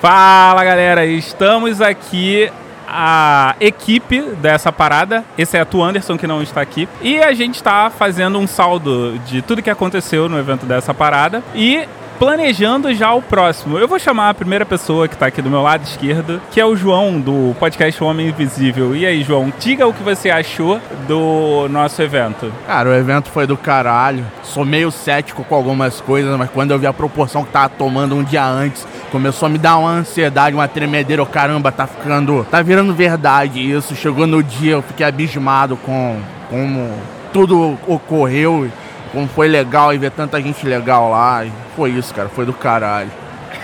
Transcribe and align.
Fala 0.00 0.62
galera, 0.62 1.04
estamos 1.04 1.80
aqui 1.80 2.48
a 2.86 3.56
equipe 3.58 4.20
dessa 4.36 4.70
parada, 4.70 5.24
exceto 5.36 5.78
o 5.78 5.82
Anderson 5.82 6.16
que 6.16 6.24
não 6.24 6.40
está 6.40 6.60
aqui, 6.60 6.88
e 7.02 7.18
a 7.18 7.32
gente 7.32 7.56
está 7.56 7.90
fazendo 7.90 8.38
um 8.38 8.46
saldo 8.46 9.18
de 9.26 9.42
tudo 9.42 9.60
que 9.60 9.68
aconteceu 9.68 10.28
no 10.28 10.38
evento 10.38 10.64
dessa 10.66 10.94
parada. 10.94 11.42
E 11.52 11.88
planejando 12.18 12.92
já 12.92 13.12
o 13.14 13.22
próximo. 13.22 13.78
Eu 13.78 13.86
vou 13.86 13.98
chamar 13.98 14.30
a 14.30 14.34
primeira 14.34 14.66
pessoa 14.66 15.06
que 15.06 15.14
está 15.14 15.26
aqui 15.26 15.40
do 15.40 15.48
meu 15.48 15.62
lado 15.62 15.84
esquerdo, 15.84 16.40
que 16.50 16.60
é 16.60 16.66
o 16.66 16.74
João 16.74 17.20
do 17.20 17.54
podcast 17.58 18.02
Homem 18.02 18.28
Invisível. 18.28 18.96
E 18.96 19.06
aí, 19.06 19.22
João, 19.22 19.52
diga 19.58 19.86
o 19.86 19.94
que 19.94 20.02
você 20.02 20.28
achou 20.28 20.80
do 21.06 21.68
nosso 21.70 22.02
evento. 22.02 22.52
Cara, 22.66 22.90
o 22.90 22.94
evento 22.94 23.30
foi 23.30 23.46
do 23.46 23.56
caralho. 23.56 24.26
Sou 24.42 24.64
meio 24.64 24.90
cético 24.90 25.44
com 25.44 25.54
algumas 25.54 26.00
coisas, 26.00 26.36
mas 26.36 26.50
quando 26.50 26.72
eu 26.72 26.78
vi 26.78 26.86
a 26.86 26.92
proporção 26.92 27.44
que 27.44 27.52
tava 27.52 27.68
tomando 27.68 28.16
um 28.16 28.24
dia 28.24 28.44
antes, 28.44 28.86
começou 29.12 29.46
a 29.46 29.48
me 29.48 29.58
dar 29.58 29.78
uma 29.78 29.90
ansiedade, 29.90 30.56
uma 30.56 30.66
tremedeira. 30.66 31.22
Oh, 31.22 31.26
caramba, 31.26 31.70
tá 31.70 31.86
ficando. 31.86 32.44
Tá 32.50 32.60
virando 32.62 32.92
verdade 32.92 33.60
isso. 33.60 33.94
Chegou 33.94 34.26
no 34.26 34.42
dia, 34.42 34.72
eu 34.72 34.82
fiquei 34.82 35.06
abismado 35.06 35.76
com 35.76 36.18
como 36.50 36.90
tudo 37.32 37.78
ocorreu 37.86 38.68
como 39.08 39.28
foi 39.28 39.48
legal 39.48 39.92
e 39.92 39.98
ver 39.98 40.10
tanta 40.10 40.40
gente 40.40 40.66
legal 40.66 41.10
lá. 41.10 41.44
Foi 41.76 41.90
isso, 41.90 42.14
cara, 42.14 42.28
foi 42.28 42.44
do 42.44 42.52
caralho. 42.52 43.10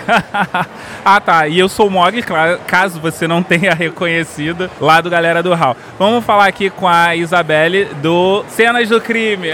ah 1.03 1.19
tá, 1.19 1.47
e 1.47 1.57
eu 1.57 1.67
sou 1.67 1.87
o 1.87 1.91
Mog, 1.91 2.23
caso 2.67 2.99
você 2.99 3.27
não 3.27 3.41
tenha 3.41 3.73
reconhecido, 3.75 4.69
lá 4.79 5.01
do 5.01 5.09
Galera 5.09 5.41
do 5.41 5.53
Hall. 5.53 5.75
Vamos 5.97 6.23
falar 6.23 6.45
aqui 6.45 6.69
com 6.69 6.87
a 6.87 7.15
Isabelle 7.15 7.85
do 7.95 8.43
Cenas 8.49 8.89
do 8.89 9.01
Crime. 9.01 9.49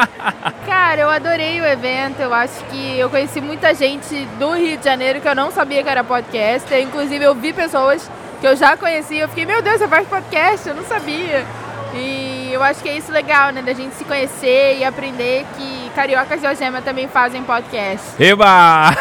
Cara, 0.66 1.02
eu 1.02 1.10
adorei 1.10 1.60
o 1.60 1.64
evento, 1.64 2.20
eu 2.20 2.32
acho 2.32 2.64
que 2.66 2.98
eu 2.98 3.10
conheci 3.10 3.40
muita 3.40 3.74
gente 3.74 4.26
do 4.38 4.52
Rio 4.52 4.76
de 4.78 4.84
Janeiro 4.84 5.20
que 5.20 5.28
eu 5.28 5.34
não 5.34 5.50
sabia 5.50 5.82
que 5.82 5.88
era 5.88 6.02
podcast, 6.02 6.74
inclusive 6.74 7.24
eu 7.24 7.34
vi 7.34 7.52
pessoas 7.52 8.10
que 8.40 8.46
eu 8.46 8.56
já 8.56 8.76
conhecia, 8.76 9.22
eu 9.22 9.28
fiquei, 9.28 9.46
meu 9.46 9.62
Deus, 9.62 9.78
você 9.78 9.86
faz 9.86 10.06
podcast? 10.08 10.68
Eu 10.68 10.74
não 10.74 10.84
sabia. 10.84 11.44
E 11.94 12.21
eu 12.52 12.62
acho 12.62 12.82
que 12.82 12.88
é 12.88 12.96
isso 12.96 13.10
legal, 13.10 13.52
né? 13.52 13.62
Da 13.62 13.72
gente 13.72 13.94
se 13.94 14.04
conhecer 14.04 14.78
e 14.78 14.84
aprender 14.84 15.44
que 15.56 15.90
cariocas 15.94 16.40
de 16.40 16.46
Algema 16.46 16.82
também 16.82 17.08
fazem 17.08 17.42
podcast. 17.42 18.22
Eba! 18.22 18.94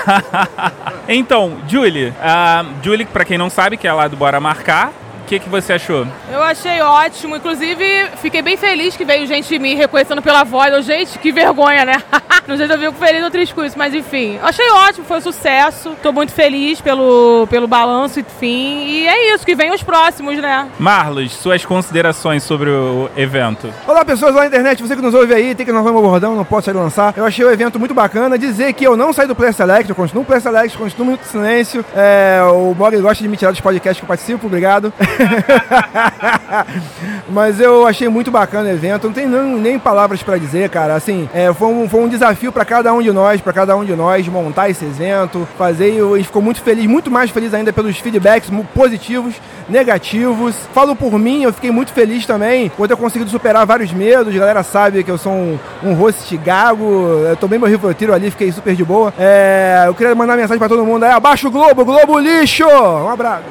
então, 1.08 1.58
Julie. 1.68 2.10
Uh, 2.10 2.84
Julie, 2.84 3.06
pra 3.06 3.26
quem 3.26 3.38
não 3.38 3.50
sabe, 3.50 3.78
que 3.78 3.88
é 3.88 3.94
lá 3.94 4.08
do 4.08 4.16
Bora 4.16 4.40
Marcar, 4.40 4.92
que, 5.22 5.40
que 5.40 5.50
você 5.50 5.74
achou? 5.74 6.08
Eu 6.32 6.42
achei 6.42 6.82
ótimo. 6.82 7.36
Inclusive, 7.36 7.86
fiquei 8.22 8.42
bem 8.42 8.58
feliz 8.58 8.96
que 8.96 9.06
veio 9.06 9.26
gente 9.28 9.58
me 9.60 9.76
reconhecendo 9.76 10.22
pela 10.22 10.44
voz. 10.44 10.74
Eu, 10.74 10.82
gente, 10.82 11.18
que 11.20 11.32
vergonha, 11.32 11.86
né? 11.86 12.02
Não 12.48 12.58
sei 12.58 12.68
se 12.68 12.74
eu 12.74 12.80
fico 12.80 12.94
feliz 12.94 13.24
ou 13.24 13.32
triste 13.32 13.54
com 13.54 13.64
isso, 13.64 13.78
mas 13.78 13.94
enfim. 13.94 14.40
Achei 14.42 14.70
ótimo, 14.72 15.06
foi 15.06 15.18
um 15.18 15.22
sucesso. 15.22 15.96
Tô 16.02 16.12
muito 16.12 16.34
feliz 16.34 16.82
pelo, 16.82 17.48
pelo 17.50 17.68
balanço, 17.68 18.20
enfim. 18.20 18.86
E 18.88 19.08
é 19.08 19.34
isso, 19.34 19.46
que 19.46 19.56
vem 19.56 19.72
os 19.72 19.84
próximos, 19.84 20.38
né? 20.38 20.68
Marlos, 20.80 21.34
suas 21.34 21.64
considerações 21.64 22.44
sobre 22.44 22.70
o 22.70 23.10
evento. 23.16 23.72
Olá, 23.88 24.04
pessoas 24.04 24.34
lá 24.34 24.42
na 24.42 24.48
internet, 24.48 24.82
você 24.82 24.96
que 24.96 25.02
nos 25.02 25.14
ouve 25.14 25.34
aí, 25.34 25.54
tem 25.54 25.66
que 25.66 25.72
inovar 25.72 25.94
meu 25.94 26.02
bordão, 26.02 26.36
não 26.36 26.44
posso 26.44 26.66
sair 26.66 26.74
lançar. 26.74 27.14
Eu 27.16 27.26
achei 27.26 27.46
o 27.46 27.52
evento 27.52 27.80
muito 27.80 27.94
bacana. 27.94 28.38
Dizer 28.38 28.74
que 28.74 28.84
eu 28.84 28.98
não 28.98 29.14
saí 29.14 29.28
do 29.28 29.36
Play 29.36 29.54
Select, 29.54 29.90
eu 29.90 29.96
continuo 29.96 30.24
no 30.24 30.28
Play 30.28 30.42
Select, 30.42 30.78
continuo 30.78 31.08
muito 31.08 31.26
silêncio. 31.26 31.86
É, 31.96 32.42
o 32.52 32.74
Mog 32.74 32.96
gosta 32.98 33.24
de 33.24 33.30
me 33.30 33.38
tirar 33.38 33.52
dos 33.52 33.62
podcasts 33.62 34.00
que 34.00 34.04
eu 34.04 34.08
participo, 34.08 34.48
obrigado. 34.48 34.92
Mas 37.30 37.60
eu 37.60 37.88
achei 37.88 38.10
muito 38.10 38.30
bacana 38.30 38.70
o 38.70 38.72
evento, 38.72 39.08
não 39.08 39.14
tem 39.14 39.28
nem, 39.28 39.56
nem 39.56 39.80
palavras 39.80 40.22
para 40.22 40.38
dizer, 40.38 40.70
cara. 40.70 40.96
Assim, 40.96 41.30
é, 41.34 41.54
foi, 41.54 41.68
um, 41.68 41.88
foi 41.88 42.02
um 42.02 42.08
desafio 42.08 42.52
para 42.52 42.66
cada 42.66 42.94
um 42.94 43.02
de 43.02 43.12
nós, 43.12 43.42
para 43.42 43.54
cada 43.54 43.76
um 43.76 43.86
de 43.86 43.96
nós 43.96 44.28
montar 44.28 44.70
esse 44.70 44.86
evento, 44.86 45.48
fazer. 45.58 46.02
A 46.02 46.18
gente 46.18 46.26
ficou 46.26 46.42
muito 46.42 46.62
feliz, 46.62 46.86
muito 46.86 47.10
mais 47.10 47.30
feliz 47.30 47.54
ainda 47.54 47.72
pelos 47.72 47.98
feedbacks 47.98 48.50
positivos, 48.74 49.36
negativos. 49.70 50.56
Falo 50.74 50.96
por 50.96 51.18
mim, 51.18 51.44
eu 51.44 51.54
fiquei 51.54 51.72
muito 51.72 51.94
feliz 51.94 52.26
também 52.26 52.70
por 52.70 52.88
ter 52.88 52.96
conseguido 52.96 53.30
superar 53.30 53.66
vários 53.66 53.94
medos. 53.94 54.36
A 54.36 54.40
galera 54.40 54.64
sabe 54.64 55.04
que 55.04 55.12
eu 55.12 55.18
sou 55.18 55.32
um, 55.32 55.60
um 55.84 55.94
host 55.94 56.36
gago, 56.38 57.24
eu 57.30 57.38
tomei 57.38 57.58
meu 57.58 57.94
tiro 57.94 58.14
ali, 58.14 58.32
fiquei 58.32 58.52
super 58.52 58.76
de 58.76 58.84
boa. 58.84 59.14
É, 59.18 59.86
eu 59.88 59.94
queria 59.94 60.14
mandar 60.16 60.36
mensagem 60.36 60.60
para 60.60 60.70
todo 60.70 60.86
mundo 60.86 61.04
aí, 61.04 61.12
abaixa 61.12 61.48
o 61.48 61.52
Globo, 61.52 61.86
Globo 61.86 62.20
lixo! 62.20 62.66
Um 62.66 63.10
abraço. 63.10 63.44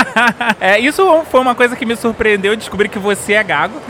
é, 0.60 0.78
isso 0.78 0.95
foi 1.30 1.40
uma 1.40 1.54
coisa 1.54 1.76
que 1.76 1.84
me 1.84 1.96
surpreendeu, 1.96 2.56
descobrir 2.56 2.88
que 2.88 2.98
você 2.98 3.34
é 3.34 3.42
gago. 3.42 3.80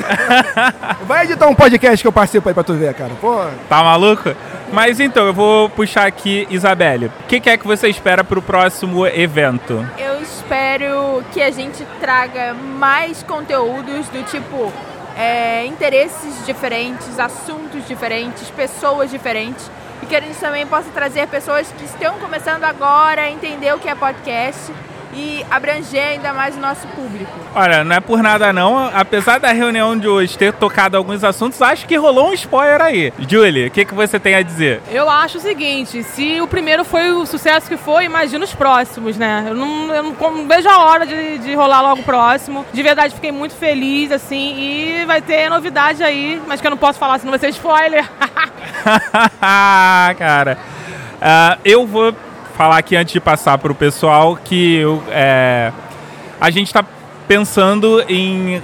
Vai 1.06 1.24
editar 1.24 1.46
um 1.46 1.54
podcast 1.54 2.02
que 2.02 2.06
eu 2.08 2.12
participo 2.12 2.48
aí 2.48 2.54
pra 2.54 2.64
tu 2.64 2.74
ver, 2.74 2.92
cara. 2.94 3.12
Pô. 3.20 3.44
Tá 3.68 3.82
maluco? 3.82 4.34
Mas 4.72 4.98
então, 4.98 5.26
eu 5.26 5.32
vou 5.32 5.68
puxar 5.70 6.06
aqui, 6.06 6.46
Isabelle. 6.50 7.06
O 7.06 7.26
que, 7.28 7.40
que 7.40 7.50
é 7.50 7.56
que 7.56 7.66
você 7.66 7.88
espera 7.88 8.24
pro 8.24 8.42
próximo 8.42 9.06
evento? 9.06 9.86
Eu 9.96 10.20
espero 10.20 11.22
que 11.32 11.40
a 11.40 11.50
gente 11.50 11.86
traga 12.00 12.54
mais 12.54 13.22
conteúdos 13.22 14.08
do 14.08 14.24
tipo 14.24 14.72
é, 15.16 15.64
interesses 15.66 16.44
diferentes, 16.44 17.18
assuntos 17.18 17.86
diferentes, 17.86 18.50
pessoas 18.50 19.10
diferentes. 19.10 19.70
E 20.02 20.06
que 20.06 20.14
a 20.14 20.20
gente 20.20 20.38
também 20.38 20.66
possa 20.66 20.90
trazer 20.90 21.26
pessoas 21.28 21.72
que 21.78 21.84
estão 21.84 22.18
começando 22.18 22.64
agora 22.64 23.22
a 23.22 23.30
entender 23.30 23.72
o 23.74 23.78
que 23.78 23.88
é 23.88 23.94
podcast 23.94 24.72
e 25.16 25.44
abranger 25.50 26.08
ainda 26.08 26.32
mais 26.34 26.56
o 26.56 26.60
nosso 26.60 26.86
público. 26.88 27.32
Olha, 27.54 27.82
não 27.82 27.96
é 27.96 28.00
por 28.00 28.22
nada 28.22 28.52
não, 28.52 28.90
apesar 28.94 29.40
da 29.40 29.50
reunião 29.50 29.96
de 29.98 30.06
hoje 30.06 30.36
ter 30.36 30.52
tocado 30.52 30.96
alguns 30.96 31.24
assuntos, 31.24 31.60
acho 31.62 31.86
que 31.86 31.96
rolou 31.96 32.28
um 32.28 32.34
spoiler 32.34 32.82
aí. 32.82 33.12
Julie, 33.18 33.68
o 33.68 33.70
que, 33.70 33.86
que 33.86 33.94
você 33.94 34.20
tem 34.20 34.34
a 34.34 34.42
dizer? 34.42 34.82
Eu 34.90 35.08
acho 35.08 35.38
o 35.38 35.40
seguinte, 35.40 36.02
se 36.02 36.38
o 36.40 36.46
primeiro 36.46 36.84
foi 36.84 37.10
o 37.12 37.24
sucesso 37.24 37.66
que 37.66 37.78
foi, 37.78 38.04
imagina 38.04 38.44
os 38.44 38.54
próximos, 38.54 39.16
né? 39.16 39.46
Eu 39.48 39.54
não, 39.54 39.94
eu 39.94 40.02
não 40.02 40.46
vejo 40.46 40.68
a 40.68 40.84
hora 40.84 41.06
de, 41.06 41.38
de 41.38 41.54
rolar 41.54 41.80
logo 41.80 42.02
o 42.02 42.04
próximo. 42.04 42.66
De 42.72 42.82
verdade, 42.82 43.14
fiquei 43.14 43.32
muito 43.32 43.54
feliz, 43.54 44.12
assim, 44.12 44.54
e 44.58 45.04
vai 45.06 45.22
ter 45.22 45.48
novidade 45.48 46.02
aí, 46.02 46.40
mas 46.46 46.60
que 46.60 46.66
eu 46.66 46.70
não 46.70 46.78
posso 46.78 46.98
falar, 46.98 47.18
senão 47.18 47.30
vai 47.30 47.38
ser 47.40 47.48
spoiler. 47.48 48.06
Cara, 50.18 50.58
uh, 51.16 51.60
eu 51.64 51.86
vou 51.86 52.14
falar 52.56 52.78
aqui 52.78 52.96
antes 52.96 53.12
de 53.12 53.20
passar 53.20 53.58
para 53.58 53.70
o 53.70 53.74
pessoal 53.74 54.34
que 54.42 54.76
eu, 54.76 55.02
é, 55.10 55.70
a 56.40 56.48
gente 56.48 56.68
está 56.68 56.82
pensando 57.28 58.02
em 58.08 58.62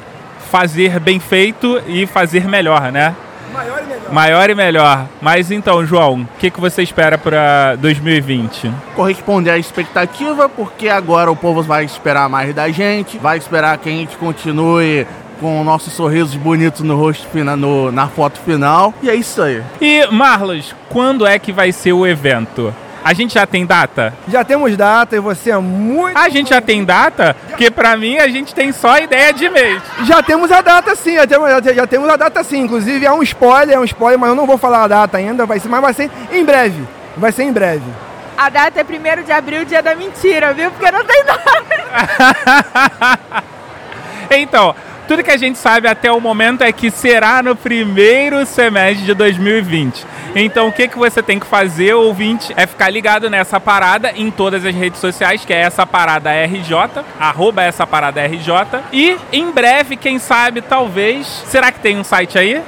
fazer 0.51 0.99
bem 0.99 1.21
feito 1.21 1.81
e 1.87 2.07
fazer 2.07 2.49
melhor, 2.49 2.91
né? 2.91 3.15
Maior 3.53 3.83
e 3.83 3.87
melhor. 3.87 4.13
Maior 4.13 4.51
e 4.51 4.55
melhor. 4.55 5.07
Mas 5.21 5.51
então, 5.51 5.85
João, 5.85 6.23
o 6.23 6.39
que, 6.39 6.51
que 6.51 6.59
você 6.59 6.83
espera 6.83 7.19
para 7.19 7.77
2020? 7.77 8.73
Corresponder 8.97 9.51
à 9.51 9.59
expectativa, 9.59 10.49
porque 10.49 10.89
agora 10.89 11.31
o 11.31 11.37
povo 11.37 11.63
vai 11.63 11.85
esperar 11.85 12.31
mais 12.31 12.55
da 12.55 12.71
gente, 12.71 13.19
vai 13.19 13.37
esperar 13.37 13.77
que 13.77 13.91
a 13.91 13.93
gente 13.93 14.17
continue 14.17 15.07
com 15.39 15.63
nossos 15.65 15.93
sorrisos 15.93 16.35
bonitos 16.37 16.81
no 16.81 16.97
rosto 16.97 17.27
no, 17.59 17.93
na 17.93 18.09
foto 18.09 18.41
final. 18.41 18.95
E 19.03 19.11
é 19.11 19.15
isso 19.15 19.43
aí. 19.43 19.63
E, 19.83 20.07
Marlos, 20.07 20.75
quando 20.89 21.27
é 21.27 21.39
que 21.39 21.53
vai 21.53 21.73
ser 21.73 21.93
o 21.93 22.07
evento? 22.07 22.73
A 23.05 23.13
gente 23.13 23.35
já 23.35 23.47
tem 23.47 23.67
data? 23.67 24.15
Já 24.29 24.45
temos 24.45 24.77
data 24.77 25.17
e 25.17 25.21
você 25.21 25.51
é 25.51 25.59
muito. 25.59 26.17
A 26.17 26.29
gente 26.29 26.51
já 26.51 26.61
tem 26.61 26.85
data? 26.85 27.37
Porque 27.49 27.71
pra 27.71 27.97
mim 27.97 28.19
a 28.19 28.29
gente 28.29 28.55
tem 28.55 28.73
só 28.73 28.99
ideia 28.99 29.33
de 29.33 29.49
mês. 29.49 29.83
Já 30.05 30.23
temos 30.23 30.53
a 30.53 30.61
data 30.61 30.95
sim, 30.95 31.15
já 31.15 31.27
temos, 31.27 31.51
já, 31.51 31.73
já 31.73 31.87
temos 31.87 32.09
a 32.09 32.17
data 32.17 32.45
sim. 32.45 32.61
Inclusive 32.61 33.05
é 33.05 33.13
um 33.13 33.23
spoiler, 33.23 33.77
é 33.77 33.81
um 33.81 33.85
spoiler, 33.85 34.19
mas 34.19 34.31
eu 34.31 34.37
não 34.37 34.47
vou 34.47 34.57
falar 34.57 34.85
a 34.85 34.89
data 34.89 35.17
ainda, 35.17 35.45
vai 35.45 35.59
ser, 35.59 35.69
mas 35.69 35.81
vai 35.81 35.93
ser 35.93 36.11
em 36.31 36.45
breve. 36.45 36.87
Vai 37.17 37.33
ser 37.33 37.43
em 37.43 37.53
breve. 37.53 37.85
A 38.37 38.49
data 38.49 38.81
é 38.81 38.85
1 38.85 39.25
de 39.25 39.33
abril, 39.33 39.65
dia 39.65 39.83
da 39.83 39.95
mentira, 39.95 40.53
viu? 40.55 40.71
Porque 40.71 40.91
não 40.91 41.05
tem 41.05 41.25
data. 41.25 41.63
então, 44.31 44.75
tudo 45.07 45.23
que 45.23 45.31
a 45.31 45.37
gente 45.37 45.59
sabe 45.59 45.89
até 45.89 46.11
o 46.11 46.21
momento 46.21 46.63
é 46.63 46.73
que 46.73 46.91
será 46.91 47.43
no 47.43 47.55
primeiro 47.55 48.45
semestre 48.47 49.05
de 49.05 49.15
2020. 49.15 50.07
Então 50.35 50.69
o 50.69 50.73
que, 50.73 50.89
que 50.89 50.99
você 50.99 51.23
tem 51.23 51.39
que 51.39 51.47
fazer, 51.47 51.95
ouvinte, 51.95 52.53
é 52.57 52.67
ficar 52.67 52.89
ligado 52.89 53.29
nessa 53.29 53.61
parada 53.61 54.13
em 54.15 54.31
todas 54.31 54.65
as 54.65 54.75
redes 54.75 55.01
sociais, 55.01 55.45
que 55.45 55.53
é 55.53 55.61
essa 55.61 55.87
parada 55.87 56.31
RJ, 56.31 57.05
arroba 57.19 57.63
essa 57.63 57.87
parada 57.87 58.25
RJ. 58.25 58.81
E 58.93 59.17
em 59.33 59.51
breve, 59.51 59.97
quem 59.97 60.19
sabe, 60.19 60.63
talvez. 60.63 61.27
Será 61.47 61.71
que 61.71 61.81
tem 61.81 61.99
um 61.99 62.05
site 62.05 62.39
aí? 62.39 62.63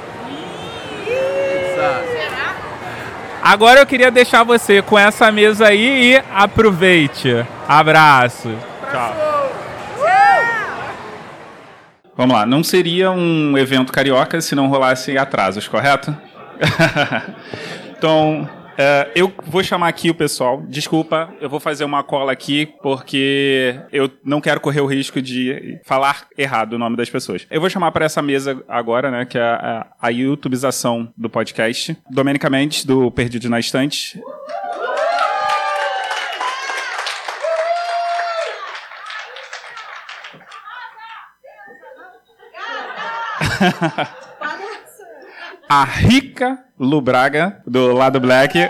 Agora 3.41 3.79
eu 3.79 3.85
queria 3.85 4.09
deixar 4.09 4.43
você 4.43 4.81
com 4.81 4.97
essa 4.97 5.31
mesa 5.31 5.67
aí 5.67 6.13
e 6.13 6.23
aproveite. 6.33 7.45
Abraço. 7.67 8.49
Tchau. 8.91 9.34
Vamos 12.17 12.33
lá, 12.33 12.45
não 12.45 12.63
seria 12.63 13.11
um 13.11 13.57
evento 13.57 13.91
carioca 13.91 14.39
se 14.39 14.55
não 14.55 14.67
rolasse 14.67 15.17
atrasos, 15.17 15.67
correto? 15.67 16.15
então, 17.97 18.49
é, 18.77 19.09
eu 19.15 19.33
vou 19.45 19.63
chamar 19.63 19.87
aqui 19.87 20.09
o 20.09 20.15
pessoal. 20.15 20.61
Desculpa, 20.67 21.33
eu 21.39 21.49
vou 21.49 21.59
fazer 21.59 21.83
uma 21.83 22.03
cola 22.03 22.31
aqui 22.31 22.67
porque 22.81 23.79
eu 23.91 24.09
não 24.23 24.41
quero 24.41 24.59
correr 24.59 24.81
o 24.81 24.85
risco 24.85 25.21
de 25.21 25.79
falar 25.85 26.27
errado 26.37 26.73
o 26.73 26.79
nome 26.79 26.95
das 26.95 27.09
pessoas. 27.09 27.45
Eu 27.49 27.59
vou 27.61 27.69
chamar 27.69 27.91
para 27.91 28.05
essa 28.05 28.21
mesa 28.21 28.63
agora, 28.67 29.09
né, 29.11 29.25
que 29.25 29.37
é 29.37 29.41
a, 29.41 29.87
a 30.01 30.09
YouTubeização 30.09 31.11
do 31.17 31.29
podcast. 31.29 31.97
Domênica 32.09 32.49
Mendes, 32.49 32.85
do 32.85 33.09
Perdido 33.11 33.49
na 33.49 33.59
Estante. 33.59 34.21
A 45.69 45.83
rica 45.83 46.63
Lu 46.79 47.01
Braga, 47.01 47.61
do 47.65 47.93
lado 47.93 48.19
black. 48.19 48.59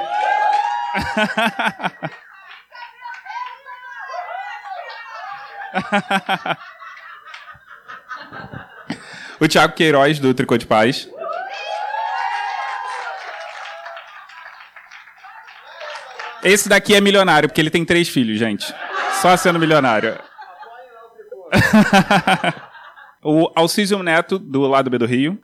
o 9.40 9.48
Thiago 9.48 9.74
Queiroz, 9.74 10.20
do 10.20 10.34
Tricô 10.34 10.58
de 10.58 10.66
Paz. 10.66 11.10
Esse 16.44 16.70
daqui 16.70 16.94
é 16.94 17.02
milionário, 17.02 17.50
porque 17.50 17.60
ele 17.60 17.72
tem 17.72 17.84
três 17.84 18.08
filhos, 18.08 18.38
gente. 18.38 18.72
Só 19.22 19.36
sendo 19.36 19.58
milionário. 19.58 20.20
o 23.26 23.52
Alcísio 23.56 24.04
Neto, 24.04 24.38
do 24.38 24.62
lado 24.68 24.88
B 24.88 25.00
do 25.00 25.08
Rio. 25.08 25.40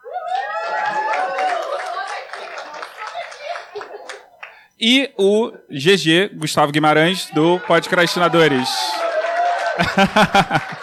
E 4.79 5.09
o 5.17 5.51
GG, 5.67 6.29
Gustavo 6.35 6.71
Guimarães, 6.71 7.31
do 7.33 7.59
Podcrastinadores. 7.61 8.69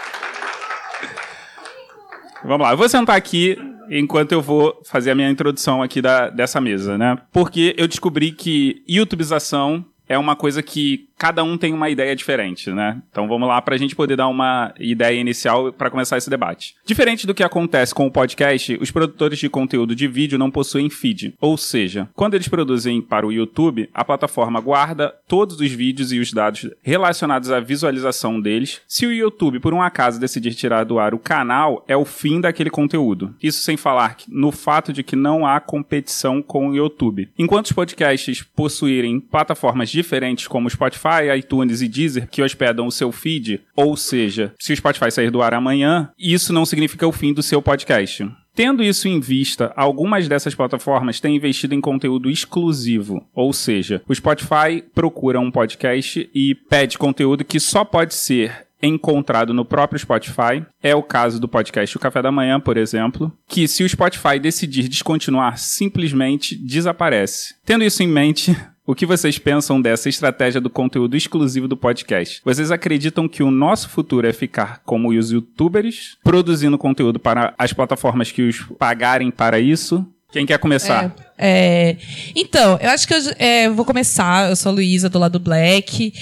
Vamos 2.43 2.67
lá, 2.67 2.73
eu 2.73 2.77
vou 2.77 2.89
sentar 2.89 3.15
aqui 3.15 3.56
enquanto 3.89 4.33
eu 4.33 4.43
vou 4.43 4.83
fazer 4.85 5.12
a 5.12 5.15
minha 5.15 5.31
introdução 5.31 5.81
aqui 5.83 6.03
da, 6.03 6.31
dessa 6.31 6.61
mesa, 6.61 6.99
né? 6.99 7.17
Porque 7.33 7.77
eu 7.79 7.87
descobri 7.87 8.33
que 8.33 8.83
YouTubeização 8.89 9.85
é 10.09 10.19
uma 10.19 10.35
coisa 10.35 10.65
que 10.65 11.08
cada 11.19 11.43
um 11.43 11.59
tem 11.59 11.75
uma 11.75 11.91
ideia 11.91 12.15
diferente, 12.15 12.70
né? 12.70 13.03
Então 13.11 13.26
vamos 13.26 13.49
lá 13.49 13.61
para 13.61 13.75
a 13.75 13.79
gente 13.79 13.97
poder 13.97 14.17
dar 14.17 14.29
uma 14.29 14.73
ideia 14.79 15.19
inicial 15.20 15.73
para 15.73 15.91
começar 15.91 16.17
esse 16.17 16.31
debate. 16.31 16.76
Diferente 16.87 17.26
do 17.26 17.35
que 17.35 17.43
acontece 17.43 17.94
com 17.94 18.06
o 18.06 18.11
podcast, 18.11 18.79
os 18.81 18.91
produtores 18.91 19.38
de 19.38 19.49
conteúdo 19.49 19.94
de 19.94 20.06
vídeo 20.06 20.38
não 20.38 20.50
possuem 20.50 20.88
feed. 20.88 21.35
Ou 21.41 21.56
seja, 21.56 22.09
quando 22.15 22.35
eles 22.35 22.49
produzem 22.49 23.03
para 23.03 23.26
o 23.26 23.32
YouTube, 23.32 23.91
a 23.93 24.05
plataforma 24.05 24.61
guarda 24.61 25.12
todos 25.26 25.61
os 25.61 25.70
vídeos 25.73 26.12
e 26.12 26.20
os 26.20 26.32
dados 26.32 26.70
relacionados 26.82 27.50
à 27.50 27.59
visualização 27.59 28.41
deles. 28.41 28.81
Se 28.87 29.05
o 29.05 29.12
YouTube, 29.12 29.59
por 29.59 29.75
um 29.75 29.82
acaso, 29.82 30.21
decidir 30.21 30.55
tirar 30.55 30.85
do 30.85 30.99
ar 30.99 31.14
o 31.14 31.19
canal, 31.19 31.85
é 31.88 31.97
o 31.97 32.05
fim 32.05 32.41
daquele 32.41 32.71
conteúdo. 32.71 33.35
Isso 33.43 33.61
sem 33.61 33.76
falar 33.76 34.17
no 34.29 34.53
fato 34.53 34.93
de 34.93 35.03
que 35.03 35.17
não 35.17 35.44
há 35.44 35.59
competição 35.59 36.41
com 36.41 36.69
o 36.69 36.76
YouTube. 36.76 37.29
Enquanto 37.37 37.67
os 37.67 37.73
podcasts 37.73 38.43
possuírem 38.43 39.19
plataformas 39.19 39.91
diferentes 39.91 40.47
como 40.47 40.69
o 40.69 40.71
Spotify, 40.71 41.08
Spotify, 41.09 41.39
iTunes 41.39 41.81
e 41.81 41.89
Deezer 41.89 42.29
que 42.29 42.43
hospedam 42.43 42.87
o 42.87 42.93
seu 42.93 43.11
feed, 43.11 43.61
ou 43.75 43.97
seja, 43.97 44.53
se 44.59 44.73
o 44.73 44.77
Spotify 44.77 45.11
sair 45.11 45.31
do 45.31 45.43
ar 45.43 45.55
amanhã, 45.55 46.11
isso 46.19 46.53
não 46.53 46.67
significa 46.67 47.07
o 47.07 47.13
fim 47.13 47.33
do 47.33 47.43
seu 47.43 47.63
podcast. 47.63 48.29
Tendo 48.55 48.83
isso 48.83 49.07
em 49.07 49.21
vista, 49.21 49.73
algumas 49.77 50.27
dessas 50.27 50.55
plataformas 50.55 51.21
têm 51.21 51.37
investido 51.37 51.75
em 51.75 51.81
conteúdo 51.81 52.29
exclusivo, 52.29 53.25
ou 53.33 53.53
seja, 53.53 54.03
o 54.09 54.15
Spotify 54.15 54.83
procura 54.95 55.39
um 55.39 55.51
podcast 55.51 56.29
e 56.35 56.55
pede 56.69 56.99
conteúdo 56.99 57.45
que 57.45 57.61
só 57.61 57.85
pode 57.85 58.15
ser 58.15 58.67
encontrado 58.83 59.53
no 59.53 59.65
próprio 59.65 59.99
Spotify. 59.99 60.65
É 60.83 60.95
o 60.95 61.03
caso 61.03 61.41
do 61.41 61.49
podcast 61.49 61.97
O 61.97 62.01
Café 62.01 62.23
da 62.23 62.31
Manhã, 62.31 62.61
por 62.61 62.77
exemplo, 62.77 63.33
que 63.47 63.67
se 63.67 63.83
o 63.83 63.89
Spotify 63.89 64.39
decidir 64.41 64.89
descontinuar, 64.89 65.59
simplesmente 65.59 66.57
desaparece. 66.57 67.55
Tendo 67.65 67.85
isso 67.85 68.03
em 68.03 68.09
mente, 68.09 68.57
o 68.88 68.94
que 68.94 69.05
vocês 69.05 69.38
pensam 69.38 69.82
dessa 69.82 70.08
estratégia 70.08 70.62
do 70.62 70.70
conteúdo 70.70 71.14
exclusivo 71.14 71.69
do 71.69 71.76
podcast? 71.76 72.40
Vocês 72.43 72.70
acreditam 72.70 73.29
que 73.29 73.43
o 73.43 73.50
nosso 73.50 73.90
futuro 73.90 74.26
é 74.26 74.32
ficar 74.32 74.81
como 74.82 75.11
os 75.11 75.31
youtubers, 75.31 76.17
produzindo 76.25 76.79
conteúdo 76.79 77.20
para 77.20 77.52
as 77.58 77.70
plataformas 77.70 78.32
que 78.32 78.40
os 78.40 78.62
pagarem 78.79 79.31
para 79.31 79.61
isso? 79.61 80.06
Quem 80.32 80.46
quer 80.46 80.58
começar? 80.58 81.14
É, 81.37 81.90
é, 81.90 81.96
então, 82.35 82.79
eu 82.81 82.88
acho 82.88 83.06
que 83.06 83.12
eu 83.12 83.20
é, 83.37 83.69
vou 83.69 83.85
começar. 83.85 84.49
Eu 84.49 84.56
sou 84.56 84.73
a 84.73 84.75
Luísa, 84.75 85.11
do 85.11 85.19
lado 85.19 85.38
Black. 85.38 86.14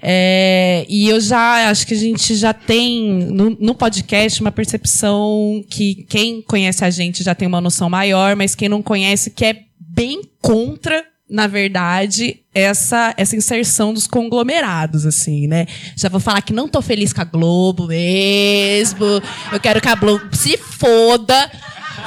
É, 0.00 0.86
e 0.88 1.08
eu 1.08 1.20
já 1.20 1.70
acho 1.70 1.84
que 1.84 1.94
a 1.94 1.98
gente 1.98 2.36
já 2.36 2.52
tem 2.52 3.24
no, 3.32 3.50
no, 3.58 3.74
podcast 3.74 4.40
uma 4.40 4.52
percepção 4.52 5.64
que 5.68 6.06
quem 6.08 6.40
conhece 6.40 6.84
a 6.84 6.90
gente 6.90 7.24
já 7.24 7.34
tem 7.34 7.48
uma 7.48 7.60
noção 7.60 7.90
maior, 7.90 8.36
mas 8.36 8.54
quem 8.54 8.68
não 8.68 8.80
conhece 8.80 9.28
que 9.30 9.44
é 9.44 9.62
bem 9.80 10.22
contra 10.40 11.04
na 11.32 11.46
verdade, 11.46 12.40
essa 12.54 13.14
essa 13.16 13.34
inserção 13.34 13.94
dos 13.94 14.06
conglomerados, 14.06 15.06
assim, 15.06 15.46
né? 15.46 15.66
Já 15.96 16.10
vou 16.10 16.20
falar 16.20 16.42
que 16.42 16.52
não 16.52 16.68
tô 16.68 16.82
feliz 16.82 17.10
com 17.10 17.22
a 17.22 17.24
Globo 17.24 17.86
mesmo. 17.86 19.06
Eu 19.50 19.58
quero 19.58 19.80
que 19.80 19.88
a 19.88 19.94
Globo 19.94 20.36
se 20.36 20.58
foda. 20.58 21.50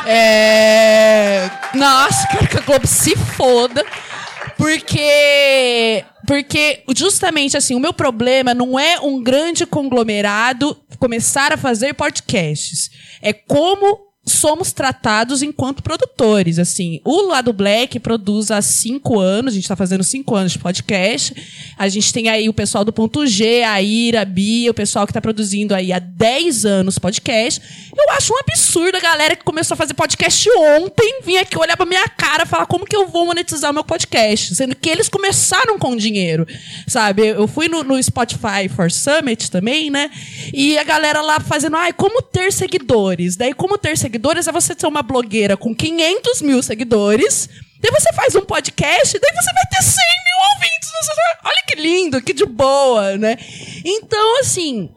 É... 0.06 1.50
Nossa, 1.74 2.28
quero 2.28 2.48
que 2.48 2.58
a 2.58 2.62
Globo 2.62 2.86
se 2.86 3.16
foda. 3.16 3.84
Porque 4.58 6.06
porque 6.28 6.84
justamente 6.96 7.58
assim, 7.58 7.74
o 7.76 7.80
meu 7.80 7.94
problema 7.94 8.54
não 8.54 8.80
é 8.80 9.00
um 9.00 9.24
grande 9.24 9.66
conglomerado 9.66 10.78
começar 11.00 11.52
a 11.52 11.58
fazer 11.58 11.96
podcasts. 11.96 12.92
É 13.24 13.34
como 13.34 14.06
somos 14.26 14.72
tratados 14.72 15.44
enquanto 15.44 15.84
produtores. 15.84 16.58
Assim, 16.58 17.00
o 17.04 17.22
Lado 17.22 17.54
Black 17.54 18.00
produz 18.00 18.50
há 18.50 18.62
cinco 18.62 19.20
anos, 19.20 19.54
a 19.54 19.56
gente 19.56 19.64
está 19.64 19.76
fazendo 19.76 20.04
cinco 20.04 20.36
anos 20.36 20.54
de 20.54 20.60
podcast. 20.60 21.36
A 21.78 21.88
gente 21.88 22.12
tem 22.12 22.28
aí 22.28 22.50
o 22.50 22.54
pessoal 22.54 22.84
do 22.84 22.92
Ponto 22.92 23.28
G, 23.28 23.64
a 23.64 23.82
Ira, 23.82 24.22
a 24.22 24.26
Bia, 24.26 24.72
o 24.72 24.74
pessoal 24.74 25.06
que 25.06 25.12
está 25.12 25.22
produzindo 25.22 25.76
aí 25.76 25.94
há 25.94 26.00
dez 26.00 26.66
anos 26.66 26.98
podcast. 26.98 27.62
Eu 27.96 28.14
acho 28.14 28.34
um 28.34 28.38
absurdo 28.38 28.98
a 28.98 29.00
galera 29.00 29.36
que 29.36 29.44
começou 29.44 29.76
a 29.76 29.78
fazer 29.78 29.94
podcast 29.94 30.50
ontem 30.58 31.22
vir 31.24 31.38
aqui 31.38 31.58
olhar 31.58 31.78
pra 31.78 31.86
minha 31.86 32.08
cara 32.10 32.46
falar 32.46 32.66
como 32.66 32.86
que 32.86 32.96
eu 32.96 33.08
vou 33.08 33.26
monetizar 33.28 33.72
o 33.72 33.74
meu 33.74 33.84
podcast. 33.84 34.56
Sendo 34.56 34.76
que 34.76 34.90
eles 34.90 35.08
começaram 35.08 35.78
com 35.78 35.96
dinheiro, 35.96 36.48
sabe? 36.88 37.28
Eu 37.28 37.48
fui 37.48 37.68
no, 37.68 37.84
no 37.84 38.02
Spotify 38.02 38.68
for 38.74 38.92
Summit 38.92 39.52
também, 39.52 39.90
né? 39.90 40.10
E 40.54 40.78
a 40.78 40.84
galera 40.84 41.22
lá 41.22 41.40
fazendo, 41.40 41.78
ai, 41.78 41.94
como 41.94 42.22
ter 42.22 42.52
seguidores? 42.52 43.36
Daí, 43.36 43.54
como 43.54 43.78
ter 43.78 43.98
seguidores? 43.98 44.15
Seguidores 44.16 44.48
é 44.48 44.52
você 44.52 44.74
ser 44.78 44.88
uma 44.88 45.04
blogueira 45.04 45.58
com 45.58 45.76
500 45.76 46.42
mil 46.42 46.64
seguidores. 46.64 47.50
Daí 47.82 47.92
você 47.92 48.14
faz 48.14 48.34
um 48.36 48.42
podcast, 48.42 49.20
daí 49.20 49.36
você 49.36 49.54
vai 49.54 49.64
ter 49.70 49.84
100 49.84 49.94
mil 50.26 50.38
ouvintes. 50.54 50.90
Olha 51.44 51.64
que 51.68 51.76
lindo, 51.76 52.22
que 52.22 52.34
de 52.34 52.46
boa, 52.46 53.18
né? 53.18 53.38
Então, 53.84 54.40
assim, 54.40 54.90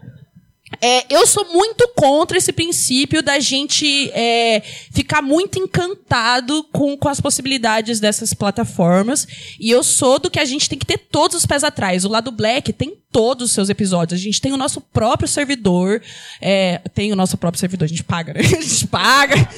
é, 0.81 1.07
eu 1.13 1.27
sou 1.27 1.45
muito 1.53 1.89
contra 1.97 2.39
esse 2.39 2.53
princípio 2.53 3.23
da 3.23 3.41
gente 3.41 4.11
é, 4.13 4.63
ficar 4.93 5.21
muito 5.23 5.59
encantado 5.59 6.65
com, 6.73 6.97
com 6.97 7.09
as 7.09 7.21
possibilidades 7.21 7.99
dessas 8.01 8.33
plataformas. 8.33 9.27
E 9.59 9.71
eu 9.71 9.83
sou 9.83 10.19
do 10.19 10.31
que 10.31 10.39
a 10.39 10.45
gente 10.45 10.69
tem 10.69 10.79
que 10.79 10.87
ter 10.87 10.99
todos 10.99 11.37
os 11.37 11.47
pés 11.47 11.65
atrás. 11.65 12.05
O 12.05 12.09
lado 12.09 12.31
Black 12.31 12.73
tem 12.73 12.97
todos 13.11 13.47
os 13.49 13.53
seus 13.53 13.69
episódios. 13.69 14.21
A 14.21 14.23
gente 14.23 14.41
tem 14.41 14.53
o 14.53 14.57
nosso 14.57 14.81
próprio 14.81 15.29
servidor. 15.29 16.01
É, 16.41 16.81
tem 16.95 17.13
o 17.13 17.17
nosso 17.17 17.37
próprio 17.37 17.59
servidor, 17.59 17.87
a 17.87 17.89
gente 17.89 18.05
paga, 18.05 18.35
né? 18.35 18.41
A 18.59 18.61
gente 18.61 18.87
paga. 18.87 19.49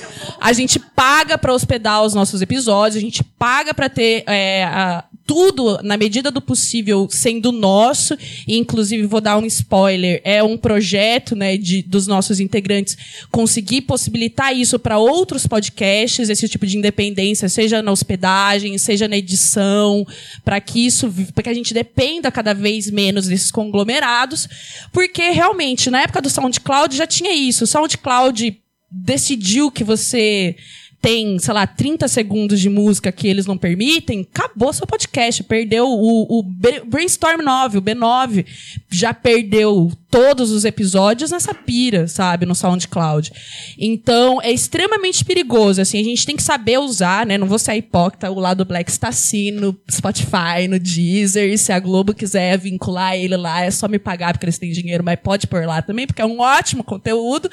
A 0.41 0.53
gente 0.53 0.79
paga 0.79 1.37
para 1.37 1.53
hospedar 1.53 2.03
os 2.03 2.15
nossos 2.15 2.41
episódios, 2.41 2.97
a 2.97 3.01
gente 3.01 3.23
paga 3.23 3.75
para 3.75 3.89
ter 3.89 4.25
é, 4.27 4.65
a, 4.65 5.05
tudo, 5.31 5.79
na 5.85 5.97
medida 5.97 6.29
do 6.29 6.41
possível, 6.41 7.07
sendo 7.09 7.53
nosso, 7.53 8.19
e 8.49 8.59
inclusive 8.59 9.07
vou 9.07 9.21
dar 9.21 9.39
um 9.39 9.47
spoiler, 9.47 10.21
é 10.25 10.43
um 10.43 10.59
projeto 10.59 11.37
né, 11.37 11.57
de, 11.57 11.83
dos 11.83 12.09
nossos 12.09 12.41
integrantes 12.41 12.99
conseguir 13.31 13.83
possibilitar 13.83 14.53
isso 14.53 14.77
para 14.77 14.99
outros 14.99 15.47
podcasts, 15.47 16.29
esse 16.29 16.49
tipo 16.49 16.67
de 16.67 16.77
independência, 16.77 17.49
seja 17.49 17.81
na 17.81 17.93
hospedagem, 17.93 18.77
seja 18.77 19.07
na 19.07 19.17
edição, 19.17 20.05
para 20.45 20.61
que 20.61 20.85
isso, 20.85 21.15
para 21.33 21.45
que 21.45 21.51
a 21.51 21.55
gente 21.55 21.73
dependa 21.73 22.33
cada 22.33 22.53
vez 22.53 22.91
menos 22.91 23.29
desses 23.29 23.53
conglomerados, 23.53 24.49
porque 24.93 25.31
realmente, 25.31 25.91
na 25.91 26.03
época 26.03 26.21
do 26.21 26.29
SoundCloud 26.29 26.97
já 26.97 27.07
tinha 27.07 27.33
isso. 27.33 27.63
O 27.63 27.69
SoundCloud 27.69 28.61
decidiu 28.91 29.71
que 29.71 29.85
você 29.85 30.57
tem, 31.01 31.39
sei 31.39 31.55
lá, 31.55 31.67
30 31.67 32.07
segundos 32.09 32.61
de 32.61 32.69
música 32.69 33.11
que 33.11 33.27
eles 33.27 33.47
não 33.47 33.57
permitem, 33.57 34.27
acabou 34.33 34.73
seu 34.73 34.87
podcast. 34.87 35.43
Perdeu 35.45 35.87
o, 35.89 36.39
o 36.39 36.43
Brainstorm 36.43 37.43
9, 37.43 37.79
o 37.79 37.83
B9, 37.83 38.47
já 38.91 39.15
perdeu 39.15 39.91
todos 40.11 40.51
os 40.51 40.65
episódios 40.65 41.31
nessa 41.31 41.55
pira, 41.55 42.09
sabe, 42.09 42.45
no 42.45 42.55
SoundCloud. 42.55 43.31
Então, 43.79 44.43
é 44.43 44.51
extremamente 44.51 45.25
perigoso, 45.25 45.81
assim, 45.81 46.01
a 46.01 46.05
gente 46.05 46.27
tem 46.27 46.37
que 46.37 46.43
saber 46.43 46.79
usar, 46.79 47.25
né, 47.25 47.39
não 47.39 47.47
vou 47.47 47.59
ser 47.59 47.77
hipócrita, 47.77 48.31
o 48.31 48.41
lado 48.41 48.65
Black 48.65 48.91
está 48.91 49.13
sim 49.13 49.53
no 49.53 49.79
Spotify, 49.91 50.67
no 50.69 50.79
Deezer, 50.79 51.53
e 51.53 51.57
se 51.57 51.73
a 51.73 51.79
Globo 51.79 52.13
quiser 52.13 52.59
vincular 52.59 53.15
ele 53.15 53.37
lá, 53.37 53.63
é 53.63 53.71
só 53.71 53.87
me 53.87 53.99
pagar 53.99 54.33
porque 54.33 54.47
eles 54.47 54.59
têm 54.59 54.73
dinheiro, 54.73 55.05
mas 55.05 55.19
pode 55.23 55.47
pôr 55.47 55.65
lá 55.65 55.81
também, 55.81 56.07
porque 56.07 56.23
é 56.23 56.27
um 56.27 56.41
ótimo 56.41 56.83
conteúdo, 56.83 57.49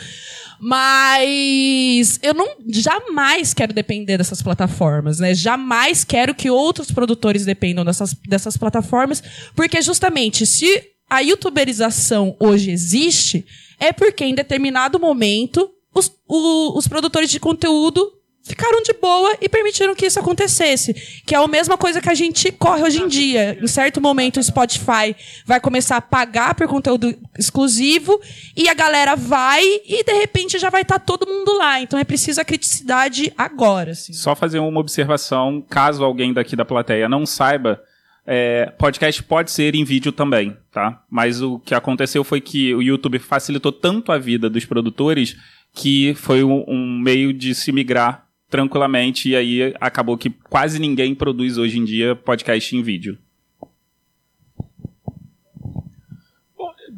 mas 0.59 2.19
eu 2.23 2.33
não 2.33 2.47
jamais 2.69 3.53
quero 3.53 3.73
depender 3.73 4.17
dessas 4.17 4.41
plataformas, 4.41 5.19
né? 5.19 5.35
Jamais 5.35 6.03
quero 6.03 6.33
que 6.33 6.49
outros 6.49 6.89
produtores 6.89 7.45
dependam 7.45 7.85
dessas, 7.85 8.15
dessas 8.27 8.57
plataformas, 8.57 9.21
porque 9.55 9.79
justamente 9.81 10.45
se 10.45 10.96
a 11.09 11.19
youtuberização 11.19 12.35
hoje 12.39 12.71
existe, 12.71 13.45
é 13.79 13.91
porque 13.93 14.23
em 14.25 14.35
determinado 14.35 14.99
momento 14.99 15.69
os, 15.93 16.11
o- 16.27 16.77
os 16.77 16.87
produtores 16.87 17.29
de 17.29 17.39
conteúdo 17.39 18.13
ficaram 18.43 18.81
de 18.81 18.93
boa 18.93 19.35
e 19.41 19.49
permitiram 19.49 19.93
que 19.93 20.05
isso 20.05 20.17
acontecesse. 20.19 20.93
Que 21.25 21.35
é 21.35 21.37
a 21.37 21.45
mesma 21.49 21.77
coisa 21.77 21.99
que 21.99 22.09
a 22.09 22.13
gente 22.13 22.49
corre 22.49 22.81
hoje 22.81 23.01
em 23.01 23.07
dia. 23.09 23.57
Em 23.61 23.67
certo 23.67 23.99
momento, 23.99 24.39
o 24.39 24.43
Spotify 24.43 25.13
vai 25.45 25.59
começar 25.59 25.97
a 25.97 26.01
pagar 26.01 26.55
por 26.55 26.65
conteúdo 26.65 27.13
exclusivo 27.37 28.17
e 28.55 28.69
a 28.69 28.73
galera 28.73 29.15
vai 29.17 29.61
e, 29.85 30.01
de 30.01 30.13
repente, 30.13 30.57
já 30.57 30.69
vai 30.69 30.83
estar 30.83 30.97
todo 30.99 31.27
mundo 31.27 31.57
lá. 31.57 31.81
Então, 31.81 31.99
é 31.99 32.05
preciso 32.05 32.39
a 32.39 32.45
criticidade 32.45 33.33
agora. 33.37 33.91
Assim. 33.91 34.13
Só 34.13 34.33
fazer 34.33 34.59
uma 34.59 34.79
observação, 34.79 35.61
caso 35.69 36.01
alguém 36.05 36.33
daqui 36.33 36.55
da 36.55 36.63
plateia 36.63 37.09
não 37.09 37.25
saiba, 37.25 37.81
é, 38.29 38.73
podcast 38.77 39.23
pode 39.23 39.51
ser 39.51 39.73
em 39.73 39.85
vídeo 39.85 40.11
também, 40.11 40.57
tá? 40.69 41.01
Mas 41.09 41.41
o 41.41 41.59
que 41.59 41.73
aconteceu 41.73 42.25
foi 42.25 42.41
que 42.41 42.75
o 42.75 42.81
YouTube 42.81 43.19
facilitou 43.19 43.71
tanto 43.71 44.11
a 44.11 44.17
vida 44.17 44.49
dos 44.49 44.65
produtores 44.65 45.37
que 45.73 46.13
foi 46.15 46.43
um, 46.43 46.65
um 46.67 46.99
meio 46.99 47.31
de 47.31 47.55
se 47.55 47.71
migrar 47.71 48.27
tranquilamente 48.49 49.29
e 49.29 49.35
aí 49.35 49.73
acabou 49.79 50.17
que 50.17 50.29
quase 50.29 50.77
ninguém 50.77 51.15
produz 51.15 51.57
hoje 51.57 51.79
em 51.79 51.85
dia 51.85 52.15
podcast 52.17 52.75
em 52.75 52.81
vídeo. 52.81 53.17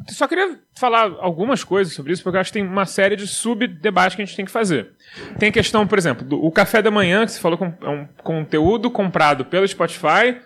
Só 0.08 0.26
queria 0.26 0.58
falar 0.76 1.12
algumas 1.20 1.62
coisas 1.62 1.94
sobre 1.94 2.12
isso, 2.12 2.22
porque 2.24 2.36
eu 2.36 2.40
acho 2.40 2.50
que 2.50 2.58
tem 2.58 2.66
uma 2.66 2.86
série 2.86 3.14
de 3.14 3.26
sub-debates 3.28 4.16
que 4.16 4.22
a 4.22 4.24
gente 4.24 4.34
tem 4.34 4.44
que 4.44 4.50
fazer. 4.50 4.92
Tem 5.38 5.50
a 5.50 5.52
questão, 5.52 5.86
por 5.86 5.98
exemplo, 5.98 6.26
do 6.26 6.44
o 6.44 6.50
café 6.50 6.82
da 6.82 6.90
manhã, 6.90 7.24
que 7.24 7.32
você 7.32 7.40
falou 7.40 7.56
que 7.56 7.64
é 7.64 7.88
um 7.88 8.08
conteúdo 8.24 8.90
comprado 8.90 9.44
pelo 9.44 9.68
Spotify. 9.68 10.40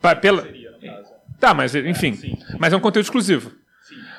Pa- 0.00 0.16
pela... 0.16 0.46
Tá, 1.38 1.54
mas 1.54 1.74
enfim. 1.74 2.18
Mas 2.58 2.72
é 2.72 2.76
um 2.76 2.80
conteúdo 2.80 3.04
exclusivo. 3.04 3.52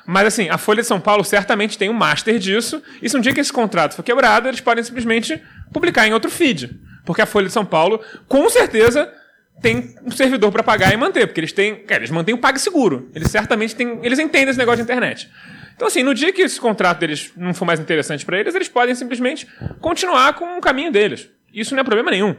Mas 0.05 0.25
assim, 0.27 0.50
a 0.50 0.57
Folha 0.57 0.81
de 0.81 0.88
São 0.88 1.00
Paulo 1.00 1.23
certamente 1.23 1.77
tem 1.77 1.89
um 1.89 1.93
master 1.93 2.39
disso, 2.39 2.81
e 3.01 3.07
se 3.07 3.15
um 3.15 3.21
dia 3.21 3.33
que 3.33 3.39
esse 3.39 3.53
contrato 3.53 3.95
for 3.95 4.03
quebrado, 4.03 4.47
eles 4.47 4.59
podem 4.59 4.83
simplesmente 4.83 5.41
publicar 5.71 6.07
em 6.07 6.13
outro 6.13 6.31
feed. 6.31 6.79
Porque 7.05 7.21
a 7.21 7.25
Folha 7.25 7.47
de 7.47 7.53
São 7.53 7.63
Paulo, 7.65 8.03
com 8.27 8.50
certeza, 8.50 9.11
tem 9.61 9.95
um 10.03 10.09
servidor 10.11 10.51
para 10.51 10.63
pagar 10.63 10.91
e 10.91 10.97
manter, 10.97 11.27
porque 11.27 11.39
eles 11.39 11.53
têm, 11.53 11.83
cara, 11.83 12.00
eles 12.01 12.09
mantêm 12.09 12.33
o 12.33 12.38
PagSeguro. 12.39 13.09
Eles 13.13 13.29
certamente 13.29 13.75
têm, 13.75 14.00
eles 14.01 14.17
entendem 14.17 14.50
esse 14.50 14.57
negócio 14.59 14.77
de 14.77 14.83
internet. 14.83 15.29
Então 15.75 15.88
assim, 15.88 16.01
no 16.03 16.13
dia 16.13 16.33
que 16.33 16.41
esse 16.41 16.59
contrato 16.59 17.00
deles 17.00 17.31
não 17.38 17.53
for 17.53 17.65
mais 17.65 17.79
interessante 17.79 18.25
para 18.25 18.39
eles, 18.39 18.53
eles 18.55 18.67
podem 18.67 18.93
simplesmente 18.95 19.47
continuar 19.79 20.33
com 20.33 20.57
o 20.57 20.61
caminho 20.61 20.91
deles. 20.91 21.29
Isso 21.53 21.75
não 21.75 21.81
é 21.81 21.83
problema 21.83 22.09
nenhum. 22.09 22.35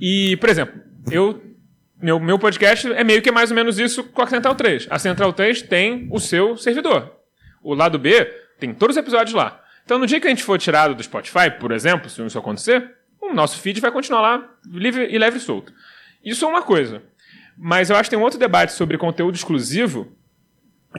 E, 0.00 0.36
por 0.36 0.48
exemplo, 0.48 0.80
eu 1.10 1.42
meu, 2.00 2.20
meu 2.20 2.38
podcast 2.38 2.90
é 2.92 3.02
meio 3.02 3.20
que 3.20 3.30
mais 3.30 3.50
ou 3.50 3.56
menos 3.56 3.78
isso 3.78 4.04
com 4.04 4.22
a 4.22 4.26
Central 4.26 4.54
3. 4.54 4.86
A 4.90 4.98
Central 4.98 5.32
3 5.32 5.62
tem 5.62 6.08
o 6.10 6.18
seu 6.18 6.56
servidor. 6.56 7.12
O 7.62 7.74
lado 7.74 7.98
B 7.98 8.24
tem 8.58 8.72
todos 8.72 8.96
os 8.96 9.00
episódios 9.00 9.34
lá. 9.34 9.62
Então, 9.84 9.98
no 9.98 10.06
dia 10.06 10.20
que 10.20 10.26
a 10.26 10.30
gente 10.30 10.44
for 10.44 10.58
tirado 10.58 10.94
do 10.94 11.02
Spotify, 11.02 11.50
por 11.58 11.72
exemplo, 11.72 12.08
se 12.08 12.24
isso 12.24 12.38
acontecer, 12.38 12.94
o 13.20 13.32
nosso 13.32 13.58
feed 13.58 13.80
vai 13.80 13.90
continuar 13.90 14.20
lá 14.20 14.48
livre 14.70 15.08
e 15.10 15.18
leve 15.18 15.38
e 15.38 15.40
solto. 15.40 15.72
Isso 16.24 16.44
é 16.44 16.48
uma 16.48 16.62
coisa. 16.62 17.02
Mas 17.56 17.90
eu 17.90 17.96
acho 17.96 18.04
que 18.04 18.10
tem 18.10 18.18
um 18.18 18.22
outro 18.22 18.38
debate 18.38 18.72
sobre 18.72 18.96
conteúdo 18.96 19.34
exclusivo, 19.34 20.16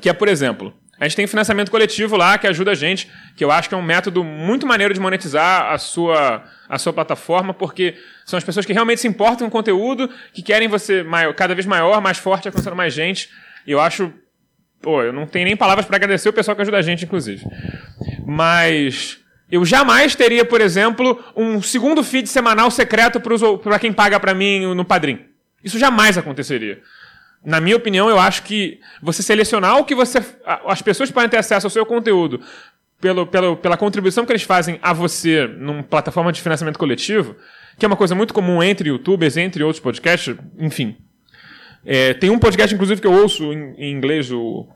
que 0.02 0.10
é, 0.10 0.14
por 0.14 0.28
exemplo, 0.28 0.74
a 1.00 1.08
gente 1.08 1.16
tem 1.16 1.28
financiamento 1.28 1.72
coletivo 1.72 2.18
lá 2.18 2.38
que 2.38 2.46
ajuda 2.46 2.72
a 2.72 2.76
gente, 2.76 3.10
que 3.36 3.44
eu 3.44 3.52
acho 3.52 3.70
que 3.70 3.76
é 3.76 3.78
um 3.78 3.82
método 3.82 4.22
muito 4.24 4.68
maneiro 4.68 4.94
de 4.94 5.00
monetizar 5.00 5.72
a 5.72 5.78
sua, 5.78 6.44
a 6.68 6.78
sua 6.78 6.92
plataforma, 6.92 7.54
porque 7.54 7.96
são 8.26 8.38
as 8.38 8.44
pessoas 8.44 8.66
que 8.66 8.74
realmente 8.74 9.00
se 9.00 9.08
importam 9.08 9.50
com 9.50 9.58
o 9.58 9.62
conteúdo, 9.62 10.10
que 10.34 10.42
querem 10.42 10.68
você 10.68 11.02
maior, 11.02 11.34
cada 11.34 11.56
vez 11.56 11.66
maior, 11.66 12.02
mais 12.02 12.18
forte, 12.18 12.50
alcançando 12.50 12.76
mais 12.76 12.94
gente. 12.94 13.30
E 13.66 13.72
eu 13.72 13.80
acho. 13.80 14.14
Pô, 14.82 15.02
eu 15.02 15.14
não 15.14 15.26
tenho 15.26 15.46
nem 15.46 15.56
palavras 15.56 15.86
para 15.86 15.96
agradecer 15.96 16.30
o 16.30 16.34
pessoal 16.34 16.56
que 16.56 16.62
ajuda 16.62 16.78
a 16.78 16.82
gente, 16.82 17.06
inclusive. 17.06 17.46
Mas. 18.26 19.18
Eu 19.52 19.66
jamais 19.66 20.14
teria, 20.14 20.46
por 20.46 20.62
exemplo, 20.62 21.24
um 21.36 21.60
segundo 21.60 22.04
feed 22.04 22.30
semanal 22.30 22.70
secreto 22.70 23.20
para 23.64 23.80
quem 23.80 23.92
paga 23.92 24.20
para 24.20 24.36
mim 24.36 24.76
no 24.76 24.86
Padrim. 24.86 25.26
Isso 25.64 25.80
jamais 25.80 26.20
aconteceria. 26.20 26.82
Na 27.44 27.62
minha 27.62 27.78
opinião, 27.78 28.10
eu 28.10 28.20
acho 28.20 28.44
que 28.44 28.80
você 29.02 29.24
selecionar 29.24 29.78
o 29.78 29.86
que 29.86 29.96
você. 29.96 30.24
As 30.66 30.82
pessoas 30.82 31.10
podem 31.10 31.30
ter 31.30 31.38
acesso 31.38 31.68
ao 31.68 31.72
seu 31.72 31.86
conteúdo 31.86 32.42
pelo, 33.00 33.26
pelo, 33.26 33.56
pela 33.56 33.78
contribuição 33.78 34.26
que 34.26 34.32
eles 34.32 34.44
fazem 34.44 34.78
a 34.82 34.92
você 34.92 35.48
numa 35.48 35.84
plataforma 35.84 36.32
de 36.32 36.42
financiamento 36.42 36.78
coletivo, 36.78 37.36
que 37.78 37.86
é 37.86 37.88
uma 37.88 37.96
coisa 37.96 38.14
muito 38.14 38.34
comum 38.34 38.62
entre 38.62 38.90
youtubers, 38.90 39.38
entre 39.38 39.64
outros 39.64 39.82
podcasts, 39.82 40.36
enfim. 40.58 40.98
É, 41.86 42.14
tem 42.14 42.30
um 42.30 42.38
podcast, 42.38 42.74
inclusive, 42.76 43.00
que 43.00 43.08
eu 43.08 43.14
ouço 43.14 43.54
em, 43.54 43.74
em 43.78 43.92
inglês, 43.94 44.32
o, 44.32 44.68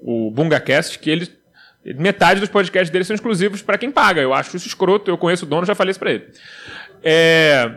o 0.00 0.30
BungaCast, 0.30 0.98
que 0.98 1.10
ele, 1.10 1.28
metade 1.84 2.40
dos 2.40 2.48
podcasts 2.48 2.90
dele 2.90 3.04
são 3.04 3.14
exclusivos 3.14 3.60
para 3.60 3.76
quem 3.76 3.90
paga. 3.90 4.22
Eu 4.22 4.32
acho 4.32 4.56
isso 4.56 4.66
escroto, 4.66 5.10
eu 5.10 5.18
conheço 5.18 5.44
o 5.44 5.48
dono, 5.48 5.66
já 5.66 5.74
falei 5.74 5.90
isso 5.90 6.00
para 6.00 6.12
ele. 6.12 6.26
É, 7.02 7.70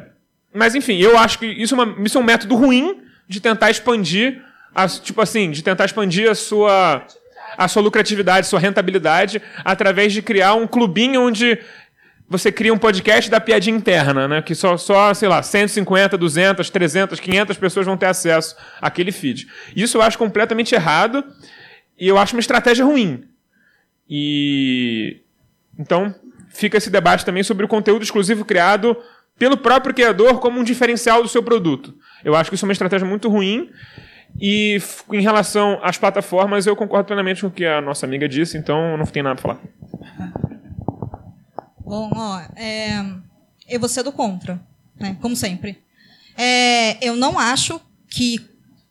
mas, 0.53 0.73
enfim, 0.73 0.97
eu 0.97 1.17
acho 1.17 1.38
que 1.38 1.45
isso 1.45 1.75
é, 1.75 1.83
uma, 1.83 2.05
isso 2.05 2.17
é 2.17 2.21
um 2.21 2.23
método 2.23 2.55
ruim 2.55 3.00
de 3.31 3.39
tentar 3.39 3.71
expandir, 3.71 4.43
a, 4.75 4.85
tipo 4.89 5.21
assim, 5.21 5.51
de 5.51 5.63
tentar 5.63 5.85
expandir 5.85 6.29
a 6.29 6.35
sua, 6.35 7.01
a 7.57 7.67
sua 7.69 7.81
lucratividade, 7.81 8.45
sua 8.45 8.59
rentabilidade, 8.59 9.41
através 9.63 10.11
de 10.11 10.21
criar 10.21 10.55
um 10.55 10.67
clubinho 10.67 11.21
onde 11.21 11.57
você 12.27 12.51
cria 12.51 12.73
um 12.73 12.77
podcast 12.77 13.31
da 13.31 13.39
piadinha 13.39 13.77
interna, 13.77 14.27
né? 14.27 14.41
Que 14.41 14.53
só, 14.53 14.75
só, 14.75 15.13
sei 15.13 15.29
lá, 15.29 15.41
150, 15.41 16.17
200, 16.17 16.69
300, 16.69 17.19
500 17.21 17.57
pessoas 17.57 17.85
vão 17.85 17.95
ter 17.95 18.07
acesso 18.07 18.53
àquele 18.81 19.13
feed. 19.13 19.47
Isso 19.77 19.97
eu 19.97 20.01
acho 20.01 20.17
completamente 20.17 20.75
errado 20.75 21.23
e 21.97 22.09
eu 22.09 22.17
acho 22.17 22.35
uma 22.35 22.41
estratégia 22.41 22.83
ruim. 22.83 23.23
E 24.09 25.21
então 25.79 26.13
fica 26.50 26.77
esse 26.77 26.89
debate 26.89 27.23
também 27.23 27.43
sobre 27.43 27.63
o 27.63 27.69
conteúdo 27.69 28.03
exclusivo 28.03 28.43
criado 28.43 28.97
pelo 29.41 29.57
próprio 29.57 29.91
criador 29.91 30.39
como 30.39 30.60
um 30.60 30.63
diferencial 30.63 31.24
do 31.24 31.27
seu 31.27 31.41
produto. 31.41 31.98
Eu 32.24 32.36
acho 32.36 32.48
que 32.48 32.55
isso 32.55 32.63
é 32.63 32.67
uma 32.67 32.74
estratégia 32.74 33.07
muito 33.07 33.27
ruim. 33.27 33.71
E 34.39 34.79
em 35.12 35.19
relação 35.19 35.79
às 35.81 35.98
plataformas, 35.98 36.67
eu 36.67 36.75
concordo 36.75 37.07
plenamente 37.07 37.41
com 37.41 37.48
o 37.48 37.51
que 37.51 37.65
a 37.65 37.81
nossa 37.81 38.05
amiga 38.05 38.29
disse, 38.29 38.55
então 38.55 38.95
não 38.95 39.05
tem 39.07 39.24
nada 39.24 39.41
para 39.41 39.55
falar. 39.55 39.62
Bom, 41.83 42.12
ó, 42.13 42.39
é, 42.55 43.03
eu 43.67 43.79
vou 43.79 43.89
ser 43.89 44.03
do 44.03 44.12
contra, 44.12 44.62
né? 45.00 45.17
Como 45.19 45.36
sempre. 45.36 45.79
É, 46.38 47.03
eu 47.03 47.15
não 47.15 47.39
acho 47.39 47.81
que 48.12 48.39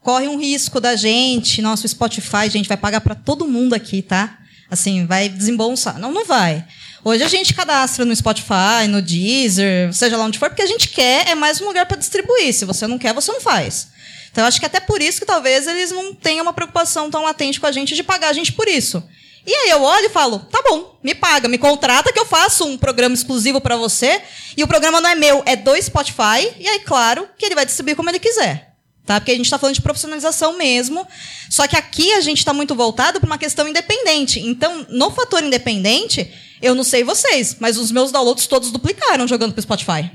corre 0.00 0.26
um 0.26 0.36
risco 0.36 0.80
da 0.80 0.96
gente, 0.96 1.62
nosso 1.62 1.86
Spotify, 1.86 2.50
gente, 2.50 2.68
vai 2.68 2.76
pagar 2.76 3.02
para 3.02 3.14
todo 3.14 3.46
mundo 3.46 3.72
aqui, 3.72 4.02
tá? 4.02 4.40
Assim, 4.68 5.06
vai 5.06 5.28
desembolsar. 5.28 5.96
Não, 6.00 6.10
não 6.10 6.26
vai. 6.26 6.66
Hoje 7.02 7.24
a 7.24 7.28
gente 7.28 7.54
cadastra 7.54 8.04
no 8.04 8.14
Spotify, 8.14 8.86
no 8.86 9.00
Deezer, 9.00 9.92
seja 9.92 10.18
lá 10.18 10.24
onde 10.24 10.38
for, 10.38 10.50
porque 10.50 10.62
a 10.62 10.66
gente 10.66 10.88
quer, 10.88 11.28
é 11.28 11.34
mais 11.34 11.58
um 11.58 11.66
lugar 11.66 11.86
para 11.86 11.96
distribuir. 11.96 12.52
Se 12.52 12.66
você 12.66 12.86
não 12.86 12.98
quer, 12.98 13.14
você 13.14 13.32
não 13.32 13.40
faz. 13.40 13.88
Então, 14.30 14.44
eu 14.44 14.48
acho 14.48 14.60
que 14.60 14.66
até 14.66 14.80
por 14.80 15.00
isso 15.00 15.18
que 15.18 15.26
talvez 15.26 15.66
eles 15.66 15.90
não 15.90 16.14
tenham 16.14 16.42
uma 16.42 16.52
preocupação 16.52 17.10
tão 17.10 17.24
latente 17.24 17.58
com 17.58 17.66
a 17.66 17.72
gente 17.72 17.94
de 17.94 18.02
pagar 18.02 18.28
a 18.28 18.32
gente 18.34 18.52
por 18.52 18.68
isso. 18.68 19.02
E 19.46 19.52
aí 19.52 19.70
eu 19.70 19.82
olho 19.82 20.06
e 20.06 20.10
falo, 20.10 20.40
tá 20.40 20.62
bom, 20.62 20.98
me 21.02 21.14
paga, 21.14 21.48
me 21.48 21.56
contrata 21.56 22.12
que 22.12 22.20
eu 22.20 22.26
faço 22.26 22.66
um 22.66 22.76
programa 22.76 23.14
exclusivo 23.14 23.62
para 23.62 23.76
você. 23.76 24.20
E 24.54 24.62
o 24.62 24.68
programa 24.68 25.00
não 25.00 25.08
é 25.08 25.14
meu, 25.14 25.42
é 25.46 25.56
do 25.56 25.74
Spotify. 25.80 26.54
E 26.58 26.68
aí, 26.68 26.80
claro, 26.80 27.26
que 27.38 27.46
ele 27.46 27.54
vai 27.54 27.64
distribuir 27.64 27.96
como 27.96 28.10
ele 28.10 28.18
quiser. 28.18 28.69
Tá? 29.10 29.18
Porque 29.18 29.32
a 29.32 29.34
gente 29.34 29.46
está 29.46 29.58
falando 29.58 29.74
de 29.74 29.82
profissionalização 29.82 30.56
mesmo. 30.56 31.04
Só 31.50 31.66
que 31.66 31.74
aqui 31.74 32.12
a 32.12 32.20
gente 32.20 32.38
está 32.38 32.52
muito 32.52 32.76
voltado 32.76 33.18
para 33.18 33.26
uma 33.26 33.38
questão 33.38 33.66
independente. 33.66 34.38
Então, 34.38 34.86
no 34.88 35.10
fator 35.10 35.42
independente, 35.42 36.32
eu 36.62 36.76
não 36.76 36.84
sei 36.84 37.02
vocês, 37.02 37.56
mas 37.58 37.76
os 37.76 37.90
meus 37.90 38.12
downloads 38.12 38.46
todos 38.46 38.70
duplicaram 38.70 39.26
jogando 39.26 39.52
pro 39.52 39.60
Spotify. 39.60 40.12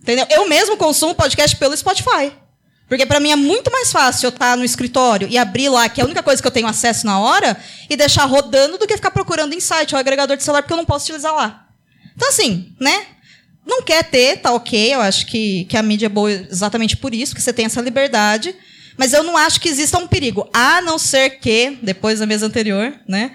Entendeu? 0.00 0.26
Eu 0.30 0.48
mesmo 0.48 0.76
consumo 0.76 1.14
podcast 1.14 1.56
pelo 1.56 1.76
Spotify. 1.76 2.32
Porque 2.88 3.06
para 3.06 3.20
mim 3.20 3.30
é 3.30 3.36
muito 3.36 3.70
mais 3.70 3.92
fácil 3.92 4.26
eu 4.26 4.30
estar 4.30 4.56
no 4.56 4.64
escritório 4.64 5.28
e 5.30 5.38
abrir 5.38 5.68
lá, 5.68 5.88
que 5.88 6.00
é 6.00 6.02
a 6.02 6.04
única 6.04 6.24
coisa 6.24 6.42
que 6.42 6.48
eu 6.48 6.52
tenho 6.52 6.66
acesso 6.66 7.06
na 7.06 7.20
hora, 7.20 7.56
e 7.88 7.96
deixar 7.96 8.24
rodando 8.24 8.78
do 8.78 8.86
que 8.88 8.96
ficar 8.96 9.12
procurando 9.12 9.52
em 9.52 9.60
site 9.60 9.94
ou 9.94 10.00
agregador 10.00 10.36
de 10.36 10.42
celular, 10.42 10.62
porque 10.62 10.72
eu 10.72 10.76
não 10.76 10.84
posso 10.84 11.04
utilizar 11.04 11.32
lá. 11.32 11.68
Então, 12.16 12.28
assim, 12.30 12.74
né? 12.80 13.06
Não 13.64 13.82
quer 13.82 14.04
ter, 14.04 14.38
tá 14.38 14.52
ok. 14.52 14.94
Eu 14.94 15.00
acho 15.00 15.26
que, 15.26 15.64
que 15.66 15.76
a 15.76 15.82
mídia 15.82 16.06
é 16.06 16.08
boa 16.08 16.30
exatamente 16.30 16.96
por 16.96 17.14
isso, 17.14 17.34
que 17.34 17.40
você 17.40 17.52
tem 17.52 17.66
essa 17.66 17.80
liberdade. 17.80 18.54
Mas 18.96 19.12
eu 19.12 19.22
não 19.22 19.36
acho 19.36 19.60
que 19.60 19.68
exista 19.68 19.98
um 19.98 20.06
perigo. 20.06 20.48
A 20.52 20.80
não 20.80 20.98
ser 20.98 21.38
que, 21.38 21.78
depois 21.82 22.18
da 22.18 22.26
mesa 22.26 22.46
anterior, 22.46 22.92
né? 23.08 23.32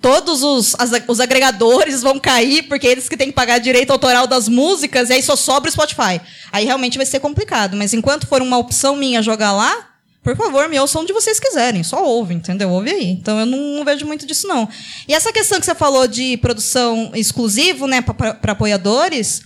Todos 0.00 0.42
os, 0.42 0.76
as, 0.78 0.90
os 1.08 1.18
agregadores 1.18 2.02
vão 2.02 2.20
cair, 2.20 2.64
porque 2.64 2.86
eles 2.86 3.08
que 3.08 3.16
têm 3.16 3.28
que 3.28 3.32
pagar 3.32 3.58
direito 3.58 3.90
autoral 3.90 4.26
das 4.26 4.48
músicas, 4.48 5.08
e 5.08 5.14
aí 5.14 5.22
só 5.22 5.34
sobra 5.34 5.68
o 5.68 5.72
Spotify. 5.72 6.20
Aí 6.52 6.66
realmente 6.66 6.98
vai 6.98 7.06
ser 7.06 7.20
complicado. 7.20 7.74
Mas 7.74 7.94
enquanto 7.94 8.26
for 8.26 8.42
uma 8.42 8.58
opção 8.58 8.96
minha 8.96 9.22
jogar 9.22 9.52
lá, 9.52 9.94
por 10.22 10.36
favor, 10.36 10.68
me 10.68 10.78
ouçam 10.80 11.02
onde 11.02 11.12
vocês 11.12 11.40
quiserem. 11.40 11.82
Só 11.82 12.02
ouve, 12.04 12.34
entendeu? 12.34 12.70
Ouve 12.70 12.90
aí. 12.90 13.10
Então 13.10 13.40
eu 13.40 13.46
não, 13.46 13.58
não 13.58 13.84
vejo 13.84 14.06
muito 14.06 14.26
disso, 14.26 14.46
não. 14.46 14.68
E 15.06 15.14
essa 15.14 15.32
questão 15.32 15.58
que 15.58 15.66
você 15.66 15.74
falou 15.74 16.06
de 16.06 16.36
produção 16.38 17.10
exclusivo, 17.14 17.86
né, 17.86 18.00
para 18.00 18.52
apoiadores, 18.52 19.42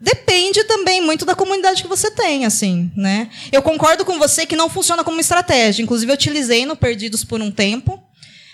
depende 0.00 0.64
também 0.64 1.00
muito 1.00 1.24
da 1.24 1.34
comunidade 1.34 1.82
que 1.82 1.88
você 1.88 2.10
tem, 2.10 2.46
assim, 2.46 2.90
né? 2.96 3.28
Eu 3.52 3.60
concordo 3.60 4.04
com 4.04 4.18
você 4.18 4.46
que 4.46 4.56
não 4.56 4.70
funciona 4.70 5.04
como 5.04 5.20
estratégia. 5.20 5.82
Inclusive, 5.82 6.10
eu 6.10 6.14
utilizei 6.14 6.64
no 6.64 6.74
Perdidos 6.74 7.22
por 7.22 7.40
um 7.40 7.50
tempo. 7.50 8.02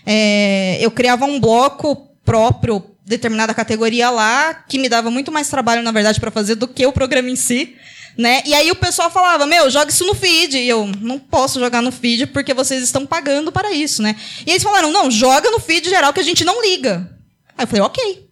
É, 0.05 0.79
eu 0.81 0.91
criava 0.91 1.25
um 1.25 1.39
bloco 1.39 2.09
próprio 2.25 2.85
determinada 3.05 3.55
categoria 3.55 4.11
lá, 4.11 4.53
que 4.53 4.79
me 4.79 4.89
dava 4.89 5.11
muito 5.11 5.31
mais 5.31 5.49
trabalho, 5.49 5.83
na 5.83 5.93
verdade, 5.93 6.19
para 6.19 6.31
fazer 6.33 6.57
do 6.57 6.67
que 6.67 6.85
o 6.85 6.93
programa 6.93 7.31
em 7.31 7.37
si. 7.37 7.77
Né? 8.19 8.43
E 8.47 8.55
aí 8.55 8.71
o 8.71 8.77
pessoal 8.77 9.11
falava, 9.11 9.47
meu, 9.47 9.71
joga 9.71 9.91
isso 9.91 10.05
no 10.05 10.15
feed. 10.15 10.57
E 10.59 10.69
eu, 10.69 10.87
não 11.01 11.19
posso 11.19 11.61
jogar 11.61 11.83
no 11.83 11.93
feed 11.93 12.27
porque 12.29 12.53
vocês 12.53 12.83
estão 12.83 13.07
pagando 13.07 13.53
para 13.53 13.73
isso, 13.73 14.03
né? 14.03 14.17
E 14.45 14.51
eles 14.51 14.63
falaram, 14.63 14.91
não, 14.91 15.11
joga 15.11 15.51
no 15.51 15.61
feed 15.61 15.89
geral 15.89 16.13
que 16.13 16.21
a 16.21 16.25
gente 16.25 16.45
não 16.45 16.61
liga. 16.63 17.09
Aí 17.57 17.65
eu 17.65 17.69
falei, 17.69 17.83
ok. 17.83 18.26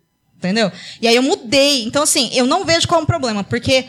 Entendeu? 0.44 0.70
E 1.00 1.08
aí 1.08 1.16
eu 1.16 1.22
mudei. 1.22 1.84
Então, 1.84 2.02
assim, 2.02 2.28
eu 2.34 2.46
não 2.46 2.66
vejo 2.66 2.86
qual 2.86 3.00
é 3.00 3.04
o 3.04 3.06
problema, 3.06 3.42
porque 3.42 3.86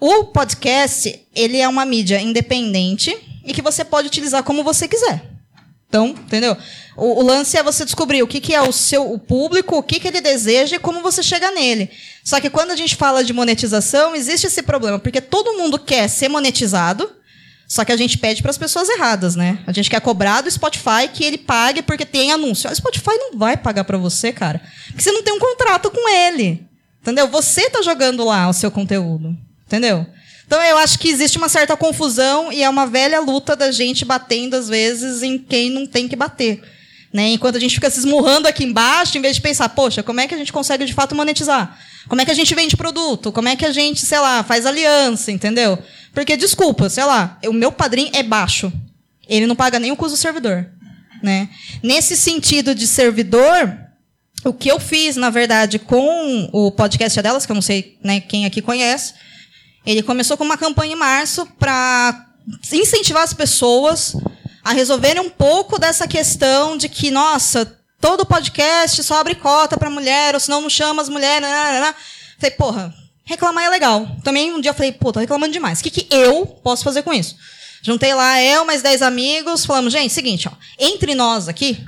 o 0.00 0.24
podcast, 0.24 1.26
ele 1.34 1.58
é 1.58 1.68
uma 1.68 1.84
mídia 1.84 2.18
independente 2.18 3.14
e 3.44 3.52
que 3.52 3.60
você 3.60 3.84
pode 3.84 4.08
utilizar 4.08 4.42
como 4.42 4.64
você 4.64 4.88
quiser. 4.88 5.22
Então, 5.86 6.06
entendeu? 6.06 6.56
O, 6.96 7.20
o 7.20 7.22
lance 7.22 7.58
é 7.58 7.62
você 7.62 7.84
descobrir 7.84 8.22
o 8.22 8.26
que, 8.26 8.40
que 8.40 8.54
é 8.54 8.62
o 8.62 8.72
seu 8.72 9.12
o 9.12 9.18
público, 9.18 9.76
o 9.76 9.82
que, 9.82 10.00
que 10.00 10.08
ele 10.08 10.22
deseja 10.22 10.76
e 10.76 10.78
como 10.78 11.02
você 11.02 11.22
chega 11.22 11.50
nele. 11.50 11.90
Só 12.24 12.40
que 12.40 12.48
quando 12.48 12.70
a 12.70 12.76
gente 12.76 12.96
fala 12.96 13.22
de 13.22 13.34
monetização, 13.34 14.16
existe 14.16 14.46
esse 14.46 14.62
problema, 14.62 14.98
porque 14.98 15.20
todo 15.20 15.58
mundo 15.58 15.78
quer 15.78 16.08
ser 16.08 16.28
monetizado, 16.28 17.10
só 17.70 17.84
que 17.84 17.92
a 17.92 17.96
gente 17.96 18.18
pede 18.18 18.42
para 18.42 18.50
as 18.50 18.58
pessoas 18.58 18.88
erradas, 18.88 19.36
né? 19.36 19.60
A 19.64 19.70
gente 19.70 19.88
quer 19.88 20.00
cobrar 20.00 20.40
do 20.40 20.50
Spotify 20.50 21.06
que 21.14 21.22
ele 21.22 21.38
pague 21.38 21.82
porque 21.82 22.04
tem 22.04 22.32
anúncio. 22.32 22.68
O 22.68 22.74
Spotify 22.74 23.12
não 23.16 23.38
vai 23.38 23.56
pagar 23.56 23.84
para 23.84 23.96
você, 23.96 24.32
cara. 24.32 24.60
Porque 24.88 25.00
você 25.00 25.12
não 25.12 25.22
tem 25.22 25.32
um 25.32 25.38
contrato 25.38 25.88
com 25.88 26.08
ele. 26.08 26.66
Entendeu? 27.00 27.28
Você 27.28 27.70
tá 27.70 27.80
jogando 27.80 28.24
lá 28.24 28.48
o 28.48 28.52
seu 28.52 28.72
conteúdo. 28.72 29.38
Entendeu? 29.68 30.04
Então 30.44 30.60
eu 30.60 30.78
acho 30.78 30.98
que 30.98 31.10
existe 31.10 31.38
uma 31.38 31.48
certa 31.48 31.76
confusão 31.76 32.52
e 32.52 32.60
é 32.60 32.68
uma 32.68 32.88
velha 32.88 33.20
luta 33.20 33.54
da 33.54 33.70
gente 33.70 34.04
batendo, 34.04 34.56
às 34.56 34.68
vezes, 34.68 35.22
em 35.22 35.38
quem 35.38 35.70
não 35.70 35.86
tem 35.86 36.08
que 36.08 36.16
bater. 36.16 36.60
Né? 37.12 37.28
Enquanto 37.28 37.54
a 37.54 37.60
gente 37.60 37.76
fica 37.76 37.88
se 37.88 38.00
esmurrando 38.00 38.48
aqui 38.48 38.64
embaixo, 38.64 39.16
em 39.16 39.20
vez 39.20 39.36
de 39.36 39.42
pensar, 39.42 39.68
poxa, 39.68 40.02
como 40.02 40.18
é 40.18 40.26
que 40.26 40.34
a 40.34 40.38
gente 40.38 40.52
consegue 40.52 40.84
de 40.84 40.92
fato 40.92 41.14
monetizar? 41.14 41.78
Como 42.08 42.20
é 42.20 42.24
que 42.24 42.32
a 42.32 42.34
gente 42.34 42.52
vende 42.52 42.76
produto? 42.76 43.30
Como 43.30 43.46
é 43.46 43.54
que 43.54 43.64
a 43.64 43.70
gente, 43.70 44.04
sei 44.04 44.18
lá, 44.18 44.42
faz 44.42 44.66
aliança, 44.66 45.30
entendeu? 45.30 45.78
Porque, 46.12 46.36
desculpa, 46.36 46.88
sei 46.88 47.04
lá, 47.04 47.38
o 47.46 47.52
meu 47.52 47.70
padrinho 47.70 48.10
é 48.12 48.22
baixo. 48.22 48.72
Ele 49.28 49.46
não 49.46 49.54
paga 49.54 49.78
nem 49.78 49.92
o 49.92 49.96
custo 49.96 50.16
do 50.16 50.20
servidor. 50.20 50.68
Né? 51.22 51.48
Nesse 51.82 52.16
sentido 52.16 52.74
de 52.74 52.86
servidor, 52.86 53.78
o 54.44 54.52
que 54.52 54.70
eu 54.70 54.80
fiz, 54.80 55.16
na 55.16 55.30
verdade, 55.30 55.78
com 55.78 56.48
o 56.52 56.70
podcast 56.72 57.20
delas, 57.20 57.46
que 57.46 57.52
eu 57.52 57.54
não 57.54 57.62
sei 57.62 57.98
né, 58.02 58.20
quem 58.20 58.46
aqui 58.46 58.62
conhece, 58.62 59.14
ele 59.84 60.02
começou 60.02 60.36
com 60.36 60.44
uma 60.44 60.58
campanha 60.58 60.94
em 60.94 60.96
março 60.96 61.46
para 61.58 62.26
incentivar 62.72 63.22
as 63.22 63.34
pessoas 63.34 64.16
a 64.64 64.72
resolverem 64.72 65.22
um 65.22 65.30
pouco 65.30 65.78
dessa 65.78 66.06
questão 66.06 66.76
de 66.76 66.88
que, 66.88 67.10
nossa, 67.10 67.78
todo 68.00 68.26
podcast 68.26 69.02
só 69.02 69.20
abre 69.20 69.34
cota 69.34 69.76
para 69.76 69.90
mulher, 69.90 70.34
ou 70.34 70.40
senão 70.40 70.60
não 70.60 70.70
chama 70.70 71.02
as 71.02 71.08
mulheres. 71.08 71.48
Né? 71.48 71.94
Falei, 72.38 72.56
porra, 72.56 72.94
reclamar 73.30 73.64
é 73.64 73.70
legal. 73.70 74.08
Também 74.24 74.52
um 74.52 74.60
dia 74.60 74.70
eu 74.70 74.74
falei, 74.74 74.92
pô, 74.92 75.12
tô 75.12 75.20
reclamando 75.20 75.52
demais. 75.52 75.78
O 75.78 75.82
que, 75.84 75.90
que 75.90 76.06
eu 76.10 76.44
posso 76.44 76.82
fazer 76.82 77.02
com 77.02 77.12
isso? 77.12 77.36
Juntei 77.80 78.12
lá 78.12 78.42
eu, 78.42 78.64
mais 78.64 78.82
10 78.82 79.00
amigos, 79.02 79.64
falamos, 79.64 79.92
gente, 79.92 80.12
seguinte, 80.12 80.48
ó, 80.48 80.52
entre 80.78 81.14
nós 81.14 81.48
aqui, 81.48 81.82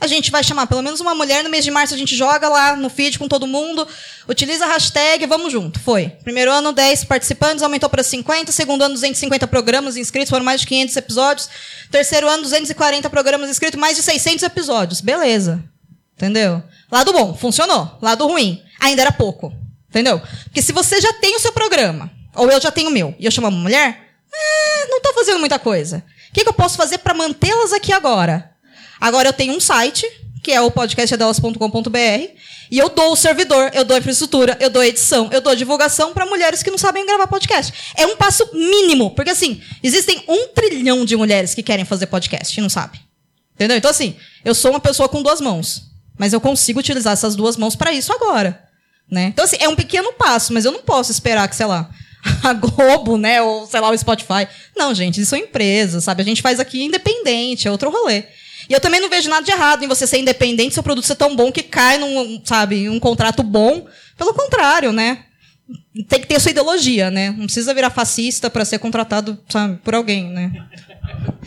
a 0.00 0.06
gente 0.06 0.30
vai 0.30 0.42
chamar 0.42 0.66
pelo 0.66 0.82
menos 0.82 0.98
uma 1.00 1.14
mulher. 1.14 1.44
No 1.44 1.50
mês 1.50 1.62
de 1.62 1.70
março 1.70 1.94
a 1.94 1.98
gente 1.98 2.16
joga 2.16 2.48
lá 2.48 2.74
no 2.74 2.88
feed 2.88 3.18
com 3.18 3.28
todo 3.28 3.46
mundo, 3.46 3.86
utiliza 4.26 4.64
a 4.64 4.68
hashtag, 4.72 5.26
vamos 5.26 5.52
junto. 5.52 5.78
Foi. 5.78 6.08
Primeiro 6.24 6.50
ano, 6.50 6.72
10 6.72 7.04
participantes, 7.04 7.62
aumentou 7.62 7.90
para 7.90 8.02
50. 8.02 8.50
Segundo 8.50 8.82
ano, 8.82 8.94
250 8.94 9.46
programas 9.46 9.98
inscritos, 9.98 10.30
foram 10.30 10.44
mais 10.44 10.62
de 10.62 10.66
500 10.66 10.96
episódios. 10.96 11.50
Terceiro 11.90 12.26
ano, 12.26 12.42
240 12.42 13.10
programas 13.10 13.50
inscritos, 13.50 13.78
mais 13.78 13.96
de 13.96 14.02
600 14.02 14.42
episódios. 14.42 15.02
Beleza. 15.02 15.62
Entendeu? 16.16 16.62
Lado 16.90 17.12
bom, 17.12 17.34
funcionou. 17.34 17.98
Lado 18.00 18.26
ruim, 18.26 18.62
ainda 18.80 19.02
era 19.02 19.12
pouco. 19.12 19.59
Entendeu? 19.90 20.22
Porque 20.44 20.62
se 20.62 20.72
você 20.72 21.00
já 21.00 21.12
tem 21.14 21.36
o 21.36 21.40
seu 21.40 21.52
programa, 21.52 22.10
ou 22.34 22.50
eu 22.50 22.60
já 22.60 22.70
tenho 22.70 22.88
o 22.88 22.92
meu, 22.92 23.14
e 23.18 23.24
eu 23.24 23.30
chamo 23.30 23.48
uma 23.48 23.58
mulher, 23.58 24.08
é, 24.32 24.86
não 24.86 24.98
estou 24.98 25.12
fazendo 25.12 25.40
muita 25.40 25.58
coisa. 25.58 26.02
O 26.30 26.32
que, 26.32 26.44
que 26.44 26.48
eu 26.48 26.54
posso 26.54 26.76
fazer 26.76 26.98
para 26.98 27.12
mantê-las 27.12 27.72
aqui 27.72 27.92
agora? 27.92 28.52
Agora 29.00 29.28
eu 29.28 29.32
tenho 29.32 29.52
um 29.52 29.58
site, 29.58 30.06
que 30.44 30.52
é 30.52 30.60
o 30.60 30.70
podcastadelas.com.br, 30.70 31.98
e 32.70 32.78
eu 32.78 32.88
dou 32.88 33.12
o 33.12 33.16
servidor, 33.16 33.72
eu 33.74 33.84
dou 33.84 33.96
a 33.96 33.98
infraestrutura, 33.98 34.56
eu 34.60 34.70
dou 34.70 34.80
a 34.80 34.86
edição, 34.86 35.28
eu 35.32 35.40
dou 35.40 35.52
a 35.52 35.56
divulgação 35.56 36.14
para 36.14 36.24
mulheres 36.24 36.62
que 36.62 36.70
não 36.70 36.78
sabem 36.78 37.04
gravar 37.04 37.26
podcast. 37.26 37.92
É 37.96 38.06
um 38.06 38.16
passo 38.16 38.48
mínimo, 38.52 39.10
porque 39.10 39.30
assim, 39.30 39.60
existem 39.82 40.22
um 40.28 40.48
trilhão 40.48 41.04
de 41.04 41.16
mulheres 41.16 41.52
que 41.52 41.64
querem 41.64 41.84
fazer 41.84 42.06
podcast 42.06 42.56
e 42.56 42.62
não 42.62 42.70
sabem. 42.70 43.00
Entendeu? 43.54 43.76
Então, 43.76 43.90
assim, 43.90 44.16
eu 44.44 44.54
sou 44.54 44.70
uma 44.70 44.80
pessoa 44.80 45.08
com 45.08 45.20
duas 45.20 45.40
mãos, 45.40 45.82
mas 46.16 46.32
eu 46.32 46.40
consigo 46.40 46.78
utilizar 46.78 47.12
essas 47.12 47.34
duas 47.34 47.56
mãos 47.56 47.74
para 47.74 47.92
isso 47.92 48.12
agora. 48.12 48.69
Né? 49.10 49.24
Então, 49.26 49.44
assim, 49.44 49.56
é 49.58 49.68
um 49.68 49.74
pequeno 49.74 50.12
passo, 50.12 50.52
mas 50.52 50.64
eu 50.64 50.72
não 50.72 50.82
posso 50.82 51.10
esperar 51.10 51.48
que, 51.48 51.56
sei 51.56 51.66
lá, 51.66 51.90
a 52.44 52.52
Globo, 52.52 53.16
né, 53.16 53.42
ou 53.42 53.66
sei 53.66 53.80
lá, 53.80 53.90
o 53.90 53.98
Spotify. 53.98 54.46
Não, 54.76 54.94
gente, 54.94 55.20
isso 55.20 55.34
é 55.34 55.38
empresa, 55.38 56.00
sabe? 56.00 56.22
A 56.22 56.24
gente 56.24 56.42
faz 56.42 56.60
aqui 56.60 56.84
independente, 56.84 57.66
é 57.66 57.70
outro 57.70 57.90
rolê. 57.90 58.24
E 58.68 58.72
eu 58.72 58.80
também 58.80 59.00
não 59.00 59.08
vejo 59.08 59.28
nada 59.28 59.44
de 59.44 59.50
errado 59.50 59.84
em 59.84 59.88
você 59.88 60.06
ser 60.06 60.18
independente, 60.18 60.74
seu 60.74 60.82
produto 60.82 61.04
ser 61.04 61.16
tão 61.16 61.34
bom 61.34 61.50
que 61.50 61.62
cai 61.62 61.98
num, 61.98 62.40
sabe, 62.44 62.88
um 62.88 63.00
contrato 63.00 63.42
bom. 63.42 63.86
Pelo 64.16 64.32
contrário, 64.32 64.92
né? 64.92 65.24
Tem 66.08 66.20
que 66.20 66.26
ter 66.26 66.38
sua 66.40 66.52
ideologia, 66.52 67.10
né? 67.10 67.30
Não 67.30 67.46
precisa 67.46 67.74
virar 67.74 67.90
fascista 67.90 68.48
para 68.48 68.64
ser 68.64 68.78
contratado, 68.78 69.38
sabe, 69.48 69.78
por 69.82 69.94
alguém, 69.94 70.28
né? 70.30 70.52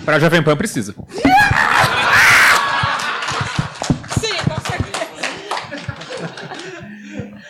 Para 0.04 0.20
Jovem 0.20 0.44
Pan 0.44 0.58
precisa. 0.58 0.94
Sim, 4.20 4.36
com 4.46 4.60
certeza. 4.70 4.94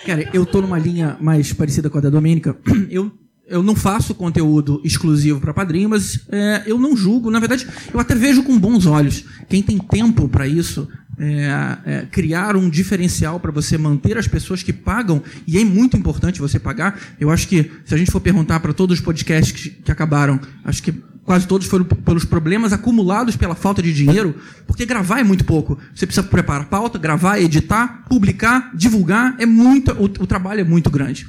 Cara, 0.05 0.29
eu 0.33 0.45
tô 0.45 0.61
numa 0.61 0.77
linha 0.77 1.17
mais 1.19 1.53
parecida 1.53 1.89
com 1.89 1.97
a 1.97 2.01
da 2.01 2.09
Domênica. 2.09 2.55
Eu 2.89 3.11
eu 3.45 3.61
não 3.61 3.75
faço 3.75 4.15
conteúdo 4.15 4.81
exclusivo 4.85 5.39
para 5.39 5.53
padrinho, 5.53 5.89
mas 5.89 6.25
é, 6.29 6.63
eu 6.65 6.79
não 6.79 6.95
julgo. 6.95 7.29
Na 7.29 7.39
verdade, 7.39 7.67
eu 7.93 7.99
até 7.99 8.15
vejo 8.15 8.41
com 8.41 8.57
bons 8.57 8.85
olhos. 8.85 9.25
Quem 9.49 9.61
tem 9.61 9.77
tempo 9.77 10.29
para 10.29 10.47
isso, 10.47 10.87
é, 11.19 11.77
é, 11.85 12.07
criar 12.09 12.55
um 12.55 12.69
diferencial 12.69 13.39
para 13.41 13.51
você 13.51 13.77
manter 13.77 14.17
as 14.17 14.27
pessoas 14.27 14.63
que 14.63 14.71
pagam, 14.71 15.21
e 15.45 15.59
é 15.59 15.65
muito 15.65 15.97
importante 15.97 16.39
você 16.39 16.57
pagar. 16.57 16.99
Eu 17.19 17.29
acho 17.29 17.47
que, 17.47 17.69
se 17.85 17.93
a 17.93 17.97
gente 17.97 18.11
for 18.11 18.21
perguntar 18.21 18.61
para 18.61 18.73
todos 18.73 18.97
os 18.97 19.03
podcasts 19.03 19.51
que, 19.51 19.69
que 19.69 19.91
acabaram, 19.91 20.39
acho 20.63 20.81
que 20.81 20.93
quase 21.23 21.47
todos 21.47 21.67
foram 21.67 21.85
pelos 21.85 22.25
problemas 22.25 22.73
acumulados 22.73 23.35
pela 23.35 23.55
falta 23.55 23.81
de 23.81 23.93
dinheiro, 23.93 24.35
porque 24.67 24.85
gravar 24.85 25.19
é 25.19 25.23
muito 25.23 25.45
pouco. 25.45 25.77
Você 25.93 26.05
precisa 26.05 26.27
preparar 26.27 26.67
pauta, 26.67 26.99
gravar, 26.99 27.39
editar, 27.39 28.03
publicar, 28.09 28.71
divulgar, 28.75 29.35
é 29.39 29.45
muito, 29.45 29.91
o, 29.93 30.05
o 30.05 30.27
trabalho 30.27 30.61
é 30.61 30.63
muito 30.63 30.89
grande. 30.89 31.27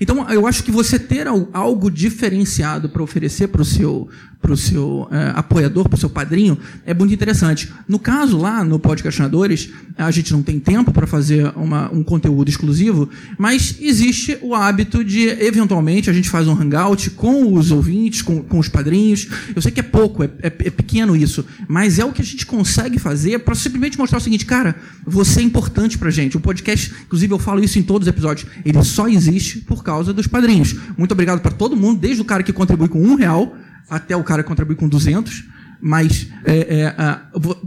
Então, 0.00 0.28
eu 0.30 0.46
acho 0.46 0.64
que 0.64 0.70
você 0.70 0.98
ter 0.98 1.26
algo 1.52 1.90
diferenciado 1.90 2.88
para 2.88 3.02
oferecer 3.02 3.48
para 3.48 3.62
o 3.62 3.64
seu, 3.64 4.08
pro 4.46 4.56
seu 4.56 5.08
é, 5.10 5.32
apoiador, 5.34 5.88
para 5.88 5.96
o 5.96 5.98
seu 5.98 6.08
padrinho, 6.08 6.56
é 6.84 6.94
muito 6.94 7.12
interessante. 7.12 7.68
No 7.88 7.98
caso 7.98 8.38
lá, 8.38 8.62
no 8.62 8.78
Podcastinadores, 8.78 9.70
a 9.98 10.08
gente 10.12 10.32
não 10.32 10.40
tem 10.40 10.60
tempo 10.60 10.92
para 10.92 11.04
fazer 11.04 11.52
uma, 11.56 11.92
um 11.92 12.04
conteúdo 12.04 12.48
exclusivo, 12.48 13.10
mas 13.36 13.76
existe 13.80 14.38
o 14.40 14.54
hábito 14.54 15.02
de, 15.02 15.26
eventualmente, 15.44 16.08
a 16.08 16.12
gente 16.12 16.30
faz 16.30 16.46
um 16.46 16.52
hangout 16.52 17.10
com 17.10 17.54
os 17.54 17.72
ouvintes, 17.72 18.22
com, 18.22 18.40
com 18.40 18.60
os 18.60 18.68
padrinhos. 18.68 19.26
Eu 19.52 19.60
sei 19.60 19.72
que 19.72 19.80
é 19.80 19.82
pouco, 19.82 20.22
é, 20.22 20.30
é, 20.40 20.46
é 20.46 20.70
pequeno 20.70 21.16
isso, 21.16 21.44
mas 21.66 21.98
é 21.98 22.04
o 22.04 22.12
que 22.12 22.22
a 22.22 22.24
gente 22.24 22.46
consegue 22.46 23.00
fazer 23.00 23.40
para 23.40 23.56
simplesmente 23.56 23.98
mostrar 23.98 24.18
o 24.18 24.20
seguinte, 24.20 24.46
cara, 24.46 24.76
você 25.04 25.40
é 25.40 25.42
importante 25.42 25.98
para 25.98 26.08
gente. 26.08 26.36
O 26.36 26.40
podcast, 26.40 26.94
inclusive 27.04 27.34
eu 27.34 27.38
falo 27.40 27.64
isso 27.64 27.80
em 27.80 27.82
todos 27.82 28.06
os 28.06 28.12
episódios, 28.12 28.48
ele 28.64 28.80
só 28.84 29.08
existe 29.08 29.58
por 29.58 29.82
causa 29.82 30.12
dos 30.12 30.28
padrinhos. 30.28 30.76
Muito 30.96 31.10
obrigado 31.10 31.40
para 31.40 31.50
todo 31.50 31.74
mundo, 31.74 31.98
desde 31.98 32.22
o 32.22 32.24
cara 32.24 32.44
que 32.44 32.52
contribui 32.52 32.86
com 32.86 33.02
um 33.02 33.16
real 33.16 33.56
até 33.88 34.16
o 34.16 34.24
cara 34.24 34.42
que 34.42 34.48
contribui 34.48 34.76
com 34.76 34.88
200, 34.88 35.44
mas 35.80 36.28
é, 36.44 36.58
é, 36.58 37.20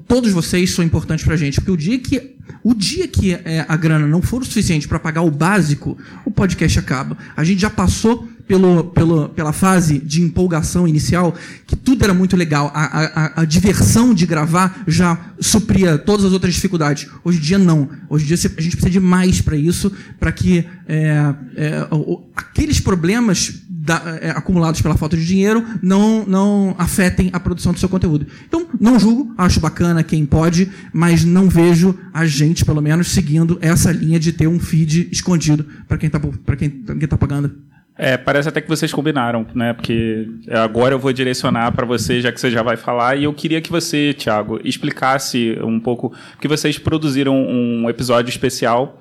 todos 0.07 0.31
vocês 0.31 0.71
são 0.71 0.83
importantes 0.83 1.23
para 1.23 1.35
a 1.35 1.37
gente, 1.37 1.59
porque 1.61 1.71
o 1.71 1.77
dia 1.77 1.99
que 1.99 2.35
o 2.63 2.73
dia 2.73 3.07
que 3.07 3.33
é, 3.33 3.65
a 3.67 3.75
grana 3.77 4.07
não 4.07 4.21
for 4.21 4.41
o 4.41 4.45
suficiente 4.45 4.87
para 4.87 4.99
pagar 4.99 5.21
o 5.21 5.31
básico, 5.31 5.97
o 6.25 6.31
podcast 6.31 6.79
acaba. 6.79 7.17
A 7.37 7.43
gente 7.43 7.61
já 7.61 7.69
passou 7.69 8.27
pelo, 8.47 8.85
pelo, 8.85 9.29
pela 9.29 9.53
fase 9.53 9.99
de 9.99 10.23
empolgação 10.23 10.87
inicial, 10.87 11.35
que 11.67 11.75
tudo 11.75 12.03
era 12.03 12.15
muito 12.15 12.35
legal. 12.35 12.71
A, 12.73 12.81
a, 12.83 13.41
a, 13.41 13.45
diversão 13.45 14.11
de 14.11 14.25
gravar 14.25 14.83
já 14.87 15.15
supria 15.39 15.99
todas 15.99 16.25
as 16.25 16.33
outras 16.33 16.55
dificuldades. 16.55 17.07
Hoje 17.23 17.37
em 17.37 17.41
dia, 17.41 17.59
não. 17.59 17.87
Hoje 18.09 18.25
em 18.25 18.27
dia, 18.27 18.35
a 18.57 18.61
gente 18.61 18.75
precisa 18.75 18.89
de 18.89 18.99
mais 18.99 19.39
para 19.39 19.55
isso, 19.55 19.91
para 20.19 20.31
que 20.31 20.65
é, 20.87 21.35
é, 21.55 21.87
aqueles 22.35 22.79
problemas 22.79 23.61
da, 23.89 24.19
é, 24.21 24.29
acumulados 24.29 24.83
pela 24.83 24.95
falta 24.95 25.17
de 25.17 25.25
dinheiro 25.25 25.65
não, 25.81 26.23
não 26.27 26.75
afetem 26.77 27.31
a 27.33 27.39
produção 27.39 27.73
do 27.73 27.79
seu 27.79 27.89
conteúdo. 27.89 28.27
Então, 28.47 28.67
não 28.79 28.99
julgo, 28.99 29.33
acho 29.35 29.59
bacana 29.59 30.03
quem 30.03 30.27
pode, 30.27 30.69
mas 30.93 31.25
não 31.25 31.49
vejo 31.49 31.97
a 32.13 32.23
gente, 32.27 32.63
pelo 32.63 32.81
menos, 32.81 33.07
seguindo 33.07 33.57
essa 33.61 33.91
linha 33.91 34.19
de 34.19 34.31
ter 34.31 34.45
um 34.45 34.59
feed 34.59 35.09
escondido 35.11 35.65
para 35.87 35.97
quem 35.97 36.05
está 36.05 36.19
quem, 36.55 36.69
quem 36.69 37.07
tá 37.07 37.17
pagando. 37.17 37.51
É, 37.97 38.15
parece 38.15 38.47
até 38.47 38.61
que 38.61 38.69
vocês 38.69 38.93
combinaram, 38.93 39.45
né? 39.53 39.73
Porque 39.73 40.25
agora 40.51 40.93
eu 40.93 40.99
vou 40.99 41.11
direcionar 41.11 41.71
para 41.73 41.85
você, 41.85 42.21
já 42.21 42.31
que 42.31 42.39
você 42.39 42.49
já 42.49 42.61
vai 42.61 42.77
falar, 42.77 43.17
e 43.17 43.25
eu 43.25 43.33
queria 43.33 43.59
que 43.59 43.71
você, 43.71 44.13
Thiago, 44.13 44.59
explicasse 44.63 45.57
um 45.61 45.79
pouco, 45.79 46.13
porque 46.31 46.47
vocês 46.47 46.77
produziram 46.77 47.35
um 47.35 47.89
episódio 47.89 48.29
especial 48.29 48.97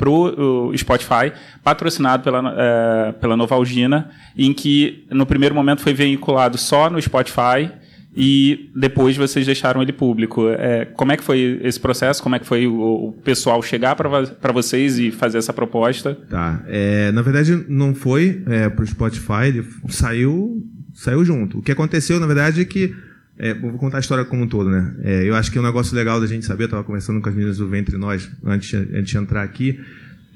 pro 0.00 0.72
Spotify, 0.74 1.30
patrocinado 1.62 2.22
pela, 2.22 2.54
é, 2.56 3.12
pela 3.12 3.36
Novalgina, 3.36 4.08
em 4.34 4.50
que 4.54 5.04
no 5.10 5.26
primeiro 5.26 5.54
momento 5.54 5.82
foi 5.82 5.92
veiculado 5.92 6.56
só 6.56 6.88
no 6.88 7.00
Spotify 7.00 7.70
e 8.16 8.70
depois 8.74 9.14
vocês 9.14 9.44
deixaram 9.44 9.82
ele 9.82 9.92
público. 9.92 10.48
É, 10.48 10.86
como 10.86 11.12
é 11.12 11.18
que 11.18 11.22
foi 11.22 11.60
esse 11.62 11.78
processo? 11.78 12.22
Como 12.22 12.34
é 12.34 12.38
que 12.38 12.46
foi 12.46 12.66
o, 12.66 13.08
o 13.08 13.12
pessoal 13.22 13.62
chegar 13.62 13.94
para 13.94 14.52
vocês 14.52 14.98
e 14.98 15.10
fazer 15.10 15.36
essa 15.36 15.52
proposta? 15.52 16.14
Tá. 16.30 16.62
É, 16.66 17.12
na 17.12 17.20
verdade, 17.20 17.66
não 17.68 17.94
foi 17.94 18.42
é, 18.46 18.70
para 18.70 18.82
o 18.82 18.86
Spotify, 18.86 19.48
ele 19.48 19.66
saiu, 19.90 20.66
saiu 20.94 21.22
junto. 21.26 21.58
O 21.58 21.62
que 21.62 21.72
aconteceu, 21.72 22.18
na 22.18 22.26
verdade, 22.26 22.62
é 22.62 22.64
que. 22.64 22.94
É, 23.42 23.54
vou 23.54 23.72
contar 23.78 23.96
a 23.96 24.00
história 24.00 24.22
como 24.22 24.42
um 24.42 24.46
todo, 24.46 24.68
né? 24.68 24.92
É, 25.02 25.26
eu 25.26 25.34
acho 25.34 25.50
que 25.50 25.56
é 25.56 25.60
um 25.62 25.64
negócio 25.64 25.96
legal 25.96 26.20
da 26.20 26.26
gente 26.26 26.44
saber, 26.44 26.64
eu 26.64 26.66
estava 26.66 26.84
conversando 26.84 27.22
com 27.22 27.28
as 27.30 27.34
meninas 27.34 27.56
do 27.56 27.66
Ventre 27.66 27.96
Nós, 27.96 28.28
antes, 28.44 28.74
antes 28.74 29.10
de 29.10 29.16
entrar 29.16 29.42
aqui. 29.42 29.80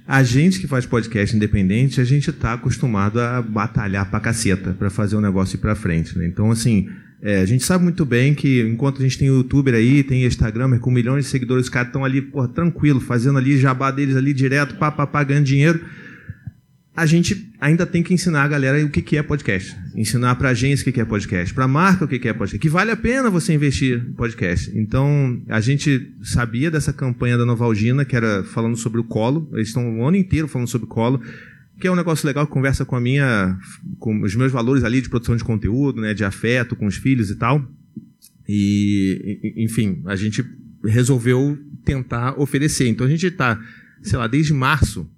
A 0.09 0.23
gente 0.23 0.59
que 0.59 0.67
faz 0.67 0.87
podcast 0.87 1.37
independente, 1.37 2.01
a 2.01 2.05
gente 2.05 2.31
está 2.31 2.55
acostumado 2.55 3.21
a 3.21 3.43
batalhar 3.43 4.09
pra 4.09 4.21
caceta 4.21 4.75
para 4.79 4.89
fazer 4.89 5.17
o 5.17 5.21
negócio 5.21 5.57
ir 5.57 5.59
para 5.59 5.75
frente, 5.75 6.17
né? 6.17 6.27
Então, 6.27 6.51
assim, 6.51 6.89
é, 7.21 7.41
a 7.41 7.45
gente 7.45 7.63
sabe 7.63 7.85
muito 7.85 8.07
bem 8.07 8.35
que 8.35 8.63
enquanto 8.63 9.01
a 9.01 9.03
gente 9.03 9.19
tem 9.19 9.29
youtuber 9.29 9.75
aí, 9.75 10.03
tem 10.03 10.25
Instagram 10.25 10.79
com 10.79 10.91
milhões 10.91 11.27
de 11.27 11.31
seguidores, 11.31 11.65
os 11.65 11.71
caras 11.71 11.89
estão 11.89 12.07
ali, 12.07 12.23
porra, 12.23 12.49
tranquilo, 12.49 13.01
fazendo 13.01 13.37
ali 13.37 13.59
jabá 13.59 13.91
deles 13.91 14.17
ali 14.17 14.33
direto, 14.33 14.77
pá, 14.77 14.91
pá, 14.91 15.07
pá, 15.07 15.23
ganhando 15.23 15.45
dinheiro. 15.45 15.79
A 16.97 17.07
gente 17.07 17.53
ainda 17.61 17.85
tem 17.85 18.05
que 18.05 18.15
ensinar 18.15 18.45
a 18.45 18.49
galera 18.49 18.85
o 18.85 18.89
que, 18.89 19.17
é 19.17 19.23
podcast. 19.23 19.77
Ensinar 19.97 20.37
pra 20.37 20.51
agência 20.51 20.89
o 20.89 20.93
que, 20.93 21.01
é 21.01 21.05
podcast, 21.05 21.53
pra 21.53 21.67
marca 21.67 22.05
o 22.05 22.09
que, 22.09 22.17
é 22.29 22.33
podcast. 22.33 22.59
Que 22.59 22.69
vale 22.69 22.93
a 22.93 22.97
pena 22.97 23.29
você 23.29 23.53
investir 23.53 23.99
em 23.99 24.13
podcast. 24.13 24.71
Então, 24.77 25.43
a 25.49 25.61
gente 25.61 26.15
sabia 26.23 26.71
dessa 26.71 26.93
campanha 26.93 27.37
da 27.37 27.45
Novalgina, 27.45 28.05
que 28.05 28.15
era 28.15 28.45
falando 28.45 28.77
sobre 28.77 29.01
o 29.01 29.05
colo. 29.05 29.51
Eles 29.55 29.69
estão 29.69 29.99
o 29.99 30.07
ano 30.07 30.17
inteiro 30.17 30.47
falando 30.47 30.69
sobre 30.69 30.87
colo 30.87 31.21
que 31.81 31.87
é 31.87 31.91
um 31.91 31.97
negócio 31.97 32.27
legal 32.27 32.47
que 32.47 32.53
conversa 32.53 32.85
com 32.85 32.95
a 32.95 33.01
minha, 33.01 33.59
com 33.99 34.23
os 34.23 34.35
meus 34.37 34.53
valores 34.53 34.85
ali 34.85 35.01
de 35.01 35.09
produção 35.09 35.37
de 35.37 35.45
conteúdo, 35.45 36.01
né, 36.01 36.15
de 36.15 36.25
afeto 36.25 36.77
com 36.77 36.87
os 36.87 36.97
filhos 36.97 37.31
e 37.31 37.37
tal. 37.37 37.69
E, 38.49 39.55
enfim, 39.57 40.01
a 40.07 40.15
gente 40.15 40.45
resolveu 40.85 41.59
tentar 41.85 42.39
oferecer. 42.39 42.87
Então 42.87 43.07
a 43.07 43.11
gente 43.11 43.27
está, 43.27 43.61
sei 44.03 44.19
lá, 44.19 44.27
desde 44.27 44.53
março 44.53 45.11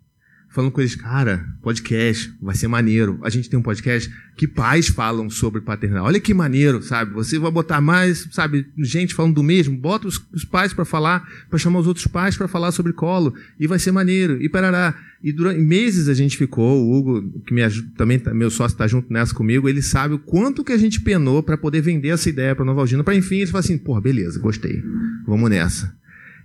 falando 0.56 0.72
com 0.72 0.80
eles, 0.80 0.96
cara, 0.96 1.46
podcast, 1.60 2.32
vai 2.40 2.54
ser 2.54 2.66
maneiro. 2.66 3.20
A 3.22 3.28
gente 3.28 3.50
tem 3.50 3.58
um 3.58 3.62
podcast 3.62 4.10
que 4.38 4.48
pais 4.48 4.88
falam 4.88 5.28
sobre 5.28 5.60
paternidade. 5.60 6.06
Olha 6.06 6.18
que 6.18 6.32
maneiro, 6.32 6.82
sabe? 6.82 7.12
Você 7.12 7.38
vai 7.38 7.50
botar 7.50 7.78
mais, 7.82 8.26
sabe, 8.32 8.66
gente 8.78 9.14
falando 9.14 9.34
do 9.34 9.42
mesmo, 9.42 9.76
bota 9.76 10.08
os, 10.08 10.18
os 10.32 10.46
pais 10.46 10.72
para 10.72 10.86
falar, 10.86 11.28
para 11.50 11.58
chamar 11.58 11.80
os 11.80 11.86
outros 11.86 12.06
pais 12.06 12.38
para 12.38 12.48
falar 12.48 12.72
sobre 12.72 12.94
colo, 12.94 13.34
e 13.60 13.66
vai 13.66 13.78
ser 13.78 13.92
maneiro, 13.92 14.42
e 14.42 14.48
parará. 14.48 14.98
E 15.22 15.30
durante 15.30 15.60
meses 15.60 16.08
a 16.08 16.14
gente 16.14 16.38
ficou, 16.38 16.82
o 16.82 16.96
Hugo, 16.96 17.42
que 17.46 17.52
me 17.52 17.62
ajuda, 17.62 17.90
também 17.94 18.18
tá, 18.18 18.32
meu 18.32 18.50
sócio 18.50 18.74
está 18.74 18.86
junto 18.86 19.12
nessa 19.12 19.34
comigo, 19.34 19.68
ele 19.68 19.82
sabe 19.82 20.14
o 20.14 20.18
quanto 20.18 20.64
que 20.64 20.72
a 20.72 20.78
gente 20.78 21.02
penou 21.02 21.42
para 21.42 21.58
poder 21.58 21.82
vender 21.82 22.08
essa 22.08 22.30
ideia 22.30 22.56
para 22.56 22.64
Nova 22.64 22.80
Algina, 22.80 23.04
para 23.04 23.14
enfim, 23.14 23.36
ele 23.36 23.50
fala 23.50 23.60
assim, 23.60 23.76
porra, 23.76 24.00
beleza, 24.00 24.40
gostei, 24.40 24.82
vamos 25.26 25.50
nessa. 25.50 25.94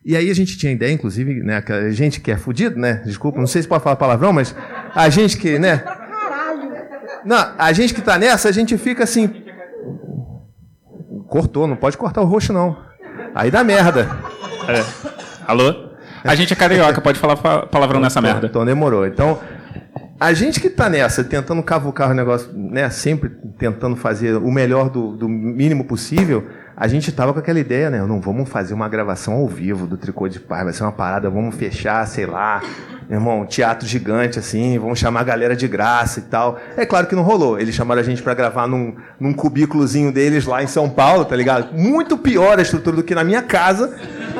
E 0.04 0.16
aí 0.16 0.32
a 0.32 0.34
gente 0.34 0.58
tinha 0.58 0.72
ideia, 0.72 0.92
inclusive, 0.92 1.44
né, 1.44 1.62
que 1.62 1.72
a 1.72 1.92
gente 1.92 2.20
que 2.20 2.32
é 2.32 2.38
fudido, 2.38 2.80
né? 2.80 3.02
Desculpa, 3.06 3.40
não 3.40 3.46
sei 3.46 3.62
se 3.62 3.68
pode 3.68 3.84
falar 3.84 3.96
palavrão, 3.96 4.34
mas 4.34 4.56
a 4.96 5.10
gente 5.10 5.38
que, 5.38 5.60
né? 5.60 5.84
Não, 7.24 7.54
a 7.58 7.72
gente 7.72 7.94
que 7.94 8.02
tá 8.02 8.18
nessa, 8.18 8.50
a 8.50 8.52
gente 8.52 8.76
fica 8.80 9.04
assim. 9.04 9.44
Cortou, 11.28 11.68
não 11.68 11.76
pode 11.76 11.98
cortar 11.98 12.22
o 12.22 12.26
roxo, 12.26 12.52
não. 12.52 12.76
Aí 13.36 13.52
dá 13.52 13.64
merda. 13.64 14.10
É. 14.68 14.84
Alô? 15.46 15.92
A 16.24 16.34
gente 16.34 16.52
é 16.52 16.56
carioca, 16.56 17.00
pode 17.00 17.20
falar 17.20 17.38
palavrão 17.68 18.00
nessa 18.00 18.20
então, 18.20 18.32
merda. 18.32 18.48
Então 18.48 18.66
demorou. 18.66 19.06
Então, 19.06 19.40
a 20.20 20.34
gente 20.34 20.60
que 20.60 20.70
tá 20.70 20.90
nessa, 20.90 21.24
tentando 21.24 21.62
cavucar 21.62 22.10
o 22.10 22.14
negócio, 22.16 22.52
né? 22.54 22.90
Sempre 22.90 23.30
tentando 23.58 23.96
fazer 23.96 24.36
o 24.36 24.52
melhor 24.52 24.90
do, 24.90 25.16
do 25.16 25.30
mínimo 25.30 25.86
possível 25.86 26.48
a 26.76 26.88
gente 26.88 27.12
tava 27.12 27.34
com 27.34 27.40
aquela 27.40 27.60
ideia, 27.60 27.90
né? 27.90 28.02
Não 28.06 28.20
vamos 28.20 28.50
fazer 28.50 28.74
uma 28.74 28.90
gravação 28.90 29.34
ao 29.34 29.48
vivo 29.48 29.86
do 29.86 29.98
Tricô 29.98 30.28
de 30.28 30.40
Pai, 30.40 30.64
vai 30.64 30.74
ser 30.74 30.84
uma 30.84 30.92
parada, 30.92 31.30
vamos 31.30 31.56
fechar, 31.56 32.06
sei 32.08 32.26
lá, 32.26 32.62
irmão, 33.10 33.42
um 33.42 33.46
teatro 33.46 33.88
gigante 33.88 34.40
assim, 34.40 34.80
vamos 34.80 34.98
chamar 34.98 35.22
a 35.22 35.24
galera 35.24 35.56
de 35.56 35.68
graça 35.68 36.20
e 36.20 36.24
tal. 36.24 36.60
É 36.78 36.86
claro 36.86 37.08
que 37.08 37.16
não 37.16 37.24
rolou. 37.24 37.60
Eles 37.60 37.76
chamaram 37.76 38.02
a 38.02 38.04
gente 38.04 38.22
para 38.22 38.34
gravar 38.34 38.68
num, 38.68 38.96
num 39.20 39.34
cubículozinho 39.34 40.12
deles 40.12 40.46
lá 40.46 40.64
em 40.64 40.68
São 40.68 40.90
Paulo, 40.90 41.26
tá 41.26 41.36
ligado? 41.36 41.74
Muito 41.74 42.18
pior 42.18 42.58
a 42.58 42.62
estrutura 42.62 42.96
do 42.96 43.04
que 43.04 43.14
na 43.14 43.24
minha 43.24 43.42
casa. 43.42 43.94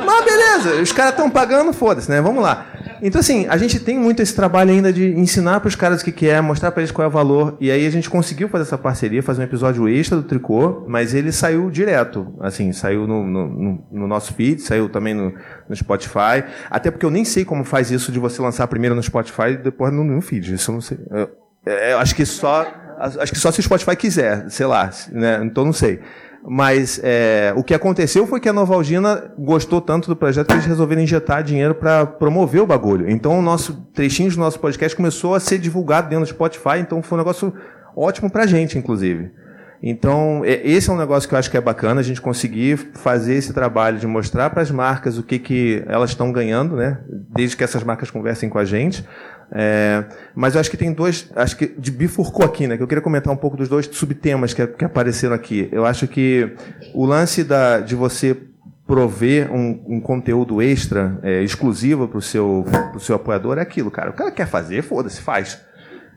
Mas 0.04 0.24
beleza, 0.24 0.82
os 0.82 0.90
caras 0.90 1.12
estão 1.12 1.28
pagando, 1.28 1.72
foda-se, 1.72 2.10
né? 2.10 2.20
Vamos 2.20 2.42
lá. 2.42 2.66
Então, 3.04 3.18
assim, 3.18 3.46
a 3.48 3.56
gente 3.56 3.80
tem 3.80 3.98
muito 3.98 4.22
esse 4.22 4.32
trabalho 4.32 4.70
ainda 4.70 4.92
de 4.92 5.10
ensinar 5.18 5.58
para 5.58 5.66
os 5.66 5.74
caras 5.74 6.00
o 6.00 6.04
que, 6.04 6.12
que 6.12 6.28
é, 6.28 6.40
mostrar 6.40 6.70
para 6.70 6.82
eles 6.82 6.92
qual 6.92 7.04
é 7.04 7.08
o 7.08 7.10
valor. 7.10 7.56
E 7.60 7.68
aí 7.68 7.84
a 7.84 7.90
gente 7.90 8.08
conseguiu 8.08 8.48
fazer 8.48 8.62
essa 8.62 8.78
parceria, 8.78 9.20
fazer 9.20 9.40
um 9.40 9.44
episódio 9.44 9.88
extra 9.88 10.16
do 10.16 10.22
Tricô, 10.22 10.84
mas 10.86 11.12
ele 11.12 11.32
saiu 11.32 11.68
direto. 11.68 12.32
Assim, 12.38 12.72
saiu 12.72 13.04
no, 13.08 13.26
no, 13.26 13.84
no 13.90 14.06
nosso 14.06 14.32
feed, 14.34 14.62
saiu 14.62 14.88
também 14.88 15.14
no, 15.14 15.34
no, 15.68 15.74
Spotify. 15.74 16.44
Até 16.70 16.92
porque 16.92 17.04
eu 17.04 17.10
nem 17.10 17.24
sei 17.24 17.44
como 17.44 17.64
faz 17.64 17.90
isso 17.90 18.12
de 18.12 18.20
você 18.20 18.40
lançar 18.40 18.68
primeiro 18.68 18.94
no 18.94 19.02
Spotify 19.02 19.50
e 19.50 19.56
depois 19.56 19.92
no, 19.92 20.04
no 20.04 20.20
feed. 20.20 20.54
Isso 20.54 20.70
eu 20.70 20.74
não 20.74 20.80
sei. 20.80 20.98
Eu, 21.10 21.28
eu 21.72 21.98
acho 21.98 22.14
que 22.14 22.24
só. 22.24 22.64
Acho 23.18 23.32
que 23.32 23.38
só 23.38 23.50
se 23.50 23.58
o 23.58 23.62
Spotify 23.64 23.96
quiser, 23.96 24.48
sei 24.48 24.66
lá, 24.66 24.88
né? 25.10 25.40
Então 25.42 25.64
não 25.64 25.72
sei. 25.72 25.98
Mas 26.44 27.00
é, 27.04 27.52
o 27.56 27.62
que 27.62 27.72
aconteceu 27.72 28.26
foi 28.26 28.40
que 28.40 28.48
a 28.48 28.52
Novalgina 28.52 29.32
gostou 29.38 29.80
tanto 29.80 30.08
do 30.08 30.16
projeto 30.16 30.48
que 30.48 30.54
eles 30.54 30.66
resolveram 30.66 31.00
injetar 31.00 31.42
dinheiro 31.42 31.74
para 31.74 32.04
promover 32.04 32.60
o 32.60 32.66
bagulho. 32.66 33.08
Então 33.08 33.38
o 33.38 33.42
nosso 33.42 33.74
trechinho 33.94 34.30
do 34.30 34.38
nosso 34.38 34.58
podcast 34.58 34.96
começou 34.96 35.34
a 35.34 35.40
ser 35.40 35.58
divulgado 35.58 36.08
dentro 36.08 36.24
do 36.24 36.28
Spotify, 36.28 36.78
então 36.80 37.00
foi 37.00 37.16
um 37.16 37.20
negócio 37.20 37.54
ótimo 37.96 38.28
pra 38.28 38.46
gente, 38.46 38.76
inclusive. 38.76 39.30
Então, 39.82 40.44
é, 40.44 40.60
esse 40.64 40.88
é 40.88 40.92
um 40.92 40.96
negócio 40.96 41.28
que 41.28 41.34
eu 41.34 41.38
acho 41.38 41.50
que 41.50 41.56
é 41.56 41.60
bacana, 41.60 42.00
a 42.00 42.04
gente 42.04 42.20
conseguir 42.20 42.76
fazer 42.94 43.34
esse 43.34 43.52
trabalho 43.52 43.98
de 43.98 44.06
mostrar 44.06 44.48
para 44.50 44.62
as 44.62 44.70
marcas 44.70 45.18
o 45.18 45.24
que, 45.24 45.40
que 45.40 45.82
elas 45.88 46.10
estão 46.10 46.30
ganhando, 46.30 46.76
né? 46.76 47.00
Desde 47.08 47.56
que 47.56 47.64
essas 47.64 47.82
marcas 47.82 48.08
conversem 48.08 48.48
com 48.48 48.58
a 48.58 48.64
gente. 48.64 49.04
É, 49.54 50.04
mas 50.34 50.54
eu 50.54 50.60
acho 50.60 50.70
que 50.70 50.78
tem 50.78 50.92
dois, 50.92 51.30
acho 51.36 51.56
que 51.56 51.66
de 51.66 51.90
bifurcou 51.90 52.44
aqui, 52.44 52.66
né? 52.66 52.76
Que 52.76 52.82
eu 52.82 52.88
queria 52.88 53.02
comentar 53.02 53.32
um 53.32 53.36
pouco 53.36 53.56
dos 53.56 53.68
dois 53.68 53.86
subtemas 53.92 54.54
que, 54.54 54.66
que 54.66 54.84
apareceram 54.84 55.34
aqui. 55.34 55.68
Eu 55.70 55.84
acho 55.84 56.08
que 56.08 56.54
o 56.94 57.04
lance 57.04 57.44
da, 57.44 57.80
de 57.80 57.94
você 57.94 58.34
prover 58.86 59.52
um, 59.52 59.84
um 59.86 60.00
conteúdo 60.00 60.60
extra, 60.60 61.18
é, 61.22 61.42
exclusivo 61.42 62.08
para 62.08 62.18
o 62.18 62.22
seu, 62.22 62.64
seu 62.98 63.16
apoiador 63.16 63.58
é 63.58 63.62
aquilo, 63.62 63.90
cara. 63.90 64.10
O 64.10 64.14
cara 64.14 64.30
quer 64.30 64.46
fazer, 64.46 64.82
foda-se, 64.82 65.20
faz. 65.20 65.60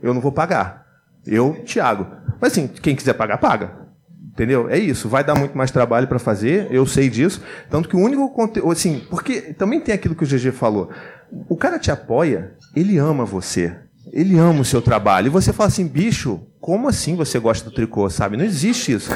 Eu 0.02 0.14
não 0.14 0.22
vou 0.22 0.32
pagar. 0.32 0.86
Eu, 1.26 1.62
Thiago. 1.66 2.08
Mas 2.40 2.54
assim, 2.54 2.68
quem 2.68 2.96
quiser 2.96 3.14
pagar, 3.14 3.38
paga. 3.38 3.86
Entendeu? 4.36 4.70
É 4.70 4.78
isso. 4.78 5.08
Vai 5.08 5.24
dar 5.24 5.36
muito 5.36 5.58
mais 5.58 5.72
trabalho 5.72 6.08
para 6.08 6.20
fazer, 6.20 6.68
eu 6.70 6.86
sei 6.86 7.10
disso. 7.10 7.42
Tanto 7.70 7.88
que 7.88 7.96
o 7.96 8.00
único 8.00 8.30
conteúdo. 8.30 8.72
Assim, 8.72 9.06
porque 9.10 9.54
também 9.54 9.80
tem 9.80 9.96
aquilo 9.96 10.14
que 10.14 10.24
o 10.24 10.28
GG 10.28 10.52
falou. 10.52 10.90
O 11.48 11.56
cara 11.56 11.80
te 11.80 11.90
apoia, 11.90 12.54
ele 12.76 12.98
ama 12.98 13.26
você. 13.26 13.76
Ele 14.12 14.38
ama 14.38 14.62
o 14.62 14.66
seu 14.66 14.82
trabalho. 14.82 15.28
E 15.28 15.30
você 15.30 15.52
fala 15.52 15.68
assim, 15.68 15.88
bicho, 15.88 16.42
como 16.60 16.88
assim 16.88 17.16
você 17.16 17.40
gosta 17.40 17.70
do 17.70 17.74
tricô, 17.74 18.10
sabe? 18.10 18.38
Não 18.38 18.46
existe 18.46 18.92
isso. 18.92 19.12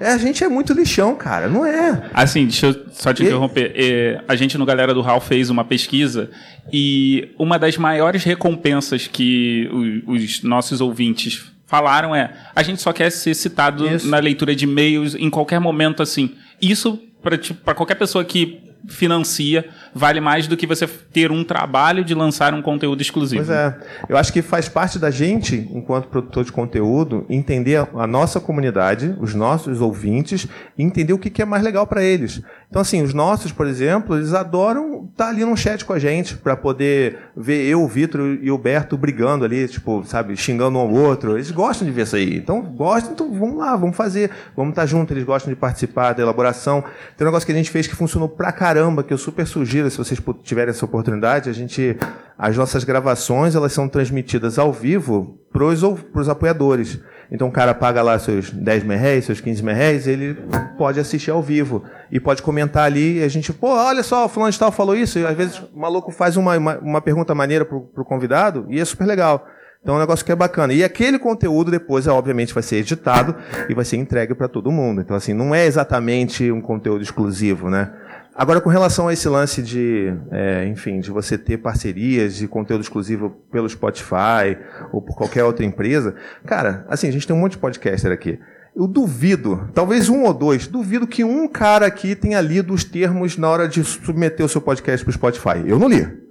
É, 0.00 0.10
a 0.10 0.18
gente 0.18 0.42
é 0.42 0.48
muito 0.48 0.72
lixão, 0.72 1.14
cara, 1.14 1.48
não 1.48 1.64
é? 1.64 2.10
Assim, 2.12 2.44
deixa 2.44 2.66
eu 2.66 2.86
só 2.92 3.12
te 3.12 3.22
interromper. 3.22 3.72
É, 3.76 4.20
a 4.26 4.34
gente 4.34 4.58
no 4.58 4.66
Galera 4.66 4.92
do 4.92 5.00
Hall 5.00 5.20
fez 5.20 5.50
uma 5.50 5.64
pesquisa 5.64 6.30
e 6.72 7.32
uma 7.38 7.58
das 7.58 7.76
maiores 7.76 8.24
recompensas 8.24 9.06
que 9.06 9.68
os, 10.06 10.22
os 10.22 10.42
nossos 10.42 10.80
ouvintes 10.80 11.44
falaram 11.66 12.14
é: 12.14 12.32
a 12.54 12.62
gente 12.62 12.82
só 12.82 12.92
quer 12.92 13.10
ser 13.10 13.34
citado 13.34 13.88
Isso. 13.88 14.08
na 14.08 14.18
leitura 14.18 14.54
de 14.54 14.64
e-mails 14.64 15.14
em 15.14 15.30
qualquer 15.30 15.60
momento 15.60 16.02
assim. 16.02 16.34
Isso 16.60 17.00
para 17.22 17.38
tipo, 17.38 17.74
qualquer 17.74 17.94
pessoa 17.94 18.24
que 18.24 18.60
financia 18.88 19.64
vale 19.94 20.20
mais 20.20 20.46
do 20.46 20.56
que 20.56 20.66
você 20.66 20.86
ter 20.86 21.30
um 21.30 21.44
trabalho 21.44 22.04
de 22.04 22.14
lançar 22.14 22.52
um 22.52 22.60
conteúdo 22.60 23.00
exclusivo. 23.00 23.44
Pois 23.44 23.56
é. 23.56 23.76
Eu 24.08 24.16
acho 24.16 24.32
que 24.32 24.42
faz 24.42 24.68
parte 24.68 24.98
da 24.98 25.10
gente, 25.10 25.68
enquanto 25.72 26.08
produtor 26.08 26.44
de 26.44 26.52
conteúdo, 26.52 27.24
entender 27.28 27.86
a 27.94 28.06
nossa 28.06 28.40
comunidade, 28.40 29.14
os 29.20 29.34
nossos 29.34 29.80
ouvintes, 29.80 30.46
e 30.76 30.82
entender 30.82 31.12
o 31.12 31.18
que 31.18 31.40
é 31.40 31.44
mais 31.44 31.62
legal 31.62 31.86
para 31.86 32.02
eles. 32.02 32.42
Então, 32.68 32.82
assim, 32.82 33.02
os 33.02 33.14
nossos, 33.14 33.52
por 33.52 33.68
exemplo, 33.68 34.16
eles 34.16 34.34
adoram 34.34 35.08
tá 35.16 35.28
ali 35.28 35.44
num 35.44 35.54
chat 35.54 35.84
com 35.84 35.92
a 35.92 35.98
gente 35.98 36.36
para 36.36 36.56
poder 36.56 37.18
ver 37.36 37.64
eu, 37.66 37.80
o 37.80 37.86
Vitor 37.86 38.20
e 38.42 38.50
o 38.50 38.58
Berto 38.58 38.96
brigando 38.96 39.44
ali, 39.44 39.68
tipo, 39.68 40.02
sabe, 40.04 40.36
xingando 40.36 40.76
um 40.76 40.80
ao 40.80 40.90
outro. 40.90 41.36
Eles 41.36 41.52
gostam 41.52 41.86
de 41.86 41.92
ver 41.92 42.02
isso 42.02 42.16
aí. 42.16 42.36
Então, 42.36 42.60
gostam, 42.62 43.12
então 43.12 43.32
vamos 43.32 43.58
lá, 43.58 43.76
vamos 43.76 43.96
fazer. 43.96 44.30
Vamos 44.56 44.72
estar 44.72 44.82
tá 44.82 44.86
junto, 44.86 45.12
eles 45.12 45.22
gostam 45.22 45.52
de 45.52 45.58
participar 45.58 46.14
da 46.14 46.22
elaboração. 46.22 46.82
Tem 47.16 47.24
um 47.24 47.30
negócio 47.30 47.46
que 47.46 47.52
a 47.52 47.54
gente 47.54 47.70
fez 47.70 47.86
que 47.86 47.94
funcionou 47.94 48.28
pra 48.28 48.50
caramba, 48.50 48.73
que 49.02 49.12
eu 49.12 49.18
super 49.18 49.46
sugiro, 49.46 49.90
se 49.90 49.98
vocês 49.98 50.20
tiverem 50.42 50.70
essa 50.70 50.84
oportunidade, 50.84 51.50
a 51.50 51.52
gente 51.52 51.96
as 52.36 52.56
nossas 52.56 52.82
gravações, 52.82 53.54
elas 53.54 53.72
são 53.72 53.88
transmitidas 53.88 54.58
ao 54.58 54.72
vivo 54.72 55.38
pros 55.52 55.82
pros 56.12 56.28
apoiadores. 56.28 57.00
Então 57.30 57.48
o 57.48 57.52
cara 57.52 57.74
paga 57.74 58.02
lá 58.02 58.18
seus 58.18 58.50
10 58.50 58.84
merréis, 58.84 59.24
seus 59.24 59.40
15 59.40 59.62
merréis, 59.62 60.06
ele 60.06 60.36
pode 60.76 61.00
assistir 61.00 61.30
ao 61.30 61.42
vivo. 61.42 61.84
E 62.10 62.20
pode 62.20 62.42
comentar 62.42 62.84
ali, 62.84 63.22
a 63.22 63.28
gente, 63.28 63.52
pô, 63.52 63.68
olha 63.68 64.02
só, 64.02 64.26
o 64.26 64.28
fulano 64.28 64.52
de 64.52 64.58
tal 64.58 64.70
falou 64.70 64.94
isso, 64.94 65.18
e 65.18 65.26
às 65.26 65.36
vezes 65.36 65.58
o 65.58 65.78
maluco 65.78 66.12
faz 66.12 66.36
uma, 66.36 66.56
uma, 66.56 66.78
uma 66.78 67.00
pergunta 67.00 67.34
maneira 67.34 67.64
pro, 67.64 67.82
pro 67.82 68.04
convidado, 68.04 68.66
e 68.68 68.80
é 68.80 68.84
super 68.84 69.06
legal. 69.06 69.46
Então 69.84 69.94
é 69.94 69.98
um 69.98 70.00
negócio 70.00 70.24
que 70.24 70.32
é 70.32 70.36
bacana. 70.36 70.72
E 70.72 70.82
aquele 70.82 71.18
conteúdo 71.18 71.70
depois, 71.70 72.06
obviamente, 72.06 72.54
vai 72.54 72.62
ser 72.62 72.76
editado 72.76 73.36
e 73.68 73.74
vai 73.74 73.84
ser 73.84 73.98
entregue 73.98 74.34
para 74.34 74.48
todo 74.48 74.72
mundo. 74.72 75.02
Então, 75.02 75.14
assim, 75.14 75.34
não 75.34 75.54
é 75.54 75.66
exatamente 75.66 76.50
um 76.50 76.60
conteúdo 76.60 77.02
exclusivo, 77.02 77.68
né? 77.68 77.92
Agora, 78.36 78.60
com 78.60 78.68
relação 78.68 79.06
a 79.06 79.12
esse 79.12 79.28
lance 79.28 79.62
de, 79.62 80.12
é, 80.32 80.66
enfim, 80.66 80.98
de 80.98 81.08
você 81.08 81.38
ter 81.38 81.58
parcerias 81.58 82.34
de 82.34 82.48
conteúdo 82.48 82.80
exclusivo 82.80 83.30
pelo 83.52 83.68
Spotify 83.68 84.58
ou 84.92 85.00
por 85.00 85.16
qualquer 85.16 85.44
outra 85.44 85.64
empresa, 85.64 86.16
cara, 86.44 86.84
assim, 86.88 87.06
a 87.06 87.12
gente 87.12 87.28
tem 87.28 87.36
um 87.36 87.38
monte 87.38 87.52
de 87.52 87.58
podcaster 87.58 88.10
aqui. 88.10 88.40
Eu 88.74 88.88
duvido, 88.88 89.70
talvez 89.72 90.08
um 90.08 90.24
ou 90.24 90.34
dois, 90.34 90.66
duvido 90.66 91.06
que 91.06 91.22
um 91.22 91.46
cara 91.46 91.86
aqui 91.86 92.16
tenha 92.16 92.40
lido 92.40 92.74
os 92.74 92.82
termos 92.82 93.36
na 93.38 93.48
hora 93.48 93.68
de 93.68 93.84
submeter 93.84 94.44
o 94.44 94.48
seu 94.48 94.60
podcast 94.60 95.04
para 95.04 95.10
o 95.10 95.14
Spotify. 95.14 95.62
Eu 95.64 95.78
não 95.78 95.88
li. 95.88 96.24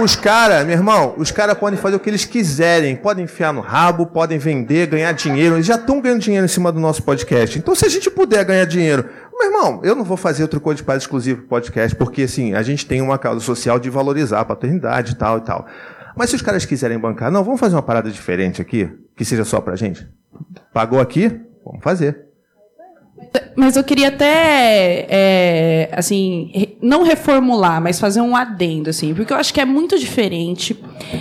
Os 0.00 0.14
caras, 0.14 0.64
meu 0.64 0.76
irmão, 0.76 1.14
os 1.16 1.32
caras 1.32 1.58
podem 1.58 1.76
fazer 1.76 1.96
o 1.96 1.98
que 1.98 2.08
eles 2.08 2.24
quiserem, 2.24 2.94
podem 2.94 3.24
enfiar 3.24 3.52
no 3.52 3.60
rabo, 3.60 4.06
podem 4.06 4.38
vender, 4.38 4.86
ganhar 4.86 5.10
dinheiro. 5.10 5.56
Eles 5.56 5.66
já 5.66 5.74
estão 5.74 6.00
ganhando 6.00 6.20
dinheiro 6.20 6.44
em 6.44 6.48
cima 6.48 6.70
do 6.70 6.78
nosso 6.78 7.02
podcast. 7.02 7.58
Então, 7.58 7.74
se 7.74 7.84
a 7.84 7.88
gente 7.88 8.08
puder 8.08 8.44
ganhar 8.44 8.64
dinheiro 8.64 9.06
meu 9.38 9.46
irmão, 9.46 9.80
eu 9.84 9.94
não 9.94 10.04
vou 10.04 10.16
fazer 10.16 10.42
outro 10.42 10.60
Code 10.60 10.78
de 10.78 10.84
Paz 10.84 11.02
exclusivo 11.02 11.42
podcast, 11.42 11.96
porque 11.96 12.22
assim, 12.22 12.54
a 12.54 12.62
gente 12.62 12.84
tem 12.84 13.00
uma 13.00 13.18
causa 13.18 13.40
social 13.40 13.78
de 13.78 13.88
valorizar 13.88 14.40
a 14.40 14.44
paternidade 14.44 15.12
e 15.12 15.14
tal 15.14 15.38
e 15.38 15.40
tal. 15.42 15.66
Mas 16.16 16.30
se 16.30 16.36
os 16.36 16.42
caras 16.42 16.64
quiserem 16.64 16.98
bancar, 16.98 17.30
não, 17.30 17.44
vamos 17.44 17.60
fazer 17.60 17.76
uma 17.76 17.82
parada 17.82 18.10
diferente 18.10 18.60
aqui, 18.60 18.90
que 19.16 19.24
seja 19.24 19.44
só 19.44 19.60
pra 19.60 19.76
gente. 19.76 20.08
Pagou 20.72 21.00
aqui? 21.00 21.40
Vamos 21.64 21.82
fazer. 21.82 22.27
Mas 23.56 23.76
eu 23.76 23.84
queria 23.84 24.08
até, 24.08 25.06
é, 25.08 25.90
assim, 25.92 26.76
não 26.80 27.02
reformular, 27.02 27.82
mas 27.82 27.98
fazer 27.98 28.20
um 28.20 28.36
adendo, 28.36 28.88
assim, 28.88 29.12
porque 29.12 29.32
eu 29.32 29.36
acho 29.36 29.52
que 29.52 29.60
é 29.60 29.64
muito 29.64 29.98
diferente 29.98 30.78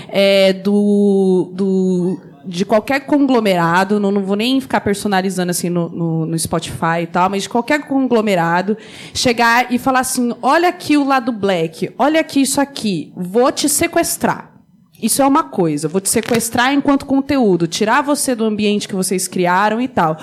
é, 0.10 0.53
do, 0.53 1.51
do 1.53 2.19
de 2.47 2.63
qualquer 2.63 3.01
conglomerado, 3.01 3.99
não, 3.99 4.10
não 4.10 4.23
vou 4.23 4.38
nem 4.38 4.62
ficar 4.62 4.79
personalizando 4.79 5.51
assim 5.51 5.69
no, 5.69 5.89
no, 5.89 6.25
no, 6.25 6.39
Spotify 6.39 7.01
e 7.01 7.07
tal, 7.07 7.29
mas 7.29 7.43
de 7.43 7.49
qualquer 7.49 7.81
conglomerado, 7.81 8.77
chegar 9.13 9.71
e 9.71 9.77
falar 9.77 9.99
assim: 9.99 10.33
olha 10.41 10.69
aqui 10.69 10.95
o 10.95 11.03
lado 11.03 11.31
black, 11.31 11.93
olha 11.97 12.21
aqui 12.21 12.41
isso 12.41 12.62
aqui, 12.62 13.12
vou 13.15 13.51
te 13.51 13.67
sequestrar. 13.67 14.53
Isso 15.01 15.21
é 15.21 15.27
uma 15.27 15.43
coisa, 15.43 15.88
vou 15.88 16.01
te 16.01 16.10
sequestrar 16.10 16.73
enquanto 16.73 17.05
conteúdo, 17.05 17.67
tirar 17.67 18.01
você 18.01 18.33
do 18.33 18.45
ambiente 18.45 18.88
que 18.88 18.95
vocês 18.95 19.27
criaram 19.27 19.79
e 19.79 19.88
tal. 19.88 20.17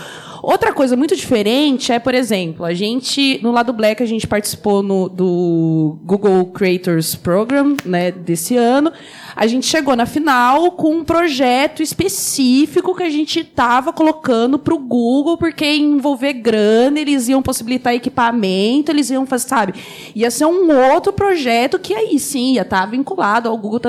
Outra 0.47 0.73
coisa 0.73 0.97
muito 0.97 1.17
diferente 1.17 1.91
é, 1.91 1.99
por 1.99 2.15
exemplo, 2.15 2.65
a 2.65 2.75
gente, 2.75 3.41
no 3.43 3.51
lado 3.51 3.73
Black, 3.73 4.03
a 4.03 4.07
gente 4.07 4.27
participou 4.27 4.83
no, 4.83 5.09
do 5.09 5.97
Google 6.05 6.45
Creators 6.47 7.15
Program, 7.15 7.77
né, 7.85 8.11
desse 8.11 8.57
ano. 8.57 8.93
A 9.35 9.47
gente 9.47 9.67
chegou 9.67 9.97
na 9.97 10.07
final 10.07 10.71
com 10.73 10.97
um 10.97 11.05
projeto 11.05 11.83
específico 11.83 12.95
que 12.95 13.03
a 13.03 13.11
gente 13.11 13.41
estava 13.41 13.93
colocando 13.93 14.59
para 14.59 14.75
o 14.75 14.79
Google, 14.79 15.37
porque 15.37 15.65
ia 15.65 15.77
envolver 15.77 16.35
grana, 16.35 17.01
eles 17.01 17.29
iam 17.29 17.43
possibilitar 17.43 17.95
equipamento, 17.95 18.93
eles 18.93 19.11
iam 19.11 19.27
fazer, 19.27 19.49
sabe? 19.49 19.75
Ia 20.15 20.31
ser 20.31 20.45
um 20.45 20.71
outro 20.93 21.13
projeto 21.13 21.79
que 21.79 21.95
aí 21.95 22.19
sim 22.19 22.55
ia 22.55 22.63
estar 22.63 22.81
tá 22.81 22.87
vinculado 22.87 23.49
ao 23.49 23.57
Google. 23.57 23.81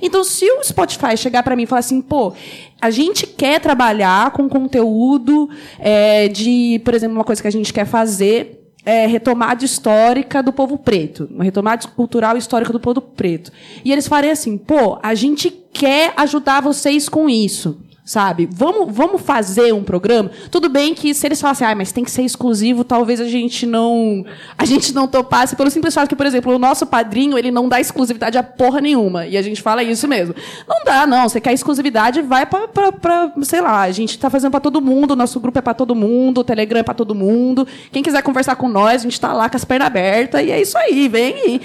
Então, 0.00 0.22
se 0.22 0.44
o 0.44 0.62
Spotify 0.62 1.16
chegar 1.16 1.42
para 1.42 1.56
mim 1.56 1.64
e 1.64 1.66
falar 1.66 1.80
assim, 1.80 2.00
pô, 2.00 2.32
a 2.84 2.90
gente 2.90 3.26
quer 3.26 3.60
trabalhar 3.60 4.30
com 4.32 4.46
conteúdo 4.46 5.48
é, 5.78 6.28
de, 6.28 6.82
por 6.84 6.92
exemplo, 6.92 7.16
uma 7.16 7.24
coisa 7.24 7.40
que 7.40 7.48
a 7.48 7.50
gente 7.50 7.72
quer 7.72 7.86
fazer 7.86 8.70
é, 8.84 9.06
retomada 9.06 9.64
histórica 9.64 10.42
do 10.42 10.52
povo 10.52 10.76
preto, 10.76 11.26
uma 11.32 11.44
retomada 11.44 11.88
cultural 11.88 12.36
histórica 12.36 12.74
do 12.74 12.78
povo 12.78 13.00
preto. 13.00 13.50
E 13.82 13.90
eles 13.90 14.06
farem 14.06 14.30
assim, 14.30 14.58
pô, 14.58 14.98
a 15.02 15.14
gente 15.14 15.50
quer 15.72 16.12
ajudar 16.14 16.60
vocês 16.60 17.08
com 17.08 17.26
isso 17.26 17.80
sabe? 18.04 18.46
Vamos, 18.52 18.94
vamos 18.94 19.22
fazer 19.22 19.72
um 19.72 19.82
programa. 19.82 20.30
Tudo 20.50 20.68
bem 20.68 20.94
que 20.94 21.14
se 21.14 21.26
eles 21.26 21.40
falassem, 21.40 21.66
ah, 21.66 21.74
mas 21.74 21.90
tem 21.90 22.04
que 22.04 22.10
ser 22.10 22.22
exclusivo, 22.22 22.84
talvez 22.84 23.18
a 23.18 23.24
gente 23.24 23.64
não 23.64 24.24
a 24.58 24.64
gente 24.66 24.92
não 24.92 25.08
topasse 25.08 25.56
pelo 25.56 25.70
simples 25.70 25.94
fato 25.94 26.08
que, 26.08 26.16
por 26.16 26.26
exemplo, 26.26 26.54
o 26.54 26.58
nosso 26.58 26.86
padrinho 26.86 27.38
ele 27.38 27.50
não 27.50 27.66
dá 27.66 27.80
exclusividade 27.80 28.36
a 28.36 28.42
porra 28.42 28.80
nenhuma 28.80 29.26
e 29.26 29.38
a 29.38 29.42
gente 29.42 29.62
fala 29.62 29.82
isso 29.82 30.06
mesmo. 30.06 30.34
Não 30.68 30.84
dá, 30.84 31.06
não. 31.06 31.28
Você 31.28 31.40
quer 31.40 31.54
exclusividade, 31.54 32.20
vai 32.20 32.44
para 32.44 33.32
sei 33.42 33.62
lá. 33.62 33.80
A 33.80 33.90
gente 33.90 34.10
está 34.10 34.28
fazendo 34.28 34.50
para 34.50 34.60
todo 34.60 34.82
mundo. 34.82 35.12
O 35.12 35.16
nosso 35.16 35.40
grupo 35.40 35.58
é 35.58 35.62
para 35.62 35.74
todo 35.74 35.94
mundo, 35.94 36.38
o 36.38 36.44
Telegram 36.44 36.80
é 36.80 36.82
para 36.82 36.94
todo 36.94 37.14
mundo. 37.14 37.66
Quem 37.90 38.02
quiser 38.02 38.22
conversar 38.22 38.56
com 38.56 38.68
nós, 38.68 39.00
a 39.00 39.04
gente 39.04 39.12
está 39.12 39.32
lá 39.32 39.48
com 39.48 39.56
as 39.56 39.64
pernas 39.64 39.86
abertas 39.86 40.42
e 40.44 40.50
é 40.50 40.60
isso 40.60 40.76
aí, 40.76 41.08
vem 41.08 41.34
aí. 41.34 41.60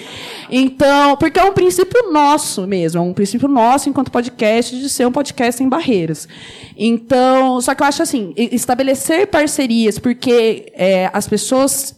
Então, 0.49 1.17
porque 1.17 1.38
é 1.38 1.43
um 1.43 1.54
princípio 1.54 2.12
nosso 2.12 2.65
mesmo, 2.65 2.99
é 2.99 3.04
um 3.04 3.13
princípio 3.13 3.47
nosso 3.47 3.89
enquanto 3.89 4.10
podcast 4.10 4.80
de 4.80 4.89
ser 4.89 5.06
um 5.06 5.12
podcast 5.12 5.58
sem 5.58 5.67
barreiras. 5.67 6.29
Então, 6.78 7.60
só 7.60 7.76
que 7.76 7.84
eu 7.84 7.88
acho 7.88 8.02
assim, 8.02 8.34
estabelecer 8.36 9.28
parcerias, 9.28 10.00
porque 10.00 10.72
é, 10.76 11.10
as 11.13 11.28
pessoas, 11.28 11.96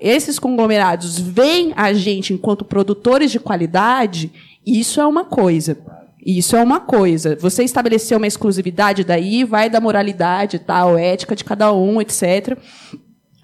esses 0.00 0.38
conglomerados 0.38 1.18
veem 1.18 1.72
a 1.76 1.92
gente 1.92 2.32
enquanto 2.32 2.64
produtores 2.64 3.30
de 3.30 3.38
qualidade, 3.38 4.32
isso 4.66 5.00
é 5.00 5.06
uma 5.06 5.24
coisa. 5.24 5.78
Isso 6.24 6.54
é 6.54 6.62
uma 6.62 6.80
coisa. 6.80 7.36
Você 7.40 7.64
estabelecer 7.64 8.16
uma 8.16 8.26
exclusividade 8.26 9.04
daí, 9.04 9.42
vai 9.44 9.70
da 9.70 9.80
moralidade, 9.80 10.58
tal, 10.58 10.98
ética 10.98 11.34
de 11.34 11.44
cada 11.44 11.72
um, 11.72 12.00
etc. 12.00 12.58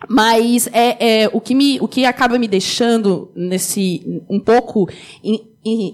Mas 0.09 0.69
é, 0.73 1.23
é, 1.23 1.31
o, 1.33 1.41
que 1.41 1.55
me, 1.55 1.79
o 1.81 1.89
que 1.89 2.05
acaba 2.05 2.39
me 2.39 2.47
deixando 2.47 3.31
nesse 3.35 4.23
um 4.29 4.39
pouco 4.39 4.89
in, 5.25 5.41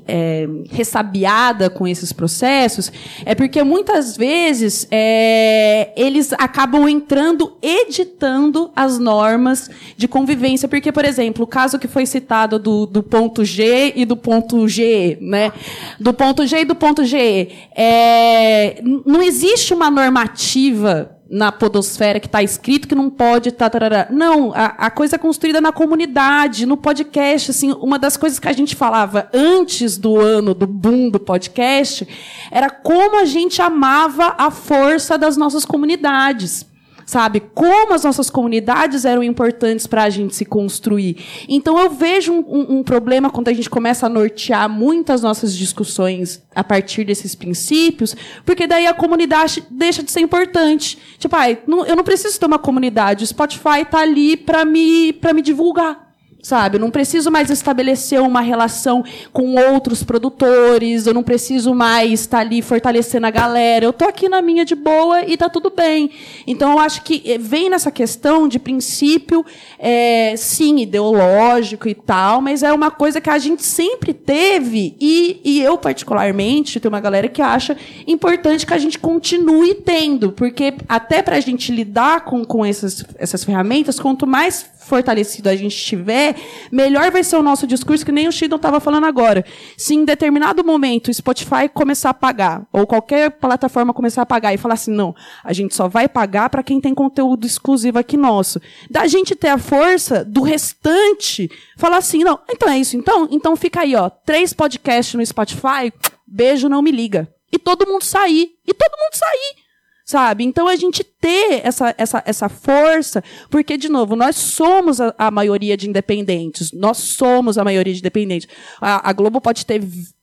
é, 0.06 0.46
ressabiada 0.70 1.70
com 1.70 1.86
esses 1.86 2.12
processos 2.12 2.92
é 3.24 3.34
porque 3.34 3.62
muitas 3.62 4.16
vezes 4.16 4.86
é, 4.90 5.92
eles 5.96 6.32
acabam 6.34 6.88
entrando 6.88 7.56
editando 7.62 8.70
as 8.74 8.98
normas 8.98 9.70
de 9.96 10.06
convivência. 10.06 10.68
Porque, 10.68 10.92
por 10.92 11.04
exemplo, 11.04 11.44
o 11.44 11.46
caso 11.46 11.78
que 11.78 11.88
foi 11.88 12.06
citado 12.06 12.58
do, 12.58 12.86
do 12.86 13.02
ponto 13.02 13.44
G 13.44 13.92
e 13.96 14.04
do 14.04 14.16
ponto 14.16 14.68
G, 14.68 15.18
né? 15.20 15.52
Do 15.98 16.12
ponto 16.12 16.46
G 16.46 16.60
e 16.60 16.64
do 16.64 16.74
ponto 16.74 17.04
G. 17.04 17.48
É, 17.74 18.82
não 19.06 19.22
existe 19.22 19.72
uma 19.72 19.90
normativa 19.90 21.16
na 21.30 21.50
podosfera 21.50 22.20
que 22.20 22.26
está 22.26 22.42
escrito 22.42 22.86
que 22.86 22.94
não 22.94 23.08
pode 23.08 23.52
tá, 23.52 23.70
tarará. 23.70 24.06
não 24.10 24.52
a, 24.54 24.66
a, 24.86 24.90
coisa 24.90 25.16
é 25.16 25.18
construída 25.18 25.60
na 25.60 25.72
comunidade 25.72 26.66
no 26.66 26.76
podcast 26.76 27.50
assim 27.50 27.72
uma 27.72 27.98
das 27.98 28.16
coisas 28.16 28.38
que 28.38 28.48
a 28.48 28.52
gente 28.52 28.76
falava 28.76 29.28
antes 29.32 29.96
do 29.96 30.20
ano 30.20 30.52
do 30.52 30.66
boom 30.66 31.08
do 31.08 31.18
podcast 31.18 32.06
era 32.50 32.68
como 32.68 33.20
a 33.20 33.24
gente 33.24 33.62
amava 33.62 34.34
a 34.36 34.50
força 34.50 35.16
das 35.16 35.36
nossas 35.36 35.64
comunidades 35.64 36.66
sabe? 37.12 37.40
Como 37.40 37.92
as 37.92 38.04
nossas 38.04 38.30
comunidades 38.30 39.04
eram 39.04 39.22
importantes 39.22 39.86
para 39.86 40.04
a 40.04 40.08
gente 40.08 40.34
se 40.34 40.46
construir. 40.46 41.18
Então 41.46 41.78
eu 41.78 41.90
vejo 41.90 42.32
um, 42.32 42.38
um, 42.38 42.78
um, 42.78 42.82
problema 42.82 43.28
quando 43.28 43.48
a 43.48 43.52
gente 43.52 43.68
começa 43.68 44.06
a 44.06 44.08
nortear 44.08 44.66
muitas 44.66 45.20
nossas 45.20 45.54
discussões 45.54 46.42
a 46.54 46.64
partir 46.64 47.04
desses 47.04 47.34
princípios, 47.34 48.16
porque 48.46 48.66
daí 48.66 48.86
a 48.86 48.94
comunidade 48.94 49.62
deixa 49.70 50.02
de 50.02 50.10
ser 50.10 50.20
importante. 50.20 50.98
Tipo, 51.18 51.36
ah, 51.36 51.50
eu 51.50 51.96
não 51.96 52.02
preciso 52.02 52.40
ter 52.40 52.46
uma 52.46 52.58
comunidade, 52.58 53.24
o 53.24 53.26
Spotify 53.26 53.82
está 53.82 53.98
ali 53.98 54.34
para 54.34 54.64
me, 54.64 55.14
me 55.34 55.42
divulgar 55.42 56.11
sabe? 56.42 56.76
Eu 56.76 56.80
não 56.80 56.90
preciso 56.90 57.30
mais 57.30 57.48
estabelecer 57.48 58.20
uma 58.20 58.40
relação 58.40 59.04
com 59.32 59.54
outros 59.54 60.02
produtores, 60.02 61.06
eu 61.06 61.14
não 61.14 61.22
preciso 61.22 61.72
mais 61.72 62.20
estar 62.22 62.40
ali 62.40 62.60
fortalecendo 62.60 63.26
a 63.26 63.30
galera. 63.30 63.84
Eu 63.84 63.92
tô 63.92 64.04
aqui 64.06 64.28
na 64.28 64.42
minha 64.42 64.64
de 64.64 64.74
boa 64.74 65.24
e 65.24 65.36
tá 65.36 65.48
tudo 65.48 65.70
bem. 65.70 66.10
Então 66.44 66.72
eu 66.72 66.78
acho 66.80 67.02
que 67.02 67.22
eh, 67.24 67.38
vem 67.38 67.70
nessa 67.70 67.92
questão 67.92 68.48
de 68.48 68.58
princípio, 68.58 69.46
é, 69.78 70.34
sim, 70.36 70.80
ideológico 70.80 71.88
e 71.88 71.94
tal, 71.94 72.40
mas 72.40 72.64
é 72.64 72.72
uma 72.72 72.90
coisa 72.90 73.20
que 73.20 73.30
a 73.30 73.38
gente 73.38 73.62
sempre 73.62 74.12
teve 74.12 74.96
e, 75.00 75.40
e 75.44 75.62
eu 75.62 75.78
particularmente 75.78 76.80
tem 76.80 76.88
uma 76.88 77.00
galera 77.00 77.28
que 77.28 77.40
acha 77.40 77.76
importante 78.06 78.66
que 78.66 78.74
a 78.74 78.78
gente 78.78 78.98
continue 78.98 79.74
tendo, 79.74 80.32
porque 80.32 80.74
até 80.88 81.22
para 81.22 81.36
a 81.36 81.40
gente 81.40 81.70
lidar 81.70 82.24
com, 82.24 82.44
com 82.44 82.64
essas, 82.64 83.04
essas 83.16 83.44
ferramentas, 83.44 84.00
quanto 84.00 84.26
mais 84.26 84.72
fortalecido 84.82 85.48
a 85.48 85.56
gente 85.56 85.74
estiver, 85.74 86.36
melhor 86.70 87.10
vai 87.10 87.24
ser 87.24 87.36
o 87.36 87.42
nosso 87.42 87.66
discurso, 87.66 88.04
que 88.04 88.12
nem 88.12 88.28
o 88.28 88.32
Shidon 88.32 88.56
estava 88.56 88.80
falando 88.80 89.06
agora. 89.06 89.44
Se 89.76 89.94
em 89.94 90.04
determinado 90.04 90.64
momento 90.64 91.08
o 91.08 91.14
Spotify 91.14 91.68
começar 91.72 92.10
a 92.10 92.14
pagar, 92.14 92.66
ou 92.72 92.86
qualquer 92.86 93.30
plataforma 93.30 93.94
começar 93.94 94.22
a 94.22 94.26
pagar 94.26 94.52
e 94.52 94.58
falar 94.58 94.74
assim, 94.74 94.92
não, 94.92 95.14
a 95.42 95.52
gente 95.52 95.74
só 95.74 95.88
vai 95.88 96.08
pagar 96.08 96.50
para 96.50 96.62
quem 96.62 96.80
tem 96.80 96.94
conteúdo 96.94 97.46
exclusivo 97.46 97.98
aqui 97.98 98.16
nosso. 98.16 98.60
Da 98.90 99.06
gente 99.06 99.34
ter 99.34 99.48
a 99.48 99.58
força 99.58 100.24
do 100.24 100.42
restante, 100.42 101.50
falar 101.76 101.98
assim, 101.98 102.24
não, 102.24 102.38
então 102.50 102.68
é 102.68 102.78
isso, 102.78 102.96
então, 102.96 103.28
então 103.30 103.56
fica 103.56 103.80
aí, 103.80 103.94
ó, 103.94 104.10
três 104.10 104.52
podcasts 104.52 105.14
no 105.14 105.24
Spotify, 105.24 105.92
beijo, 106.26 106.68
não 106.68 106.82
me 106.82 106.90
liga. 106.90 107.28
E 107.52 107.58
todo 107.58 107.86
mundo 107.86 108.02
sair. 108.02 108.52
E 108.66 108.72
todo 108.72 108.98
mundo 108.98 109.14
sair 109.14 109.61
sabe? 110.04 110.44
Então 110.44 110.68
a 110.68 110.76
gente 110.76 111.04
ter 111.04 111.60
essa, 111.64 111.94
essa, 111.96 112.22
essa 112.26 112.48
força, 112.48 113.22
porque, 113.50 113.76
de 113.76 113.88
novo, 113.88 114.16
nós 114.16 114.36
somos 114.36 115.00
a, 115.00 115.14
a 115.16 115.30
maioria 115.30 115.76
de 115.76 115.88
independentes, 115.88 116.72
nós 116.72 116.98
somos 116.98 117.58
a 117.58 117.64
maioria 117.64 117.92
de 117.92 118.00
independentes. 118.00 118.48
A, 118.80 119.10
a 119.10 119.12
Globo 119.12 119.40
pode 119.40 119.64
ter 119.66 119.80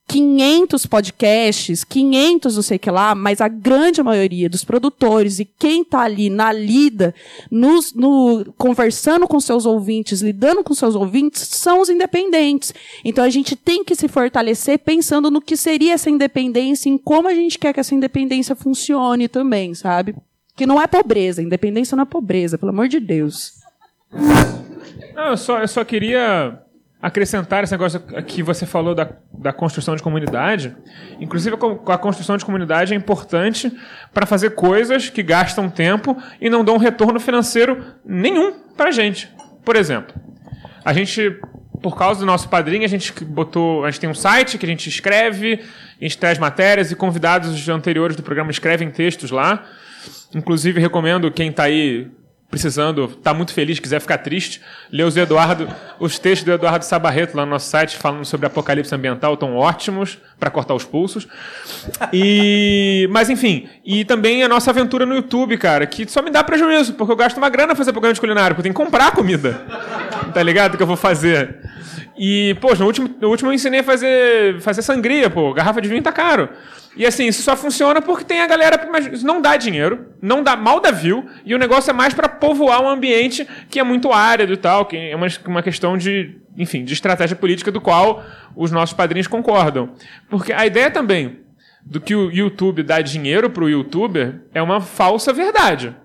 500 0.10 0.88
podcasts, 0.88 1.84
500 1.84 2.56
não 2.56 2.64
sei 2.64 2.78
o 2.78 2.80
que 2.80 2.90
lá, 2.90 3.14
mas 3.14 3.40
a 3.40 3.48
grande 3.48 4.02
maioria 4.02 4.50
dos 4.50 4.64
produtores 4.64 5.40
e 5.40 5.46
quem 5.46 5.84
está 5.84 6.00
ali 6.00 6.32
na 6.32 6.52
lida, 6.52 7.14
nos, 7.52 7.94
no, 7.94 8.44
conversando 8.58 9.28
com 9.28 9.40
seus 9.40 9.68
ouvintes, 9.68 10.22
lidando 10.22 10.64
com 10.64 10.74
seus 10.74 10.96
ouvintes, 10.96 11.44
são 11.44 11.80
os 11.80 11.90
independentes. 11.90 12.74
Então 13.06 13.24
a 13.24 13.30
gente 13.30 13.56
tem 13.56 13.84
que 13.84 13.94
se 13.94 14.08
fortalecer 14.08 14.80
pensando 14.80 15.30
no 15.30 15.40
que 15.40 15.56
seria 15.56 15.94
essa 15.94 16.10
independência, 16.10 16.90
em 16.90 16.98
como 16.98 17.28
a 17.28 17.36
gente 17.36 17.60
quer 17.60 17.72
que 17.72 17.80
essa 17.80 17.94
independência 17.94 18.56
funcione 18.56 19.28
também, 19.28 19.76
sabe? 19.76 20.16
Que 20.56 20.66
não 20.66 20.82
é 20.82 20.88
pobreza, 20.88 21.44
independência 21.44 21.96
não 21.96 22.02
é 22.02 22.08
pobreza, 22.08 22.58
pelo 22.58 22.72
amor 22.72 22.88
de 22.88 23.00
Deus. 23.00 23.54
Não, 25.14 25.28
eu 25.28 25.38
só, 25.38 25.60
eu 25.60 25.68
só 25.68 25.86
queria 25.86 26.60
acrescentar 27.02 27.64
esse 27.64 27.72
negócio 27.72 28.00
que 28.28 28.44
você 28.44 28.66
falou 28.66 28.94
da, 28.94 29.10
da 29.34 29.54
construção 29.54 29.96
de 29.96 30.04
comunidade. 30.04 30.76
Inclusive, 31.20 31.56
a 31.88 31.98
construção 31.98 32.36
de 32.36 32.44
comunidade 32.44 32.94
é 32.94 32.98
importante 32.98 33.72
para 34.14 34.26
fazer 34.26 34.52
coisas 34.52 35.10
que 35.10 35.24
gastam 35.24 35.70
tempo 35.70 36.18
e 36.42 36.50
não 36.50 36.64
dão 36.64 36.78
retorno 36.78 37.20
financeiro 37.20 37.86
nenhum 38.06 38.60
para 38.76 38.90
a 38.90 38.92
gente. 38.92 39.30
Por 39.64 39.78
exemplo, 39.78 40.14
a 40.84 40.92
gente, 40.92 41.40
por 41.82 41.98
causa 41.98 42.20
do 42.20 42.26
nosso 42.26 42.50
padrinho, 42.50 42.84
a 42.84 42.90
gente 42.90 43.24
botou, 43.24 43.86
a 43.86 43.92
gente 43.92 44.02
tem 44.02 44.10
um 44.10 44.16
site 44.16 44.58
que 44.58 44.66
a 44.66 44.70
gente 44.70 44.90
escreve, 44.90 45.64
a 46.00 46.04
gente 46.04 46.18
traz 46.18 46.38
matérias 46.38 46.92
e 46.92 46.96
convidados 46.96 47.70
anteriores 47.70 48.18
do 48.18 48.24
programa 48.24 48.52
escrevem 48.52 48.92
textos 48.92 49.32
lá. 49.32 49.66
Inclusive, 50.36 50.82
recomendo 50.82 51.32
quem 51.32 51.50
está 51.50 51.64
aí 51.64 52.12
precisando, 52.50 53.06
está 53.06 53.34
muito 53.34 53.54
feliz, 53.54 53.80
quiser 53.80 54.02
ficar 54.02 54.18
triste, 54.18 54.60
lê 54.92 55.04
os 55.04 55.16
Eduardo, 55.16 55.68
os 56.00 56.18
textos 56.18 56.46
do 56.46 56.52
Eduardo 56.52 56.84
Sabarreto 56.84 57.38
lá 57.38 57.46
no 57.46 57.52
nosso 57.52 57.70
site 57.70 57.96
falando 57.98 58.26
sobre 58.26 58.48
apocalipse 58.48 58.94
ambiental, 58.94 59.36
estão 59.36 59.56
ótimos 59.56 60.18
para 60.40 60.50
cortar 60.50 60.74
os 60.74 60.84
pulsos. 60.84 61.28
E, 62.12 63.08
mas 63.12 63.30
enfim, 63.30 63.70
e 63.86 64.04
também 64.04 64.42
a 64.42 64.48
nossa 64.48 64.72
aventura 64.72 65.06
no 65.06 65.14
YouTube, 65.14 65.58
cara, 65.58 65.86
que 65.86 66.10
só 66.10 66.22
me 66.22 66.32
dá 66.32 66.44
prejuízo, 66.44 66.94
porque 66.94 67.12
eu 67.12 67.18
gasto 67.18 67.38
uma 67.38 67.50
grana 67.50 67.76
fazer 67.76 67.92
programa 67.92 68.14
de 68.14 68.20
culinário, 68.20 68.56
porque 68.56 68.68
eu 68.68 68.74
tenho 68.74 68.76
que 68.76 68.84
comprar 68.84 69.12
comida. 69.12 69.62
Tá 70.34 70.42
ligado? 70.42 70.76
Que 70.76 70.84
eu 70.84 70.88
vou 70.88 70.98
fazer. 70.98 71.60
E, 72.22 72.54
poxa, 72.60 72.82
no 72.82 72.88
último, 72.88 73.10
no 73.22 73.30
último 73.30 73.50
eu 73.50 73.54
ensinei 73.54 73.80
a 73.80 73.84
fazer, 73.84 74.60
fazer 74.60 74.82
sangria, 74.82 75.30
pô, 75.30 75.54
garrafa 75.54 75.82
de 75.82 75.88
vinho 75.88 76.04
tá 76.04 76.12
caro. 76.12 76.50
E 76.98 77.06
assim, 77.06 77.28
isso 77.28 77.42
só 77.42 77.56
funciona 77.56 78.02
porque 78.02 78.26
tem 78.26 78.42
a 78.42 78.48
galera. 78.48 78.90
Mas 78.92 79.24
não 79.24 79.42
dá 79.42 79.56
dinheiro, 79.56 80.06
não 80.22 80.44
dá 80.44 80.58
mal 80.58 80.82
da 80.82 80.92
view, 80.92 81.26
e 81.46 81.56
o 81.56 81.58
negócio 81.58 81.90
é 81.90 81.94
mais 81.94 82.14
para 82.14 82.28
povoar 82.28 82.82
um 82.82 82.90
ambiente 82.90 83.48
que 83.70 83.80
é 83.80 83.84
muito 83.86 84.12
árido 84.12 84.52
e 84.52 84.58
tal, 84.58 84.86
que 84.86 84.98
é 84.98 85.16
uma, 85.16 85.28
uma 85.48 85.64
questão 85.64 85.98
de, 85.98 86.36
enfim, 86.58 86.84
de 86.84 86.92
estratégia 86.92 87.38
política 87.38 87.72
do 87.72 87.80
qual 87.80 88.22
os 88.54 88.70
nossos 88.70 88.94
padrinhos 88.94 89.28
concordam. 89.28 89.94
Porque 90.30 90.52
a 90.52 90.66
ideia 90.66 90.92
também 90.92 91.40
do 91.86 92.02
que 92.02 92.14
o 92.14 92.30
YouTube 92.30 92.84
dá 92.84 93.00
dinheiro 93.00 93.50
pro 93.50 93.70
youtuber 93.70 94.42
é 94.54 94.62
uma 94.62 94.82
falsa 94.82 95.32
verdade. 95.32 95.96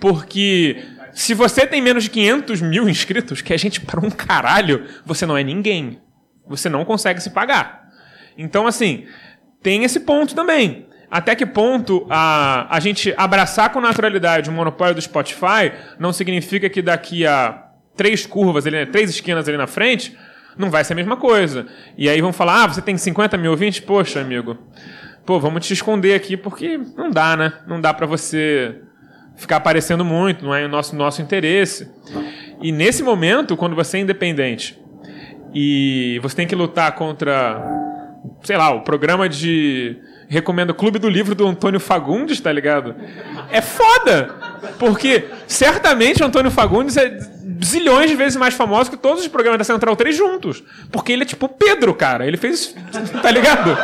Porque 0.00 0.82
se 1.12 1.34
você 1.34 1.66
tem 1.66 1.80
menos 1.80 2.04
de 2.04 2.10
500 2.10 2.60
mil 2.62 2.88
inscritos, 2.88 3.42
que 3.42 3.52
a 3.52 3.56
gente 3.56 3.80
para 3.80 4.00
um 4.00 4.10
caralho, 4.10 4.86
você 5.04 5.26
não 5.26 5.36
é 5.36 5.44
ninguém. 5.44 6.00
Você 6.46 6.68
não 6.68 6.84
consegue 6.84 7.22
se 7.22 7.30
pagar. 7.30 7.88
Então, 8.36 8.66
assim, 8.66 9.06
tem 9.62 9.84
esse 9.84 10.00
ponto 10.00 10.34
também. 10.34 10.86
Até 11.10 11.34
que 11.34 11.44
ponto 11.44 12.06
a, 12.08 12.74
a 12.74 12.80
gente 12.80 13.12
abraçar 13.18 13.70
com 13.70 13.80
naturalidade 13.80 14.48
o 14.48 14.52
monopólio 14.52 14.94
do 14.94 15.02
Spotify 15.02 15.72
não 15.98 16.12
significa 16.12 16.70
que 16.70 16.80
daqui 16.80 17.26
a 17.26 17.66
três 17.94 18.24
curvas, 18.24 18.66
ali, 18.66 18.86
três 18.86 19.10
esquinas 19.10 19.46
ali 19.46 19.58
na 19.58 19.66
frente, 19.66 20.16
não 20.56 20.70
vai 20.70 20.82
ser 20.84 20.94
a 20.94 20.96
mesma 20.96 21.16
coisa. 21.16 21.66
E 21.98 22.08
aí 22.08 22.20
vão 22.22 22.32
falar, 22.32 22.64
ah, 22.64 22.66
você 22.68 22.80
tem 22.80 22.96
50 22.96 23.36
mil 23.36 23.50
ouvintes? 23.50 23.80
Poxa, 23.80 24.20
amigo, 24.20 24.56
pô, 25.26 25.38
vamos 25.38 25.66
te 25.66 25.74
esconder 25.74 26.14
aqui 26.14 26.36
porque 26.36 26.78
não 26.96 27.10
dá, 27.10 27.36
né? 27.36 27.52
Não 27.66 27.78
dá 27.78 27.92
para 27.92 28.06
você 28.06 28.80
ficar 29.36 29.56
aparecendo 29.56 30.04
muito, 30.04 30.44
não 30.44 30.54
é 30.54 30.64
o 30.64 30.68
nosso, 30.68 30.94
nosso 30.94 31.22
interesse. 31.22 31.90
E 32.60 32.70
nesse 32.72 33.02
momento, 33.02 33.56
quando 33.56 33.74
você 33.74 33.98
é 33.98 34.00
independente 34.00 34.78
e 35.54 36.18
você 36.22 36.36
tem 36.36 36.46
que 36.46 36.54
lutar 36.54 36.92
contra 36.94 37.60
sei 38.42 38.56
lá, 38.56 38.70
o 38.70 38.80
programa 38.80 39.28
de. 39.28 39.96
Recomendo 40.28 40.70
o 40.70 40.74
Clube 40.74 40.98
do 40.98 41.10
Livro 41.10 41.34
do 41.34 41.46
Antônio 41.46 41.78
Fagundes, 41.78 42.40
tá 42.40 42.50
ligado? 42.50 42.94
É 43.50 43.60
foda! 43.60 44.34
Porque 44.78 45.26
certamente 45.46 46.22
o 46.22 46.26
Antônio 46.26 46.50
Fagundes 46.50 46.96
é 46.96 47.18
zilhões 47.62 48.08
de 48.08 48.16
vezes 48.16 48.36
mais 48.36 48.54
famoso 48.54 48.90
que 48.90 48.96
todos 48.96 49.20
os 49.20 49.28
programas 49.28 49.58
da 49.58 49.64
Central 49.64 49.94
3 49.94 50.16
juntos. 50.16 50.64
Porque 50.90 51.12
ele 51.12 51.22
é 51.22 51.26
tipo 51.26 51.48
Pedro, 51.48 51.94
cara. 51.94 52.26
Ele 52.26 52.38
fez. 52.38 52.74
Tá 53.20 53.30
ligado? 53.30 53.76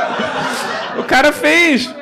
O 0.98 1.04
cara 1.04 1.32
fez. 1.32 1.94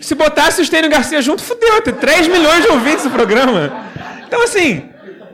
Se 0.00 0.14
botasse 0.14 0.60
o 0.60 0.62
Estênio 0.62 0.90
Garcia 0.90 1.20
junto, 1.22 1.42
fudeu. 1.42 1.80
Tem 1.82 1.94
3 1.94 2.28
milhões 2.28 2.62
de 2.62 2.68
ouvintes 2.68 3.04
no 3.04 3.10
programa. 3.10 3.72
Então, 4.26 4.42
assim. 4.42 4.90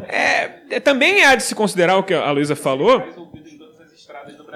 É, 0.09 0.51
é, 0.71 0.81
também 0.81 1.25
há 1.25 1.37
de 1.37 1.45
se 1.45 1.55
considerar 1.55 1.97
o 1.97 2.03
que 2.03 2.13
a 2.13 2.31
Luísa 2.33 2.57
falou 2.57 3.21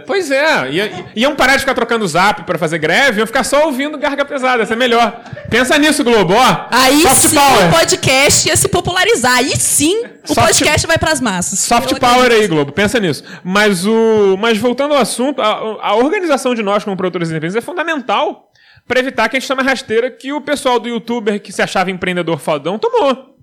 Pois 0.07 0.31
é, 0.31 0.71
ia, 0.71 1.07
iam 1.15 1.37
parar 1.37 1.55
de 1.55 1.61
ficar 1.61 1.75
trocando 1.75 2.07
zap 2.07 2.43
para 2.43 2.59
fazer 2.59 2.79
greve, 2.79 3.21
iam 3.21 3.27
ficar 3.27 3.45
só 3.45 3.67
ouvindo 3.67 3.97
garga 3.97 4.25
pesada, 4.25 4.65
isso 4.65 4.73
é 4.73 4.77
melhor. 4.77 5.21
Pensa 5.49 5.79
nisso, 5.79 6.03
Globo, 6.03 6.35
ó. 6.35 6.67
Aí 6.71 7.01
Soft 7.03 7.29
sim 7.29 7.37
power. 7.37 7.69
o 7.69 7.71
podcast 7.71 8.49
ia 8.49 8.57
se 8.57 8.69
popularizar, 8.69 9.37
aí 9.39 9.57
sim 9.57 10.05
o 10.29 10.35
Soft, 10.35 10.49
podcast 10.49 10.87
vai 10.87 10.99
para 10.99 11.13
as 11.13 11.21
massas. 11.21 11.61
Soft 11.61 11.99
power 11.99 12.31
aí, 12.31 12.47
Globo, 12.49 12.73
pensa 12.73 12.99
nisso. 12.99 13.23
Mas, 13.45 13.87
o, 13.87 14.37
mas 14.39 14.59
voltando 14.59 14.95
ao 14.95 15.01
assunto, 15.01 15.41
a, 15.41 15.79
a 15.81 15.95
organização 15.95 16.55
de 16.55 16.63
nós 16.63 16.83
como 16.83 16.97
produtores 16.97 17.31
independentes 17.31 17.57
é 17.57 17.65
fundamental 17.65 18.51
para 18.87 19.01
evitar 19.01 19.29
que 19.29 19.37
a 19.37 19.41
gente 19.41 19.49
tome 19.49 19.63
a 19.63 19.65
rasteira 19.65 20.11
que 20.11 20.33
o 20.33 20.41
pessoal 20.41 20.79
do 20.79 20.89
youtuber 20.89 21.41
que 21.41 21.53
se 21.53 21.63
achava 21.63 21.91
empreendedor 21.91 22.39
fodão 22.39 22.79
tomou. 22.79 23.37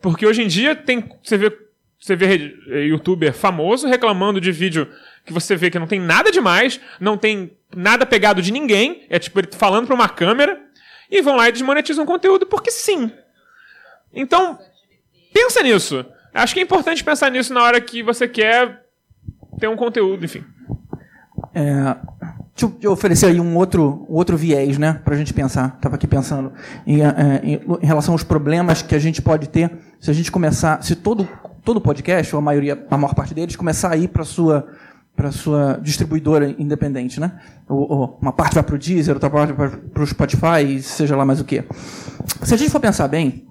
Porque 0.00 0.26
hoje 0.26 0.42
em 0.42 0.48
dia 0.48 0.74
tem, 0.74 1.08
você 1.22 1.36
vê, 1.36 1.56
você 2.00 2.16
vê 2.16 2.56
eh, 2.68 2.86
youtuber 2.86 3.32
famoso 3.32 3.86
reclamando 3.86 4.40
de 4.40 4.52
vídeo 4.52 4.88
que 5.24 5.32
você 5.32 5.56
vê 5.56 5.70
que 5.70 5.78
não 5.78 5.86
tem 5.86 6.00
nada 6.00 6.30
demais, 6.30 6.80
não 6.98 7.18
tem 7.18 7.56
nada 7.74 8.06
pegado 8.06 8.40
de 8.40 8.50
ninguém, 8.50 9.04
é 9.10 9.18
tipo 9.18 9.38
ele 9.38 9.48
falando 9.52 9.86
para 9.86 9.94
uma 9.94 10.08
câmera, 10.08 10.58
e 11.10 11.20
vão 11.20 11.36
lá 11.36 11.48
e 11.48 11.52
desmonetizam 11.52 12.04
o 12.04 12.06
conteúdo 12.06 12.46
porque 12.46 12.70
sim. 12.70 13.10
Então, 14.12 14.58
pensa 15.32 15.62
nisso. 15.62 16.04
Acho 16.32 16.54
que 16.54 16.60
é 16.60 16.62
importante 16.62 17.04
pensar 17.04 17.30
nisso 17.30 17.52
na 17.52 17.62
hora 17.62 17.80
que 17.80 18.02
você 18.02 18.28
quer 18.28 18.84
ter 19.58 19.68
um 19.68 19.76
conteúdo, 19.76 20.24
enfim. 20.24 20.44
É, 21.54 21.96
deixa 22.66 22.76
eu 22.82 22.92
oferecer 22.92 23.26
aí 23.26 23.40
um 23.40 23.56
outro, 23.56 24.04
outro 24.08 24.36
viés, 24.36 24.76
né, 24.78 25.00
pra 25.04 25.16
gente 25.16 25.32
pensar. 25.32 25.74
Estava 25.76 25.94
aqui 25.94 26.06
pensando 26.06 26.52
em, 26.86 27.02
é, 27.02 27.40
em, 27.42 27.52
em, 27.54 27.86
relação 27.86 28.14
aos 28.14 28.24
problemas 28.24 28.82
que 28.82 28.94
a 28.94 28.98
gente 28.98 29.22
pode 29.22 29.48
ter 29.48 29.70
se 30.00 30.10
a 30.10 30.14
gente 30.14 30.32
começar, 30.32 30.82
se 30.82 30.96
todo, 30.96 31.28
todo 31.64 31.80
podcast, 31.80 32.34
ou 32.34 32.38
a 32.38 32.42
maioria, 32.42 32.86
a 32.90 32.96
maior 32.96 33.14
parte 33.14 33.34
deles, 33.34 33.54
começar 33.54 33.92
a 33.92 33.96
ir 33.96 34.08
para 34.08 34.24
sua 34.24 34.66
para 35.14 35.32
sua 35.32 35.80
distribuidora 35.82 36.54
independente, 36.60 37.18
né? 37.18 37.32
Ou, 37.68 37.90
ou 37.90 38.18
uma 38.22 38.32
parte 38.32 38.54
vai 38.54 38.62
para 38.62 38.76
o 38.76 38.78
Deezer, 38.78 39.12
outra 39.14 39.28
parte 39.28 39.52
vai 39.52 39.68
para 39.68 40.02
o 40.04 40.06
Spotify, 40.06 40.80
seja 40.80 41.16
lá 41.16 41.24
mais 41.24 41.40
o 41.40 41.44
que. 41.44 41.64
Se 42.44 42.54
a 42.54 42.56
gente 42.56 42.70
for 42.70 42.78
pensar 42.78 43.08
bem, 43.08 43.48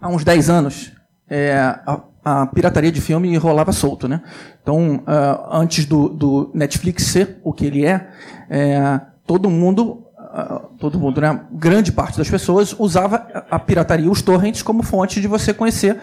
há 0.00 0.08
uns 0.08 0.22
10 0.22 0.48
anos, 0.48 0.92
é, 1.28 1.56
a, 1.84 2.04
a, 2.24 2.46
pirataria 2.46 2.92
de 2.92 3.00
filme 3.00 3.36
rolava 3.36 3.72
solto, 3.72 4.08
né? 4.08 4.20
Então, 4.62 4.96
uh, 4.96 5.48
antes 5.50 5.84
do, 5.84 6.08
do, 6.08 6.50
Netflix 6.54 7.04
ser 7.04 7.38
o 7.42 7.52
que 7.52 7.66
ele 7.66 7.84
é, 7.84 8.08
é 8.48 9.00
todo 9.26 9.50
mundo, 9.50 10.04
uh, 10.18 10.68
todo 10.78 10.98
mundo, 10.98 11.20
né? 11.20 11.40
Grande 11.52 11.90
parte 11.90 12.18
das 12.18 12.30
pessoas 12.30 12.74
usava 12.78 13.44
a 13.50 13.58
pirataria, 13.58 14.10
os 14.10 14.22
torrents, 14.22 14.62
como 14.62 14.82
fonte 14.82 15.20
de 15.20 15.26
você 15.26 15.52
conhecer, 15.52 15.94
uh, 15.94 15.98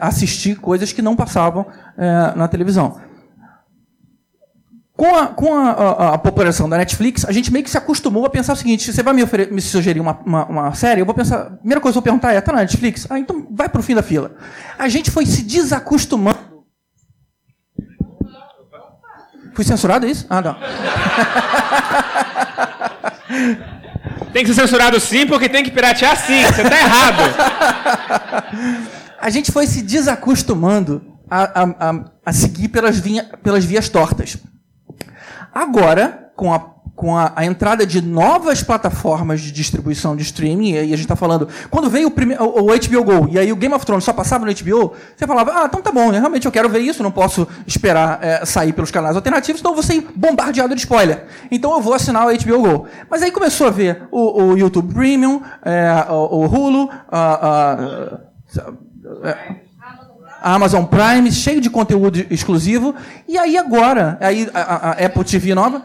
assistir 0.00 0.56
coisas 0.56 0.92
que 0.92 1.02
não 1.02 1.16
passavam 1.16 1.66
é, 1.96 2.36
na 2.36 2.48
televisão 2.48 2.96
Com, 4.96 5.12
a, 5.12 5.26
com 5.26 5.52
a, 5.52 5.70
a, 5.70 6.14
a 6.14 6.18
população 6.18 6.68
da 6.68 6.76
Netflix, 6.76 7.24
a 7.24 7.32
gente 7.32 7.52
meio 7.52 7.64
que 7.64 7.70
se 7.70 7.76
acostumou 7.76 8.24
a 8.24 8.30
pensar 8.30 8.52
o 8.52 8.56
seguinte: 8.56 8.92
você 8.92 9.02
vai 9.02 9.12
me, 9.12 9.24
me 9.50 9.60
sugerir 9.60 9.98
uma, 9.98 10.16
uma, 10.24 10.46
uma 10.46 10.74
série, 10.74 11.00
eu 11.00 11.04
vou 11.04 11.14
pensar. 11.14 11.40
A 11.40 11.50
primeira 11.56 11.80
coisa 11.80 11.94
que 11.94 11.98
eu 11.98 12.00
vou 12.00 12.02
perguntar 12.02 12.32
é: 12.32 12.40
tá 12.40 12.52
na 12.52 12.60
Netflix? 12.60 13.04
Ah, 13.10 13.18
então 13.18 13.44
vai 13.50 13.68
pro 13.68 13.82
fim 13.82 13.96
da 13.96 14.02
fila. 14.02 14.36
A 14.78 14.88
gente 14.88 15.10
foi 15.10 15.26
se 15.26 15.42
desacostumando. 15.42 16.38
Fui 19.52 19.64
censurado 19.64 20.06
é 20.06 20.10
isso? 20.10 20.26
Ah, 20.30 20.40
não. 20.40 20.56
Tem 24.32 24.44
que 24.44 24.52
ser 24.52 24.62
censurado 24.62 24.98
sim, 24.98 25.26
porque 25.26 25.48
tem 25.48 25.62
que 25.62 25.70
piratear 25.70 26.16
sim. 26.16 26.42
Você 26.42 26.68
tá 26.68 26.76
errado. 26.76 27.22
A 29.20 29.30
gente 29.30 29.52
foi 29.52 29.64
se 29.64 29.80
desacostumando 29.80 31.00
a, 31.30 31.62
a, 31.62 31.62
a, 31.62 32.04
a 32.26 32.32
seguir 32.32 32.66
pelas, 32.68 32.98
vinha, 32.98 33.22
pelas 33.44 33.64
vias 33.64 33.88
tortas. 33.88 34.36
Agora, 35.54 36.30
com 36.36 36.52
a, 36.52 36.74
com 36.96 37.16
a, 37.16 37.32
a 37.36 37.44
entrada 37.44 37.86
de 37.86 38.00
novas 38.02 38.62
plataformas 38.62 39.40
de 39.40 39.52
distribuição 39.52 40.16
de 40.16 40.22
streaming, 40.22 40.70
e 40.72 40.78
aí 40.78 40.84
a 40.92 40.96
gente 40.96 41.02
está 41.02 41.14
falando. 41.16 41.48
Quando 41.70 41.88
veio 41.88 42.08
o, 42.08 42.10
prime, 42.10 42.34
o, 42.38 42.44
o 42.62 42.66
HBO 42.66 43.04
Go 43.04 43.28
e 43.30 43.38
aí 43.38 43.52
o 43.52 43.56
Game 43.56 43.74
of 43.74 43.84
Thrones 43.86 44.04
só 44.04 44.12
passava 44.12 44.44
no 44.44 44.52
HBO, 44.52 44.92
você 45.16 45.26
falava, 45.26 45.52
ah, 45.54 45.64
então 45.66 45.80
tá 45.80 45.92
bom, 45.92 46.10
né? 46.10 46.18
realmente 46.18 46.46
eu 46.46 46.52
quero 46.52 46.68
ver 46.68 46.80
isso, 46.80 47.02
não 47.02 47.10
posso 47.10 47.46
esperar 47.66 48.18
é, 48.22 48.44
sair 48.44 48.72
pelos 48.72 48.90
canais 48.90 49.14
alternativos, 49.16 49.60
então 49.60 49.72
eu 49.72 49.76
vou 49.76 49.82
ser 49.84 50.06
bombardeado 50.14 50.74
de 50.74 50.80
spoiler. 50.80 51.24
Então 51.50 51.72
eu 51.72 51.80
vou 51.80 51.94
assinar 51.94 52.26
o 52.26 52.36
HBO 52.36 52.62
Go. 52.62 52.86
Mas 53.10 53.22
aí 53.22 53.30
começou 53.30 53.66
a 53.68 53.70
ver 53.70 54.02
o, 54.10 54.42
o 54.42 54.58
YouTube 54.58 54.92
Premium, 54.92 55.40
é, 55.64 56.06
o, 56.10 56.46
Hulu, 56.46 56.90
a- 57.08 57.48
a- 57.48 58.18
é, 59.24 59.63
a 60.44 60.54
Amazon 60.54 60.84
Prime, 60.84 61.32
cheio 61.32 61.60
de 61.60 61.70
conteúdo 61.70 62.24
exclusivo. 62.30 62.94
E 63.26 63.38
aí 63.38 63.56
agora, 63.56 64.18
aí 64.20 64.48
a, 64.52 64.60
a- 64.60 65.06
Apple 65.06 65.24
TV 65.24 65.54
nova. 65.54 65.82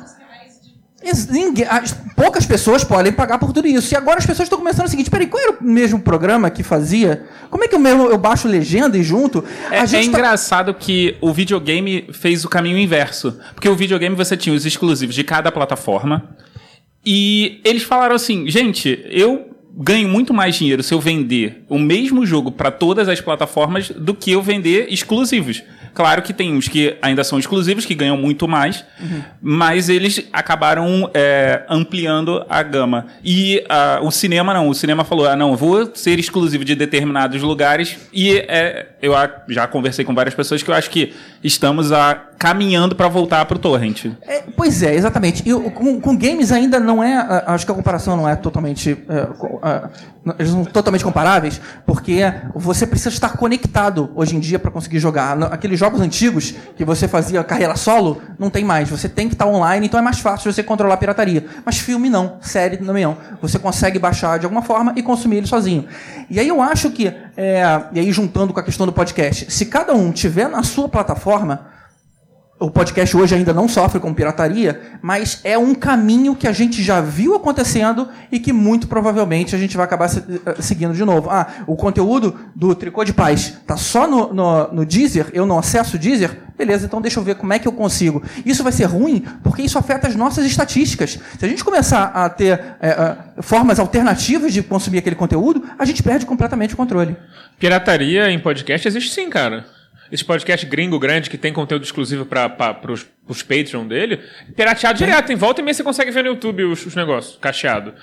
ninguém- 1.29 1.65
as- 1.65 1.95
poucas 2.15 2.45
pessoas 2.45 2.83
podem 2.83 3.13
pagar 3.13 3.39
por 3.39 3.53
tudo 3.53 3.67
isso. 3.67 3.93
E 3.93 3.95
agora 3.97 4.17
as 4.19 4.25
pessoas 4.25 4.47
estão 4.47 4.59
começando 4.59 4.85
o 4.85 4.89
seguinte: 4.89 5.09
peraí, 5.09 5.27
qual 5.27 5.41
era 5.41 5.51
o 5.53 5.63
mesmo 5.63 5.99
programa 6.01 6.49
que 6.49 6.61
fazia? 6.61 7.25
Como 7.49 7.63
é 7.63 7.67
que 7.69 7.75
eu, 7.75 7.79
mesmo, 7.79 8.07
eu 8.07 8.17
baixo 8.17 8.49
legenda 8.49 8.97
e 8.97 9.03
junto? 9.03 9.43
É, 9.71 9.77
é 9.77 9.85
tá- 9.87 10.01
engraçado 10.03 10.73
que 10.73 11.15
o 11.21 11.31
videogame 11.31 12.09
fez 12.11 12.43
o 12.43 12.49
caminho 12.49 12.77
inverso. 12.77 13.39
Porque 13.55 13.69
o 13.69 13.75
videogame 13.75 14.13
você 14.15 14.35
tinha 14.35 14.53
os 14.53 14.65
exclusivos 14.65 15.15
de 15.15 15.23
cada 15.23 15.49
plataforma. 15.51 16.35
E 17.05 17.61
eles 17.63 17.83
falaram 17.83 18.15
assim: 18.15 18.49
gente, 18.49 19.01
eu 19.09 19.48
ganho 19.77 20.07
muito 20.09 20.33
mais 20.33 20.55
dinheiro 20.55 20.83
se 20.83 20.93
eu 20.93 20.99
vender 20.99 21.63
o 21.69 21.77
mesmo 21.77 22.25
jogo 22.25 22.51
para 22.51 22.71
todas 22.71 23.07
as 23.07 23.21
plataformas 23.21 23.89
do 23.89 24.13
que 24.13 24.31
eu 24.31 24.41
vender 24.41 24.87
exclusivos. 24.89 25.63
Claro 25.93 26.21
que 26.21 26.33
tem 26.33 26.53
uns 26.53 26.67
que 26.67 26.95
ainda 27.01 27.23
são 27.23 27.39
exclusivos, 27.39 27.85
que 27.85 27.95
ganham 27.95 28.15
muito 28.15 28.47
mais, 28.47 28.85
mas 29.41 29.89
eles 29.89 30.27
acabaram 30.31 31.09
é, 31.13 31.63
ampliando 31.67 32.45
a 32.47 32.61
gama. 32.61 33.07
E 33.23 33.63
ah, 33.67 33.99
o 34.01 34.11
cinema 34.11 34.53
não. 34.53 34.69
O 34.69 34.73
cinema 34.73 35.03
falou: 35.03 35.27
ah, 35.27 35.35
não, 35.35 35.55
vou 35.55 35.91
ser 35.95 36.19
exclusivo 36.19 36.63
de 36.63 36.75
determinados 36.75 37.41
lugares. 37.41 37.97
E 38.13 38.37
é, 38.47 38.87
eu 39.01 39.13
já 39.47 39.67
conversei 39.67 40.05
com 40.05 40.13
várias 40.13 40.35
pessoas 40.35 40.61
que 40.61 40.69
eu 40.69 40.75
acho 40.75 40.89
que 40.89 41.13
estamos 41.43 41.91
a, 41.91 42.28
caminhando 42.39 42.95
para 42.95 43.09
voltar 43.09 43.43
para 43.45 43.57
o 43.57 43.59
torrent. 43.59 44.05
É, 44.21 44.43
pois 44.55 44.81
é, 44.81 44.95
exatamente. 44.95 45.43
E 45.47 45.53
com, 45.71 45.99
com 45.99 46.17
games 46.17 46.53
ainda 46.53 46.79
não 46.79 47.03
é. 47.03 47.43
Acho 47.45 47.65
que 47.65 47.71
a 47.73 47.75
comparação 47.75 48.15
não 48.15 48.27
é 48.29 48.35
totalmente. 48.37 48.97
é, 49.09 49.89
não- 50.23 50.35
eles 50.39 50.53
não 50.53 50.63
são 50.63 50.71
totalmente 50.71 51.03
comparáveis, 51.03 51.59
porque 51.85 52.21
você 52.55 52.87
precisa 52.87 53.09
estar 53.09 53.35
conectado 53.35 54.09
hoje 54.15 54.37
em 54.37 54.39
dia 54.39 54.57
para 54.57 54.71
conseguir 54.71 54.99
jogar. 54.99 55.41
Aqueles 55.51 55.77
jogos 55.77 55.99
antigos 55.99 56.53
que 56.77 56.85
você 56.85 57.09
fazia 57.09 57.43
carreira 57.43 57.75
solo, 57.75 58.21
não 58.39 58.49
tem 58.49 58.63
mais. 58.63 58.89
Você 58.89 59.09
tem 59.09 59.27
que 59.27 59.35
estar 59.35 59.45
online, 59.45 59.85
então 59.87 59.99
é 59.99 60.03
mais 60.03 60.19
fácil 60.19 60.51
você 60.53 60.63
controlar 60.63 60.93
a 60.93 60.97
pirataria. 60.97 61.45
Mas 61.65 61.77
filme 61.79 62.09
não, 62.09 62.37
série 62.39 62.77
também 62.77 63.03
não. 63.03 63.17
Você 63.41 63.59
consegue 63.59 63.99
baixar 63.99 64.39
de 64.39 64.45
alguma 64.45 64.61
forma 64.61 64.93
e 64.95 65.03
consumir 65.03 65.37
ele 65.37 65.47
sozinho. 65.47 65.85
E 66.29 66.39
aí 66.39 66.47
eu 66.47 66.61
acho 66.61 66.89
que. 66.91 67.07
é, 67.35 67.63
e 67.91 67.99
aí 67.99 68.11
juntando 68.13 68.53
com 68.53 68.59
a 68.61 68.63
questão 68.63 68.85
do 68.85 68.93
podcast, 68.93 69.51
se 69.51 69.65
cada 69.65 69.93
um 69.93 70.09
tiver 70.13 70.47
na 70.47 70.63
sua 70.63 70.87
plataforma 70.87 71.77
o 72.59 72.69
podcast 72.69 73.15
hoje 73.15 73.33
ainda 73.33 73.53
não 73.53 73.69
sofre 73.69 73.99
com 74.01 74.13
pirataria, 74.13 74.81
mas 75.01 75.39
é 75.45 75.57
um 75.57 75.73
caminho 75.73 76.35
que 76.35 76.45
a 76.45 76.51
gente 76.51 76.83
já 76.83 76.99
viu 76.99 77.33
acontecendo 77.33 78.09
e 78.29 78.37
que 78.37 78.51
muito 78.51 78.87
provavelmente 78.87 79.55
a 79.55 79.57
gente 79.57 79.77
vai 79.77 79.85
acabar 79.85 80.07
eh, 80.07 80.61
seguindo 80.61 80.93
de 80.93 81.05
novo. 81.05 81.29
Ah, 81.29 81.47
o 81.65 81.77
conteúdo 81.77 82.37
do 82.53 82.75
Tricô 82.75 83.05
de 83.05 83.13
Paz 83.13 83.57
tá 83.65 83.77
só 83.77 84.05
no, 84.05 84.33
no, 84.33 84.73
no 84.73 84.85
Deezer, 84.85 85.27
eu 85.31 85.45
não 85.45 85.57
acesso 85.57 85.95
o 85.95 85.99
Deezer? 85.99 86.37
Beleza, 86.57 86.85
então 86.85 86.99
deixa 86.99 87.17
eu 87.17 87.23
ver 87.23 87.35
como 87.35 87.53
é 87.53 87.59
que 87.59 87.67
eu 87.67 87.71
consigo. 87.71 88.21
Isso 88.45 88.61
vai 88.61 88.73
ser 88.73 88.83
ruim 88.83 89.23
porque 89.41 89.61
isso 89.61 89.77
afeta 89.77 90.09
as 90.09 90.15
nossas 90.15 90.45
estatísticas. 90.45 91.17
Se 91.39 91.45
a 91.45 91.47
gente 91.47 91.63
começar 91.63 92.11
a 92.13 92.27
ter 92.27 92.59
eh, 92.81 93.15
formas 93.41 93.79
alternativas 93.79 94.51
de 94.51 94.61
consumir 94.61 94.97
aquele 94.97 95.15
conteúdo, 95.15 95.63
a 95.79 95.85
gente 95.85 96.03
perde 96.03 96.25
completamente 96.25 96.73
o 96.73 96.77
controle. 96.77 97.15
Pirataria 97.57 98.29
em 98.29 98.37
podcast 98.37 98.85
existe 98.85 99.13
sim, 99.13 99.29
cara. 99.29 99.78
Esse 100.11 100.25
podcast 100.25 100.65
gringo 100.65 100.97
grande 100.99 101.29
que 101.29 101.37
tem 101.37 101.53
conteúdo 101.53 101.83
exclusivo 101.83 102.25
para 102.25 102.49
pros, 102.73 103.05
pros 103.25 103.43
Patreon 103.43 103.85
dele, 103.87 104.19
pirateado 104.55 104.97
direto. 104.97 105.31
Em 105.31 105.35
volta 105.35 105.61
e 105.61 105.63
meia 105.63 105.73
você 105.73 105.83
consegue 105.83 106.11
ver 106.11 106.23
no 106.23 106.29
YouTube 106.31 106.63
os, 106.63 106.85
os 106.85 106.95
negócios, 106.95 107.37
cacheado. 107.39 107.93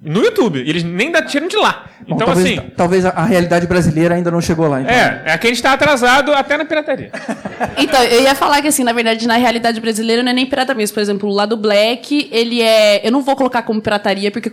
No 0.00 0.22
YouTube. 0.22 0.60
Eles 0.60 0.84
nem 0.84 1.10
dá, 1.10 1.20
tiram 1.22 1.48
de 1.48 1.56
lá. 1.56 1.90
Bom, 2.06 2.14
Então, 2.14 2.26
talvez, 2.28 2.58
assim. 2.58 2.70
talvez 2.76 3.04
a, 3.04 3.10
a 3.10 3.24
realidade 3.24 3.66
brasileira 3.66 4.14
ainda 4.14 4.30
não 4.30 4.40
chegou 4.40 4.68
lá. 4.68 4.80
então. 4.80 4.94
É, 4.94 5.22
é 5.26 5.38
que 5.38 5.48
a 5.48 5.50
gente 5.50 5.60
tá 5.60 5.72
atrasado 5.72 6.32
até 6.32 6.56
na 6.56 6.64
pirataria. 6.64 7.10
Então, 7.76 8.00
eu 8.04 8.22
ia 8.22 8.36
falar 8.36 8.62
que, 8.62 8.68
assim, 8.68 8.84
na 8.84 8.92
verdade, 8.92 9.26
na 9.26 9.34
realidade 9.36 9.80
brasileira 9.80 10.22
não 10.22 10.30
é 10.30 10.32
nem 10.32 10.46
pirata 10.46 10.74
mesmo. 10.74 10.94
Por 10.94 11.00
exemplo, 11.00 11.28
o 11.28 11.32
lado 11.32 11.56
Black, 11.56 12.28
ele 12.30 12.62
é. 12.62 13.04
Eu 13.04 13.10
não 13.10 13.20
vou 13.20 13.34
colocar 13.34 13.62
como 13.62 13.82
pirataria 13.82 14.30
porque 14.30 14.52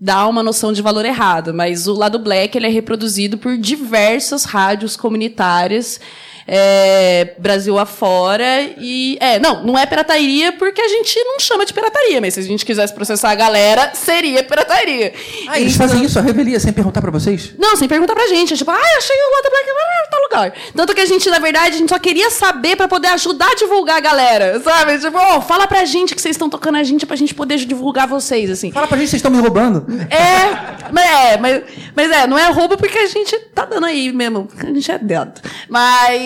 dá 0.00 0.26
uma 0.28 0.40
noção 0.40 0.72
de 0.72 0.80
valor 0.80 1.04
errado, 1.04 1.52
mas 1.52 1.88
o 1.88 1.94
lado 1.94 2.16
Black 2.18 2.56
ele 2.56 2.66
é 2.66 2.70
reproduzido 2.70 3.36
por 3.36 3.56
diversas 3.58 4.44
rádios 4.44 4.96
comunitárias. 4.96 6.00
É, 6.46 7.34
Brasil 7.38 7.78
afora 7.78 8.62
e 8.78 9.16
é 9.20 9.38
não 9.38 9.62
não 9.64 9.78
é 9.78 9.86
pirataria 9.86 10.52
porque 10.52 10.80
a 10.80 10.88
gente 10.88 11.18
não 11.24 11.40
chama 11.40 11.64
de 11.64 11.72
pirataria 11.72 12.20
mas 12.20 12.34
se 12.34 12.40
a 12.40 12.42
gente 12.42 12.64
quisesse 12.66 12.92
processar 12.92 13.30
a 13.30 13.34
galera 13.34 13.92
seria 13.94 14.42
pirataria 14.42 15.12
Ah, 15.48 15.58
eles 15.58 15.74
Então- 15.74 15.88
fazem 15.88 16.04
isso, 16.04 16.18
a 16.18 16.22
revelia, 16.22 16.60
sem 16.60 16.72
perguntar 16.72 17.00
pra 17.00 17.10
vocês? 17.10 17.52
não, 17.58 17.76
sem 17.76 17.88
perguntar 17.88 18.14
pra 18.14 18.26
gente. 18.28 18.56
Tipo, 18.56 18.70
ah, 18.70 18.78
achei 18.98 19.16
o 19.16 19.36
Lota 19.36 19.50
Black 19.50 19.68
em 19.70 20.10
tal 20.10 20.20
lugar. 20.22 20.52
Tanto 20.74 20.94
que 20.94 21.00
a 21.00 21.06
gente, 21.06 21.28
na 21.30 21.38
verdade, 21.38 21.74
a 21.76 21.78
gente 21.78 21.88
só 21.88 21.98
queria 21.98 22.30
saber 22.30 22.76
pra 22.76 22.86
poder 22.88 23.08
ajudar 23.08 23.50
a 23.50 23.54
divulgar 23.54 23.96
a 23.96 24.00
galera, 24.00 24.60
sabe? 24.60 24.98
Tipo, 24.98 25.16
ó, 25.18 25.40
fala 25.40 25.66
pra 25.66 25.84
gente 25.84 26.14
que 26.14 26.20
vocês 26.20 26.34
estão 26.34 26.48
tocando 26.50 26.76
a 26.76 26.82
gente 26.82 27.06
pra 27.06 27.16
gente 27.16 27.34
poder 27.34 27.56
divulgar 27.58 28.06
vocês, 28.06 28.50
assim. 28.50 28.70
Fala 28.72 28.86
pra 28.86 28.98
gente, 28.98 29.08
vocês 29.10 29.18
estão 29.18 29.30
me 29.30 29.38
roubando. 29.38 29.86
É, 30.10 30.90
mas 30.92 31.04
é, 31.04 31.36
mas, 31.38 31.62
mas 31.96 32.10
é, 32.10 32.26
não 32.26 32.38
é 32.38 32.46
roubo 32.50 32.76
porque 32.76 32.98
a 32.98 33.06
gente 33.06 33.38
tá 33.54 33.64
dando 33.64 33.86
aí 33.86 34.12
mesmo, 34.12 34.48
a 34.58 34.66
gente 34.66 34.90
é 34.90 34.98
dentro. 34.98 35.42
Mas, 35.68 36.20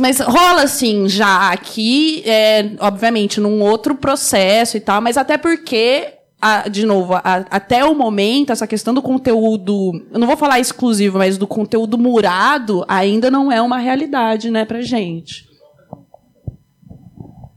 mas 0.00 0.18
rola 0.20 0.62
assim 0.62 1.08
já 1.08 1.50
aqui, 1.50 2.22
é, 2.26 2.70
obviamente, 2.80 3.40
num 3.40 3.62
outro 3.62 3.94
processo 3.94 4.76
e 4.76 4.80
tal, 4.80 5.00
mas 5.00 5.16
até 5.16 5.36
porque. 5.38 6.08
a- 6.46 6.68
de 6.68 6.84
novo, 6.84 7.14
a- 7.14 7.46
até 7.50 7.82
o 7.86 7.94
momento, 7.94 8.52
essa 8.52 8.66
questão 8.66 8.92
do 8.92 9.00
conteúdo, 9.00 9.92
eu 10.12 10.18
não 10.18 10.26
vou 10.26 10.36
falar 10.36 10.60
exclusivo, 10.60 11.16
mas 11.16 11.38
do 11.38 11.46
conteúdo 11.46 11.96
murado, 11.96 12.84
ainda 12.86 13.30
não 13.30 13.50
é 13.50 13.62
uma 13.62 13.78
realidade, 13.78 14.50
né, 14.50 14.62
pra 14.66 14.82
gente. 14.82 15.46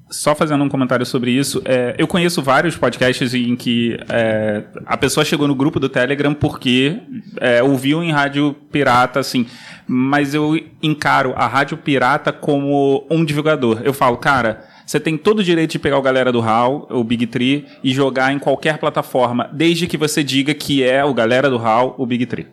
Só 0.10 0.34
fazendo 0.34 0.64
um 0.64 0.70
comentário 0.70 1.05
sobre 1.05 1.32
isso, 1.32 1.62
é, 1.66 1.93
eu 1.97 2.08
conheço 2.08 2.41
vários 2.41 2.78
podcasts 2.78 3.34
em 3.34 3.58
que 3.58 3.99
é, 4.08 4.64
a 4.86 4.95
pessoa 4.95 5.26
chegou 5.26 5.47
no 5.49 5.55
grupo 5.55 5.82
do 5.82 5.89
Telegram 5.89 6.34
porque 6.34 6.97
é, 7.41 7.62
ouviu 7.62 8.01
em 8.01 8.10
rádio 8.10 8.55
pirata, 8.72 9.20
assim, 9.20 9.45
mas 9.86 10.34
eu 10.34 10.58
encaro 10.82 11.34
a 11.36 11.45
rádio 11.45 11.76
pirata 11.78 12.32
como 12.32 13.05
um 13.10 13.26
divulgador. 13.26 13.82
Eu 13.84 13.93
falo, 13.93 14.16
cara, 14.16 14.66
você 14.86 14.97
tem 14.97 15.18
todo 15.18 15.39
o 15.39 15.43
direito 15.43 15.72
de 15.72 15.80
pegar 15.80 15.97
o 15.97 16.01
galera 16.01 16.32
do 16.32 16.39
HAL, 16.39 16.88
o 16.89 17.03
Big 17.03 17.28
Tree, 17.28 17.66
e 17.84 17.93
jogar 17.93 18.32
em 18.32 18.39
qualquer 18.39 18.78
plataforma, 18.78 19.49
desde 19.51 19.88
que 19.88 19.97
você 19.97 20.24
diga 20.24 20.53
que 20.53 20.82
é 20.82 21.03
o 21.03 21.14
galera 21.14 21.49
do 21.49 21.58
HAL, 21.58 21.95
o 21.97 22.05
Big 22.05 22.26
Tree. 22.26 22.47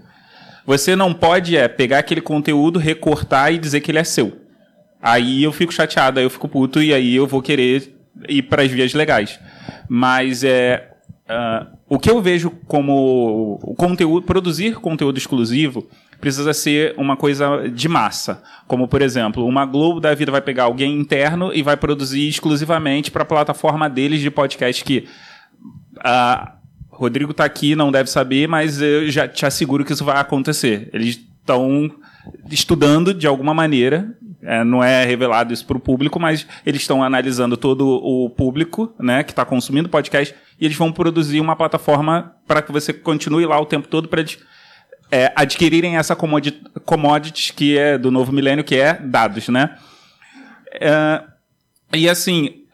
Você 0.66 0.96
não 0.96 1.14
pode 1.14 1.56
é, 1.56 1.68
pegar 1.68 1.98
aquele 2.00 2.20
conteúdo, 2.20 2.80
recortar 2.80 3.52
e 3.52 3.58
dizer 3.58 3.80
que 3.80 3.92
ele 3.92 3.98
é 3.98 4.04
seu. 4.04 4.43
Aí 5.04 5.42
eu 5.44 5.52
fico 5.52 5.70
chateado, 5.70 6.18
aí 6.18 6.24
eu 6.24 6.30
fico 6.30 6.48
puto 6.48 6.82
e 6.82 6.94
aí 6.94 7.14
eu 7.14 7.26
vou 7.26 7.42
querer 7.42 7.94
ir 8.26 8.40
para 8.44 8.62
as 8.62 8.70
vias 8.70 8.94
legais. 8.94 9.38
Mas 9.86 10.42
é 10.42 10.88
ah, 11.28 11.66
o 11.86 11.98
que 11.98 12.08
eu 12.08 12.22
vejo 12.22 12.50
como 12.66 13.58
conteúdo, 13.76 14.24
produzir 14.26 14.76
conteúdo 14.76 15.18
exclusivo 15.18 15.86
precisa 16.18 16.54
ser 16.54 16.94
uma 16.96 17.18
coisa 17.18 17.68
de 17.68 17.86
massa. 17.86 18.42
Como, 18.66 18.88
por 18.88 19.02
exemplo, 19.02 19.46
uma 19.46 19.66
Globo 19.66 20.00
da 20.00 20.14
vida 20.14 20.32
vai 20.32 20.40
pegar 20.40 20.64
alguém 20.64 20.98
interno 20.98 21.52
e 21.52 21.62
vai 21.62 21.76
produzir 21.76 22.26
exclusivamente 22.26 23.10
para 23.10 23.24
a 23.24 23.26
plataforma 23.26 23.90
deles 23.90 24.22
de 24.22 24.30
podcast 24.30 24.82
que 24.82 25.06
ah, 26.02 26.54
Rodrigo 26.88 27.34
tá 27.34 27.44
aqui, 27.44 27.76
não 27.76 27.92
deve 27.92 28.08
saber, 28.08 28.48
mas 28.48 28.80
eu 28.80 29.10
já 29.10 29.28
te 29.28 29.44
asseguro 29.44 29.84
que 29.84 29.92
isso 29.92 30.04
vai 30.04 30.16
acontecer. 30.16 30.88
Eles 30.94 31.20
estão 31.40 31.90
estudando 32.50 33.12
de 33.12 33.26
alguma 33.26 33.52
maneira 33.52 34.16
é, 34.44 34.62
não 34.62 34.82
é 34.84 35.04
revelado 35.04 35.52
isso 35.52 35.66
para 35.66 35.76
o 35.76 35.80
público, 35.80 36.20
mas 36.20 36.46
eles 36.64 36.82
estão 36.82 37.02
analisando 37.02 37.56
todo 37.56 37.86
o 37.86 38.28
público, 38.28 38.94
né, 38.98 39.24
que 39.24 39.32
está 39.32 39.44
consumindo 39.44 39.88
podcast, 39.88 40.34
e 40.60 40.64
eles 40.64 40.76
vão 40.76 40.92
produzir 40.92 41.40
uma 41.40 41.56
plataforma 41.56 42.34
para 42.46 42.62
que 42.62 42.70
você 42.70 42.92
continue 42.92 43.46
lá 43.46 43.58
o 43.58 43.66
tempo 43.66 43.88
todo 43.88 44.08
para 44.08 44.20
eles 44.20 44.38
é, 45.10 45.32
adquirirem 45.34 45.96
essa 45.96 46.14
commodity, 46.14 47.52
que 47.52 47.78
é 47.78 47.96
do 47.96 48.10
novo 48.10 48.32
milênio, 48.32 48.64
que 48.64 48.76
é 48.76 48.94
dados, 48.94 49.48
né? 49.48 49.76
É, 50.72 51.22
e 51.92 52.08
assim, 52.08 52.64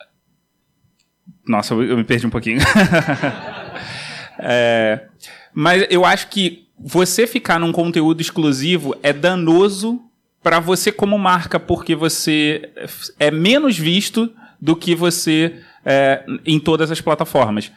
nossa, 1.47 1.75
eu, 1.75 1.83
eu 1.83 1.97
me 1.97 2.05
perdi 2.05 2.27
um 2.27 2.31
pouquinho. 2.31 2.61
É, 4.43 5.05
mas 5.53 5.85
eu 5.91 6.03
acho 6.03 6.29
que 6.29 6.67
você 6.79 7.27
ficar 7.27 7.59
num 7.59 7.73
conteúdo 7.73 8.23
exclusivo 8.23 8.97
é 9.03 9.13
danoso 9.13 10.01
para 10.43 10.61
você 10.61 10.91
como 10.91 11.19
marca, 11.19 11.61
porque 11.61 11.95
você 11.95 12.71
é 13.19 13.31
menos 13.31 13.79
visto 13.79 14.33
do 14.61 14.75
que 14.75 14.95
você 14.95 15.61
é, 15.85 16.25
em 16.47 16.59
todas 16.59 16.91
as 16.91 17.01
plataformas. 17.01 17.71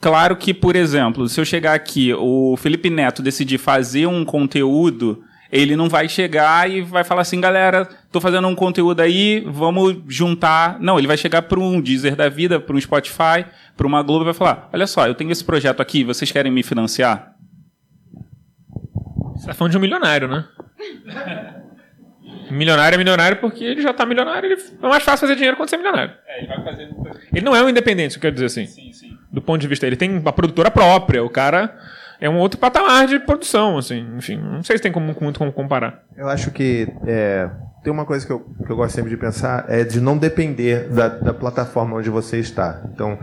Claro 0.00 0.36
que, 0.36 0.54
por 0.54 0.76
exemplo, 0.76 1.28
se 1.28 1.40
eu 1.40 1.44
chegar 1.44 1.74
aqui, 1.74 2.12
o 2.14 2.56
Felipe 2.56 2.88
Neto 2.88 3.20
decidir 3.20 3.58
fazer 3.58 4.06
um 4.06 4.24
conteúdo, 4.24 5.24
ele 5.50 5.74
não 5.74 5.88
vai 5.88 6.08
chegar 6.08 6.70
e 6.70 6.82
vai 6.82 7.02
falar 7.02 7.22
assim, 7.22 7.40
galera, 7.40 7.88
tô 8.12 8.20
fazendo 8.20 8.46
um 8.46 8.54
conteúdo 8.54 9.00
aí, 9.00 9.42
vamos 9.46 9.96
juntar. 10.06 10.78
Não, 10.78 10.98
ele 10.98 11.08
vai 11.08 11.16
chegar 11.16 11.42
para 11.42 11.58
um 11.58 11.80
Deezer 11.80 12.14
da 12.14 12.28
vida, 12.28 12.60
para 12.60 12.76
um 12.76 12.80
Spotify, 12.80 13.44
para 13.76 13.86
uma 13.86 14.02
Globo 14.02 14.24
e 14.24 14.26
vai 14.26 14.34
falar: 14.34 14.68
olha 14.72 14.86
só, 14.86 15.06
eu 15.06 15.14
tenho 15.14 15.32
esse 15.32 15.44
projeto 15.44 15.80
aqui, 15.80 16.04
vocês 16.04 16.30
querem 16.30 16.52
me 16.52 16.62
financiar? 16.62 17.34
Você 19.34 19.46
tá 19.46 19.54
falando 19.54 19.72
de 19.72 19.78
um 19.78 19.80
milionário, 19.80 20.28
né? 20.28 20.44
milionário 22.50 22.96
é 22.96 22.98
milionário 22.98 23.36
porque 23.38 23.64
ele 23.64 23.82
já 23.82 23.92
tá 23.92 24.04
milionário, 24.06 24.50
ele 24.50 24.60
é 24.82 24.88
mais 24.88 25.02
fácil 25.02 25.26
fazer 25.26 25.34
dinheiro 25.34 25.56
quando 25.56 25.68
você 25.68 25.76
é 25.76 25.78
milionário. 25.78 26.12
É, 26.26 26.38
ele 26.38 26.46
vai 26.46 26.64
fazer. 26.64 26.88
Ele 27.32 27.44
não 27.44 27.54
é 27.54 27.62
um 27.62 27.68
independente, 27.68 28.16
eu 28.16 28.20
quero 28.20 28.34
dizer 28.34 28.46
assim. 28.46 28.66
Sim, 28.66 28.92
sim. 28.92 29.18
Do 29.30 29.42
ponto 29.42 29.60
de 29.60 29.68
vista, 29.68 29.86
ele 29.86 29.96
tem 29.96 30.10
uma 30.10 30.32
produtora 30.32 30.70
própria, 30.70 31.22
o 31.22 31.30
cara 31.30 31.76
é 32.20 32.28
um 32.28 32.36
outro 32.38 32.58
patamar 32.58 33.06
de 33.06 33.18
produção, 33.20 33.78
assim. 33.78 34.06
Enfim, 34.16 34.36
não 34.36 34.62
sei 34.62 34.76
se 34.76 34.82
tem 34.82 34.92
como, 34.92 35.14
muito 35.20 35.38
como 35.38 35.52
comparar. 35.52 36.02
Eu 36.16 36.28
acho 36.28 36.50
que 36.50 36.88
é, 37.06 37.48
tem 37.82 37.92
uma 37.92 38.04
coisa 38.04 38.26
que 38.26 38.32
eu, 38.32 38.40
que 38.40 38.70
eu 38.70 38.76
gosto 38.76 38.94
sempre 38.94 39.10
de 39.10 39.16
pensar, 39.16 39.64
é 39.68 39.84
de 39.84 40.00
não 40.00 40.18
depender 40.18 40.88
da, 40.88 41.08
da 41.08 41.34
plataforma 41.34 41.96
onde 41.96 42.10
você 42.10 42.38
está. 42.38 42.82
Então, 42.92 43.18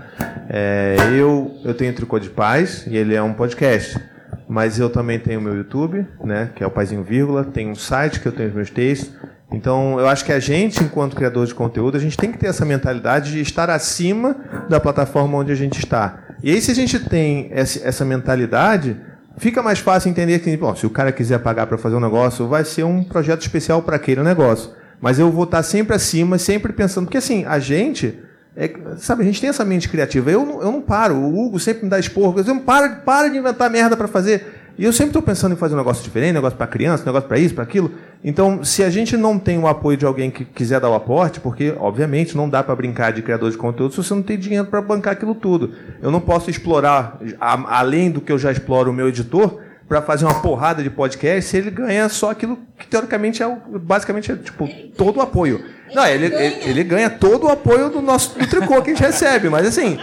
é, 0.50 0.96
eu, 1.14 1.60
eu 1.64 1.74
tenho 1.74 1.94
Tricô 1.94 2.20
de 2.20 2.30
Paz, 2.30 2.86
e 2.88 2.96
ele 2.96 3.14
é 3.14 3.22
um 3.22 3.34
podcast. 3.34 4.00
Mas 4.48 4.80
eu 4.80 4.90
também 4.90 5.20
tenho 5.20 5.42
meu 5.42 5.56
YouTube, 5.56 6.06
né, 6.24 6.52
que 6.56 6.64
é 6.64 6.68
o 6.68 6.72
Paizinho 6.72 7.04
Vírgula, 7.04 7.44
tem 7.44 7.70
um 7.70 7.76
site 7.76 8.20
que 8.20 8.28
eu 8.28 8.32
tenho 8.32 8.50
os 8.50 8.56
meus 8.56 8.70
textos. 8.70 9.12
Então, 9.52 10.00
eu 10.00 10.08
acho 10.08 10.26
que 10.26 10.32
a 10.32 10.40
gente, 10.40 10.84
enquanto 10.84 11.16
criador 11.16 11.46
de 11.46 11.54
conteúdo, 11.54 11.98
a 11.98 12.00
gente 12.00 12.18
tem 12.18 12.32
que 12.32 12.38
ter 12.38 12.48
essa 12.48 12.66
mentalidade 12.66 13.32
de 13.32 13.42
estar 13.42 13.70
acima 13.70 14.36
da 14.70 14.80
plataforma 14.80 15.38
onde 15.38 15.52
a 15.52 15.56
gente 15.56 15.80
está. 15.80 16.20
E 16.44 16.52
aí, 16.52 16.62
se 16.62 16.72
a 16.72 16.76
gente 16.76 17.00
tem 17.00 17.50
essa 17.52 18.04
mentalidade, 18.04 18.98
fica 19.38 19.64
mais 19.64 19.80
fácil 19.80 20.10
entender 20.10 20.40
que, 20.40 20.56
bom, 20.58 20.76
se 20.76 20.86
o 20.86 20.90
cara 20.90 21.12
quiser 21.12 21.40
pagar 21.40 21.68
para 21.68 21.78
fazer 21.78 21.96
um 21.96 22.00
negócio, 22.00 22.48
vai 22.48 22.66
ser 22.66 22.84
um 22.84 23.04
projeto 23.04 23.42
especial 23.42 23.82
para 23.82 23.96
aquele 23.96 24.22
negócio. 24.22 24.72
Mas 25.00 25.20
eu 25.20 25.32
vou 25.32 25.44
estar 25.44 25.64
sempre 25.64 25.96
acima, 25.96 26.38
sempre 26.38 26.74
pensando, 26.74 27.06
porque 27.06 27.18
assim, 27.18 27.46
a 27.46 27.60
gente, 27.60 28.20
é, 28.56 28.72
sabe, 28.98 29.22
a 29.22 29.26
gente 29.26 29.42
tem 29.42 29.50
essa 29.50 29.66
mente 29.66 29.90
criativa. 29.90 30.32
Eu 30.32 30.46
não, 30.46 30.62
eu 30.62 30.72
não 30.72 30.82
paro, 30.82 31.16
o 31.16 31.46
Hugo 31.46 31.60
sempre 31.60 31.84
me 31.84 31.90
dá 31.90 32.00
esporro, 32.00 32.40
eu 32.40 32.46
não 32.46 32.60
para, 32.60 32.90
para 32.90 33.28
de 33.28 33.38
inventar 33.38 33.70
merda 33.70 33.98
para 33.98 34.08
fazer. 34.08 34.64
E 34.78 34.84
eu 34.84 34.92
sempre 34.92 35.10
estou 35.10 35.22
pensando 35.22 35.54
em 35.54 35.56
fazer 35.56 35.74
um 35.74 35.78
negócio 35.78 36.04
diferente, 36.04 36.34
negócio 36.34 36.58
para 36.58 36.68
criança, 36.68 37.06
negócio 37.06 37.28
para 37.28 37.40
isso, 37.40 37.54
para 37.54 37.64
aquilo. 37.64 37.92
Então, 38.22 38.62
se 38.62 38.84
a 38.84 38.90
gente 38.90 39.16
não 39.16 39.40
tem 39.40 39.58
o 39.58 39.68
apoio 39.68 39.98
de 39.98 40.06
alguém 40.06 40.30
que 40.30 40.44
quiser 40.44 40.82
dar 40.82 40.90
o 40.90 40.94
aporte, 40.94 41.40
porque, 41.40 41.74
obviamente, 41.78 42.36
não 42.36 42.50
dá 42.50 42.62
para 42.62 42.76
brincar 42.76 43.14
de 43.14 43.22
criador 43.22 43.50
de 43.50 43.58
conteúdo 43.58 43.92
se 43.92 44.04
você 44.04 44.14
não 44.14 44.22
tem 44.22 44.38
dinheiro 44.38 44.66
para 44.66 44.82
bancar 44.82 45.14
aquilo 45.14 45.34
tudo. 45.34 45.72
Eu 46.02 46.12
não 46.12 46.20
posso 46.20 46.50
explorar, 46.50 47.18
além 47.40 48.12
do 48.12 48.20
que 48.20 48.32
eu 48.32 48.38
já 48.38 48.52
exploro 48.52 48.92
o 48.92 48.94
meu 48.94 49.08
editor, 49.08 49.62
para 49.88 50.02
fazer 50.02 50.26
uma 50.26 50.42
porrada 50.42 50.82
de 50.82 50.90
podcast 50.90 51.50
se 51.50 51.58
ele 51.58 51.70
ganha 51.70 52.10
só 52.10 52.32
aquilo 52.32 52.60
que, 52.78 52.88
teoricamente, 52.88 53.44
é 53.44 53.48
o, 53.48 53.56
basicamente 53.80 54.32
é 54.32 54.36
tipo, 54.36 54.68
todo 54.98 55.18
o 55.18 55.22
apoio. 55.22 55.64
Não, 55.94 56.06
ele, 56.06 56.26
ele, 56.26 56.70
ele 56.70 56.84
ganha 56.84 57.10
todo 57.10 57.46
o 57.46 57.50
apoio 57.50 57.90
do 57.90 58.02
nosso 58.02 58.38
do 58.38 58.48
tricô 58.48 58.82
que 58.82 58.92
a 58.92 58.94
gente 58.94 59.04
recebe, 59.04 59.50
mas 59.50 59.68
assim. 59.68 59.98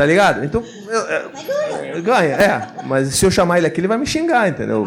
Tá 0.00 0.06
ligado? 0.06 0.42
Então. 0.42 0.64
Eu, 0.88 1.96
eu, 1.96 2.02
ganha, 2.02 2.34
é. 2.36 2.66
Mas 2.86 3.08
se 3.08 3.26
eu 3.26 3.30
chamar 3.30 3.58
ele 3.58 3.66
aqui, 3.66 3.80
ele 3.80 3.86
vai 3.86 3.98
me 3.98 4.06
xingar, 4.06 4.48
entendeu? 4.48 4.86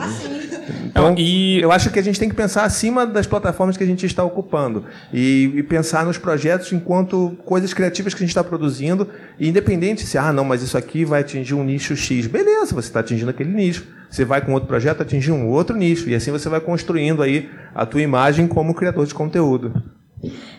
Então, 0.88 1.14
e 1.16 1.62
eu 1.62 1.72
acho 1.72 1.92
que 1.92 2.00
a 2.00 2.02
gente 2.02 2.20
tem 2.20 2.28
que 2.28 2.36
pensar 2.36 2.64
acima 2.64 3.06
das 3.06 3.28
plataformas 3.28 3.78
que 3.78 3.84
a 3.84 3.86
gente 3.86 4.08
está 4.08 4.24
ocupando 4.24 4.86
e, 5.14 5.52
e 5.54 5.62
pensar 5.62 6.04
nos 6.04 6.18
projetos 6.18 6.74
enquanto 6.74 7.38
coisas 7.46 7.76
criativas 7.76 8.16
que 8.16 8.24
a 8.24 8.26
gente 8.26 8.32
está 8.32 8.44
produzindo, 8.44 9.08
independente 9.40 10.04
se, 10.04 10.18
ah, 10.18 10.34
não, 10.34 10.44
mas 10.44 10.64
isso 10.64 10.76
aqui 10.80 11.06
vai 11.06 11.22
atingir 11.22 11.54
um 11.54 11.64
nicho 11.64 11.96
X. 11.96 12.26
Beleza, 12.26 12.74
você 12.74 12.88
está 12.88 13.02
atingindo 13.02 13.30
aquele 13.30 13.52
nicho. 13.52 13.86
Você 14.10 14.26
vai 14.26 14.42
com 14.42 14.54
outro 14.54 14.68
projeto 14.68 15.04
atingir 15.04 15.32
um 15.32 15.48
outro 15.48 15.76
nicho. 15.76 16.10
E 16.10 16.16
assim 16.16 16.32
você 16.32 16.50
vai 16.50 16.60
construindo 16.60 17.22
aí 17.22 17.52
a 17.76 17.86
tua 17.86 18.02
imagem 18.02 18.48
como 18.48 18.74
criador 18.74 19.06
de 19.06 19.14
conteúdo. 19.14 19.80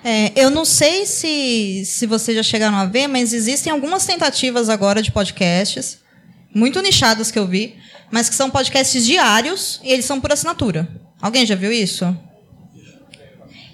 É, 0.04 0.32
eu 0.36 0.50
não 0.50 0.64
sei 0.64 1.06
se, 1.06 1.82
se 1.86 2.06
vocês 2.06 2.36
já 2.36 2.42
chegaram 2.42 2.76
a 2.76 2.84
ver, 2.84 3.08
mas 3.08 3.32
existem 3.32 3.72
algumas 3.72 4.04
tentativas 4.04 4.68
agora 4.68 5.00
de 5.00 5.10
podcasts, 5.10 5.98
muito 6.54 6.80
nichadas 6.82 7.30
que 7.30 7.38
eu 7.38 7.46
vi, 7.46 7.76
mas 8.10 8.28
que 8.28 8.34
são 8.34 8.50
podcasts 8.50 9.04
diários 9.04 9.80
e 9.82 9.90
eles 9.90 10.04
são 10.04 10.20
por 10.20 10.30
assinatura. 10.30 10.88
Alguém 11.20 11.46
já 11.46 11.54
viu 11.54 11.72
isso? 11.72 12.16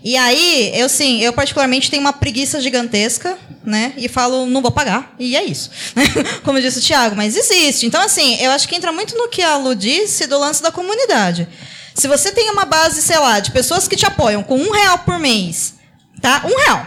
E 0.02 0.16
aí, 0.16 0.72
eu 0.74 0.88
sim, 0.88 1.20
eu 1.20 1.32
particularmente 1.32 1.90
tenho 1.90 2.00
uma 2.00 2.12
preguiça 2.12 2.60
gigantesca, 2.60 3.36
né? 3.62 3.92
E 3.98 4.08
falo, 4.08 4.46
não 4.46 4.62
vou 4.62 4.70
pagar. 4.70 5.14
E 5.18 5.36
é 5.36 5.44
isso. 5.44 5.70
Como 6.42 6.60
disse 6.60 6.78
o 6.78 6.82
Thiago, 6.82 7.16
mas 7.16 7.36
existe. 7.36 7.84
Então, 7.84 8.00
assim, 8.00 8.36
eu 8.40 8.50
acho 8.52 8.66
que 8.66 8.74
entra 8.74 8.92
muito 8.92 9.14
no 9.14 9.28
que 9.28 9.42
a 9.42 9.58
Lu 9.58 9.74
disse 9.74 10.26
do 10.26 10.38
lance 10.38 10.62
da 10.62 10.70
comunidade. 10.70 11.46
Se 11.94 12.08
você 12.08 12.32
tem 12.32 12.50
uma 12.50 12.64
base, 12.64 13.02
sei 13.02 13.18
lá, 13.18 13.40
de 13.40 13.50
pessoas 13.50 13.86
que 13.86 13.96
te 13.96 14.06
apoiam 14.06 14.42
com 14.42 14.56
um 14.56 14.70
real 14.70 15.00
por 15.00 15.18
mês 15.18 15.79
tá? 16.20 16.42
Um 16.44 16.56
real. 16.64 16.86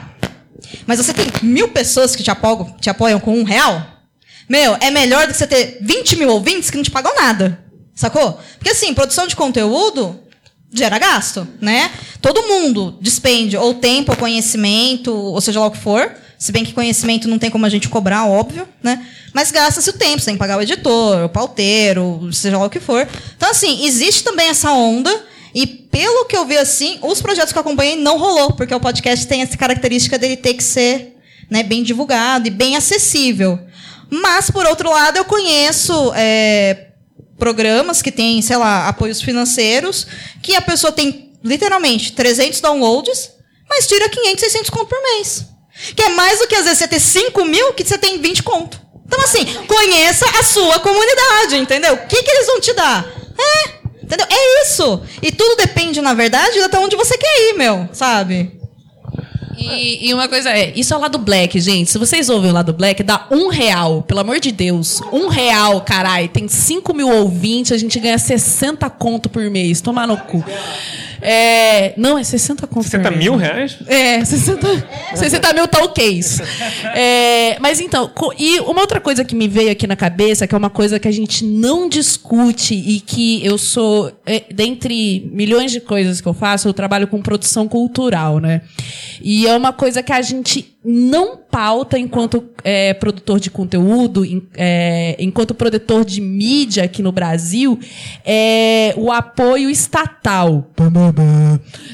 Mas 0.85 0.97
você 0.97 1.13
tem 1.13 1.25
mil 1.41 1.69
pessoas 1.69 2.15
que 2.15 2.23
te 2.23 2.31
apoiam, 2.31 2.75
te 2.79 2.89
apoiam 2.89 3.19
com 3.19 3.37
um 3.37 3.43
real? 3.43 3.85
Meu, 4.47 4.77
é 4.79 4.91
melhor 4.91 5.27
do 5.27 5.31
que 5.31 5.37
você 5.37 5.47
ter 5.47 5.77
20 5.81 6.17
mil 6.17 6.29
ouvintes 6.29 6.69
que 6.69 6.77
não 6.77 6.83
te 6.83 6.91
pagam 6.91 7.15
nada. 7.15 7.59
Sacou? 7.95 8.39
Porque 8.57 8.71
assim, 8.71 8.93
produção 8.93 9.27
de 9.27 9.35
conteúdo 9.35 10.19
gera 10.71 10.97
gasto, 10.97 11.47
né? 11.61 11.91
Todo 12.21 12.47
mundo 12.47 12.97
despende 12.99 13.55
ou 13.55 13.75
tempo, 13.75 14.11
ou 14.11 14.17
conhecimento, 14.17 15.13
ou 15.13 15.39
seja 15.39 15.59
lá 15.59 15.67
o 15.67 15.71
que 15.71 15.77
for. 15.77 16.11
Se 16.37 16.51
bem 16.51 16.65
que 16.65 16.73
conhecimento 16.73 17.27
não 17.27 17.39
tem 17.39 17.49
como 17.49 17.65
a 17.65 17.69
gente 17.69 17.87
cobrar, 17.87 18.25
óbvio, 18.25 18.67
né? 18.81 19.05
Mas 19.31 19.51
gasta-se 19.51 19.89
o 19.89 19.93
tempo, 19.93 20.19
você 20.19 20.25
tem 20.25 20.33
que 20.35 20.39
pagar 20.39 20.57
o 20.57 20.61
editor, 20.61 21.25
o 21.25 21.29
pauteiro, 21.29 22.29
seja 22.33 22.57
lá 22.57 22.65
o 22.65 22.69
que 22.69 22.79
for. 22.79 23.07
Então, 23.37 23.49
assim, 23.49 23.85
existe 23.85 24.23
também 24.23 24.49
essa 24.49 24.71
onda 24.71 25.25
e 25.53 25.67
pelo 25.67 26.25
que 26.25 26.35
eu 26.35 26.45
vi 26.45 26.57
assim, 26.57 26.97
os 27.01 27.21
projetos 27.21 27.51
que 27.51 27.57
eu 27.57 27.61
acompanhei 27.61 27.95
não 27.95 28.17
rolou, 28.17 28.53
porque 28.53 28.73
o 28.73 28.79
podcast 28.79 29.27
tem 29.27 29.41
essa 29.41 29.57
característica 29.57 30.17
dele 30.17 30.35
ter 30.35 30.55
que 30.55 30.63
ser 30.63 31.15
né, 31.49 31.61
bem 31.61 31.83
divulgado 31.83 32.47
e 32.47 32.51
bem 32.51 32.75
acessível. 32.75 33.59
Mas, 34.09 34.49
por 34.49 34.65
outro 34.65 34.89
lado, 34.89 35.17
eu 35.17 35.25
conheço 35.25 36.11
é, 36.15 36.87
programas 37.37 38.01
que 38.01 38.11
têm, 38.11 38.41
sei 38.41 38.57
lá, 38.57 38.87
apoios 38.87 39.21
financeiros, 39.21 40.07
que 40.41 40.55
a 40.55 40.61
pessoa 40.61 40.91
tem 40.91 41.31
literalmente 41.43 42.13
300 42.13 42.59
downloads, 42.61 43.31
mas 43.69 43.87
tira 43.87 44.09
500, 44.09 44.39
600 44.39 44.69
conto 44.69 44.87
por 44.87 45.01
mês. 45.01 45.45
Que 45.95 46.03
é 46.03 46.09
mais 46.09 46.39
do 46.39 46.47
que 46.47 46.55
às 46.55 46.63
vezes 46.63 46.79
você 46.79 46.87
ter 46.87 46.99
5 46.99 47.45
mil 47.45 47.73
que 47.73 47.83
você 47.83 47.97
tem 47.97 48.19
20 48.19 48.43
conto. 48.43 48.81
Então, 49.05 49.19
assim, 49.21 49.45
conheça 49.67 50.25
a 50.39 50.43
sua 50.43 50.79
comunidade, 50.79 51.57
entendeu? 51.57 51.93
O 51.93 52.07
que, 52.07 52.23
que 52.23 52.31
eles 52.31 52.47
vão 52.47 52.59
te 52.59 52.73
dar? 52.73 53.05
É, 53.37 53.82
Entendeu? 54.13 54.27
É 54.29 54.61
isso. 54.61 55.01
E 55.21 55.31
tudo 55.31 55.55
depende, 55.57 56.01
na 56.01 56.13
verdade, 56.13 56.59
até 56.61 56.77
onde 56.77 56.95
você 56.95 57.17
quer 57.17 57.49
ir, 57.49 57.53
meu, 57.53 57.89
sabe? 57.91 58.62
E, 59.63 60.09
e, 60.09 60.13
uma 60.13 60.27
coisa 60.27 60.49
é, 60.49 60.73
isso 60.75 60.93
é 60.93 60.97
o 60.97 60.99
lado 60.99 61.17
black, 61.17 61.59
gente. 61.59 61.89
Se 61.91 61.97
vocês 61.97 62.29
ouvem 62.29 62.51
o 62.51 62.53
lado 62.53 62.73
black, 62.73 63.03
dá 63.03 63.27
um 63.31 63.49
real, 63.49 64.01
pelo 64.01 64.19
amor 64.19 64.39
de 64.39 64.51
Deus. 64.51 65.01
Um 65.11 65.27
real, 65.27 65.81
carai. 65.81 66.27
Tem 66.27 66.47
5 66.47 66.93
mil 66.93 67.09
ouvintes, 67.09 67.71
a 67.71 67.77
gente 67.77 67.99
ganha 67.99 68.17
60 68.17 68.89
conto 68.91 69.29
por 69.29 69.49
mês. 69.49 69.81
Tomar 69.81 70.07
no 70.07 70.17
cu. 70.17 70.43
É, 71.25 71.93
não, 71.95 72.17
é 72.17 72.23
60 72.23 72.67
conto. 72.67 72.83
60 72.83 73.09
mil 73.11 73.37
reais? 73.37 73.77
É, 73.87 74.23
60, 74.25 74.85
60 75.15 75.53
mil 75.53 75.67
talks. 75.69 76.41
É, 76.93 77.57
mas 77.61 77.79
então, 77.79 78.11
e 78.37 78.59
uma 78.59 78.81
outra 78.81 78.99
coisa 78.99 79.23
que 79.23 79.33
me 79.33 79.47
veio 79.47 79.71
aqui 79.71 79.87
na 79.87 79.95
cabeça, 79.95 80.45
que 80.45 80.53
é 80.53 80.57
uma 80.57 80.69
coisa 80.69 80.99
que 80.99 81.07
a 81.07 81.11
gente 81.11 81.45
não 81.45 81.87
discute 81.87 82.73
e 82.73 82.99
que 82.99 83.43
eu 83.45 83.57
sou, 83.57 84.11
é, 84.25 84.43
dentre 84.53 85.29
milhões 85.31 85.71
de 85.71 85.79
coisas 85.79 86.19
que 86.19 86.27
eu 86.27 86.33
faço, 86.33 86.67
eu 86.67 86.73
trabalho 86.73 87.07
com 87.07 87.21
produção 87.21 87.69
cultural, 87.69 88.39
né? 88.39 88.61
E 89.21 89.47
é 89.53 89.57
uma 89.57 89.73
coisa 89.73 90.01
que 90.03 90.11
a 90.11 90.21
gente 90.21 90.72
não 90.85 91.37
pauta 91.37 91.97
enquanto 91.99 92.43
é, 92.63 92.93
produtor 92.93 93.39
de 93.39 93.49
conteúdo, 93.49 94.25
em- 94.25 94.41
é, 94.55 95.15
enquanto 95.19 95.53
produtor 95.53 96.03
de 96.03 96.19
mídia 96.19 96.83
aqui 96.83 97.01
no 97.01 97.11
Brasil, 97.11 97.79
é 98.25 98.93
o 98.97 99.11
apoio 99.11 99.69
estatal. 99.69 100.67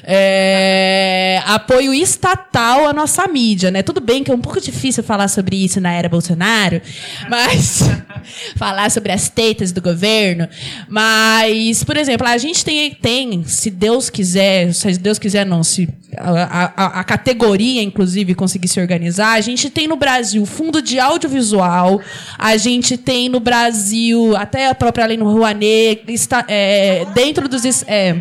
É, 0.03 1.41
apoio 1.45 1.93
estatal 1.93 2.87
à 2.87 2.93
nossa 2.93 3.27
mídia, 3.27 3.69
né? 3.69 3.83
Tudo 3.83 3.99
bem 4.01 4.23
que 4.23 4.31
é 4.31 4.33
um 4.33 4.39
pouco 4.39 4.59
difícil 4.61 5.03
falar 5.03 5.27
sobre 5.27 5.55
isso 5.63 5.79
na 5.79 5.91
era 5.93 6.09
Bolsonaro, 6.09 6.81
mas 7.29 7.81
falar 8.57 8.89
sobre 8.91 9.11
as 9.11 9.29
tetas 9.29 9.71
do 9.71 9.81
governo. 9.81 10.47
Mas, 10.87 11.83
por 11.83 11.97
exemplo, 11.97 12.27
a 12.27 12.37
gente 12.37 12.63
tem, 12.65 12.91
tem 12.93 13.43
se 13.43 13.69
Deus 13.69 14.09
quiser, 14.09 14.73
se 14.73 14.97
Deus 14.97 15.19
quiser 15.19 15.45
não, 15.45 15.63
se 15.63 15.87
a, 16.17 16.71
a- 16.75 16.99
a 17.01 17.03
categoria, 17.03 17.83
inclusive, 17.83 18.33
conseguir 18.33 18.67
se 18.67 18.78
organizar, 18.79 19.33
a 19.33 19.41
gente 19.41 19.69
tem 19.69 19.87
no 19.87 19.95
Brasil 19.95 20.45
fundo 20.45 20.81
de 20.81 20.99
audiovisual, 20.99 22.01
a 22.37 22.57
gente 22.57 22.97
tem 22.97 23.29
no 23.29 23.39
Brasil 23.39 24.35
até 24.37 24.67
a 24.67 24.75
própria 24.75 25.05
lei 25.05 25.17
no 25.17 25.31
Rouanet, 25.31 26.03
está, 26.07 26.45
é, 26.47 27.05
dentro 27.13 27.47
dos... 27.47 27.63
É, 27.87 28.15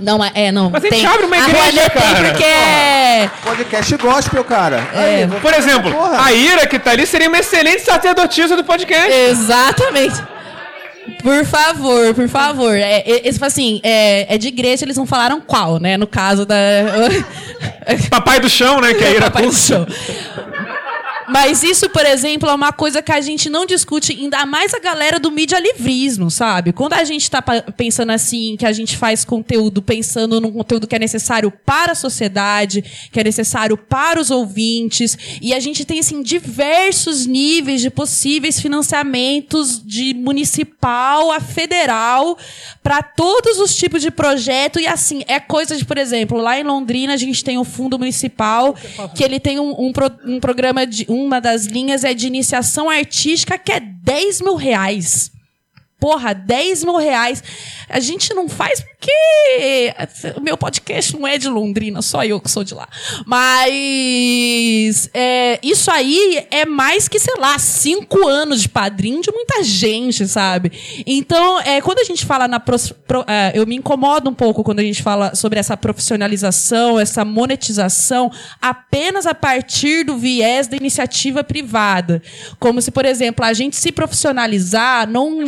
não, 0.00 0.18
mas- 0.18 0.32
é, 0.34 0.50
não. 0.50 0.70
Mas 0.70 0.84
a 0.84 0.88
gente 0.88 1.00
tem. 1.00 1.06
abre 1.06 1.26
uma 1.26 1.36
a 1.36 1.38
igreja, 1.40 1.58
Rouanet 1.58 1.90
tem 1.90 2.02
cara. 2.02 2.28
porque 2.30 2.44
é... 2.44 3.30
Podcast 3.44 3.96
gospel, 3.98 4.44
cara. 4.44 4.76
É. 4.94 5.24
Aí, 5.24 5.40
Por 5.40 5.52
exemplo, 5.52 5.92
a 6.18 6.32
Ira 6.32 6.66
que 6.66 6.78
tá 6.78 6.92
ali 6.92 7.06
seria 7.06 7.28
uma 7.28 7.38
excelente 7.38 7.82
sacerdotisa 7.82 8.56
do 8.56 8.64
podcast. 8.64 9.12
Exatamente. 9.12 10.22
Por 11.22 11.44
favor, 11.44 12.14
por 12.14 12.28
favor. 12.28 12.74
É, 12.74 12.98
é, 13.06 13.28
é, 13.28 13.32
tipo 13.32 13.44
assim, 13.44 13.80
é, 13.82 14.34
é 14.34 14.38
de 14.38 14.48
igreja, 14.48 14.84
eles 14.84 14.96
não 14.96 15.06
falaram 15.06 15.40
qual, 15.40 15.78
né? 15.78 15.96
No 15.96 16.06
caso 16.06 16.44
da. 16.44 16.56
Papai 18.10 18.40
do 18.40 18.48
chão, 18.48 18.80
né? 18.80 18.92
Que 18.92 19.04
Ira 19.04 19.30
Papai 19.30 19.46
do 19.46 19.52
chão. 19.52 19.86
Mas 21.28 21.62
isso, 21.62 21.88
por 21.90 22.04
exemplo, 22.04 22.48
é 22.48 22.54
uma 22.54 22.72
coisa 22.72 23.00
que 23.02 23.12
a 23.12 23.20
gente 23.20 23.48
não 23.48 23.64
discute, 23.66 24.12
ainda 24.12 24.44
mais 24.46 24.74
a 24.74 24.78
galera 24.78 25.18
do 25.18 25.30
mídia 25.30 25.58
livrismo, 25.58 26.30
sabe? 26.30 26.72
Quando 26.72 26.94
a 26.94 27.04
gente 27.04 27.30
tá 27.30 27.40
pa- 27.40 27.62
pensando 27.62 28.10
assim, 28.12 28.56
que 28.58 28.66
a 28.66 28.72
gente 28.72 28.96
faz 28.96 29.24
conteúdo 29.24 29.80
pensando 29.82 30.40
num 30.40 30.52
conteúdo 30.52 30.86
que 30.86 30.94
é 30.96 30.98
necessário 30.98 31.50
para 31.64 31.92
a 31.92 31.94
sociedade, 31.94 32.82
que 33.12 33.20
é 33.20 33.24
necessário 33.24 33.76
para 33.76 34.20
os 34.20 34.30
ouvintes, 34.30 35.16
e 35.40 35.54
a 35.54 35.60
gente 35.60 35.84
tem, 35.84 36.00
assim, 36.00 36.22
diversos 36.22 37.26
níveis 37.26 37.80
de 37.80 37.90
possíveis 37.90 38.60
financiamentos 38.60 39.80
de 39.84 40.14
municipal 40.14 41.30
a 41.32 41.40
federal 41.40 42.36
para 42.82 43.02
todos 43.02 43.58
os 43.58 43.74
tipos 43.76 44.02
de 44.02 44.10
projeto, 44.10 44.78
e 44.80 44.86
assim, 44.86 45.22
é 45.28 45.38
coisa 45.40 45.76
de, 45.76 45.84
por 45.84 45.98
exemplo, 45.98 46.38
lá 46.38 46.58
em 46.58 46.62
Londrina 46.64 47.14
a 47.14 47.16
gente 47.16 47.42
tem 47.44 47.58
o 47.58 47.64
fundo 47.64 47.98
municipal, 47.98 48.74
que 49.14 49.22
ele 49.22 49.38
tem 49.40 49.58
um, 49.60 49.86
um, 49.86 49.92
pro- 49.92 50.10
um 50.24 50.40
programa 50.40 50.86
de. 50.86 51.06
Uma 51.12 51.40
das 51.40 51.66
linhas 51.66 52.04
é 52.04 52.14
de 52.14 52.26
iniciação 52.26 52.88
artística 52.88 53.58
que 53.58 53.70
é 53.70 53.80
10 53.80 54.40
mil 54.40 54.54
reais. 54.54 55.31
Porra, 56.02 56.34
10 56.34 56.82
mil 56.82 56.96
reais. 56.96 57.40
A 57.88 58.00
gente 58.00 58.34
não 58.34 58.48
faz 58.48 58.80
porque 58.80 59.94
o 60.36 60.40
meu 60.40 60.56
podcast 60.56 61.16
não 61.16 61.24
é 61.28 61.38
de 61.38 61.48
Londrina, 61.48 62.02
só 62.02 62.24
eu 62.24 62.40
que 62.40 62.50
sou 62.50 62.64
de 62.64 62.74
lá. 62.74 62.88
Mas 63.24 65.08
é, 65.14 65.60
isso 65.62 65.90
aí 65.90 66.44
é 66.50 66.64
mais 66.66 67.06
que, 67.06 67.18
sei 67.20 67.34
lá, 67.38 67.56
cinco 67.58 68.26
anos 68.26 68.62
de 68.62 68.68
padrinho 68.68 69.22
de 69.22 69.30
muita 69.30 69.62
gente, 69.62 70.26
sabe? 70.26 70.72
Então, 71.06 71.60
é, 71.60 71.80
quando 71.80 72.00
a 72.00 72.04
gente 72.04 72.24
fala 72.26 72.48
na. 72.48 72.58
pros- 72.58 72.92
pro- 73.06 73.24
é, 73.28 73.52
eu 73.54 73.64
me 73.66 73.76
incomodo 73.76 74.28
um 74.28 74.34
pouco 74.34 74.64
quando 74.64 74.80
a 74.80 74.84
gente 74.84 75.02
fala 75.02 75.34
sobre 75.36 75.58
essa 75.60 75.76
profissionalização, 75.76 76.98
essa 76.98 77.24
monetização, 77.24 78.30
apenas 78.60 79.24
a 79.26 79.34
partir 79.34 80.04
do 80.04 80.16
viés 80.16 80.66
da 80.66 80.76
iniciativa 80.76 81.44
privada. 81.44 82.20
Como 82.58 82.80
se, 82.82 82.90
por 82.90 83.04
exemplo, 83.04 83.44
a 83.44 83.52
gente 83.52 83.76
se 83.76 83.92
profissionalizar 83.92 85.08
não 85.08 85.46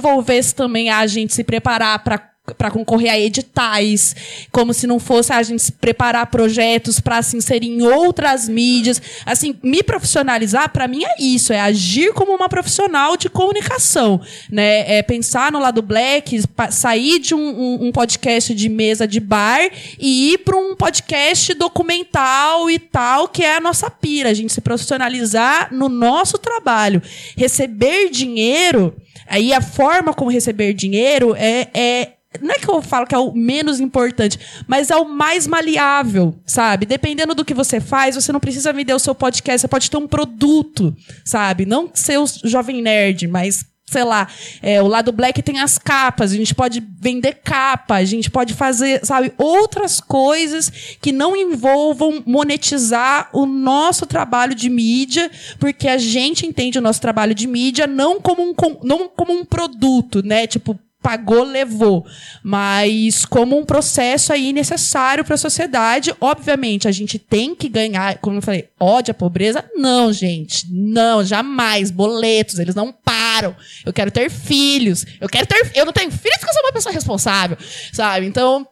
também 0.53 0.91
a 0.91 1.07
gente 1.07 1.33
se 1.35 1.45
preparar 1.45 2.03
para 2.05 2.35
para 2.59 2.71
concorrer 2.71 3.11
a 3.11 3.19
editais, 3.19 4.15
como 4.53 4.75
se 4.75 4.87
não 4.87 4.99
fosse 4.99 5.33
a 5.33 5.43
gente 5.43 5.73
preparar 5.73 6.27
projetos 6.27 7.01
para 7.01 7.23
se 7.23 7.39
inserir 7.39 7.69
em 7.69 7.81
outras 7.81 8.47
mídias. 8.51 9.01
Assim, 9.25 9.57
me 9.63 9.83
profissionalizar 9.83 10.69
para 10.71 10.87
mim 10.87 11.03
é 11.05 11.23
isso, 11.23 11.55
é 11.55 11.61
agir 11.61 12.13
como 12.13 12.35
uma 12.35 12.47
profissional 12.47 13.17
de 13.17 13.31
comunicação, 13.31 14.21
né? 14.51 14.99
É 14.99 15.03
pensar 15.03 15.51
no 15.51 15.59
lado 15.59 15.81
black, 15.81 16.39
sair 16.71 17.19
de 17.19 17.35
um, 17.35 17.39
um- 17.41 17.87
um 17.87 17.91
podcast 17.93 18.53
de 18.55 18.69
mesa 18.69 19.09
de 19.09 19.21
bar 19.21 19.63
e 19.99 20.35
ir 20.35 20.39
para 20.41 20.55
um 20.59 20.77
podcast 20.77 21.55
documental 21.55 22.69
e 22.71 22.79
tal, 22.79 23.27
que 23.27 23.43
é 23.43 23.57
a 23.57 23.61
nossa 23.61 23.91
pira, 23.91 24.29
a 24.29 24.35
gente 24.35 24.53
se 24.53 24.61
profissionalizar 24.61 25.73
no 25.73 25.89
nosso 25.89 26.37
trabalho, 26.37 27.01
receber 27.39 28.11
dinheiro 28.11 28.95
Aí 29.27 29.53
a 29.53 29.61
forma 29.61 30.13
como 30.15 30.31
receber 30.31 30.73
dinheiro 30.73 31.35
é, 31.37 31.69
é. 31.75 32.13
Não 32.41 32.53
é 32.53 32.59
que 32.59 32.69
eu 32.69 32.83
falo 32.83 33.07
que 33.07 33.15
é 33.15 33.19
o 33.19 33.33
menos 33.33 33.79
importante, 33.79 34.41
mas 34.67 34.91
é 34.91 34.97
o 34.97 35.09
mais 35.09 35.47
maleável, 35.47 36.35
sabe? 36.45 36.85
Dependendo 36.85 37.33
do 37.33 37.45
que 37.45 37.55
você 37.55 37.81
faz, 37.81 38.17
você 38.17 38.33
não 38.33 38.41
precisa 38.41 38.73
vender 38.73 38.93
o 38.93 38.99
seu 38.99 39.15
podcast, 39.15 39.61
você 39.61 39.69
pode 39.69 39.89
ter 39.89 39.97
um 39.97 40.09
produto, 40.09 40.97
sabe? 41.25 41.65
Não 41.65 41.89
ser 41.95 42.19
o 42.19 42.27
jovem 42.43 42.83
nerd, 42.83 43.29
mas 43.29 43.65
sei 43.95 44.03
lá, 44.03 44.27
é, 44.61 44.83
o 44.83 44.89
lado 44.89 45.13
black 45.13 45.41
tem 45.41 45.61
as 45.61 45.79
capas, 45.79 46.33
a 46.33 46.37
gente 46.37 46.53
pode 46.53 46.83
vender 47.01 47.35
capa, 47.45 47.95
a 47.95 48.05
gente 48.05 48.29
pode 48.29 48.53
fazer, 48.53 49.07
sabe, 49.07 49.33
outras 49.39 50.01
coisas 50.01 50.69
que 51.01 51.13
não 51.13 51.37
envolvam 51.37 52.21
monetizar 52.27 53.29
o 53.33 53.47
nosso 53.47 54.05
trabalho 54.05 54.53
de 54.53 54.69
mídia, 54.69 55.31
porque 55.61 55.87
a 55.87 55.97
gente 55.97 56.45
entende 56.45 56.77
o 56.77 56.83
nosso 56.83 57.01
trabalho 57.01 57.35
de 57.37 57.47
mídia 57.47 57.87
não 57.87 58.21
como 58.21 58.43
um, 58.43 58.55
não 58.83 59.09
como 59.09 59.33
um 59.33 59.45
produto, 59.45 60.27
né? 60.27 60.49
Tipo, 60.49 60.77
pagou, 61.05 61.45
levou, 61.45 62.07
mas 62.43 63.27
como 63.27 63.59
um 63.59 63.65
processo 63.67 64.33
aí 64.33 64.55
necessário 64.55 65.23
para 65.23 65.35
a 65.35 65.39
sociedade. 65.39 66.15
Obviamente, 66.19 66.89
a 66.89 66.93
gente 66.93 67.19
tem 67.19 67.55
que 67.55 67.69
ganhar, 67.69 68.17
como 68.21 68.39
eu 68.39 68.43
falei, 68.43 68.71
ódio 68.81 69.13
à 69.13 69.15
pobreza? 69.15 69.63
Não, 69.77 70.11
gente, 70.11 70.67
não, 70.73 71.23
jamais. 71.23 71.91
Boletos, 71.91 72.59
eles 72.59 72.75
não 72.75 72.91
param. 72.91 73.55
Eu 73.85 73.93
quero 73.93 74.11
ter 74.11 74.31
filhos, 74.31 75.05
eu 75.21 75.29
quero 75.29 75.47
ter, 75.47 75.73
eu 75.75 75.85
não 75.85 75.93
tenho 75.93 76.11
filhos 76.11 76.39
porque 76.39 76.49
eu 76.49 76.55
sou 76.55 76.63
uma 76.63 76.73
pessoa 76.73 76.95
responsável, 76.95 77.59
sabe? 77.93 78.25
Então, 78.25 78.67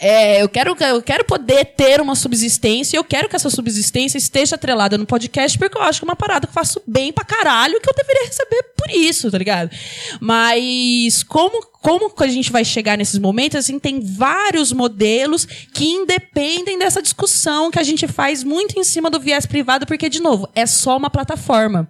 é, 0.00 0.42
eu, 0.42 0.48
quero, 0.48 0.74
eu 0.80 1.02
quero 1.02 1.24
poder 1.24 1.64
ter 1.66 2.00
uma 2.00 2.14
subsistência 2.14 2.96
e 2.96 2.98
eu 2.98 3.04
quero 3.04 3.28
que 3.28 3.36
essa 3.36 3.50
subsistência 3.50 4.16
esteja 4.16 4.56
atrelada 4.56 4.96
no 4.96 5.04
podcast, 5.04 5.58
porque 5.58 5.76
eu 5.76 5.82
acho 5.82 6.00
que 6.00 6.04
é 6.04 6.08
uma 6.08 6.16
parada 6.16 6.46
que 6.46 6.50
eu 6.50 6.54
faço 6.54 6.80
bem 6.86 7.12
pra 7.12 7.24
caralho 7.24 7.80
que 7.80 7.88
eu 7.88 7.94
deveria 7.94 8.26
receber 8.26 8.62
por 8.76 8.90
isso, 8.90 9.30
tá 9.30 9.36
ligado? 9.36 9.70
Mas 10.18 11.22
como, 11.22 11.66
como 11.82 12.10
que 12.10 12.24
a 12.24 12.28
gente 12.28 12.50
vai 12.50 12.64
chegar 12.64 12.96
nesses 12.96 13.18
momentos? 13.18 13.58
Assim, 13.58 13.78
tem 13.78 14.00
vários 14.00 14.72
modelos 14.72 15.44
que 15.44 15.84
independem 15.84 16.78
dessa 16.78 17.02
discussão 17.02 17.70
que 17.70 17.78
a 17.78 17.84
gente 17.84 18.08
faz 18.08 18.42
muito 18.42 18.78
em 18.78 18.84
cima 18.84 19.10
do 19.10 19.20
viés 19.20 19.44
privado, 19.44 19.86
porque, 19.86 20.08
de 20.08 20.20
novo, 20.20 20.48
é 20.54 20.64
só 20.64 20.96
uma 20.96 21.10
plataforma. 21.10 21.86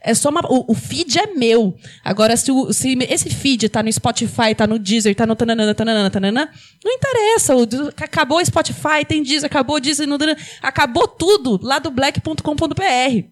É 0.00 0.14
só 0.14 0.28
uma, 0.28 0.40
o, 0.48 0.70
o 0.70 0.74
feed 0.74 1.18
é 1.18 1.26
meu. 1.34 1.76
Agora, 2.04 2.36
se, 2.36 2.52
o- 2.52 2.72
se 2.72 2.96
esse 3.10 3.28
feed 3.30 3.68
tá 3.68 3.82
no 3.82 3.92
Spotify, 3.92 4.54
tá 4.56 4.66
no 4.66 4.78
Deezer, 4.78 5.14
tá 5.14 5.26
no 5.26 5.34
tananana, 5.34 5.74
tananana, 5.74 6.10
tananana, 6.10 6.50
não 6.84 6.92
interessa. 6.92 7.56
O, 7.56 7.62
acabou 8.00 8.38
o 8.38 8.44
Spotify, 8.44 9.04
tem 9.06 9.22
Deezer, 9.22 9.46
acabou 9.46 9.76
o 9.76 9.80
Deezer, 9.80 10.06
no, 10.06 10.16
acabou 10.62 11.08
tudo 11.08 11.58
lá 11.62 11.78
do 11.78 11.90
black.com.br. 11.90 13.24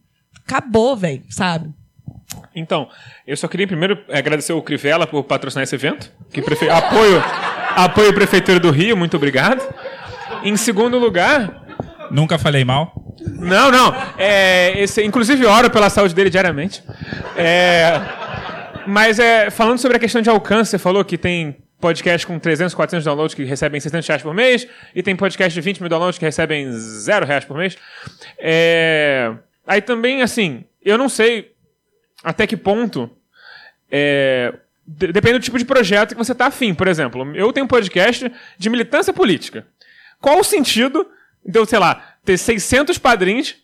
Acabou, 0.46 0.96
velho, 0.96 1.22
sabe? 1.30 1.70
Então, 2.54 2.88
eu 3.26 3.36
só 3.36 3.46
queria 3.46 3.66
primeiro 3.66 4.02
agradecer 4.10 4.52
o 4.52 4.62
Crivella 4.62 5.06
por 5.06 5.22
patrocinar 5.24 5.62
esse 5.62 5.74
evento. 5.74 6.10
Que 6.32 6.42
prefe... 6.42 6.68
apoio, 6.68 7.22
apoio 7.76 8.12
Prefeitura 8.12 8.58
do 8.58 8.70
Rio, 8.70 8.96
muito 8.96 9.16
obrigado. 9.16 9.62
Em 10.42 10.56
segundo 10.56 10.98
lugar. 10.98 11.63
Nunca 12.14 12.38
falei 12.38 12.64
mal. 12.64 13.14
Não, 13.26 13.70
não. 13.72 13.92
É, 14.16 14.80
esse, 14.80 15.02
inclusive, 15.02 15.44
oro 15.44 15.68
pela 15.68 15.90
saúde 15.90 16.14
dele 16.14 16.30
diariamente. 16.30 16.82
É, 17.36 18.00
mas 18.86 19.18
é, 19.18 19.50
falando 19.50 19.78
sobre 19.78 19.96
a 19.96 20.00
questão 20.00 20.22
de 20.22 20.30
alcance, 20.30 20.70
você 20.70 20.78
falou 20.78 21.04
que 21.04 21.18
tem 21.18 21.56
podcast 21.80 22.24
com 22.26 22.38
300, 22.38 22.72
400 22.72 23.04
downloads 23.04 23.34
que 23.34 23.42
recebem 23.44 23.80
600 23.80 24.06
reais 24.08 24.22
por 24.22 24.32
mês, 24.32 24.66
e 24.94 25.02
tem 25.02 25.16
podcast 25.16 25.52
de 25.52 25.60
20 25.60 25.80
mil 25.80 25.88
downloads 25.90 26.16
que 26.18 26.24
recebem 26.24 26.70
0 26.72 27.26
reais 27.26 27.44
por 27.44 27.56
mês. 27.58 27.76
É, 28.38 29.32
aí 29.66 29.82
também, 29.82 30.22
assim, 30.22 30.64
eu 30.84 30.96
não 30.96 31.08
sei 31.08 31.52
até 32.22 32.46
que 32.46 32.56
ponto. 32.56 33.10
É, 33.90 34.54
de- 34.86 35.12
depende 35.12 35.38
do 35.40 35.42
tipo 35.42 35.58
de 35.58 35.64
projeto 35.64 36.10
que 36.12 36.18
você 36.24 36.32
está 36.32 36.46
afim. 36.46 36.72
Por 36.74 36.86
exemplo, 36.86 37.34
eu 37.36 37.52
tenho 37.52 37.64
um 37.64 37.68
podcast 37.68 38.30
de 38.56 38.70
militância 38.70 39.12
política. 39.12 39.66
Qual 40.20 40.38
o 40.38 40.44
sentido 40.44 41.06
eu, 41.52 41.66
sei 41.66 41.78
lá, 41.78 42.16
ter 42.24 42.38
600 42.38 42.98
padrinhos 42.98 43.56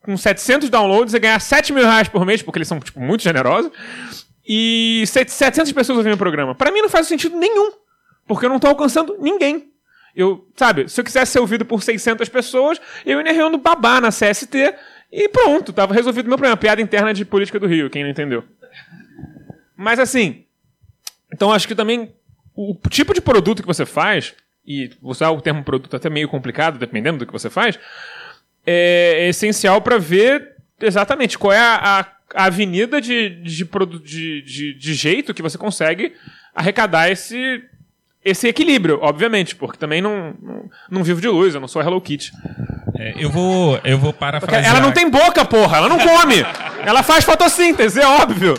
com 0.00 0.16
700 0.16 0.70
downloads 0.70 1.14
e 1.14 1.18
ganhar 1.18 1.40
7 1.40 1.72
mil 1.72 1.82
reais 1.82 2.08
por 2.08 2.24
mês, 2.24 2.40
porque 2.40 2.58
eles 2.58 2.68
são 2.68 2.78
tipo, 2.78 3.00
muito 3.00 3.22
generosos, 3.22 3.72
e 4.46 5.02
700 5.06 5.72
pessoas 5.72 5.98
ouvindo 5.98 6.14
o 6.14 6.18
programa? 6.18 6.54
Para 6.54 6.70
mim 6.70 6.80
não 6.80 6.88
faz 6.88 7.08
sentido 7.08 7.36
nenhum, 7.36 7.72
porque 8.26 8.46
eu 8.46 8.50
não 8.50 8.60
tô 8.60 8.68
alcançando 8.68 9.16
ninguém. 9.20 9.72
Eu, 10.14 10.48
sabe, 10.56 10.88
se 10.88 10.98
eu 10.98 11.04
quisesse 11.04 11.32
ser 11.32 11.40
ouvido 11.40 11.64
por 11.64 11.82
600 11.82 12.28
pessoas, 12.28 12.80
eu 13.04 13.20
ia 13.20 13.32
reunindo 13.32 13.58
babá 13.58 14.00
na 14.00 14.08
CST 14.08 14.74
E 15.12 15.28
pronto, 15.28 15.74
tava 15.74 15.92
resolvido 15.92 16.26
meu 16.26 16.38
problema. 16.38 16.56
Piada 16.56 16.80
interna 16.80 17.12
de 17.12 17.24
política 17.24 17.60
do 17.60 17.66
Rio, 17.66 17.90
quem 17.90 18.02
não 18.02 18.10
entendeu. 18.10 18.42
Mas 19.76 19.98
assim, 19.98 20.46
então 21.32 21.52
acho 21.52 21.68
que 21.68 21.74
também 21.74 22.14
o 22.54 22.74
tipo 22.88 23.12
de 23.12 23.20
produto 23.20 23.60
que 23.60 23.68
você 23.68 23.84
faz, 23.84 24.34
e 24.66 24.90
usar 25.00 25.30
o 25.30 25.40
termo 25.40 25.62
produto 25.62 25.94
é 25.94 25.96
até 25.96 26.10
meio 26.10 26.28
complicado, 26.28 26.78
dependendo 26.78 27.18
do 27.18 27.26
que 27.26 27.32
você 27.32 27.48
faz, 27.48 27.78
é, 28.66 29.28
essencial 29.28 29.80
para 29.80 29.98
ver 29.98 30.56
exatamente 30.80 31.38
qual 31.38 31.52
é 31.52 31.60
a, 31.60 32.06
a, 32.34 32.46
avenida 32.46 33.00
de, 33.00 33.30
de, 33.30 33.64
de, 33.64 34.42
de, 34.42 34.74
de 34.74 34.94
jeito 34.94 35.32
que 35.32 35.42
você 35.42 35.56
consegue 35.56 36.12
arrecadar 36.54 37.10
esse, 37.10 37.62
esse 38.24 38.48
equilíbrio, 38.48 38.98
obviamente, 39.00 39.54
porque 39.54 39.78
também 39.78 40.02
não, 40.02 40.34
não, 40.42 40.70
não 40.90 41.04
vivo 41.04 41.20
de 41.20 41.28
luz, 41.28 41.54
eu 41.54 41.60
não 41.60 41.68
sou 41.68 41.80
Hello 41.80 42.00
Kitty. 42.00 42.32
É, 42.98 43.14
eu 43.16 43.30
vou, 43.30 43.78
eu 43.84 43.98
vou 43.98 44.12
Porque 44.12 44.20
parafrasear. 44.20 44.66
ela 44.66 44.80
não 44.80 44.90
tem 44.90 45.08
boca, 45.08 45.44
porra, 45.44 45.78
ela 45.78 45.88
não 45.88 45.98
come. 45.98 46.44
ela 46.84 47.02
faz 47.02 47.24
fotossíntese, 47.24 48.00
é 48.00 48.06
óbvio. 48.06 48.54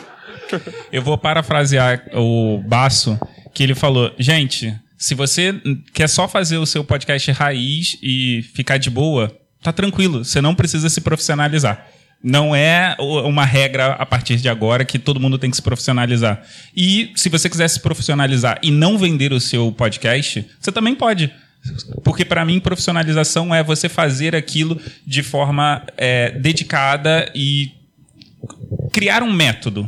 Eu 0.91 1.01
vou 1.01 1.18
parafrasear 1.18 2.05
o 2.14 2.60
Baço, 2.66 3.20
que 3.53 3.64
ele 3.64 3.76
falou: 3.76 4.14
gente, 4.18 4.74
se 4.98 5.14
você 5.14 5.54
quer 5.93 6.10
só 6.10 6.28
fazer 6.28 6.58
o 6.58 6.66
seu 6.66 6.84
podcast 6.84 7.32
raiz 7.32 7.98
e 8.02 8.43
ficar 8.54 8.78
de 8.78 8.89
boa, 8.89 9.36
tá 9.62 9.72
tranquilo, 9.72 10.26
você 10.26 10.41
não 10.41 10.56
precisa 10.56 10.89
se 10.89 11.02
profissionalizar. 11.02 11.88
Não 12.24 12.56
é 12.56 12.95
uma 13.00 13.45
regra 13.45 13.93
a 13.93 14.06
partir 14.06 14.38
de 14.38 14.50
agora 14.50 14.84
que 14.84 14.98
todo 14.98 15.20
mundo 15.20 15.38
tem 15.38 15.52
que 15.52 15.56
se 15.56 15.62
profissionalizar. 15.62 16.41
E 16.76 17.12
se 17.16 17.30
você 17.30 17.48
quiser 17.48 17.68
se 17.68 17.80
profissionalizar 17.80 18.58
e 18.64 18.72
não 18.72 18.98
vender 18.98 19.32
o 19.32 19.39
seu 19.39 19.72
podcast, 19.72 20.43
você 20.60 20.72
também 20.72 20.95
pode. 20.95 21.32
Porque 22.04 22.26
para 22.26 22.43
mim 22.43 22.60
profissionalização 22.60 23.54
é 23.54 23.64
você 23.64 23.88
fazer 23.88 24.36
aquilo 24.36 24.82
de 25.06 25.22
forma 25.22 25.86
é, 25.95 26.32
dedicada 26.32 27.32
e 27.36 27.72
criar 28.91 29.22
um 29.22 29.32
método. 29.32 29.88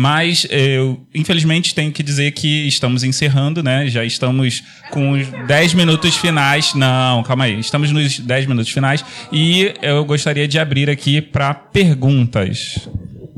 Mas 0.00 0.46
eu, 0.48 0.98
infelizmente, 1.14 1.74
tenho 1.74 1.92
que 1.92 2.02
dizer 2.02 2.30
que 2.30 2.66
estamos 2.66 3.04
encerrando, 3.04 3.62
né? 3.62 3.86
Já 3.86 4.02
estamos 4.02 4.64
com 4.90 5.10
os 5.10 5.28
10 5.46 5.74
minutos 5.74 6.16
finais. 6.16 6.72
Não, 6.74 7.22
calma 7.22 7.44
aí. 7.44 7.60
Estamos 7.60 7.92
nos 7.92 8.18
10 8.18 8.46
minutos 8.46 8.72
finais. 8.72 9.04
E 9.30 9.74
eu 9.82 10.02
gostaria 10.06 10.48
de 10.48 10.58
abrir 10.58 10.88
aqui 10.88 11.20
para 11.20 11.52
perguntas. 11.52 12.88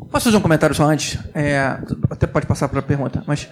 Posso 0.08 0.26
fazer 0.26 0.36
um 0.36 0.40
comentário 0.40 0.72
só 0.72 0.84
antes? 0.84 1.18
É, 1.34 1.78
até 2.08 2.28
pode 2.28 2.46
passar 2.46 2.68
para 2.68 2.78
a 2.78 2.82
pergunta, 2.82 3.24
mas 3.26 3.48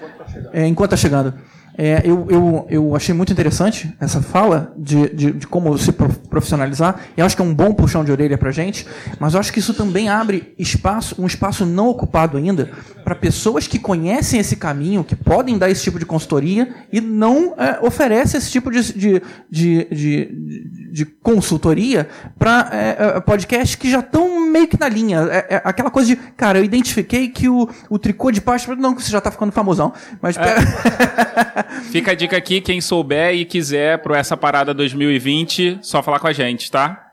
é, 0.52 0.64
enquanto 0.68 0.94
está 0.94 1.08
chegando. 1.08 1.34
É, 1.82 2.02
eu, 2.04 2.26
eu, 2.28 2.66
eu 2.68 2.94
achei 2.94 3.14
muito 3.14 3.32
interessante 3.32 3.90
essa 3.98 4.20
fala 4.20 4.74
de, 4.76 5.08
de, 5.14 5.32
de 5.32 5.46
como 5.46 5.78
se 5.78 5.90
prof- 5.92 6.18
profissionalizar. 6.28 7.00
E 7.16 7.22
acho 7.22 7.34
que 7.34 7.40
é 7.40 7.44
um 7.44 7.54
bom 7.54 7.72
puxão 7.72 8.04
de 8.04 8.12
orelha 8.12 8.36
para 8.36 8.50
gente. 8.50 8.86
Mas 9.18 9.32
eu 9.32 9.40
acho 9.40 9.50
que 9.50 9.60
isso 9.60 9.72
também 9.72 10.10
abre 10.10 10.52
espaço, 10.58 11.14
um 11.18 11.26
espaço 11.26 11.64
não 11.64 11.88
ocupado 11.88 12.36
ainda 12.36 12.68
para 13.02 13.14
pessoas 13.14 13.66
que 13.66 13.78
conhecem 13.78 14.38
esse 14.38 14.56
caminho, 14.56 15.02
que 15.02 15.16
podem 15.16 15.56
dar 15.56 15.70
esse 15.70 15.82
tipo 15.82 15.98
de 15.98 16.04
consultoria 16.04 16.68
e 16.92 17.00
não 17.00 17.54
é, 17.56 17.78
oferece 17.80 18.36
esse 18.36 18.50
tipo 18.50 18.70
de, 18.70 18.82
de, 18.92 19.22
de, 19.50 19.84
de, 19.90 20.90
de 20.92 21.06
consultoria 21.06 22.06
para 22.38 23.22
podcasts 23.24 23.74
que 23.74 23.90
já 23.90 24.00
estão 24.00 24.50
meio 24.50 24.68
que 24.68 24.78
na 24.78 24.86
linha. 24.86 25.20
É, 25.30 25.54
é 25.54 25.62
aquela 25.64 25.90
coisa 25.90 26.08
de, 26.08 26.16
cara, 26.36 26.58
eu 26.58 26.64
identifiquei 26.64 27.28
que 27.30 27.48
o, 27.48 27.66
o 27.88 27.98
tricô 27.98 28.30
de 28.30 28.42
pasta. 28.42 28.76
Não, 28.76 28.94
que 28.94 29.02
você 29.02 29.10
já 29.10 29.16
está 29.16 29.30
ficando 29.30 29.50
famosão. 29.50 29.94
Mas 30.20 30.36
Fica 31.90 32.12
a 32.12 32.14
dica 32.14 32.36
aqui, 32.36 32.60
quem 32.60 32.80
souber 32.80 33.34
e 33.34 33.44
quiser 33.44 33.98
pro 34.02 34.14
essa 34.14 34.36
parada 34.36 34.72
2020, 34.74 35.78
só 35.82 36.02
falar 36.02 36.18
com 36.18 36.26
a 36.26 36.32
gente, 36.32 36.70
tá? 36.70 37.06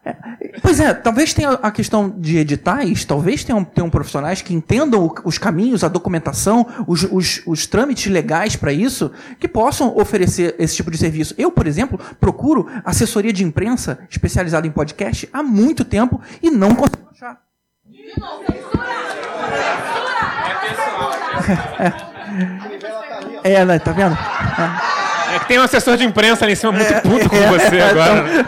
Pois 0.62 0.80
é, 0.80 0.93
talvez 0.93 1.34
tenha 1.34 1.51
a 1.62 1.70
questão 1.70 2.10
de 2.10 2.38
editais, 2.38 3.03
talvez 3.03 3.43
tenham, 3.43 3.64
tenham 3.64 3.89
profissionais 3.89 4.41
que 4.41 4.53
entendam 4.53 5.05
o- 5.05 5.14
os 5.26 5.38
caminhos, 5.38 5.84
a 5.84 5.89
documentação, 5.89 6.66
os, 6.88 7.03
os, 7.03 7.41
os 7.45 7.66
trâmites 7.68 8.10
legais 8.12 8.55
para 8.55 8.72
isso, 8.72 9.12
que 9.38 9.47
possam 9.49 9.95
oferecer 9.97 10.55
esse 10.58 10.78
tipo 10.78 10.89
de 10.89 10.97
serviço. 10.97 11.36
Eu, 11.38 11.51
por 11.51 11.68
exemplo, 11.68 11.99
procuro 12.22 12.68
assessoria 12.86 13.34
de 13.34 13.43
imprensa 13.43 13.99
especializada 14.10 14.66
em 14.66 14.72
podcast 14.72 15.28
há 15.34 15.43
muito 15.43 15.84
tempo 15.84 16.22
e 16.41 16.49
não 16.49 16.74
consigo 16.74 17.08
achar. 17.12 17.38
É, 21.80 22.16
né, 23.65 23.80
tá 23.80 23.91
vendo? 23.91 24.17
É 25.34 25.39
que 25.39 25.47
tem 25.47 25.59
um 25.59 25.63
assessor 25.63 25.97
de 25.97 26.05
imprensa 26.05 26.45
ali 26.45 26.53
em 26.53 26.55
cima 26.55 26.71
muito 26.71 26.93
puto 27.01 27.30
com 27.30 27.36
você 27.36 27.82
agora. 27.82 28.23
né? 28.23 28.45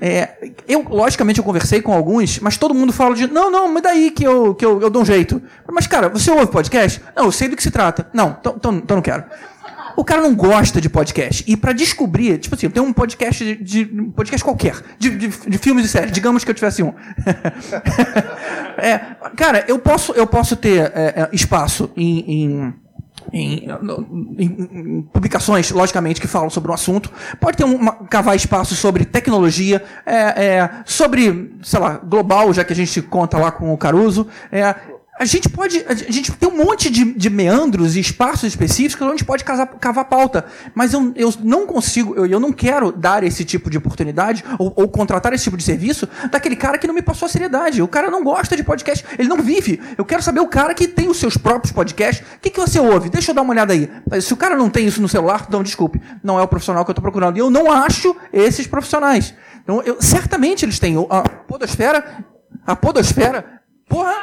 É, 0.00 0.28
eu, 0.66 0.84
logicamente, 0.88 1.38
eu 1.38 1.44
conversei 1.44 1.80
com 1.80 1.92
alguns, 1.92 2.38
mas 2.40 2.56
todo 2.56 2.74
mundo 2.74 2.92
fala 2.92 3.14
de, 3.14 3.26
não, 3.26 3.50
não, 3.50 3.68
mas 3.68 3.82
daí 3.82 4.10
que 4.10 4.24
eu, 4.24 4.54
que 4.54 4.64
eu, 4.64 4.80
eu 4.80 4.90
dou 4.90 5.02
um 5.02 5.04
jeito. 5.04 5.40
Mas, 5.70 5.86
cara, 5.86 6.08
você 6.08 6.30
ouve 6.30 6.46
podcast? 6.46 7.00
Não, 7.16 7.24
eu 7.26 7.32
sei 7.32 7.48
do 7.48 7.56
que 7.56 7.62
se 7.62 7.70
trata. 7.70 8.06
Não, 8.12 8.36
então 8.40 8.54
então- 8.56 8.74
então 8.76 8.96
não 8.96 9.02
quero. 9.02 9.24
O 9.96 10.04
cara 10.04 10.20
não 10.20 10.34
gosta 10.34 10.80
de 10.80 10.88
podcast. 10.88 11.44
E 11.46 11.56
pra 11.56 11.72
descobrir, 11.72 12.38
tipo 12.38 12.54
assim, 12.54 12.66
eu 12.66 12.72
tenho 12.72 12.86
um 12.86 12.92
podcast 12.92 13.44
de, 13.44 13.84
de- 13.84 14.00
um 14.00 14.10
podcast 14.10 14.42
qualquer, 14.44 14.74
de, 14.98 15.10
de, 15.10 15.28
de 15.28 15.58
filmes 15.58 15.84
e 15.84 15.88
séries. 15.88 16.12
Digamos 16.12 16.44
que 16.44 16.50
eu 16.50 16.54
tivesse 16.54 16.82
um. 16.82 16.92
É, 18.76 18.98
cara, 19.36 19.64
eu 19.68 19.78
posso, 19.78 20.12
eu 20.12 20.26
posso 20.26 20.56
ter 20.56 20.90
é, 20.94 21.14
é, 21.16 21.28
espaço 21.32 21.90
em, 21.96 22.18
em- 22.20 22.74
em, 23.32 23.68
em- 24.38 24.68
em 24.72 25.02
publicações, 25.02 25.70
logicamente, 25.70 26.20
que 26.20 26.26
falam 26.26 26.50
sobre 26.50 26.70
um 26.70 26.74
assunto. 26.74 27.10
Pode 27.40 27.56
ter 27.56 27.64
uma, 27.64 27.92
cavar 28.06 28.34
espaço 28.36 28.74
sobre 28.74 29.04
tecnologia, 29.04 29.82
é, 30.04 30.16
é, 30.56 30.70
sobre, 30.84 31.54
sei 31.62 31.78
lá, 31.80 31.98
global, 31.98 32.52
já 32.52 32.64
que 32.64 32.72
a 32.72 32.76
gente 32.76 33.00
conta 33.02 33.38
lá 33.38 33.50
com 33.52 33.72
o 33.72 33.78
Caruso. 33.78 34.26
É, 34.50 34.74
a 35.16 35.24
gente 35.24 35.48
pode. 35.48 35.84
A 35.88 35.94
gente 35.94 36.32
tem 36.32 36.48
um 36.48 36.56
monte 36.56 36.90
de, 36.90 37.12
de 37.14 37.30
meandros 37.30 37.94
e 37.94 38.00
espaços 38.00 38.44
específicos 38.44 39.06
onde 39.06 39.24
pode 39.24 39.44
casar, 39.44 39.66
cavar 39.66 40.06
pauta. 40.06 40.44
Mas 40.74 40.92
eu, 40.92 41.12
eu 41.14 41.32
não 41.40 41.66
consigo, 41.66 42.16
eu, 42.16 42.26
eu 42.26 42.40
não 42.40 42.52
quero 42.52 42.90
dar 42.90 43.22
esse 43.22 43.44
tipo 43.44 43.70
de 43.70 43.78
oportunidade 43.78 44.44
ou, 44.58 44.72
ou 44.74 44.88
contratar 44.88 45.32
esse 45.32 45.44
tipo 45.44 45.56
de 45.56 45.62
serviço 45.62 46.08
daquele 46.30 46.56
cara 46.56 46.78
que 46.78 46.86
não 46.88 46.94
me 46.94 47.02
passou 47.02 47.26
a 47.26 47.28
seriedade. 47.28 47.80
O 47.80 47.86
cara 47.86 48.10
não 48.10 48.24
gosta 48.24 48.56
de 48.56 48.64
podcast, 48.64 49.04
ele 49.16 49.28
não 49.28 49.40
vive. 49.40 49.80
Eu 49.96 50.04
quero 50.04 50.20
saber 50.20 50.40
o 50.40 50.48
cara 50.48 50.74
que 50.74 50.88
tem 50.88 51.08
os 51.08 51.18
seus 51.18 51.36
próprios 51.36 51.72
podcasts. 51.72 52.26
O 52.36 52.40
que, 52.40 52.50
que 52.50 52.60
você 52.60 52.80
ouve? 52.80 53.08
Deixa 53.08 53.30
eu 53.30 53.34
dar 53.36 53.42
uma 53.42 53.52
olhada 53.52 53.72
aí. 53.72 53.88
Se 54.20 54.32
o 54.32 54.36
cara 54.36 54.56
não 54.56 54.68
tem 54.68 54.84
isso 54.84 55.00
no 55.00 55.08
celular, 55.08 55.44
então 55.46 55.62
desculpe, 55.62 56.00
não 56.24 56.40
é 56.40 56.42
o 56.42 56.48
profissional 56.48 56.84
que 56.84 56.90
eu 56.90 56.92
estou 56.92 57.02
procurando. 57.02 57.36
E 57.36 57.40
eu 57.40 57.50
não 57.50 57.70
acho 57.70 58.16
esses 58.32 58.66
profissionais. 58.66 59.32
Então, 59.62 59.80
eu, 59.82 59.96
certamente 60.00 60.64
eles 60.64 60.80
têm 60.80 60.96
a 61.08 61.22
podosfera. 61.22 62.24
A 62.66 62.74
podosfera. 62.74 63.53
Porra! 63.88 64.14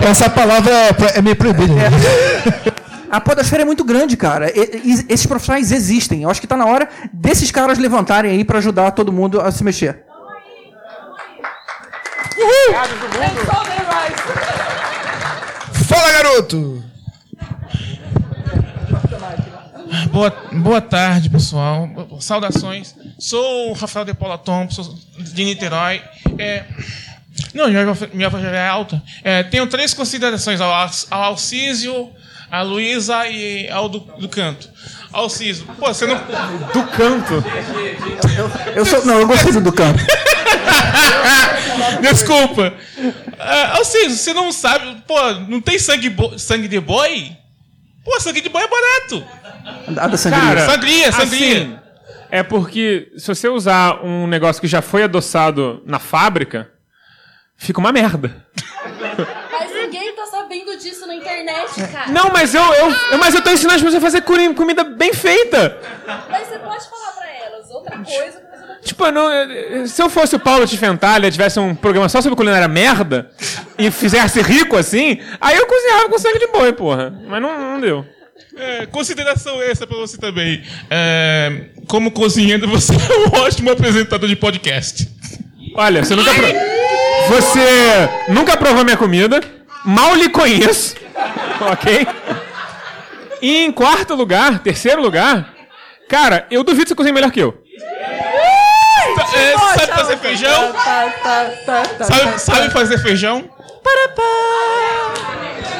Essa 0.00 0.28
palavra 0.30 0.72
é 1.14 1.20
meio 1.22 1.36
proibida. 1.36 1.72
A 3.10 3.20
podosfera 3.20 3.62
é 3.62 3.64
muito 3.64 3.84
grande, 3.84 4.16
cara. 4.16 4.50
E- 4.50 4.80
e- 4.84 5.06
esses 5.12 5.26
profissionais 5.26 5.70
existem. 5.72 6.22
Eu 6.22 6.30
acho 6.30 6.40
que 6.40 6.46
tá 6.46 6.56
na 6.56 6.66
hora 6.66 6.88
desses 7.12 7.50
caras 7.50 7.78
levantarem 7.78 8.30
aí 8.32 8.44
para 8.44 8.58
ajudar 8.58 8.90
todo 8.92 9.12
mundo 9.12 9.40
a 9.40 9.50
se 9.50 9.62
mexer. 9.64 10.04
Fala, 15.88 16.12
garoto! 16.12 16.82
Boa, 20.10 20.30
boa 20.52 20.80
tarde, 20.80 21.30
pessoal. 21.30 21.88
Saudações. 22.20 22.94
Sou 23.18 23.70
o 23.70 23.72
Rafael 23.72 24.04
de 24.04 24.14
Paula 24.14 24.36
Thompson, 24.36 24.94
de 25.18 25.44
Niterói. 25.44 26.02
É, 26.38 26.64
não, 27.54 27.68
minha, 27.68 27.84
voz- 27.86 28.10
minha 28.12 28.28
voz 28.28 28.42
já 28.42 28.50
é 28.50 28.68
alta. 28.68 29.02
É, 29.24 29.42
tenho 29.42 29.66
três 29.66 29.92
considerações 29.94 30.60
ao, 30.60 30.70
ao 31.10 31.22
Alcísio, 31.22 32.10
a 32.50 32.62
Luísa 32.62 33.26
e 33.28 33.68
ao 33.70 33.88
do, 33.88 34.00
do 34.00 34.28
Canto. 34.28 34.68
Alcísio, 35.12 35.64
pô, 35.78 35.86
você 35.92 36.06
não. 36.06 36.16
Do 36.72 36.82
Canto? 36.88 37.42
Eu 38.74 38.84
sou, 38.84 39.04
não, 39.06 39.20
eu 39.20 39.26
gostei 39.26 39.52
do 39.60 39.72
canto. 39.72 40.04
Desculpa. 42.00 42.72
É, 43.38 43.64
Alcísio, 43.76 44.10
você 44.16 44.32
não 44.32 44.52
sabe. 44.52 45.02
Pô, 45.06 45.18
não 45.48 45.60
tem 45.60 45.78
sangue, 45.78 46.10
bo- 46.10 46.38
sangue 46.38 46.68
de 46.68 46.80
boi? 46.80 47.32
Pô, 48.04 48.20
sangue 48.20 48.40
de 48.40 48.48
boi 48.48 48.62
é 48.62 48.68
barato. 48.68 49.24
A 50.00 50.06
da 50.08 50.16
sangria. 50.16 50.40
Cara, 50.42 50.66
Sangria, 50.66 51.12
sangria. 51.12 51.56
assim, 51.62 51.78
é 52.30 52.42
porque 52.42 53.08
se 53.16 53.26
você 53.28 53.48
usar 53.48 54.04
um 54.04 54.26
negócio 54.26 54.60
que 54.60 54.68
já 54.68 54.82
foi 54.82 55.02
adoçado 55.02 55.82
na 55.86 55.98
fábrica, 55.98 56.68
fica 57.56 57.80
uma 57.80 57.92
merda. 57.92 58.44
Mas 59.50 59.72
ninguém 59.74 60.14
tá 60.14 60.26
sabendo 60.26 60.76
disso 60.78 61.06
na 61.06 61.14
internet, 61.14 61.74
cara. 61.92 62.10
Não, 62.10 62.30
mas 62.32 62.54
eu, 62.54 62.62
eu, 62.62 62.90
eu- 63.12 63.18
mas 63.18 63.34
eu 63.34 63.42
tô 63.42 63.50
ensinando 63.50 63.76
as 63.76 63.82
pessoas 63.82 64.02
a 64.02 64.06
fazer 64.06 64.22
comida 64.54 64.84
bem 64.84 65.12
feita. 65.12 65.78
Mas 66.30 66.48
você 66.48 66.58
pode 66.58 66.88
falar 66.88 67.12
pra 67.12 67.28
elas 67.46 67.70
outra 67.70 67.96
coisa 67.98 68.40
que 68.40 68.56
você 68.58 68.66
não 68.66 68.80
Tipo, 68.80 69.10
não- 69.10 69.86
se 69.86 70.00
eu 70.02 70.08
fosse 70.10 70.36
o 70.36 70.40
Paulo 70.40 70.66
de 70.66 70.76
Fentalha, 70.78 71.30
tivesse 71.30 71.58
um 71.58 71.74
programa 71.74 72.08
só 72.08 72.20
sobre 72.20 72.36
culinária 72.36 72.68
merda 72.68 73.30
e 73.78 73.90
fizesse 73.90 74.40
rico 74.40 74.76
assim, 74.76 75.20
aí 75.40 75.56
eu 75.56 75.66
cozinhava 75.66 76.08
com 76.08 76.18
sangue 76.18 76.38
de 76.38 76.46
boi, 76.48 76.72
porra. 76.72 77.10
Mas 77.26 77.42
não, 77.42 77.58
não 77.72 77.80
deu. 77.80 78.06
É, 78.58 78.86
consideração 78.86 79.60
essa 79.62 79.86
pra 79.86 79.96
você 79.98 80.16
também. 80.18 80.62
É, 80.90 81.66
como 81.88 82.10
cozinheiro, 82.10 82.66
você 82.68 82.92
é 82.94 83.18
um 83.28 83.40
ótimo 83.42 83.70
apresentador 83.70 84.28
de 84.28 84.36
podcast. 84.36 85.08
Olha, 85.74 86.02
você 86.04 86.14
nunca. 86.14 86.32
pro- 86.32 86.46
Você 87.28 88.08
nunca 88.28 88.56
provou 88.56 88.84
minha 88.84 88.96
comida, 88.96 89.40
mal 89.84 90.14
lhe 90.14 90.28
conheço, 90.28 90.94
ok? 91.72 92.06
E 93.42 93.64
em 93.64 93.72
quarto 93.72 94.14
lugar, 94.14 94.60
terceiro 94.60 95.02
lugar, 95.02 95.52
cara, 96.08 96.46
eu 96.50 96.62
duvido 96.62 96.84
que 96.84 96.88
você 96.88 96.94
cozinha 96.94 97.12
melhor 97.12 97.30
que 97.30 97.40
eu. 97.40 97.62
É, 99.34 99.56
sabe 99.78 99.92
fazer 99.92 100.16
feijão? 100.18 100.74
Sabe, 102.02 102.38
sabe 102.38 102.70
fazer 102.70 102.98
feijão? 102.98 103.50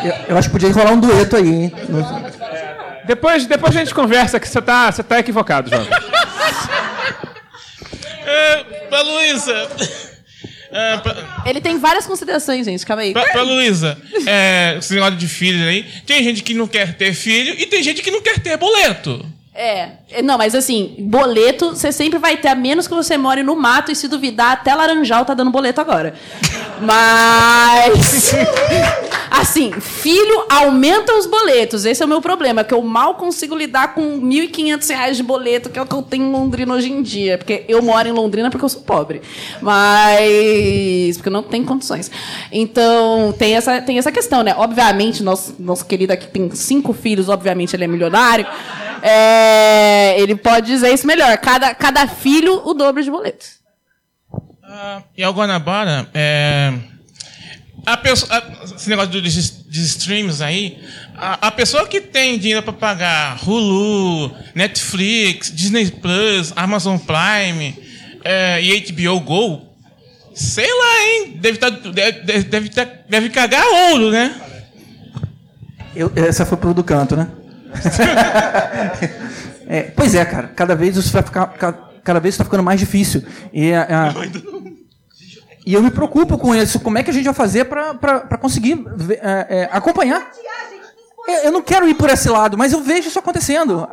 Eu, 0.05 0.15
eu 0.29 0.39
acho 0.39 0.49
que 0.49 0.53
podia 0.53 0.73
rolar 0.73 0.93
um 0.93 1.01
dueto 1.01 1.37
aí, 1.37 1.49
hein? 1.49 1.73
Depois, 3.05 3.47
depois 3.47 3.75
a 3.77 3.79
gente 3.79 3.95
conversa 3.95 4.41
que 4.41 4.49
você 4.49 4.61
tá, 4.61 4.91
você 4.91 5.03
tá 5.03 5.19
equivocado, 5.19 5.71
jovem. 5.71 5.89
É, 8.29 9.03
Luísa. 9.03 9.69
É, 10.77 10.99
pra, 10.99 11.43
Ele 11.47 11.61
tem 11.61 11.79
várias 11.79 12.07
considerações, 12.07 12.67
gente. 12.67 12.85
Calma 12.85 13.03
aí. 13.03 13.13
pra, 13.13 13.25
pra 13.25 13.43
Luísa, 13.43 13.97
é, 14.27 14.77
esse 14.79 14.93
negócio 14.93 15.17
de 15.17 15.27
filho 15.27 15.67
aí. 15.67 15.87
Tem 16.05 16.23
gente 16.23 16.43
que 16.43 16.53
não 16.53 16.67
quer 16.67 16.95
ter 16.97 17.15
filho 17.15 17.55
e 17.59 17.65
tem 17.65 17.83
gente 17.83 18.03
que 18.03 18.11
não 18.11 18.21
quer 18.21 18.39
ter 18.41 18.57
boleto. 18.59 19.25
É, 19.59 19.93
é, 20.11 20.23
não, 20.23 20.37
mas 20.37 20.55
assim, 20.55 20.97
boleto 20.99 21.71
você 21.71 21.91
sempre 21.91 22.19
vai 22.19 22.37
ter, 22.37 22.49
a 22.49 22.55
menos 22.55 22.87
que 22.87 22.95
você 22.95 23.17
more 23.17 23.43
no 23.43 23.57
mato 23.57 23.91
e 23.91 23.97
se 23.97 24.07
duvidar, 24.07 24.53
até 24.53 24.75
Laranjal 24.75 25.25
tá 25.25 25.33
dando 25.33 25.51
boleto 25.51 25.81
agora. 25.81 26.15
Mas. 26.79 28.35
Assim, 29.31 29.73
filho 29.73 30.45
aumenta 30.51 31.15
os 31.15 31.25
boletos. 31.25 31.87
Esse 31.87 32.03
é 32.03 32.07
o 32.07 32.09
meu 32.09 32.21
problema, 32.21 32.65
que 32.65 32.75
eu 32.75 32.83
mal 32.83 33.15
consigo 33.15 33.57
lidar 33.57 33.95
com 33.95 34.21
1.500 34.21 34.89
reais 34.91 35.17
de 35.17 35.23
boleto, 35.23 35.71
que 35.71 35.79
é 35.79 35.83
o 35.83 35.87
que 35.87 35.95
eu 35.95 36.03
tenho 36.03 36.27
em 36.27 36.33
Londrina 36.33 36.75
hoje 36.75 36.93
em 36.93 37.03
dia. 37.03 37.39
Porque 37.39 37.65
eu 37.67 37.81
moro 37.81 38.07
em 38.07 38.13
Londrina 38.13 38.51
porque 38.51 38.65
eu 38.65 38.69
sou 38.69 38.83
pobre. 38.83 39.23
Mas. 39.63 41.17
Porque 41.17 41.31
eu 41.31 41.33
não 41.33 41.43
tenho 41.43 41.65
condições. 41.65 42.11
Então, 42.53 43.35
tem 43.39 43.55
essa, 43.55 43.81
tem 43.81 43.99
essa 43.99 44.13
questão, 44.13 44.43
né? 44.43 44.55
Obviamente, 44.57 45.23
nosso, 45.23 45.55
nosso 45.59 45.87
querido 45.87 46.13
aqui 46.13 46.27
tem 46.27 46.51
cinco 46.55 46.93
filhos, 46.93 47.31
obviamente 47.31 47.75
ele 47.75 47.85
é 47.85 47.89
milionário. 47.89 48.47
É, 49.03 49.46
ele 50.19 50.35
pode 50.37 50.67
dizer 50.67 50.93
isso 50.93 51.07
melhor. 51.07 51.37
Cada, 51.39 51.75
cada 51.75 52.07
filho, 52.07 52.63
o 52.65 52.75
dobro 52.75 53.03
de 53.03 53.11
boletos. 53.11 53.57
E 55.17 55.23
ao 55.23 55.33
Guanabara, 55.33 56.09
é, 56.13 56.73
a 57.87 57.97
pessoa, 57.97 58.43
esse 58.75 58.89
negócio 58.89 59.11
dos 59.23 59.51
dos 59.67 59.79
streams 59.79 60.43
aí, 60.43 60.79
a, 61.17 61.49
a 61.49 61.51
pessoa 61.51 61.87
que 61.87 62.01
tem 62.01 62.39
dinheiro 62.39 62.63
para 62.63 62.73
pagar 62.73 63.39
Hulu, 63.47 64.35
Netflix, 64.55 65.53
Disney 65.55 65.91
Plus, 65.91 66.53
Amazon 66.57 66.99
Prime 66.99 67.77
é, 68.25 68.61
e 68.63 68.81
HBO 68.93 69.21
Go, 69.21 69.63
sei 70.35 70.67
lá, 70.69 71.03
hein? 71.05 71.39
Deve, 71.41 71.59
tá, 71.59 71.71
deve, 71.71 72.21
deve, 72.23 72.43
deve, 72.45 72.69
tá- 72.71 72.89
deve 73.09 73.29
cagar 73.31 73.65
ouro, 73.91 74.11
né? 74.11 74.35
Eu- 75.95 76.13
essa 76.17 76.45
foi 76.45 76.59
pro 76.59 76.75
do 76.75 76.83
canto, 76.85 77.17
né? 77.17 77.29
É, 79.69 79.83
pois 79.97 80.15
é, 80.15 80.25
cara. 80.25 80.49
Cada 80.55 80.77
vez 80.77 80.97
isso 80.97 81.13
vai 81.13 81.23
ficar. 81.23 81.47
ca- 81.49 81.87
Cada 82.05 82.21
vez 82.21 82.35
está 82.35 82.45
ficando 82.45 82.63
mais 82.63 82.79
difícil. 82.79 83.21
E, 83.53 83.73
a- 83.75 83.83
a- 84.11 84.15
e 85.67 85.75
eu 85.75 85.83
me 85.83 85.91
preocupo 85.91 86.39
com 86.39 86.55
isso. 86.55 86.79
Como 86.79 86.97
é 86.99 87.03
que 87.03 87.11
a 87.11 87.13
gente 87.13 87.25
vai 87.25 87.35
fazer 87.35 87.65
para 87.65 88.39
conseguir 88.39 88.85
é, 89.21 89.47
é, 89.63 89.69
acompanhar? 89.73 90.31
Eu, 91.43 91.51
não 91.51 91.61
quero 91.63 91.89
ir 91.89 91.95
por 91.95 92.09
esse 92.09 92.29
lado, 92.29 92.57
mas 92.57 92.73
eu 92.73 92.81
vejo 92.81 93.09
isso 93.09 93.19
acontecendo. 93.19 93.89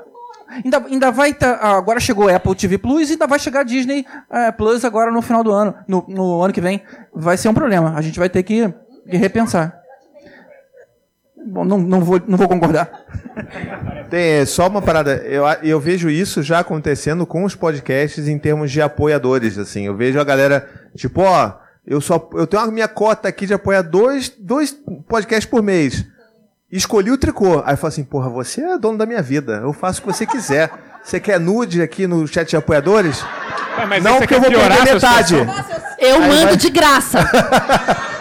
Ainda, 0.48 0.78
ainda 0.86 1.10
vai 1.12 1.34
tá, 1.34 1.56
agora 1.76 2.00
chegou 2.00 2.30
a 2.30 2.36
Apple 2.36 2.54
TV 2.54 2.78
Plus 2.78 3.10
e 3.10 3.14
ainda 3.14 3.26
vai 3.26 3.40
chegar 3.40 3.62
a 3.62 3.64
Disney 3.64 4.06
é, 4.30 4.52
Plus 4.52 4.86
agora 4.86 5.10
no 5.10 5.24
final 5.24 5.44
do 5.44 5.52
ano, 5.52 5.74
no, 5.88 6.06
no 6.08 6.44
ano 6.44 6.54
que 6.54 6.62
vem. 6.62 6.84
Vai 7.12 7.36
ser 7.36 7.50
um 7.50 7.54
problema. 7.56 7.96
A 7.98 8.02
gente 8.04 8.20
vai 8.20 8.30
ter 8.30 8.44
que, 8.44 8.72
que 9.10 9.18
repensar. 9.18 9.82
Bom, 11.46 11.66
não, 11.66 11.78
não, 11.78 12.02
vou, 12.02 12.22
não 12.28 12.38
vou 12.38 12.48
concordar. 12.48 12.90
Tem 14.10 14.46
só 14.46 14.68
uma 14.68 14.82
parada. 14.82 15.16
Eu, 15.26 15.46
eu 15.62 15.80
vejo 15.80 16.10
isso 16.10 16.42
já 16.42 16.60
acontecendo 16.60 17.26
com 17.26 17.44
os 17.44 17.56
podcasts 17.56 18.28
em 18.28 18.38
termos 18.38 18.72
de 18.72 18.82
apoiadores. 18.82 19.58
Assim, 19.58 19.86
eu 19.86 19.96
vejo 19.96 20.20
a 20.20 20.24
galera 20.24 20.70
tipo, 20.96 21.22
ó, 21.22 21.54
eu 21.86 22.00
só 22.00 22.30
eu 22.34 22.48
tenho 22.48 22.64
a 22.64 22.72
minha 22.72 22.88
cota 22.88 23.28
aqui 23.28 23.46
de 23.46 23.54
apoiar 23.54 23.82
dois, 23.82 24.30
dois 24.30 24.76
podcasts 25.08 25.50
por 25.50 25.62
mês. 25.62 26.06
Escolhi 26.72 27.12
o 27.12 27.18
tricô. 27.18 27.62
Aí 27.66 27.74
eu 27.74 27.78
falo 27.78 27.90
assim, 27.90 28.04
porra, 28.04 28.30
você 28.30 28.62
é 28.62 28.78
dono 28.78 28.98
da 28.98 29.06
minha 29.06 29.22
vida. 29.22 29.60
Eu 29.62 29.74
faço 29.74 30.00
o 30.00 30.04
que 30.04 30.14
você 30.14 30.26
quiser. 30.26 30.72
Você 31.04 31.20
quer 31.20 31.38
nude 31.38 31.82
aqui 31.82 32.08
no 32.08 32.26
chat 32.26 32.50
de 32.50 32.56
apoiadores? 32.56 33.22
Ah, 33.78 33.86
mas 33.86 34.02
não, 34.02 34.20
porque 34.20 34.36
eu 34.36 34.40
vou 34.40 34.50
piorar 34.50 34.78
perder 34.78 34.94
metade. 34.94 35.36
Eu 36.00 36.22
mando 36.22 36.56
de 36.56 36.70
graça. 36.70 37.20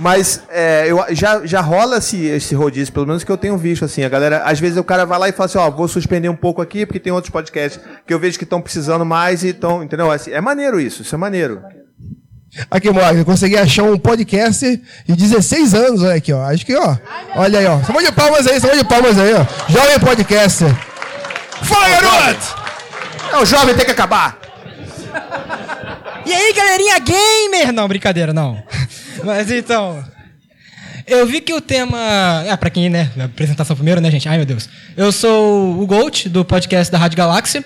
Mas 0.00 0.42
é, 0.48 0.86
eu, 0.88 1.04
já, 1.10 1.46
já 1.46 1.60
rola 1.60 1.98
esse, 1.98 2.24
esse 2.26 2.54
rodízio, 2.54 2.92
pelo 2.92 3.06
menos 3.06 3.22
que 3.22 3.30
eu 3.30 3.36
tenho 3.36 3.56
visto, 3.56 3.84
assim. 3.84 4.02
A 4.02 4.08
galera, 4.08 4.42
às 4.44 4.58
vezes 4.58 4.76
o 4.76 4.84
cara 4.84 5.04
vai 5.04 5.18
lá 5.18 5.28
e 5.28 5.32
fala 5.32 5.46
assim, 5.46 5.58
ó, 5.58 5.70
vou 5.70 5.86
suspender 5.86 6.28
um 6.28 6.36
pouco 6.36 6.60
aqui, 6.60 6.84
porque 6.84 6.98
tem 6.98 7.12
outros 7.12 7.30
podcasts 7.30 7.80
que 8.06 8.12
eu 8.12 8.18
vejo 8.18 8.38
que 8.38 8.44
estão 8.44 8.60
precisando 8.60 9.04
mais 9.04 9.44
e 9.44 9.48
estão, 9.48 9.82
entendeu? 9.82 10.10
Assim, 10.10 10.32
é 10.32 10.40
maneiro 10.40 10.80
isso, 10.80 11.02
isso 11.02 11.14
é 11.14 11.18
maneiro. 11.18 11.62
Aqui, 12.70 12.88
Morgan, 12.90 13.18
eu 13.18 13.24
consegui 13.24 13.56
achar 13.56 13.82
um 13.82 13.98
podcast 13.98 14.80
de 15.06 15.16
16 15.16 15.74
anos, 15.74 16.02
olha 16.02 16.14
aqui, 16.14 16.32
ó. 16.32 16.42
Acho 16.44 16.64
que, 16.64 16.76
ó. 16.76 16.96
Olha 17.34 17.58
aí, 17.58 17.66
ó. 17.66 17.80
Salva 17.82 18.02
de 18.02 18.12
palmas 18.12 18.46
aí, 18.46 18.60
salva 18.60 18.76
de 18.76 18.84
palmas 18.84 19.18
aí, 19.18 19.34
ó. 19.34 19.72
Jovem 19.72 19.98
podcaster. 19.98 20.74
Fala, 21.62 21.88
garoto! 21.88 22.64
É, 23.32 23.38
o 23.38 23.44
jovem 23.44 23.74
tem 23.74 23.84
que 23.84 23.90
acabar. 23.90 24.38
E 26.24 26.32
aí, 26.32 26.52
galerinha 26.52 26.98
gamer? 27.00 27.72
Não, 27.72 27.88
brincadeira, 27.88 28.32
não. 28.32 28.62
Mas 29.24 29.50
então. 29.50 30.04
Eu 31.06 31.26
vi 31.26 31.40
que 31.40 31.52
o 31.52 31.60
tema. 31.60 31.98
Ah, 32.48 32.56
pra 32.56 32.70
quem, 32.70 32.88
né? 32.88 33.10
Apresentação 33.22 33.76
primeiro, 33.76 34.00
né, 34.00 34.10
gente? 34.10 34.28
Ai, 34.28 34.36
meu 34.36 34.46
Deus. 34.46 34.68
Eu 34.96 35.12
sou 35.12 35.80
o 35.80 35.86
Gold, 35.86 36.28
do 36.28 36.44
podcast 36.44 36.90
da 36.90 36.98
Rádio 36.98 37.18
Galáxia. 37.18 37.64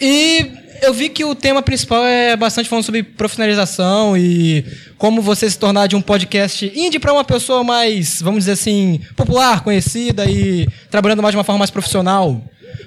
E 0.00 0.50
eu 0.82 0.92
vi 0.92 1.08
que 1.08 1.24
o 1.24 1.34
tema 1.34 1.62
principal 1.62 2.04
é 2.04 2.36
bastante 2.36 2.68
falando 2.68 2.84
sobre 2.84 3.02
profissionalização 3.02 4.16
e 4.16 4.64
como 4.98 5.22
você 5.22 5.48
se 5.48 5.58
tornar 5.58 5.86
de 5.86 5.94
um 5.94 6.02
podcast 6.02 6.70
indie 6.74 6.98
para 6.98 7.12
uma 7.12 7.24
pessoa 7.24 7.62
mais, 7.62 8.20
vamos 8.20 8.40
dizer 8.40 8.52
assim, 8.52 9.00
popular, 9.16 9.62
conhecida 9.62 10.26
e 10.26 10.66
trabalhando 10.90 11.22
mais 11.22 11.32
de 11.32 11.36
uma 11.36 11.44
forma 11.44 11.60
mais 11.60 11.70
profissional. 11.70 12.42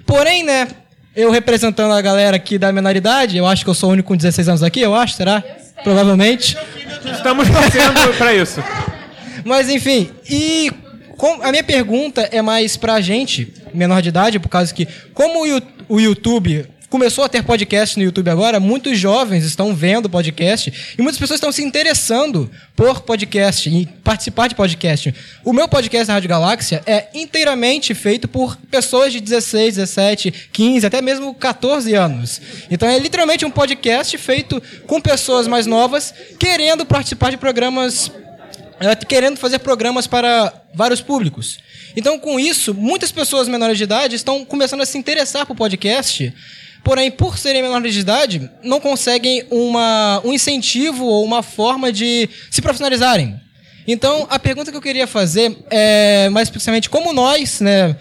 Porém, 0.05 0.43
né, 0.43 0.67
eu 1.15 1.31
representando 1.31 1.93
a 1.93 2.01
galera 2.01 2.35
aqui 2.35 2.57
da 2.57 2.71
menoridade, 2.71 3.37
eu 3.37 3.47
acho 3.47 3.63
que 3.63 3.69
eu 3.69 3.73
sou 3.73 3.89
o 3.89 3.93
único 3.93 4.09
com 4.09 4.17
16 4.17 4.49
anos 4.49 4.63
aqui, 4.63 4.81
eu 4.81 4.93
acho, 4.93 5.15
será? 5.15 5.43
Provavelmente. 5.83 6.57
Estamos 7.13 7.47
torcendo 7.49 8.13
para 8.17 8.33
isso. 8.33 8.63
Mas 9.45 9.69
enfim, 9.69 10.09
e 10.29 10.71
com- 11.17 11.41
a 11.41 11.51
minha 11.51 11.63
pergunta 11.63 12.27
é 12.31 12.41
mais 12.41 12.75
pra 12.77 12.99
gente, 13.01 13.53
menor 13.73 14.01
de 14.01 14.09
idade, 14.09 14.39
por 14.39 14.49
causa 14.49 14.73
que, 14.73 14.87
como 15.13 15.45
o, 15.45 15.61
o 15.89 15.99
YouTube 15.99 16.65
começou 16.89 17.23
a 17.23 17.29
ter 17.29 17.43
podcast 17.43 17.97
no 17.97 18.03
YouTube 18.03 18.29
agora, 18.29 18.59
muitos 18.59 18.97
jovens 18.97 19.43
estão 19.43 19.75
vendo 19.75 20.09
podcast 20.09 20.95
e 20.97 21.01
muitas 21.01 21.19
pessoas 21.19 21.37
estão 21.37 21.51
se 21.51 21.63
interessando 21.63 22.49
por 22.75 23.01
podcast 23.01 23.69
e 23.69 23.85
participar 24.03 24.47
de 24.47 24.55
podcast. 24.55 25.13
O 25.43 25.51
meu 25.51 25.67
podcast 25.67 26.07
da 26.07 26.13
Rádio 26.13 26.29
Galáxia 26.29 26.81
é 26.85 27.07
inteiramente 27.13 27.93
feito 27.93 28.27
por 28.27 28.55
pessoas 28.55 29.11
de 29.11 29.19
16, 29.19 29.75
17, 29.75 30.31
15, 30.51 30.85
até 30.85 31.01
mesmo 31.01 31.33
14 31.33 31.93
anos. 31.93 32.41
Então 32.71 32.87
é 32.87 32.97
literalmente 32.97 33.45
um 33.45 33.51
podcast 33.51 34.17
feito 34.17 34.61
com 34.85 35.01
pessoas 35.01 35.47
mais 35.47 35.65
novas 35.65 36.13
querendo 36.39 36.85
participar 36.85 37.31
de 37.31 37.37
programas 37.37 38.11
tá 38.79 38.95
querendo 38.95 39.37
fazer 39.37 39.59
programas 39.59 40.05
para 40.05 40.53
vários 40.73 41.01
públicos. 41.01 41.57
Então, 41.95 42.19
com 42.19 42.39
isso, 42.39 42.75
muitas 42.75 43.11
pessoas 43.11 43.47
menores 43.47 43.77
de 43.77 43.83
idade 43.83 44.15
estão 44.15 44.45
começando 44.45 44.81
a 44.81 44.85
se 44.85 44.99
interessar 44.99 45.47
por 45.47 45.55
podcast, 45.55 46.31
porém, 46.87 47.11
por 47.11 47.37
serem 47.37 47.61
menores 47.61 47.93
de 47.93 47.99
idade, 47.99 48.49
não 48.63 48.79
conseguem 48.79 49.43
uma, 49.51 50.21
um 50.23 50.31
incentivo 50.31 51.03
ou 51.03 51.25
uma 51.25 51.43
forma 51.43 51.91
de 51.91 52.29
se 52.49 52.61
profissionalizarem. 52.61 53.37
Então, 53.85 54.25
a 54.29 54.39
pergunta 54.39 54.71
que 54.71 54.77
eu 54.77 54.81
queria 54.81 55.05
fazer 55.05 55.53
é, 55.69 56.29
mais 56.29 56.47
especificamente, 56.47 56.89
como 56.89 57.11
nós, 57.11 57.59
né, 57.59 57.97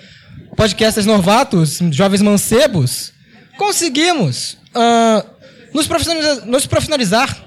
podcasters 0.56 1.04
novatos, 1.04 1.80
jovens 1.90 2.22
mancebos, 2.22 3.12
conseguimos 3.58 4.56
ah, 4.72 5.24
nos, 5.74 5.88
profissionaliza- 5.88 6.46
nos 6.46 6.64
profissionalizar 6.64 7.44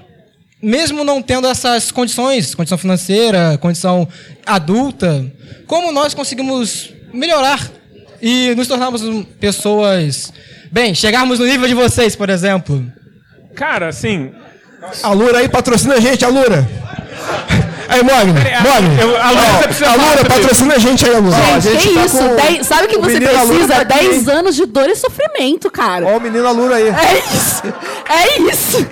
mesmo 0.62 1.04
não 1.04 1.22
tendo 1.22 1.46
essas 1.46 1.90
condições, 1.90 2.54
condição 2.54 2.76
financeira, 2.76 3.56
condição 3.56 4.06
adulta, 4.44 5.24
como 5.66 5.90
nós 5.90 6.12
conseguimos 6.12 6.92
melhorar 7.14 7.66
e 8.20 8.54
nos 8.54 8.68
tornarmos 8.68 9.00
pessoas. 9.40 10.30
Bem, 10.70 10.94
chegarmos 10.94 11.38
no 11.38 11.46
nível 11.46 11.66
de 11.68 11.74
vocês, 11.74 12.14
por 12.14 12.30
exemplo. 12.30 12.84
Cara, 13.54 13.88
assim. 13.88 14.32
Alura 15.02 15.38
aí, 15.38 15.48
patrocina 15.48 15.94
a 15.94 16.00
gente, 16.00 16.24
Alura. 16.24 16.66
Aí, 17.88 18.02
Mogno, 18.04 18.34
Mogno. 18.34 19.00
eu- 19.00 19.16
Alura, 19.20 19.74
sobre 19.74 20.28
patrocina 20.28 20.74
a 20.74 20.78
gente 20.78 21.04
aí, 21.04 21.14
Alura. 21.14 21.36
Ó, 21.36 21.54
a 21.56 21.58
Gente, 21.58 21.72
gente 21.80 21.88
que 21.88 21.94
tá 21.94 22.04
isso? 22.06 22.18
com 22.18 22.36
Dez- 22.36 22.66
sabe 22.66 22.84
o 22.84 22.88
que 22.88 22.98
você 22.98 23.20
precisa? 23.20 23.66
tá 23.68 23.80
aqui, 23.80 23.94
10 24.08 24.28
hein? 24.28 24.34
anos 24.36 24.54
de 24.54 24.66
dor 24.66 24.88
e 24.88 24.94
sofrimento, 24.94 25.70
cara. 25.70 26.06
Ó 26.06 26.16
o 26.16 26.20
menino 26.20 26.46
Alura 26.46 26.76
aí. 26.76 26.88
É 26.88 27.18
isso. 27.18 27.62
É 28.08 28.40
isso. 28.42 28.86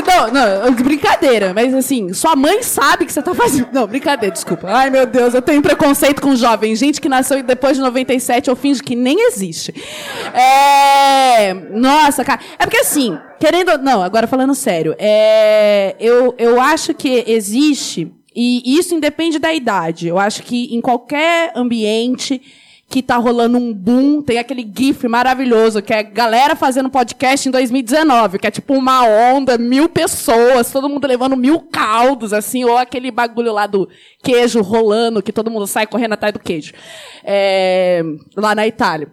Não, 0.00 0.30
não, 0.64 0.72
brincadeira, 0.72 1.52
mas 1.54 1.74
assim, 1.74 2.12
sua 2.12 2.34
mãe 2.34 2.62
sabe 2.62 3.04
que 3.04 3.12
você 3.12 3.22
tá 3.22 3.34
fazendo. 3.34 3.68
Não, 3.72 3.86
brincadeira, 3.86 4.32
desculpa. 4.32 4.68
Ai, 4.68 4.90
meu 4.90 5.06
Deus, 5.06 5.34
eu 5.34 5.42
tenho 5.42 5.60
preconceito 5.60 6.22
com 6.22 6.34
jovem. 6.34 6.74
Gente 6.74 7.00
que 7.00 7.08
nasceu 7.08 7.42
depois 7.42 7.76
de 7.76 7.82
97, 7.82 8.48
eu 8.48 8.56
finge 8.56 8.82
que 8.82 8.94
nem 8.96 9.28
existe. 9.28 9.74
É. 10.34 11.52
Nossa, 11.54 12.24
cara. 12.24 12.40
É 12.58 12.64
porque 12.64 12.78
assim, 12.78 13.18
querendo. 13.38 13.76
Não, 13.78 14.02
agora 14.02 14.26
falando 14.26 14.54
sério. 14.54 14.94
É... 14.98 15.96
Eu, 15.98 16.34
eu 16.38 16.60
acho 16.60 16.94
que 16.94 17.24
existe. 17.26 18.12
E 18.34 18.78
isso 18.78 18.94
independe 18.94 19.38
da 19.38 19.52
idade. 19.52 20.08
Eu 20.08 20.18
acho 20.18 20.42
que 20.42 20.74
em 20.74 20.80
qualquer 20.80 21.52
ambiente 21.54 22.40
que 22.92 23.02
tá 23.02 23.16
rolando 23.16 23.56
um 23.56 23.72
boom, 23.72 24.20
tem 24.20 24.36
aquele 24.36 24.70
GIF 24.70 25.08
maravilhoso, 25.08 25.80
que 25.80 25.94
é 25.94 26.02
galera 26.02 26.54
fazendo 26.54 26.90
podcast 26.90 27.48
em 27.48 27.50
2019, 27.50 28.38
que 28.38 28.46
é 28.46 28.50
tipo 28.50 28.74
uma 28.74 29.02
onda, 29.06 29.56
mil 29.56 29.88
pessoas, 29.88 30.70
todo 30.70 30.90
mundo 30.90 31.06
levando 31.06 31.34
mil 31.34 31.58
caldos, 31.58 32.34
assim, 32.34 32.64
ou 32.64 32.76
aquele 32.76 33.10
bagulho 33.10 33.50
lá 33.50 33.66
do 33.66 33.88
queijo 34.22 34.60
rolando, 34.60 35.22
que 35.22 35.32
todo 35.32 35.50
mundo 35.50 35.66
sai 35.66 35.86
correndo 35.86 36.12
atrás 36.12 36.34
do 36.34 36.38
queijo. 36.38 36.74
É, 37.24 38.02
lá 38.36 38.54
na 38.54 38.66
Itália. 38.66 39.08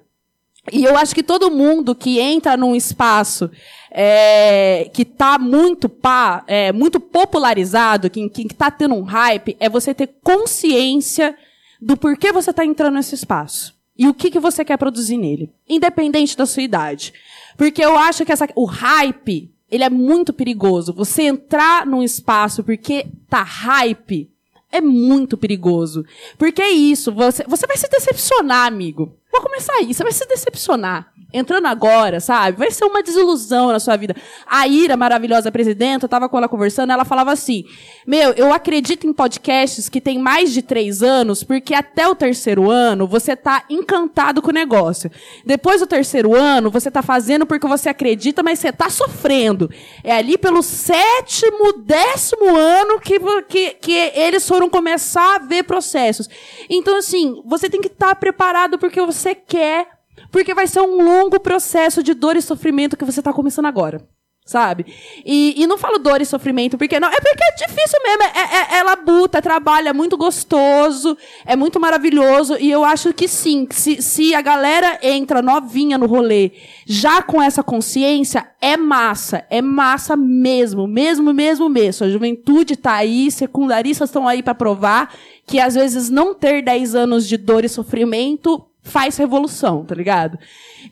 E 0.74 0.84
eu 0.84 0.98
acho 0.98 1.16
que 1.16 1.24
todo 1.24 1.50
mundo 1.50 1.96
que 1.96 2.20
entra 2.20 2.58
num 2.58 2.76
espaço 2.76 3.50
é, 3.90 4.92
que 4.94 5.04
está 5.04 5.40
muito 5.40 5.88
pá, 5.88 6.44
é, 6.48 6.74
muito 6.74 7.00
popularizado, 7.00 8.10
que, 8.10 8.28
que 8.28 8.42
está 8.42 8.70
tendo 8.70 8.94
um 8.94 9.04
hype, 9.04 9.56
é 9.58 9.70
você 9.70 9.94
ter 9.94 10.10
consciência 10.22 11.34
do 11.80 11.96
porquê 11.96 12.32
você 12.32 12.50
está 12.50 12.66
entrando 12.66 12.96
nesse 12.96 13.16
espaço. 13.16 13.78
E 13.98 14.08
o 14.08 14.14
que, 14.14 14.32
que 14.32 14.40
você 14.40 14.64
quer 14.64 14.78
produzir 14.78 15.18
nele. 15.18 15.52
Independente 15.68 16.38
da 16.38 16.46
sua 16.46 16.64
idade. 16.64 17.14
Porque 17.58 17.84
eu 17.84 17.98
acho 17.98 18.26
que 18.26 18.32
essa, 18.32 18.48
o 18.56 18.64
hype, 18.66 19.52
ele 19.70 19.84
é 19.84 19.90
muito 19.90 20.32
perigoso. 20.32 20.94
Você 20.94 21.24
entrar 21.24 21.86
num 21.86 22.02
espaço 22.02 22.64
porque 22.64 23.08
tá 23.30 23.44
hype, 23.44 24.30
é 24.72 24.80
muito 24.80 25.38
perigoso. 25.38 26.06
Porque 26.38 26.62
é 26.62 26.70
isso, 26.70 27.12
você, 27.12 27.44
você 27.48 27.68
vai 27.68 27.76
se 27.76 27.90
decepcionar, 27.90 28.68
amigo. 28.68 29.14
Vou 29.32 29.42
começar 29.42 29.74
aí, 29.74 29.94
você 29.94 30.04
vai 30.04 30.12
se 30.12 30.28
decepcionar 30.28 31.12
entrando 31.32 31.68
agora, 31.68 32.20
sabe? 32.20 32.58
Vai 32.58 32.72
ser 32.72 32.86
uma 32.86 33.04
desilusão 33.04 33.72
na 33.72 33.80
sua 33.80 33.96
vida. 33.96 34.16
A 34.46 34.68
Ira, 34.68 34.98
maravilhosa 34.98 35.52
presidenta, 35.52 36.06
eu 36.06 36.10
tava 36.10 36.28
com 36.28 36.38
ela 36.38 36.48
conversando, 36.48 36.92
ela 36.92 37.06
falava 37.06 37.32
assim: 37.32 37.64
Meu, 38.06 38.32
eu 38.32 38.54
acredito 38.54 39.06
em 39.06 39.14
podcasts 39.14 39.88
que 39.90 40.02
tem 40.02 40.18
mais 40.18 40.52
de 40.52 40.62
três 40.62 41.04
anos, 41.04 41.44
porque 41.44 41.74
até 41.74 42.08
o 42.08 42.16
terceiro 42.16 42.70
ano 42.70 43.08
você 43.08 43.36
tá 43.36 43.64
encantado 43.70 44.42
com 44.42 44.50
o 44.50 44.54
negócio. 44.54 45.12
Depois 45.46 45.82
do 45.82 45.88
terceiro 45.88 46.36
ano, 46.36 46.72
você 46.72 46.90
tá 46.90 47.02
fazendo 47.02 47.46
porque 47.46 47.68
você 47.68 47.90
acredita, 47.90 48.42
mas 48.42 48.60
você 48.60 48.72
tá 48.72 48.90
sofrendo. 48.90 49.70
É 50.04 50.14
ali 50.14 50.38
pelo 50.38 50.64
sétimo, 50.64 51.74
décimo 51.74 52.56
ano 52.56 53.00
que, 53.00 53.20
que, 53.48 53.70
que 53.76 54.12
eles 54.16 54.48
foram 54.48 54.70
começar 54.70 55.36
a 55.36 55.40
ver 55.40 55.64
processos. 55.64 56.28
Então, 56.70 56.98
assim, 56.98 57.42
você 57.46 57.70
tem 57.70 57.82
que 57.82 57.88
estar 57.88 58.10
tá 58.10 58.16
preparado 58.16 58.80
porque 58.80 59.00
você 59.02 59.19
quer 59.36 59.88
porque 60.32 60.54
vai 60.54 60.68
ser 60.68 60.82
um 60.82 61.02
longo 61.04 61.40
processo 61.40 62.04
de 62.04 62.14
dor 62.14 62.36
e 62.36 62.42
sofrimento 62.42 62.98
que 62.98 63.06
você 63.06 63.20
está 63.20 63.34
começando 63.34 63.66
agora. 63.66 64.02
Sabe? 64.46 64.88
E, 65.24 65.62
e 65.62 65.68
não 65.68 65.78
falo 65.78 66.00
dor 66.00 66.24
e 66.24 66.26
sofrimento, 66.26 66.76
porque 66.76 67.00
não. 67.00 67.08
É 67.08 67.22
porque 67.22 67.44
é 67.44 67.68
difícil 67.68 68.00
mesmo. 68.02 68.24
É, 68.24 68.78
é, 68.78 68.80
é 68.80 68.84
labuta, 68.84 69.44
trabalha, 69.44 69.90
é 69.90 69.94
muito 69.94 70.18
gostoso, 70.18 71.16
é 71.46 71.56
muito 71.56 71.80
maravilhoso. 71.80 72.58
E 72.60 72.72
eu 72.72 72.84
acho 72.84 73.14
que 73.14 73.28
sim, 73.28 73.68
se, 73.70 74.02
se 74.02 74.34
a 74.34 74.42
galera 74.42 74.98
entra 75.04 75.44
novinha 75.44 76.00
no 76.00 76.08
rolê, 76.08 76.52
já 76.84 77.22
com 77.22 77.40
essa 77.40 77.62
consciência, 77.62 78.50
é 78.60 78.76
massa. 78.76 79.46
É 79.52 79.62
massa 79.62 80.16
mesmo, 80.18 80.88
mesmo, 80.88 81.32
mesmo, 81.32 81.70
mesmo. 81.70 82.08
A 82.08 82.10
juventude 82.10 82.76
tá 82.76 82.94
aí, 82.94 83.30
secundaristas 83.30 84.10
estão 84.10 84.28
aí 84.28 84.42
para 84.42 84.56
provar 84.56 85.14
que 85.46 85.60
às 85.60 85.76
vezes 85.76 86.10
não 86.10 86.34
ter 86.34 86.64
10 86.64 86.96
anos 86.96 87.28
de 87.28 87.38
dor 87.38 87.64
e 87.64 87.70
sofrimento 87.70 88.66
faz 88.90 89.18
revolução, 89.18 89.86
tá 89.86 89.96
ligado? 89.96 90.38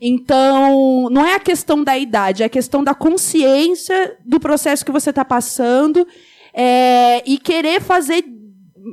Então, 0.00 1.08
não 1.10 1.26
é 1.26 1.34
a 1.34 1.40
questão 1.40 1.82
da 1.82 1.98
idade, 1.98 2.42
é 2.42 2.46
a 2.46 2.50
questão 2.50 2.82
da 2.82 2.94
consciência 2.94 4.16
do 4.24 4.38
processo 4.38 4.84
que 4.84 4.92
você 4.92 5.10
está 5.10 5.24
passando 5.24 6.06
é, 6.54 7.22
e 7.26 7.38
querer 7.38 7.80
fazer. 7.80 8.24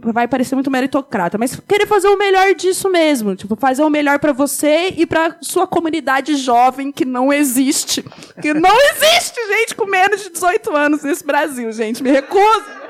Vai 0.04 0.28
parecer 0.28 0.56
muito 0.56 0.70
meritocrata, 0.70 1.38
mas 1.38 1.58
querer 1.60 1.86
fazer 1.86 2.08
o 2.08 2.18
melhor 2.18 2.54
disso 2.54 2.90
mesmo. 2.90 3.36
Tipo, 3.36 3.56
fazer 3.56 3.84
o 3.84 3.90
melhor 3.90 4.20
para 4.20 4.34
você 4.34 4.94
e 4.98 5.06
para 5.06 5.38
sua 5.42 5.66
comunidade 5.66 6.36
jovem 6.36 6.92
que 6.92 7.06
não 7.06 7.32
existe. 7.32 8.04
Que 8.42 8.54
não 8.54 8.76
existe 8.92 9.40
gente 9.48 9.76
com 9.76 9.86
menos 9.86 10.24
de 10.24 10.32
18 10.32 10.76
anos 10.76 11.04
nesse 11.04 11.26
Brasil, 11.26 11.72
gente. 11.72 12.04
Me 12.04 12.12
recuso. 12.12 12.85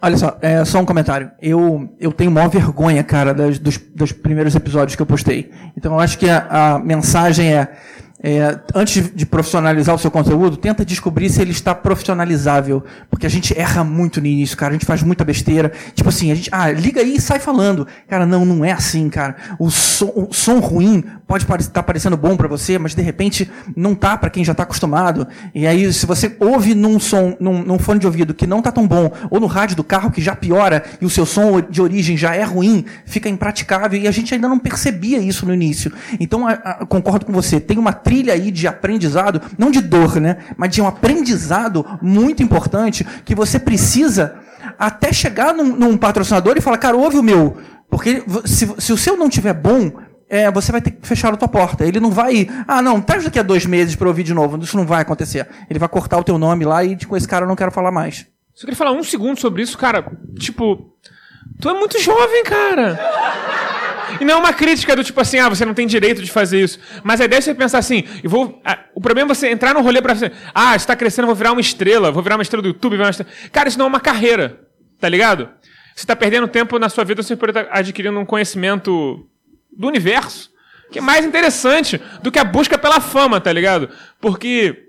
Olha 0.00 0.16
só, 0.16 0.36
é 0.40 0.64
só 0.64 0.80
um 0.80 0.84
comentário. 0.84 1.30
Eu, 1.40 1.88
eu 1.98 2.12
tenho 2.12 2.30
maior 2.30 2.48
vergonha, 2.48 3.02
cara, 3.02 3.32
das, 3.32 3.58
dos, 3.58 3.78
dos 3.78 4.12
primeiros 4.12 4.54
episódios 4.54 4.94
que 4.94 5.02
eu 5.02 5.06
postei. 5.06 5.50
Então 5.76 5.92
eu 5.94 6.00
acho 6.00 6.18
que 6.18 6.28
a, 6.28 6.74
a 6.74 6.78
mensagem 6.78 7.54
é 7.54 7.68
é, 8.28 8.58
antes 8.74 9.08
de 9.14 9.24
profissionalizar 9.24 9.94
o 9.94 9.98
seu 9.98 10.10
conteúdo, 10.10 10.56
tenta 10.56 10.84
descobrir 10.84 11.30
se 11.30 11.40
ele 11.40 11.52
está 11.52 11.72
profissionalizável. 11.72 12.82
Porque 13.08 13.24
a 13.24 13.30
gente 13.30 13.56
erra 13.56 13.84
muito 13.84 14.18
início, 14.18 14.56
cara. 14.56 14.70
A 14.70 14.72
gente 14.72 14.84
faz 14.84 15.00
muita 15.00 15.24
besteira. 15.24 15.70
Tipo 15.94 16.08
assim, 16.08 16.32
a 16.32 16.34
gente, 16.34 16.48
ah, 16.50 16.68
liga 16.72 17.00
aí 17.00 17.14
e 17.14 17.20
sai 17.20 17.38
falando. 17.38 17.86
Cara, 18.08 18.26
não, 18.26 18.44
não 18.44 18.64
é 18.64 18.72
assim, 18.72 19.08
cara. 19.08 19.36
O 19.60 19.70
som, 19.70 20.12
o 20.28 20.34
som 20.34 20.58
ruim 20.58 21.04
pode 21.24 21.44
estar 21.44 21.68
tá 21.72 21.82
parecendo 21.84 22.16
bom 22.16 22.36
para 22.36 22.48
você, 22.48 22.80
mas 22.80 22.96
de 22.96 23.02
repente 23.02 23.48
não 23.76 23.94
tá 23.94 24.16
para 24.16 24.28
quem 24.28 24.44
já 24.44 24.50
está 24.50 24.64
acostumado. 24.64 25.28
E 25.54 25.64
aí, 25.64 25.92
se 25.92 26.04
você 26.04 26.36
ouve 26.40 26.74
num 26.74 26.98
som, 26.98 27.36
num, 27.38 27.62
num, 27.62 27.78
fone 27.78 28.00
de 28.00 28.06
ouvido 28.06 28.34
que 28.34 28.46
não 28.46 28.60
tá 28.60 28.72
tão 28.72 28.88
bom, 28.88 29.12
ou 29.30 29.38
no 29.38 29.46
rádio 29.46 29.76
do 29.76 29.84
carro 29.84 30.10
que 30.10 30.20
já 30.20 30.34
piora 30.34 30.82
e 31.00 31.06
o 31.06 31.10
seu 31.10 31.26
som 31.26 31.60
de 31.60 31.80
origem 31.80 32.16
já 32.16 32.34
é 32.34 32.42
ruim, 32.42 32.84
fica 33.04 33.28
impraticável. 33.28 34.00
E 34.00 34.08
a 34.08 34.10
gente 34.10 34.34
ainda 34.34 34.48
não 34.48 34.58
percebia 34.58 35.18
isso 35.18 35.46
no 35.46 35.54
início. 35.54 35.92
Então, 36.18 36.46
a, 36.46 36.52
a, 36.52 36.86
concordo 36.86 37.24
com 37.24 37.32
você. 37.32 37.60
Tem 37.60 37.78
uma 37.78 37.92
trilha 37.92 38.15
aí 38.30 38.50
de 38.50 38.66
aprendizado, 38.66 39.40
não 39.58 39.70
de 39.70 39.80
dor, 39.80 40.20
né? 40.20 40.38
Mas 40.56 40.70
de 40.70 40.82
um 40.82 40.86
aprendizado 40.86 41.84
muito 42.00 42.42
importante 42.42 43.06
que 43.24 43.34
você 43.34 43.58
precisa 43.58 44.36
até 44.78 45.12
chegar 45.12 45.54
num, 45.54 45.76
num 45.76 45.96
patrocinador 45.96 46.56
e 46.56 46.60
falar, 46.60 46.78
cara, 46.78 46.96
ouve 46.96 47.18
o 47.18 47.22
meu. 47.22 47.56
Porque 47.88 48.22
se, 48.44 48.68
se 48.78 48.92
o 48.92 48.96
seu 48.96 49.16
não 49.16 49.28
tiver 49.28 49.54
bom, 49.54 49.92
é, 50.28 50.50
você 50.50 50.72
vai 50.72 50.80
ter 50.80 50.90
que 50.90 51.06
fechar 51.06 51.32
a 51.32 51.36
tua 51.36 51.48
porta. 51.48 51.84
Ele 51.84 52.00
não 52.00 52.10
vai, 52.10 52.48
ah, 52.66 52.82
não, 52.82 53.00
traz 53.00 53.24
daqui 53.24 53.38
a 53.38 53.42
dois 53.42 53.64
meses 53.64 53.94
para 53.94 54.08
ouvir 54.08 54.22
de 54.22 54.34
novo. 54.34 54.58
Isso 54.62 54.76
não 54.76 54.86
vai 54.86 55.02
acontecer. 55.02 55.46
Ele 55.70 55.78
vai 55.78 55.88
cortar 55.88 56.18
o 56.18 56.24
teu 56.24 56.38
nome 56.38 56.64
lá 56.64 56.84
e 56.84 56.96
com 57.04 57.16
esse 57.16 57.28
cara 57.28 57.44
eu 57.44 57.48
não 57.48 57.56
quero 57.56 57.70
falar 57.70 57.92
mais. 57.92 58.26
Só 58.54 58.62
queria 58.62 58.76
falar 58.76 58.92
um 58.92 59.04
segundo 59.04 59.38
sobre 59.38 59.62
isso, 59.62 59.76
cara. 59.76 60.04
Tipo, 60.38 60.92
tu 61.60 61.68
é 61.68 61.74
muito 61.74 62.00
jovem, 62.00 62.42
cara. 62.44 62.98
E 64.20 64.24
não 64.24 64.34
é 64.34 64.36
uma 64.36 64.52
crítica 64.52 64.94
do 64.94 65.02
tipo 65.02 65.20
assim, 65.20 65.38
ah, 65.38 65.48
você 65.48 65.64
não 65.64 65.74
tem 65.74 65.86
direito 65.86 66.22
de 66.22 66.30
fazer 66.30 66.62
isso. 66.62 66.78
Mas 67.02 67.20
a 67.20 67.24
ideia 67.24 67.38
é 67.38 67.42
você 67.42 67.54
pensar 67.54 67.78
assim, 67.78 68.04
eu 68.22 68.30
vou. 68.30 68.60
Ah, 68.64 68.78
o 68.94 69.00
problema 69.00 69.30
é 69.30 69.34
você 69.34 69.48
entrar 69.50 69.74
no 69.74 69.80
rolê 69.80 70.00
pra 70.00 70.14
você. 70.14 70.32
Ah, 70.54 70.76
está 70.76 70.94
crescendo, 70.94 71.24
eu 71.24 71.28
vou 71.28 71.34
virar 71.34 71.52
uma 71.52 71.60
estrela, 71.60 72.10
vou 72.10 72.22
virar 72.22 72.36
uma 72.36 72.42
estrela 72.42 72.62
do 72.62 72.68
YouTube, 72.68 72.92
virar 72.92 73.06
uma 73.06 73.10
estrela. 73.10 73.30
Cara, 73.52 73.68
isso 73.68 73.78
não 73.78 73.86
é 73.86 73.88
uma 73.88 74.00
carreira, 74.00 74.60
tá 75.00 75.08
ligado? 75.08 75.48
Você 75.94 76.04
está 76.04 76.14
perdendo 76.14 76.46
tempo 76.46 76.78
na 76.78 76.88
sua 76.88 77.04
vida, 77.04 77.22
você 77.22 77.34
pode 77.36 77.58
estar 77.58 77.68
adquirindo 77.70 78.18
um 78.18 78.26
conhecimento 78.26 79.26
do 79.72 79.86
universo, 79.86 80.50
que 80.92 80.98
é 80.98 81.02
mais 81.02 81.24
interessante 81.24 82.00
do 82.22 82.30
que 82.30 82.38
a 82.38 82.44
busca 82.44 82.78
pela 82.78 83.00
fama, 83.00 83.40
tá 83.40 83.52
ligado? 83.52 83.88
Porque. 84.20 84.82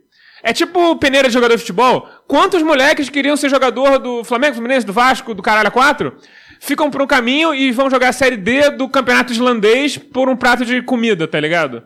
É 0.44 0.54
tipo 0.54 0.96
peneira 0.98 1.28
de 1.28 1.34
jogador 1.34 1.56
de 1.56 1.62
futebol. 1.62 2.08
Quantos 2.28 2.62
moleques 2.62 3.10
queriam 3.10 3.36
ser 3.36 3.50
jogador 3.50 3.98
do 3.98 4.24
Flamengo, 4.24 4.54
Fluminense, 4.54 4.86
do 4.86 4.94
Vasco, 4.94 5.34
do 5.34 5.42
Caralho 5.42 5.72
4? 5.72 6.16
Ficam 6.60 6.90
por 6.90 7.02
um 7.02 7.08
caminho 7.08 7.54
e 7.54 7.72
vão 7.72 7.90
jogar 7.90 8.10
a 8.10 8.14
Série 8.14 8.38
D 8.38 8.72
do 8.72 8.88
campeonato 8.90 9.34
islandês 9.34 9.98
por 9.98 10.30
um 10.30 10.36
prato 10.36 10.66
de 10.66 10.82
comida, 10.82 11.28
tá 11.28 11.40
ligado? 11.40 11.84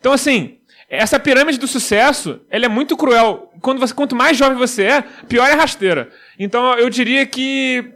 Então, 0.00 0.12
assim, 0.12 0.58
essa 0.88 1.18
pirâmide 1.18 1.58
do 1.58 1.66
sucesso, 1.66 2.40
ela 2.50 2.64
é 2.64 2.68
muito 2.68 2.96
cruel. 2.96 3.52
Quando 3.60 3.78
você, 3.78 3.92
quanto 3.92 4.16
mais 4.16 4.36
jovem 4.36 4.56
você 4.56 4.84
é, 4.84 5.04
pior 5.28 5.46
é 5.46 5.52
a 5.52 5.56
rasteira. 5.56 6.08
Então, 6.38 6.74
eu 6.78 6.88
diria 6.88 7.26
que 7.26 7.92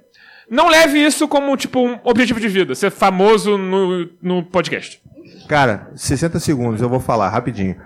não 0.51 0.69
leve 0.69 0.99
isso 0.99 1.27
como, 1.27 1.57
tipo, 1.57 1.81
um 1.81 1.99
objetivo 2.05 2.39
de 2.39 2.49
vida, 2.49 2.75
ser 2.75 2.91
famoso 2.91 3.57
no, 3.57 4.09
no 4.21 4.43
podcast. 4.43 5.01
Cara, 5.49 5.91
60 5.97 6.39
segundos, 6.41 6.83
eu 6.83 6.89
vou 6.89 7.01
falar 7.01 7.31
rapidinho. 7.31 7.77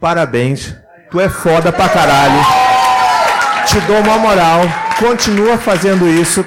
Parabéns, 0.00 0.74
tu 1.10 1.20
é 1.20 1.28
foda 1.28 1.70
pra 1.70 1.88
caralho. 1.88 2.40
Te 3.66 3.80
dou 3.82 3.98
uma 3.98 4.18
moral, 4.18 4.62
continua 4.98 5.58
fazendo 5.58 6.08
isso 6.08 6.44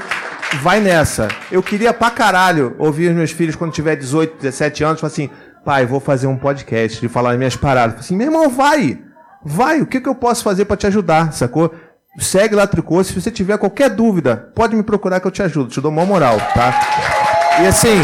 vai 0.61 0.79
nessa. 0.79 1.27
Eu 1.51 1.61
queria 1.61 1.93
pra 1.93 2.09
caralho 2.09 2.75
ouvir 2.77 3.09
os 3.09 3.15
meus 3.15 3.31
filhos 3.31 3.55
quando 3.55 3.71
tiver 3.71 3.95
18, 3.95 4.37
17 4.37 4.83
anos, 4.83 4.99
falar 5.01 5.11
assim, 5.11 5.29
pai, 5.63 5.85
vou 5.85 5.99
fazer 5.99 6.27
um 6.27 6.37
podcast 6.37 6.99
de 6.99 7.07
falar 7.07 7.37
minhas 7.37 7.55
paradas. 7.55 7.99
Assim, 7.99 8.15
meu 8.15 8.27
irmão, 8.27 8.49
vai! 8.49 8.99
Vai, 9.43 9.81
o 9.81 9.85
que, 9.85 10.01
que 10.01 10.09
eu 10.09 10.15
posso 10.15 10.43
fazer 10.43 10.65
para 10.65 10.77
te 10.77 10.87
ajudar, 10.87 11.31
sacou? 11.31 11.73
Segue 12.17 12.55
lá 12.55 12.65
Tricô, 12.65 13.03
se 13.03 13.13
você 13.13 13.29
tiver 13.29 13.57
qualquer 13.57 13.89
dúvida, 13.89 14.51
pode 14.55 14.75
me 14.75 14.81
procurar 14.81 15.19
que 15.19 15.27
eu 15.27 15.31
te 15.31 15.43
ajudo, 15.43 15.69
te 15.69 15.81
dou 15.81 15.91
uma 15.91 16.05
moral, 16.05 16.37
tá? 16.53 17.61
E 17.61 17.67
assim, 17.67 18.01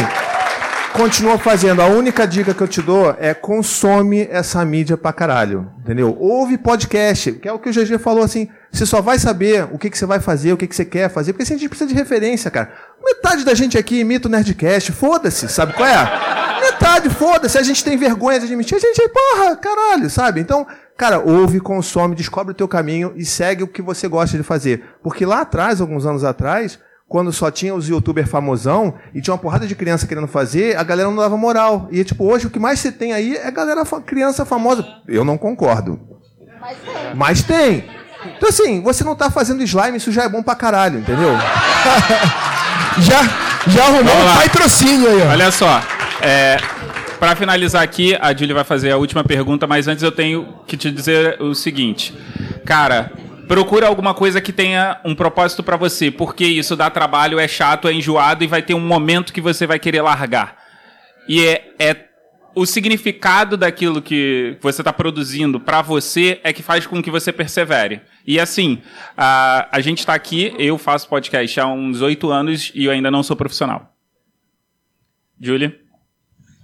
continua 0.93 1.38
fazendo. 1.38 1.82
A 1.82 1.88
única 1.88 2.28
dica 2.28 2.54
que 2.54 2.62
eu 2.62 2.68
te 2.68 2.82
dou 2.82 3.16
é 3.20 3.34
consome 3.34 4.28
essa 4.30 4.64
mídia 4.66 4.97
pra 4.97 5.14
caralho, 5.14 5.72
entendeu? 5.80 6.16
Ouve 6.20 6.58
podcast, 6.58 7.32
que 7.34 7.47
é 7.47 7.54
o 7.54 7.58
que 7.58 7.70
o 7.70 7.74
GG 7.74 7.97
falou 7.97 8.24
assim, 8.24 8.49
Você 8.72 8.86
só 8.86 9.01
vai 9.01 9.19
saber 9.19 9.67
o 9.72 9.78
que, 9.78 9.89
que 9.89 9.97
você 9.97 10.05
vai 10.05 10.19
fazer, 10.19 10.53
o 10.53 10.57
que, 10.57 10.65
que 10.65 10.76
você 10.76 10.86
quer 10.86 11.09
fazer, 11.09 11.34
porque 11.34 11.43
assim, 11.43 11.55
a 11.55 11.57
gente 11.57 11.67
precisa 11.67 11.89
de 11.89 11.95
referência, 11.95 12.49
cara. 12.49 12.72
Metade 13.03 13.43
da 13.43 13.53
gente 13.53 13.78
aqui 13.78 13.99
imita 13.99 14.28
o 14.28 14.32
Nerdcast, 14.32 14.91
foda-se, 14.93 15.49
sabe 15.49 15.74
qual 15.74 15.88
é? 15.88 16.61
Metade, 16.61 17.09
foda-se, 17.09 17.57
a 17.57 17.63
gente 17.63 17.84
tem 17.84 17.97
vergonha 17.97 18.39
de 18.39 18.45
admitir, 18.45 18.76
a 18.76 18.80
gente, 18.80 19.01
porra, 19.09 19.55
caralho, 19.57 20.09
sabe? 20.09 20.39
Então, 20.39 20.65
cara, 20.95 21.19
ouve, 21.19 21.59
consome, 21.59 22.15
descobre 22.15 22.53
o 22.53 22.55
teu 22.55 22.67
caminho 22.67 23.11
e 23.15 23.26
segue 23.26 23.63
o 23.63 23.67
que 23.67 23.82
você 23.82 24.07
gosta 24.07 24.38
de 24.38 24.43
fazer. 24.43 24.84
Porque 25.03 25.26
lá 25.26 25.41
atrás, 25.41 25.82
alguns 25.82 26.05
anos 26.05 26.24
atrás, 26.24 26.80
quando 27.11 27.34
só 27.34 27.51
tinha 27.51 27.76
os 27.76 27.89
youtubers 27.89 28.30
famosão 28.30 28.93
e 29.13 29.22
tinha 29.22 29.34
uma 29.34 29.39
porrada 29.39 29.67
de 29.67 29.76
criança 29.76 30.07
querendo 30.07 30.28
fazer, 30.28 30.78
a 30.78 30.84
galera 30.84 31.09
não 31.09 31.17
dava 31.17 31.36
moral. 31.36 31.89
E, 31.91 32.05
tipo, 32.05 32.24
hoje 32.24 32.47
o 32.47 32.49
que 32.49 32.57
mais 32.57 32.80
você 32.80 32.89
tem 32.89 33.11
aí 33.11 33.36
é 33.36 33.51
galera, 33.51 33.84
criança 34.05 34.45
famosa. 34.45 34.86
Eu 35.09 35.26
não 35.26 35.38
concordo. 35.38 35.99
Mas 37.13 37.43
tem. 37.43 38.01
Então, 38.26 38.49
assim, 38.49 38.82
você 38.82 39.03
não 39.03 39.15
tá 39.15 39.30
fazendo 39.32 39.63
slime, 39.63 39.97
isso 39.97 40.11
já 40.11 40.24
é 40.24 40.30
bom 40.30 40.43
pra 40.43 40.55
caralho, 40.55 40.99
entendeu? 40.99 41.34
já, 42.99 43.24
já 43.67 43.84
arrumou 43.84 44.03
Vamos 44.03 44.24
um 44.24 44.26
lá. 44.26 44.41
patrocínio 44.41 45.09
aí, 45.09 45.22
ó. 45.24 45.32
Olha 45.32 45.51
só, 45.51 45.82
é, 46.22 46.57
para 47.19 47.36
finalizar 47.36 47.84
aqui, 47.84 48.17
a 48.19 48.34
Julie 48.34 48.53
vai 48.53 48.63
fazer 48.63 48.91
a 48.91 48.97
última 48.97 49.24
pergunta, 49.24 49.67
mas 49.67 49.88
antes 49.88 50.03
eu 50.03 50.11
tenho 50.11 50.59
que 50.67 50.78
te 50.78 50.91
dizer 50.91 51.41
o 51.41 51.53
seguinte. 51.55 52.13
Cara, 52.65 53.11
procura 53.47 53.88
alguma 53.88 54.13
coisa 54.13 54.39
que 54.39 54.51
tenha 54.53 54.99
um 55.03 55.15
propósito 55.15 55.63
pra 55.63 55.78
você, 55.78 56.11
porque 56.11 56.45
isso 56.45 56.76
dá 56.76 56.89
trabalho, 56.89 57.39
é 57.39 57.47
chato, 57.47 57.88
é 57.88 57.93
enjoado 57.93 58.43
e 58.43 58.47
vai 58.47 58.61
ter 58.61 58.74
um 58.74 58.80
momento 58.80 59.34
que 59.34 59.41
você 59.41 59.65
vai 59.67 59.80
querer 59.80 60.01
largar. 60.01 60.55
E 61.28 61.45
é, 61.45 61.63
é 61.80 61.95
o 62.54 62.66
significado 62.66 63.56
daquilo 63.56 64.02
que 64.02 64.58
você 64.62 64.82
está 64.82 64.91
produzindo 64.91 65.60
pra 65.60 65.82
você 65.82 66.39
é 66.43 66.52
que 66.52 66.64
faz 66.64 66.86
com 66.86 67.02
que 67.02 67.12
você 67.12 67.32
persevere. 67.32 68.02
E 68.26 68.39
assim, 68.39 68.82
a, 69.18 69.68
a 69.72 69.80
gente 69.82 69.99
está 69.99 70.14
aqui, 70.14 70.54
eu 70.58 70.78
faço 70.78 71.08
podcast 71.08 71.60
há 71.60 71.68
uns 71.68 72.02
oito 72.02 72.30
anos 72.30 72.72
e 72.76 72.86
eu 72.86 72.91
ainda 72.91 73.10
não 73.10 73.24
sou 73.24 73.36
profissional. 73.36 73.93
Julie? 75.39 75.76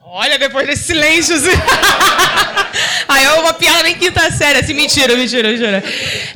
Olha, 0.03 0.37
depois 0.37 0.67
desse 0.67 0.83
silêncio. 0.83 1.35
Assim... 1.35 1.49
Aí 3.07 3.23
é 3.23 3.33
uma 3.33 3.53
piada 3.53 3.83
nem 3.83 3.95
quinta 3.95 4.29
série, 4.31 4.59
assim, 4.59 4.73
mentira, 4.73 5.15
mentira, 5.15 5.49
mentira. 5.49 5.83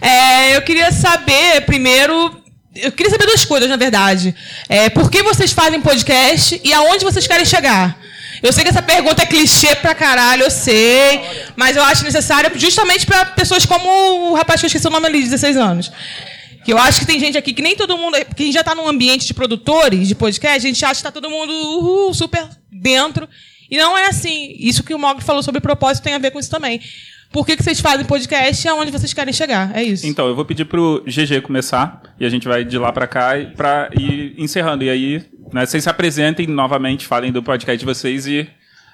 É, 0.02 0.56
eu 0.56 0.62
queria 0.62 0.92
saber, 0.92 1.62
primeiro. 1.66 2.42
Eu 2.76 2.92
queria 2.92 3.12
saber 3.12 3.26
duas 3.26 3.46
coisas, 3.46 3.70
na 3.70 3.76
verdade. 3.76 4.34
É, 4.68 4.90
por 4.90 5.12
que 5.12 5.22
vocês 5.22 5.52
fazem 5.52 5.82
podcast 5.82 6.60
e 6.64 6.74
aonde 6.74 7.04
vocês 7.04 7.28
querem 7.28 7.46
chegar? 7.46 8.01
Eu 8.42 8.52
sei 8.52 8.64
que 8.64 8.70
essa 8.70 8.82
pergunta 8.82 9.22
é 9.22 9.26
clichê 9.26 9.76
pra 9.76 9.94
caralho, 9.94 10.44
eu 10.44 10.52
sei. 10.52 11.22
Mas 11.56 11.76
eu 11.76 11.84
acho 11.84 12.04
necessária 12.04 12.52
justamente 12.56 13.06
pra 13.06 13.26
pessoas 13.26 13.66
como 13.66 14.32
o 14.32 14.34
rapaz 14.34 14.60
que 14.60 14.66
eu 14.66 14.68
esqueci 14.68 14.88
o 14.88 14.90
nome 14.90 15.06
ali, 15.08 15.20
de 15.20 15.26
16 15.30 15.58
anos. 15.58 15.92
Que 16.66 16.74
eu 16.74 16.78
acho 16.78 17.00
que 17.00 17.06
tem 17.06 17.20
gente 17.20 17.38
aqui 17.38 17.54
que 17.54 17.62
nem 17.62 17.76
todo 17.76 17.98
mundo. 17.98 18.18
Quem 18.36 18.52
já 18.52 18.62
está 18.62 18.74
num 18.76 18.88
ambiente 18.88 19.26
de 19.26 19.34
produtores 19.34 20.08
de 20.08 20.16
podcast, 20.16 20.66
a 20.66 20.70
gente 20.70 20.84
acha 20.84 20.94
que 20.94 21.00
está 21.00 21.12
todo 21.12 21.30
mundo 21.30 22.14
super 22.14 22.48
dentro. 22.72 23.28
E 23.70 23.78
não 23.78 23.98
é 23.98 24.08
assim. 24.08 24.56
Isso 24.60 24.84
que 24.84 24.94
o 24.94 25.00
Mogli 25.00 25.24
falou 25.24 25.42
sobre 25.42 25.62
propósito 25.62 26.04
tem 26.04 26.14
a 26.14 26.20
ver 26.20 26.32
com 26.32 26.40
isso 26.40 26.50
também. 26.50 26.82
Por 27.32 27.46
que, 27.46 27.56
que 27.56 27.64
vocês 27.64 27.80
fazem 27.80 28.06
podcast 28.06 28.68
e 28.68 28.70
aonde 28.70 28.92
vocês 28.92 29.14
querem 29.14 29.34
chegar? 29.34 29.76
É 29.76 29.82
isso. 29.82 30.06
Então, 30.06 30.28
eu 30.28 30.36
vou 30.36 30.44
pedir 30.44 30.66
pro 30.66 31.02
GG 31.08 31.42
começar 31.42 32.02
e 32.20 32.26
a 32.26 32.30
gente 32.30 32.46
vai 32.46 32.66
de 32.66 32.78
lá 32.78 32.92
pra 32.92 33.08
cá 33.08 33.40
e 33.40 33.46
pra 33.48 33.90
ir 33.98 34.36
encerrando. 34.38 34.84
E 34.84 34.90
aí, 34.90 35.24
né, 35.54 35.66
vocês 35.66 35.84
se 35.84 35.90
apresentem 35.90 36.48
novamente, 36.48 37.08
falem 37.08 37.32
do 37.32 37.44
podcast 37.44 37.78
de 37.78 37.86
vocês 37.86 38.26
e 38.28 38.50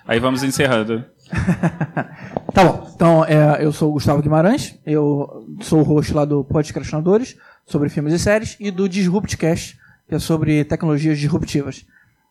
aí 0.08 0.20
vamos 0.20 0.43
encerrando. 0.43 1.03
Tá 2.53 2.64
bom. 2.64 2.91
Então, 2.95 3.24
é, 3.24 3.64
eu 3.64 3.72
sou 3.72 3.89
o 3.89 3.93
Gustavo 3.93 4.20
Guimarães, 4.20 4.80
eu 4.84 5.45
sou 5.62 5.82
o 5.82 5.84
host 5.84 6.12
lá 6.12 6.26
do 6.26 6.43
Podcastinadores, 6.43 7.38
sobre 7.68 7.88
filmes 7.88 8.16
e 8.16 8.18
séries, 8.18 8.58
e 8.60 8.72
do 8.72 8.89
Disruptcast, 8.89 9.78
que 10.10 10.16
é 10.16 10.18
sobre 10.18 10.64
tecnologias 10.64 11.20
disruptivas. 11.20 11.86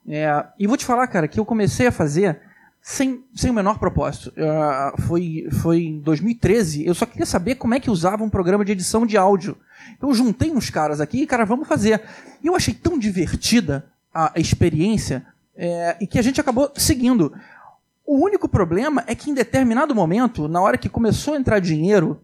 É, 0.09 0.45
e 0.59 0.67
vou 0.67 0.77
te 0.77 0.85
falar, 0.85 1.07
cara, 1.07 1.29
que 1.29 1.39
eu 1.39 1.45
comecei 1.45 1.87
a 1.87 1.93
fazer 1.93 2.41
sem, 2.83 3.23
sem 3.37 3.53
o 3.53 3.55
menor 3.55 3.79
propósito. 3.79 4.33
É, 4.37 5.03
foi, 5.03 5.47
foi 5.63 5.85
em 5.85 6.01
2013, 6.01 6.85
eu 6.85 6.95
só 6.95 7.07
queria 7.07 7.27
saber 7.27 7.55
como 7.55 7.75
é 7.75 7.79
que 7.79 7.91
usava 7.91 8.25
um 8.25 8.31
programa 8.31 8.65
de 8.65 8.73
edição 8.73 9.07
de 9.07 9.17
áudio. 9.17 9.57
Eu 10.03 10.13
juntei 10.13 10.51
uns 10.51 10.71
caras 10.71 11.01
aqui 11.01 11.23
e, 11.23 11.27
cara, 11.27 11.45
vamos 11.45 11.69
fazer. 11.69 12.03
E 12.43 12.49
eu 12.49 12.57
achei 12.57 12.75
tão 12.75 12.99
divertida 12.99 13.87
a 14.17 14.33
experiência 14.37 15.27
é, 15.55 15.97
e 16.01 16.07
que 16.07 16.19
a 16.19 16.23
gente 16.23 16.41
acabou 16.41 16.71
seguindo. 16.75 17.33
O 18.07 18.25
único 18.25 18.49
problema 18.49 19.05
é 19.07 19.15
que 19.15 19.31
em 19.31 19.35
determinado 19.35 19.95
momento, 19.95 20.49
na 20.49 20.61
hora 20.61 20.79
que 20.79 20.89
começou 20.89 21.35
a 21.35 21.37
entrar 21.37 21.59
dinheiro, 21.59 22.21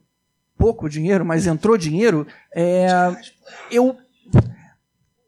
pouco 0.56 0.88
dinheiro, 0.88 1.24
mas 1.24 1.46
entrou 1.46 1.76
dinheiro, 1.76 2.26
é, 2.54 2.86
eu. 3.70 3.96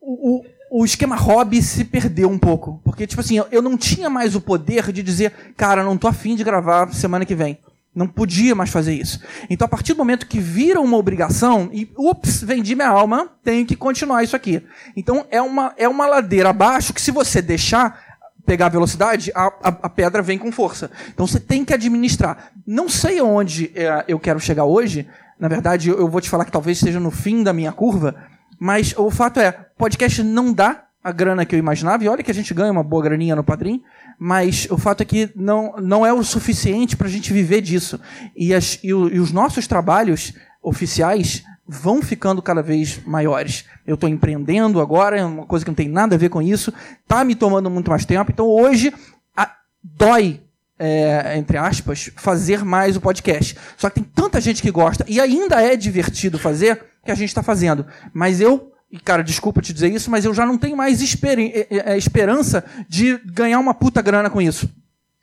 O, 0.00 0.44
o, 0.70 0.84
esquema 0.84 1.16
hobby 1.16 1.62
se 1.62 1.84
perdeu 1.84 2.28
um 2.28 2.38
pouco. 2.38 2.80
Porque, 2.84 3.06
tipo 3.06 3.20
assim, 3.20 3.38
eu, 3.38 3.46
eu 3.50 3.62
não 3.62 3.76
tinha 3.76 4.08
mais 4.08 4.34
o 4.34 4.40
poder 4.40 4.92
de 4.92 5.02
dizer, 5.02 5.32
cara, 5.56 5.82
não 5.82 5.96
tô 5.96 6.06
afim 6.06 6.36
de 6.36 6.44
gravar 6.44 6.92
semana 6.92 7.24
que 7.24 7.34
vem. 7.34 7.58
Não 7.94 8.08
podia 8.08 8.54
mais 8.54 8.70
fazer 8.70 8.92
isso. 8.92 9.20
Então, 9.48 9.66
a 9.66 9.68
partir 9.68 9.92
do 9.92 9.98
momento 9.98 10.26
que 10.26 10.40
vira 10.40 10.80
uma 10.80 10.96
obrigação, 10.96 11.70
e 11.72 11.88
ups, 11.96 12.42
vendi 12.42 12.74
minha 12.74 12.88
alma, 12.88 13.30
tenho 13.42 13.64
que 13.64 13.76
continuar 13.76 14.24
isso 14.24 14.34
aqui. 14.34 14.62
Então, 14.96 15.24
é 15.30 15.40
uma, 15.40 15.72
é 15.76 15.88
uma 15.88 16.06
ladeira 16.06 16.50
abaixo 16.50 16.92
que, 16.92 17.00
se 17.00 17.12
você 17.12 17.40
deixar 17.40 18.02
pegar 18.44 18.68
velocidade, 18.68 19.30
a, 19.34 19.46
a, 19.46 19.68
a 19.82 19.88
pedra 19.88 20.20
vem 20.20 20.38
com 20.38 20.50
força. 20.50 20.90
Então, 21.12 21.26
você 21.26 21.38
tem 21.38 21.64
que 21.64 21.72
administrar. 21.72 22.50
Não 22.66 22.88
sei 22.88 23.20
aonde 23.20 23.70
é, 23.76 24.04
eu 24.08 24.18
quero 24.18 24.40
chegar 24.40 24.64
hoje. 24.64 25.08
Na 25.38 25.46
verdade, 25.46 25.88
eu, 25.88 25.98
eu 25.98 26.08
vou 26.08 26.20
te 26.20 26.28
falar 26.28 26.44
que 26.44 26.52
talvez 26.52 26.78
esteja 26.78 26.98
no 26.98 27.12
fim 27.12 27.44
da 27.44 27.52
minha 27.52 27.70
curva. 27.72 28.16
Mas 28.58 28.92
o 28.96 29.10
fato 29.10 29.38
é, 29.38 29.52
podcast 29.52 30.22
não 30.22 30.52
dá 30.52 30.84
a 31.02 31.12
grana 31.12 31.44
que 31.44 31.54
eu 31.54 31.58
imaginava. 31.58 32.02
E 32.02 32.08
olha 32.08 32.22
que 32.22 32.30
a 32.30 32.34
gente 32.34 32.52
ganha 32.54 32.72
uma 32.72 32.82
boa 32.82 33.02
graninha 33.02 33.36
no 33.36 33.44
Padrim. 33.44 33.82
Mas 34.18 34.66
o 34.70 34.78
fato 34.78 35.02
é 35.02 35.04
que 35.04 35.30
não, 35.34 35.74
não 35.78 36.06
é 36.06 36.12
o 36.12 36.22
suficiente 36.22 36.96
para 36.96 37.06
a 37.06 37.10
gente 37.10 37.32
viver 37.32 37.60
disso. 37.60 38.00
E, 38.36 38.54
as, 38.54 38.78
e, 38.82 38.92
o, 38.92 39.08
e 39.08 39.18
os 39.18 39.32
nossos 39.32 39.66
trabalhos 39.66 40.32
oficiais 40.62 41.42
vão 41.66 42.02
ficando 42.02 42.42
cada 42.42 42.62
vez 42.62 43.00
maiores. 43.04 43.64
Eu 43.86 43.94
estou 43.94 44.08
empreendendo 44.08 44.80
agora, 44.80 45.18
é 45.18 45.24
uma 45.24 45.46
coisa 45.46 45.64
que 45.64 45.70
não 45.70 45.74
tem 45.76 45.88
nada 45.88 46.14
a 46.14 46.18
ver 46.18 46.28
com 46.28 46.42
isso, 46.42 46.72
está 47.02 47.24
me 47.24 47.34
tomando 47.34 47.70
muito 47.70 47.90
mais 47.90 48.04
tempo. 48.04 48.30
Então 48.30 48.46
hoje 48.46 48.92
a, 49.36 49.50
dói, 49.82 50.42
é, 50.78 51.36
entre 51.38 51.56
aspas, 51.56 52.10
fazer 52.16 52.64
mais 52.64 52.96
o 52.96 53.00
podcast. 53.00 53.56
Só 53.76 53.88
que 53.88 54.00
tem 54.00 54.04
tanta 54.04 54.40
gente 54.40 54.60
que 54.60 54.70
gosta 54.70 55.04
e 55.08 55.20
ainda 55.20 55.60
é 55.62 55.76
divertido 55.76 56.38
fazer 56.38 56.84
que 57.04 57.10
a 57.10 57.14
gente 57.14 57.28
está 57.28 57.42
fazendo. 57.42 57.86
Mas 58.12 58.40
eu 58.40 58.73
e, 58.94 58.98
cara, 59.00 59.24
desculpa 59.24 59.60
te 59.60 59.72
dizer 59.72 59.92
isso, 59.92 60.08
mas 60.08 60.24
eu 60.24 60.32
já 60.32 60.46
não 60.46 60.56
tenho 60.56 60.76
mais 60.76 61.02
esper 61.02 61.36
esperança 61.96 62.64
de 62.88 63.18
ganhar 63.24 63.58
uma 63.58 63.74
puta 63.74 64.00
grana 64.00 64.30
com 64.30 64.40
isso. 64.40 64.70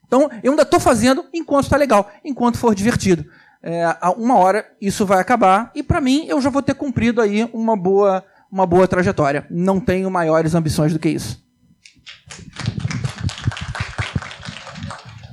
Então, 0.05 0.29
eu 0.43 0.51
ainda 0.51 0.63
estou 0.63 0.77
fazendo 0.77 1.23
enquanto 1.33 1.63
está 1.63 1.77
legal, 1.77 2.11
enquanto 2.21 2.57
for 2.57 2.75
divertido. 2.75 3.23
É, 3.63 3.85
uma 4.17 4.35
hora 4.35 4.65
isso 4.81 5.05
vai 5.05 5.21
acabar 5.21 5.71
e, 5.73 5.81
para 5.81 6.01
mim, 6.01 6.25
eu 6.27 6.41
já 6.41 6.49
vou 6.49 6.61
ter 6.61 6.73
cumprido 6.73 7.21
aí 7.21 7.49
uma 7.53 7.77
boa, 7.77 8.21
uma 8.51 8.65
boa 8.65 8.85
trajetória. 8.89 9.47
Não 9.49 9.79
tenho 9.79 10.11
maiores 10.11 10.53
ambições 10.53 10.91
do 10.91 10.99
que 10.99 11.07
isso. 11.07 11.41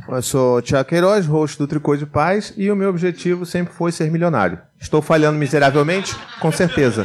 Eu 0.08 0.22
sou 0.22 0.62
Tiago 0.62 0.88
Queiroz, 0.88 1.26
host 1.26 1.58
do 1.58 1.66
Tricô 1.66 1.96
de 1.96 2.06
Paz, 2.06 2.54
e 2.56 2.70
o 2.70 2.76
meu 2.76 2.88
objetivo 2.88 3.44
sempre 3.44 3.74
foi 3.74 3.90
ser 3.90 4.12
milionário. 4.12 4.60
Estou 4.80 5.02
falhando 5.02 5.36
miseravelmente? 5.36 6.14
Com 6.40 6.52
certeza. 6.52 7.04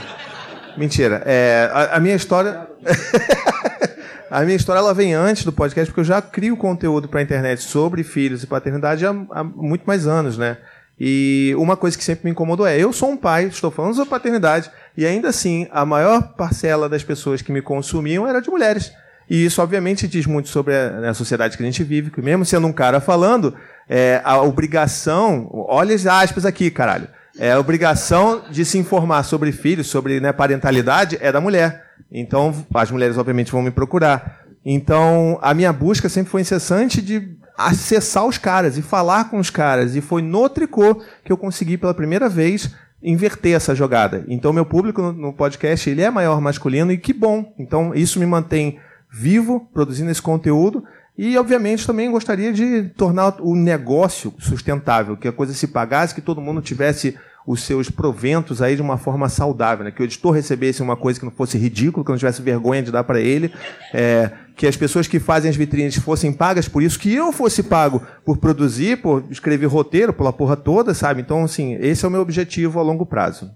Mentira. 0.77 1.21
É, 1.25 1.69
a, 1.71 1.97
a, 1.97 1.99
minha 1.99 2.15
história. 2.15 2.67
a 4.29 4.41
minha 4.41 4.55
história 4.55 4.79
ela 4.79 4.93
vem 4.93 5.13
antes 5.13 5.43
do 5.43 5.51
podcast, 5.51 5.91
porque 5.91 6.01
eu 6.01 6.05
já 6.05 6.21
crio 6.21 6.57
conteúdo 6.57 7.07
para 7.07 7.19
a 7.19 7.23
internet 7.23 7.61
sobre 7.61 8.03
filhos 8.03 8.43
e 8.43 8.47
paternidade 8.47 9.05
há, 9.05 9.09
há, 9.31 9.43
muito 9.43 9.85
mais 9.85 10.07
anos, 10.07 10.37
né? 10.37 10.57
E 10.99 11.53
uma 11.57 11.75
coisa 11.75 11.97
que 11.97 12.03
sempre 12.03 12.25
me 12.25 12.31
incomodou 12.31 12.65
é: 12.65 12.77
eu 12.77 12.93
sou 12.93 13.09
um 13.09 13.17
pai, 13.17 13.45
estou 13.45 13.71
falando 13.71 13.95
sobre 13.95 14.09
paternidade, 14.09 14.71
e 14.95 15.05
ainda 15.05 15.29
assim, 15.29 15.67
a 15.71 15.85
maior 15.85 16.33
parcela 16.35 16.87
das 16.87 17.03
pessoas 17.03 17.41
que 17.41 17.51
me 17.51 17.61
consumiam 17.61 18.27
era 18.27 18.41
de 18.41 18.49
mulheres. 18.49 18.91
E 19.29 19.45
isso, 19.45 19.61
obviamente, 19.61 20.07
diz 20.07 20.25
muito 20.25 20.49
sobre 20.49 20.75
a, 20.75 20.89
né, 20.89 21.09
a 21.09 21.13
sociedade 21.13 21.57
que 21.57 21.63
a 21.63 21.65
gente 21.65 21.83
vive, 21.83 22.11
que 22.11 22.21
mesmo 22.21 22.45
sendo 22.45 22.67
um 22.67 22.73
cara 22.73 22.99
falando, 22.99 23.55
é, 23.87 24.21
a 24.23 24.41
obrigação. 24.41 25.49
Olha 25.51 25.95
as 25.95 26.05
aspas 26.05 26.45
aqui, 26.45 26.69
caralho. 26.69 27.07
É, 27.37 27.51
a 27.51 27.59
obrigação 27.59 28.43
de 28.49 28.63
se 28.63 28.77
informar 28.77 29.23
sobre 29.23 29.51
filhos, 29.51 29.87
sobre 29.87 30.19
né, 30.19 30.31
parentalidade, 30.31 31.17
é 31.19 31.31
da 31.31 31.41
mulher. 31.41 31.83
Então, 32.11 32.53
as 32.73 32.91
mulheres, 32.91 33.17
obviamente, 33.17 33.51
vão 33.51 33.61
me 33.61 33.71
procurar. 33.71 34.41
Então, 34.65 35.39
a 35.41 35.53
minha 35.53 35.73
busca 35.73 36.07
sempre 36.07 36.31
foi 36.31 36.41
incessante 36.41 37.01
de 37.01 37.37
acessar 37.57 38.25
os 38.25 38.37
caras 38.37 38.77
e 38.77 38.81
falar 38.81 39.29
com 39.29 39.39
os 39.39 39.49
caras. 39.49 39.95
E 39.95 40.01
foi 40.01 40.21
no 40.21 40.47
tricô 40.47 41.01
que 41.23 41.31
eu 41.31 41.37
consegui, 41.37 41.77
pela 41.77 41.93
primeira 41.93 42.29
vez, 42.29 42.69
inverter 43.01 43.55
essa 43.55 43.75
jogada. 43.75 44.23
Então, 44.27 44.53
meu 44.53 44.65
público 44.65 45.11
no, 45.11 45.33
podcast 45.33 45.89
ele 45.89 46.01
é 46.01 46.09
maior 46.09 46.39
masculino 46.39 46.91
e 46.91 46.97
que 46.97 47.13
bom. 47.13 47.53
Então, 47.59 47.93
isso 47.93 48.19
me 48.19 48.25
mantém 48.25 48.79
vivo, 49.11 49.67
produzindo 49.73 50.09
esse 50.09 50.21
conteúdo. 50.21 50.83
E, 51.17 51.37
obviamente, 51.37 51.85
também 51.85 52.09
gostaria 52.09 52.51
de 52.51 52.89
tornar 52.97 53.35
o 53.39 53.55
negócio 53.55 54.33
sustentável, 54.39 55.15
que 55.15 55.27
a 55.27 55.31
coisa 55.31 55.53
se 55.53 55.67
pagasse, 55.67 56.15
que 56.15 56.21
todo 56.21 56.41
mundo 56.41 56.61
tivesse 56.61 57.15
os 57.45 57.61
seus 57.61 57.89
proventos 57.89 58.61
aí 58.61 58.75
de 58.75 58.81
uma 58.81 58.97
forma 58.97 59.27
saudável, 59.27 59.83
né? 59.83 59.91
Que 59.91 60.01
o 60.01 60.05
editor 60.05 60.31
recebesse 60.31 60.81
uma 60.81 60.95
coisa 60.95 61.19
que 61.19 61.25
não 61.25 61.31
fosse 61.31 61.57
ridículo, 61.57 62.03
que 62.03 62.11
não 62.11 62.17
tivesse 62.17 62.41
vergonha 62.41 62.81
de 62.81 62.91
dar 62.91 63.03
para 63.03 63.19
ele, 63.19 63.53
é, 63.93 64.31
que 64.55 64.65
as 64.65 64.77
pessoas 64.77 65.07
que 65.07 65.19
fazem 65.19 65.49
as 65.49 65.55
vitrines 65.55 65.95
fossem 65.97 66.31
pagas 66.31 66.67
por 66.67 66.81
isso, 66.81 66.97
que 66.97 67.13
eu 67.13 67.31
fosse 67.31 67.61
pago 67.61 68.01
por 68.25 68.37
produzir, 68.37 69.01
por 69.01 69.25
escrever 69.29 69.67
roteiro, 69.67 70.13
pela 70.13 70.31
porra 70.31 70.55
toda, 70.55 70.93
sabe? 70.93 71.21
Então, 71.21 71.43
assim, 71.43 71.75
esse 71.75 72.05
é 72.05 72.07
o 72.07 72.11
meu 72.11 72.21
objetivo 72.21 72.79
a 72.79 72.83
longo 72.83 73.05
prazo. 73.05 73.51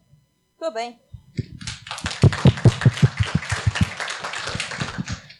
Tudo 0.59 0.73
bem. 0.73 0.97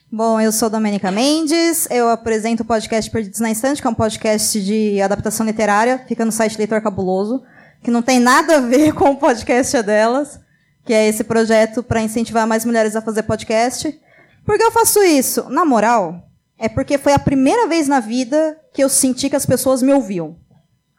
Bom, 0.10 0.40
eu 0.40 0.54
sou 0.54 0.70
Domênica 0.70 1.12
Mendes, 1.12 1.86
eu 1.92 2.08
apresento 2.08 2.64
o 2.64 2.66
podcast 2.66 3.12
Perdidos 3.12 3.42
na 3.42 3.52
Estante, 3.52 3.82
que 3.82 3.88
é 3.88 3.92
um 3.92 3.94
podcast 3.94 4.64
de 4.64 5.02
adaptação 5.02 5.46
literária, 5.46 6.02
fica 6.08 6.24
no 6.24 6.32
site 6.32 6.58
Leitor 6.58 6.82
Cabuloso, 6.82 7.44
que 7.84 7.92
não 7.92 8.02
tem 8.02 8.18
nada 8.18 8.56
a 8.56 8.62
ver 8.62 8.94
com 8.96 9.10
o 9.10 9.18
podcast 9.18 9.84
delas, 9.84 10.40
que 10.86 10.94
é 10.94 11.10
esse 11.10 11.26
projeto 11.26 11.84
para 11.84 12.02
incentivar 12.02 12.48
mais 12.48 12.64
mulheres 12.64 12.96
a 12.96 13.02
fazer 13.02 13.24
podcast. 13.24 14.00
Por 14.46 14.58
que 14.58 14.64
eu 14.64 14.72
faço 14.72 15.04
isso? 15.04 15.50
Na 15.50 15.66
moral, 15.66 16.24
é 16.58 16.70
porque 16.70 16.98
foi 16.98 17.12
a 17.12 17.20
primeira 17.20 17.68
vez 17.68 17.90
na 17.90 18.00
vida 18.00 18.58
que 18.74 18.82
eu 18.82 18.88
senti 18.88 19.30
que 19.30 19.36
as 19.36 19.46
pessoas 19.46 19.82
me 19.82 19.92
ouviam. 19.92 20.38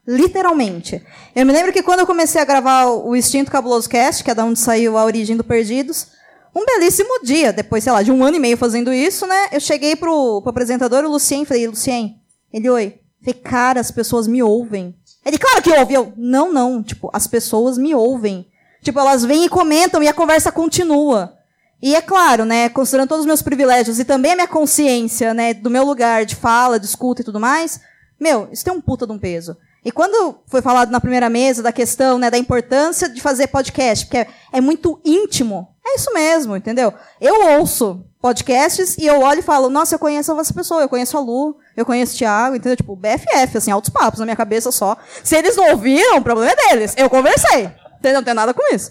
Literalmente. 0.06 1.02
Eu 1.34 1.46
me 1.46 1.52
lembro 1.54 1.72
que 1.72 1.82
quando 1.82 2.00
eu 2.00 2.06
comecei 2.06 2.42
a 2.42 2.44
gravar 2.44 2.84
o 2.84 3.16
Instinto 3.16 3.50
Cabuloso 3.50 3.88
Cast, 3.88 4.22
que 4.22 4.30
é 4.30 4.34
da 4.34 4.44
onde 4.44 4.58
saiu 4.58 4.98
a 4.98 5.04
origem 5.06 5.34
do 5.34 5.44
Perdidos, 5.44 6.17
um 6.54 6.64
belíssimo 6.64 7.22
dia, 7.22 7.52
depois, 7.52 7.84
sei 7.84 7.92
lá, 7.92 8.02
de 8.02 8.10
um 8.10 8.24
ano 8.24 8.36
e 8.36 8.40
meio 8.40 8.56
fazendo 8.56 8.92
isso, 8.92 9.26
né? 9.26 9.48
Eu 9.52 9.60
cheguei 9.60 9.96
pro, 9.96 10.40
pro 10.42 10.50
apresentador, 10.50 11.04
o 11.04 11.10
Lucien, 11.10 11.44
falei, 11.44 11.66
Lucien, 11.66 12.20
ele, 12.52 12.68
oi. 12.68 13.00
Falei, 13.20 13.40
cara, 13.40 13.80
as 13.80 13.90
pessoas 13.90 14.26
me 14.26 14.42
ouvem. 14.42 14.94
Ele, 15.24 15.38
claro 15.38 15.62
que 15.62 15.70
ouve. 15.70 15.94
Eu, 15.94 16.12
não, 16.16 16.52
não. 16.52 16.82
Tipo, 16.82 17.10
as 17.12 17.26
pessoas 17.26 17.76
me 17.76 17.94
ouvem. 17.94 18.46
Tipo, 18.82 19.00
elas 19.00 19.24
vêm 19.24 19.44
e 19.44 19.48
comentam 19.48 20.02
e 20.02 20.08
a 20.08 20.14
conversa 20.14 20.52
continua. 20.52 21.36
E 21.80 21.94
é 21.94 22.02
claro, 22.02 22.44
né, 22.44 22.68
considerando 22.68 23.08
todos 23.08 23.20
os 23.20 23.26
meus 23.26 23.42
privilégios 23.42 24.00
e 24.00 24.04
também 24.04 24.32
a 24.32 24.34
minha 24.34 24.48
consciência, 24.48 25.32
né, 25.32 25.54
do 25.54 25.70
meu 25.70 25.84
lugar 25.84 26.24
de 26.24 26.34
fala, 26.34 26.78
de 26.78 26.86
escuta 26.86 27.22
e 27.22 27.24
tudo 27.24 27.38
mais, 27.38 27.80
meu, 28.18 28.48
isso 28.50 28.64
tem 28.64 28.72
um 28.72 28.80
puta 28.80 29.06
de 29.06 29.12
um 29.12 29.18
peso. 29.18 29.56
E 29.84 29.92
quando 29.92 30.40
foi 30.46 30.60
falado 30.60 30.90
na 30.90 31.00
primeira 31.00 31.30
mesa 31.30 31.62
da 31.62 31.72
questão, 31.72 32.18
né, 32.18 32.30
da 32.30 32.38
importância 32.38 33.08
de 33.08 33.20
fazer 33.20 33.46
podcast, 33.46 34.06
porque 34.06 34.18
é, 34.18 34.28
é 34.52 34.60
muito 34.60 35.00
íntimo, 35.04 35.68
é 35.86 35.94
isso 35.94 36.12
mesmo, 36.12 36.56
entendeu? 36.56 36.92
Eu 37.20 37.58
ouço 37.58 38.04
podcasts 38.20 38.98
e 38.98 39.06
eu 39.06 39.20
olho 39.20 39.38
e 39.38 39.42
falo, 39.42 39.70
nossa, 39.70 39.94
eu 39.94 39.98
conheço 39.98 40.38
essa 40.38 40.52
pessoa, 40.52 40.82
eu 40.82 40.88
conheço 40.88 41.16
a 41.16 41.20
Lu, 41.20 41.56
eu 41.76 41.86
conheço 41.86 42.14
o 42.14 42.18
Thiago, 42.18 42.56
entendeu? 42.56 42.76
Tipo, 42.76 42.96
BFF, 42.96 43.56
assim, 43.56 43.70
altos 43.70 43.90
papos 43.90 44.18
na 44.18 44.26
minha 44.26 44.36
cabeça 44.36 44.72
só. 44.72 44.96
Se 45.22 45.36
eles 45.36 45.56
não 45.56 45.70
ouviram, 45.70 46.18
o 46.18 46.22
problema 46.22 46.52
é 46.52 46.68
deles. 46.68 46.94
Eu 46.96 47.08
conversei, 47.08 47.70
entendeu? 47.98 48.20
Não 48.20 48.24
tem 48.24 48.34
nada 48.34 48.52
com 48.52 48.74
isso. 48.74 48.90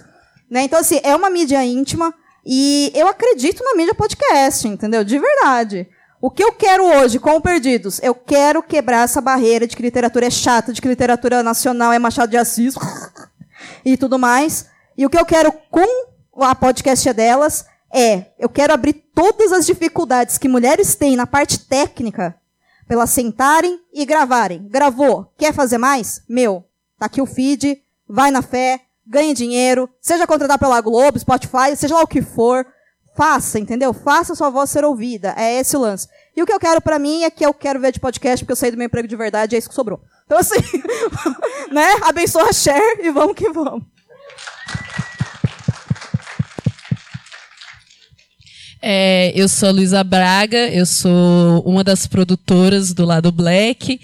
Né? 0.50 0.62
Então, 0.62 0.80
assim, 0.80 1.00
é 1.04 1.16
uma 1.16 1.30
mídia 1.30 1.64
íntima 1.64 2.14
e 2.46 2.92
eu 2.96 3.08
acredito 3.08 3.64
na 3.64 3.76
mídia 3.76 3.94
podcast, 3.94 4.68
entendeu? 4.68 5.04
De 5.04 5.20
verdade. 5.20 5.88
O 6.20 6.32
que 6.32 6.44
eu 6.44 6.52
quero 6.52 6.84
hoje 6.84 7.20
com 7.20 7.36
o 7.36 7.42
Perdidos? 7.42 8.00
Eu 8.02 8.16
quero 8.16 8.64
quebrar 8.64 9.04
essa 9.04 9.22
barreira 9.22 9.68
de 9.68 9.76
que 9.76 9.84
literatura 9.84 10.26
é 10.26 10.32
chata, 10.32 10.74
de 10.74 10.82
que 10.82 10.88
literatura 10.88 11.44
nacional 11.44 11.94
é 11.94 12.00
Machado 12.00 12.32
de 12.32 12.38
Assis 12.38 12.74
e 13.86 13.96
tudo 13.96 14.18
mais. 14.18 14.66
E 14.98 15.06
o 15.06 15.12
que 15.12 15.18
eu 15.18 15.26
quero 15.26 15.54
com 15.70 16.44
a 16.44 16.56
podcast 16.56 17.14
delas 17.14 17.66
é, 17.94 18.32
eu 18.40 18.50
quero 18.50 18.74
abrir 18.74 18.94
todas 19.14 19.52
as 19.52 19.68
dificuldades 19.68 20.40
que 20.40 20.50
mulheres 20.50 20.96
têm 20.96 21.16
na 21.16 21.28
parte 21.28 21.60
técnica 21.60 22.36
para 22.88 22.96
elas 22.96 23.12
sentarem 23.12 23.80
e 23.94 24.04
gravarem. 24.04 24.68
Gravou, 24.68 25.32
quer 25.38 25.54
fazer 25.54 25.78
mais? 25.78 26.24
Meu, 26.28 26.66
tá 26.98 27.06
aqui 27.06 27.22
o 27.22 27.28
feed, 27.28 27.80
vai 28.10 28.32
na 28.32 28.42
fé, 28.42 28.82
ganhe 29.06 29.36
dinheiro, 29.36 29.88
seja 30.02 30.26
contratado 30.26 30.60
pela 30.60 30.82
Globo, 30.82 31.20
Spotify, 31.20 31.76
seja 31.76 31.94
lá 31.94 32.02
o 32.02 32.08
que 32.08 32.24
for, 32.24 32.66
faça, 33.18 33.60
entendeu? 33.60 33.92
Faça 33.94 34.36
sua 34.36 34.52
voz 34.52 34.70
ser 34.70 34.86
ouvida. 34.86 35.34
É 35.36 35.60
esse 35.60 35.76
o 35.76 35.80
lance. 35.80 36.08
E 36.36 36.42
o 36.42 36.46
que 36.46 36.54
eu 36.54 36.60
quero 36.60 36.80
para 36.80 37.00
mim 37.00 37.24
é 37.24 37.32
que 37.32 37.44
eu 37.44 37.52
quero 37.52 37.80
ver 37.80 37.92
de 37.92 38.00
podcast, 38.00 38.46
porque 38.46 38.52
eu 38.52 38.56
saí 38.56 38.70
do 38.70 38.78
meu 38.78 38.86
emprego 38.86 39.08
de 39.08 39.16
verdade, 39.16 39.56
é 39.56 39.60
isso 39.60 39.68
que 39.68 39.74
sobrou. 39.74 40.00
Então, 40.26 40.38
assim, 40.38 40.60
né? 41.74 41.88
Abençoa 42.04 42.50
a 42.50 42.54
share 42.54 43.00
e 43.02 43.10
vamos 43.10 43.36
que 43.36 43.50
vamos. 43.50 43.84
É, 48.80 49.34
eu 49.36 49.50
sou 49.50 49.70
a 49.70 49.72
Luísa 49.72 50.04
Braga, 50.04 50.70
eu 50.70 50.86
sou 50.86 51.62
uma 51.66 51.84
das 51.84 52.06
produtoras 52.06 52.94
do 52.94 53.04
lado 53.04 53.32
Black. 53.32 54.00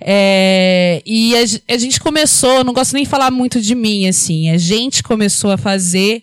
É, 0.00 1.02
e 1.04 1.34
a, 1.36 1.74
a, 1.74 1.78
gente 1.78 1.98
começou, 1.98 2.62
não 2.62 2.72
gosto 2.72 2.92
nem 2.92 3.02
de 3.02 3.10
falar 3.10 3.30
muito 3.30 3.60
de 3.60 3.74
mim, 3.74 4.06
assim, 4.06 4.50
a 4.50 4.58
gente 4.58 5.02
começou 5.02 5.50
a 5.50 5.56
fazer 5.56 6.22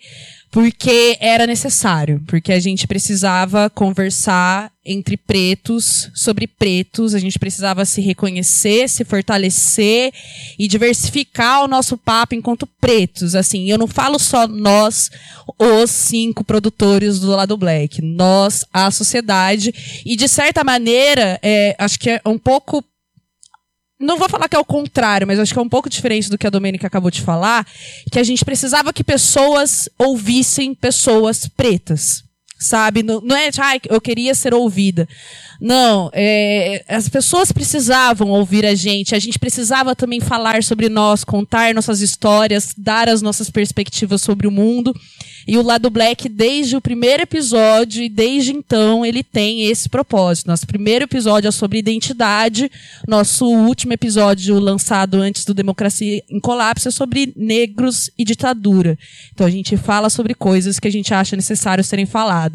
porque 0.51 1.17
era 1.21 1.47
necessário, 1.47 2.21
porque 2.27 2.51
a 2.51 2.59
gente 2.59 2.85
precisava 2.85 3.69
conversar 3.69 4.69
entre 4.83 5.15
pretos 5.15 6.09
sobre 6.13 6.45
pretos, 6.45 7.15
a 7.15 7.19
gente 7.19 7.39
precisava 7.39 7.85
se 7.85 8.01
reconhecer, 8.01 8.89
se 8.89 9.05
fortalecer 9.05 10.11
e 10.59 10.67
diversificar 10.67 11.63
o 11.63 11.67
nosso 11.67 11.97
papo 11.97 12.35
enquanto 12.35 12.67
pretos. 12.67 13.33
Assim, 13.33 13.69
eu 13.69 13.77
não 13.77 13.87
falo 13.87 14.19
só 14.19 14.45
nós, 14.45 15.09
os 15.57 15.89
cinco 15.89 16.43
produtores 16.43 17.19
do 17.19 17.29
lado 17.31 17.55
black, 17.55 18.01
nós, 18.01 18.65
a 18.73 18.91
sociedade 18.91 19.73
e 20.05 20.17
de 20.17 20.27
certa 20.27 20.63
maneira, 20.63 21.39
é, 21.41 21.75
acho 21.77 21.97
que 21.97 22.09
é 22.09 22.21
um 22.25 22.37
pouco 22.37 22.83
não 24.01 24.17
vou 24.17 24.27
falar 24.27 24.49
que 24.49 24.55
é 24.55 24.59
o 24.59 24.65
contrário, 24.65 25.27
mas 25.27 25.39
acho 25.39 25.53
que 25.53 25.59
é 25.59 25.61
um 25.61 25.69
pouco 25.69 25.89
diferente 25.89 26.29
do 26.29 26.37
que 26.37 26.47
a 26.47 26.49
Domênica 26.49 26.87
acabou 26.87 27.11
de 27.11 27.21
falar, 27.21 27.65
que 28.11 28.19
a 28.19 28.23
gente 28.23 28.43
precisava 28.43 28.91
que 28.91 29.03
pessoas 29.03 29.87
ouvissem 29.97 30.73
pessoas 30.73 31.47
pretas. 31.47 32.23
Sabe? 32.61 33.01
Não, 33.01 33.19
não 33.21 33.35
é, 33.35 33.49
ah, 33.57 33.79
eu 33.89 33.99
queria 33.99 34.35
ser 34.35 34.53
ouvida. 34.53 35.07
Não, 35.59 36.09
é, 36.13 36.83
as 36.87 37.09
pessoas 37.09 37.51
precisavam 37.51 38.29
ouvir 38.29 38.65
a 38.65 38.73
gente, 38.73 39.13
a 39.13 39.19
gente 39.19 39.37
precisava 39.37 39.95
também 39.95 40.19
falar 40.19 40.63
sobre 40.63 40.89
nós, 40.89 41.23
contar 41.23 41.73
nossas 41.73 42.01
histórias, 42.01 42.73
dar 42.77 43.09
as 43.09 43.21
nossas 43.21 43.49
perspectivas 43.49 44.21
sobre 44.21 44.47
o 44.47 44.51
mundo. 44.51 44.91
E 45.47 45.57
o 45.57 45.61
lado 45.63 45.89
Black, 45.89 46.29
desde 46.29 46.75
o 46.75 46.81
primeiro 46.81 47.23
episódio 47.23 48.03
e 48.03 48.09
desde 48.09 48.51
então, 48.51 49.05
ele 49.05 49.23
tem 49.23 49.63
esse 49.63 49.89
propósito. 49.89 50.47
Nosso 50.47 50.67
primeiro 50.67 51.05
episódio 51.05 51.47
é 51.47 51.51
sobre 51.51 51.79
identidade, 51.79 52.71
nosso 53.07 53.45
último 53.45 53.93
episódio, 53.93 54.59
lançado 54.59 55.15
antes 55.15 55.43
do 55.43 55.53
Democracia 55.53 56.23
em 56.29 56.39
Colapso, 56.39 56.87
é 56.87 56.91
sobre 56.91 57.33
negros 57.35 58.09
e 58.17 58.23
ditadura. 58.23 58.97
Então 59.33 59.47
a 59.47 59.49
gente 59.49 59.75
fala 59.77 60.09
sobre 60.09 60.33
coisas 60.33 60.79
que 60.79 60.87
a 60.87 60.91
gente 60.91 61.13
acha 61.13 61.35
necessário 61.35 61.83
serem 61.83 62.05
faladas. 62.05 62.50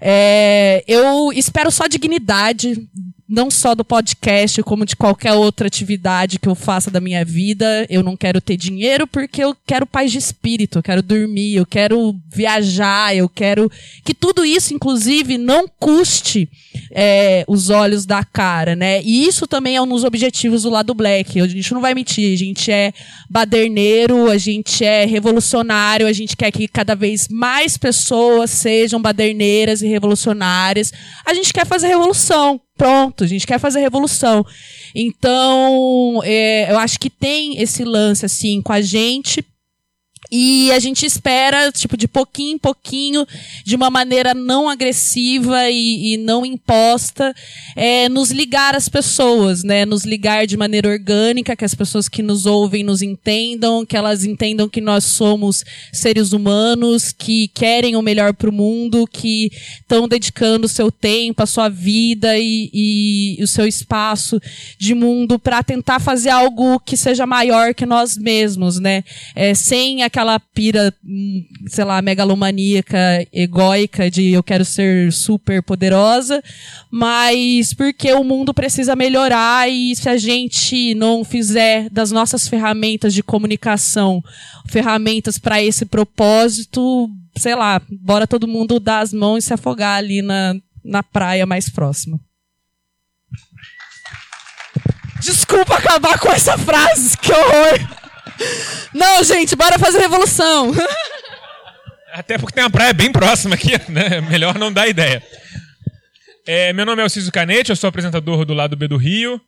É, 0.00 0.84
eu 0.86 1.32
espero 1.32 1.70
só 1.70 1.86
dignidade 1.86 2.88
não 3.28 3.50
só 3.50 3.74
do 3.74 3.84
podcast, 3.84 4.62
como 4.62 4.86
de 4.86 4.94
qualquer 4.94 5.32
outra 5.32 5.66
atividade 5.66 6.38
que 6.38 6.48
eu 6.48 6.54
faça 6.54 6.90
da 6.90 7.00
minha 7.00 7.24
vida. 7.24 7.86
Eu 7.90 8.02
não 8.02 8.16
quero 8.16 8.40
ter 8.40 8.56
dinheiro 8.56 9.06
porque 9.06 9.42
eu 9.42 9.56
quero 9.66 9.86
paz 9.86 10.12
de 10.12 10.18
espírito, 10.18 10.78
eu 10.78 10.82
quero 10.82 11.02
dormir, 11.02 11.56
eu 11.56 11.66
quero 11.66 12.14
viajar, 12.32 13.16
eu 13.16 13.28
quero 13.28 13.70
que 14.04 14.14
tudo 14.14 14.44
isso, 14.44 14.74
inclusive, 14.74 15.38
não 15.38 15.66
custe 15.66 16.48
é, 16.92 17.44
os 17.48 17.68
olhos 17.68 18.06
da 18.06 18.22
cara, 18.24 18.76
né? 18.76 19.02
E 19.02 19.26
isso 19.26 19.46
também 19.46 19.76
é 19.76 19.82
um 19.82 19.88
dos 19.88 20.04
objetivos 20.04 20.62
do 20.62 20.70
lado 20.70 20.94
black. 20.94 21.40
A 21.40 21.48
gente 21.48 21.74
não 21.74 21.80
vai 21.80 21.94
mentir, 21.94 22.32
a 22.32 22.36
gente 22.36 22.70
é 22.70 22.92
baderneiro, 23.28 24.30
a 24.30 24.38
gente 24.38 24.84
é 24.84 25.04
revolucionário, 25.04 26.06
a 26.06 26.12
gente 26.12 26.36
quer 26.36 26.52
que 26.52 26.68
cada 26.68 26.94
vez 26.94 27.26
mais 27.28 27.76
pessoas 27.76 28.50
sejam 28.50 29.00
baderneiras 29.00 29.82
e 29.82 29.88
revolucionárias. 29.88 30.92
A 31.24 31.34
gente 31.34 31.52
quer 31.52 31.66
fazer 31.66 31.88
revolução. 31.88 32.60
Pronto, 32.76 33.24
a 33.24 33.26
gente 33.26 33.46
quer 33.46 33.58
fazer 33.58 33.80
revolução. 33.80 34.44
Então, 34.94 36.20
é, 36.24 36.70
eu 36.70 36.78
acho 36.78 36.98
que 36.98 37.08
tem 37.08 37.60
esse 37.60 37.84
lance, 37.84 38.26
assim, 38.26 38.60
com 38.60 38.72
a 38.72 38.80
gente 38.80 39.44
e 40.30 40.70
a 40.72 40.78
gente 40.78 41.06
espera, 41.06 41.70
tipo, 41.70 41.96
de 41.96 42.08
pouquinho 42.08 42.54
em 42.54 42.58
pouquinho, 42.58 43.26
de 43.64 43.76
uma 43.76 43.90
maneira 43.90 44.34
não 44.34 44.68
agressiva 44.68 45.70
e, 45.70 46.14
e 46.14 46.16
não 46.16 46.44
imposta, 46.44 47.34
é, 47.74 48.08
nos 48.08 48.30
ligar 48.30 48.74
às 48.74 48.88
pessoas, 48.88 49.62
né? 49.62 49.84
Nos 49.84 50.04
ligar 50.04 50.46
de 50.46 50.56
maneira 50.56 50.88
orgânica, 50.88 51.56
que 51.56 51.64
as 51.64 51.74
pessoas 51.74 52.08
que 52.08 52.22
nos 52.22 52.46
ouvem 52.46 52.82
nos 52.82 53.02
entendam, 53.02 53.84
que 53.84 53.96
elas 53.96 54.24
entendam 54.24 54.68
que 54.68 54.80
nós 54.80 55.04
somos 55.04 55.64
seres 55.92 56.32
humanos, 56.32 57.12
que 57.12 57.48
querem 57.48 57.96
o 57.96 58.02
melhor 58.02 58.34
para 58.34 58.50
o 58.50 58.52
mundo, 58.52 59.06
que 59.06 59.50
estão 59.80 60.08
dedicando 60.08 60.66
o 60.66 60.68
seu 60.68 60.90
tempo, 60.90 61.42
a 61.42 61.46
sua 61.46 61.68
vida 61.68 62.38
e, 62.38 62.70
e 62.72 63.42
o 63.42 63.46
seu 63.46 63.66
espaço 63.66 64.40
de 64.78 64.94
mundo 64.94 65.38
para 65.38 65.62
tentar 65.62 66.00
fazer 66.00 66.30
algo 66.30 66.80
que 66.80 66.96
seja 66.96 67.26
maior 67.26 67.74
que 67.74 67.86
nós 67.86 68.16
mesmos, 68.16 68.78
né? 68.78 69.04
É, 69.34 69.54
sem 69.54 70.02
aquela 70.02 70.25
aquela 70.26 70.40
pira, 70.40 70.92
hum, 71.04 71.44
sei 71.68 71.84
lá, 71.84 72.02
megalomaníaca, 72.02 73.26
egóica 73.32 74.10
de 74.10 74.32
eu 74.32 74.42
quero 74.42 74.64
ser 74.64 75.12
super 75.12 75.62
poderosa, 75.62 76.42
mas 76.90 77.72
porque 77.72 78.12
o 78.12 78.24
mundo 78.24 78.52
precisa 78.52 78.96
melhorar 78.96 79.70
e 79.70 79.94
se 79.94 80.08
a 80.08 80.16
gente 80.16 80.94
não 80.94 81.24
fizer 81.24 81.88
das 81.90 82.10
nossas 82.10 82.48
ferramentas 82.48 83.14
de 83.14 83.22
comunicação 83.22 84.22
ferramentas 84.68 85.38
para 85.38 85.62
esse 85.62 85.86
propósito, 85.86 87.08
sei 87.36 87.54
lá, 87.54 87.80
bora 87.88 88.26
todo 88.26 88.48
mundo 88.48 88.80
dar 88.80 89.00
as 89.00 89.12
mãos 89.12 89.44
e 89.44 89.46
se 89.46 89.54
afogar 89.54 89.98
ali 89.98 90.22
na, 90.22 90.56
na 90.84 91.02
praia 91.02 91.46
mais 91.46 91.68
próxima. 91.68 92.18
Desculpa 95.20 95.76
acabar 95.76 96.18
com 96.18 96.30
essa 96.30 96.58
frase, 96.58 97.16
que 97.16 97.32
horror! 97.32 98.05
Não, 98.94 99.22
gente, 99.24 99.54
bora 99.56 99.78
fazer 99.78 99.98
revolução! 99.98 100.72
Até 102.12 102.38
porque 102.38 102.54
tem 102.54 102.64
uma 102.64 102.70
praia 102.70 102.92
bem 102.92 103.12
próxima 103.12 103.54
aqui, 103.54 103.72
né? 103.90 104.20
Melhor 104.22 104.58
não 104.58 104.72
dar 104.72 104.88
ideia. 104.88 105.22
É, 106.46 106.72
meu 106.72 106.86
nome 106.86 107.00
é 107.00 107.02
Alciso 107.02 107.30
Canete, 107.32 107.70
eu 107.70 107.76
sou 107.76 107.88
apresentador 107.88 108.44
do 108.44 108.54
Lado 108.54 108.76
B 108.76 108.86
do 108.88 108.96
Rio, 108.96 109.40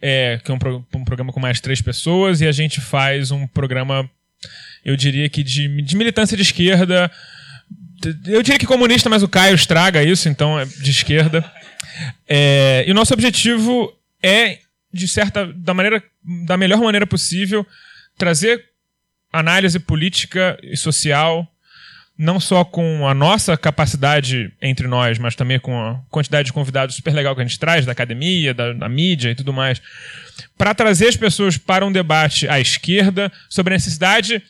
é, 0.00 0.40
que 0.44 0.50
é 0.50 0.54
um, 0.54 0.58
pro- 0.58 0.86
um 0.94 1.04
programa 1.04 1.32
com 1.32 1.40
mais 1.40 1.60
três 1.60 1.80
pessoas, 1.82 2.40
e 2.40 2.46
a 2.46 2.52
gente 2.52 2.80
faz 2.80 3.30
um 3.30 3.46
programa, 3.46 4.08
eu 4.84 4.96
diria 4.96 5.28
que 5.28 5.42
de, 5.42 5.82
de 5.82 5.96
militância 5.96 6.36
de 6.36 6.42
esquerda. 6.42 7.10
Eu 8.26 8.42
diria 8.42 8.58
que 8.58 8.66
comunista, 8.66 9.08
mas 9.10 9.22
o 9.22 9.28
Caio 9.28 9.54
estraga 9.54 10.02
isso, 10.02 10.28
então 10.28 10.58
é 10.58 10.64
de 10.64 10.90
esquerda. 10.90 11.44
É, 12.28 12.84
e 12.86 12.90
o 12.90 12.94
nosso 12.94 13.12
objetivo 13.14 13.92
é, 14.22 14.58
de 14.92 15.08
certa, 15.08 15.46
da 15.52 15.74
maneira, 15.74 16.02
da 16.46 16.56
melhor 16.56 16.78
maneira 16.80 17.06
possível, 17.06 17.66
trazer 18.16 18.64
análise 19.32 19.78
política 19.80 20.58
e 20.62 20.76
social, 20.76 21.46
não 22.16 22.38
só 22.38 22.64
com 22.64 23.08
a 23.08 23.12
nossa 23.12 23.56
capacidade 23.56 24.52
entre 24.62 24.86
nós, 24.86 25.18
mas 25.18 25.34
também 25.34 25.58
com 25.58 25.76
a 25.76 26.00
quantidade 26.08 26.46
de 26.46 26.52
convidados 26.52 26.94
super 26.94 27.12
legal 27.12 27.34
que 27.34 27.42
a 27.42 27.44
gente 27.44 27.58
traz 27.58 27.84
da 27.84 27.92
academia, 27.92 28.54
da, 28.54 28.72
da 28.72 28.88
mídia 28.88 29.30
e 29.30 29.34
tudo 29.34 29.52
mais, 29.52 29.82
para 30.56 30.74
trazer 30.74 31.08
as 31.08 31.16
pessoas 31.16 31.58
para 31.58 31.84
um 31.84 31.90
debate 31.90 32.48
à 32.48 32.60
esquerda 32.60 33.32
sobre 33.48 33.74
a 33.74 33.76
necessidade 33.76 34.40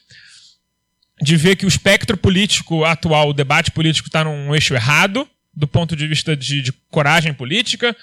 de 1.23 1.37
ver 1.37 1.57
que 1.57 1.65
o 1.65 1.69
espectro 1.69 2.17
político 2.17 2.85
atual, 2.85 3.31
o 3.31 3.35
debate 3.35 3.71
político, 3.71 4.09
está 4.09 4.25
num 4.25 4.55
eixo 4.55 4.75
errado, 4.75 5.27
do 5.55 5.67
ponto 5.67 5.97
de 5.97 6.07
vista 6.07 6.37
de, 6.37 6.61
de 6.61 6.73
coragem 6.91 7.33
política 7.33 7.97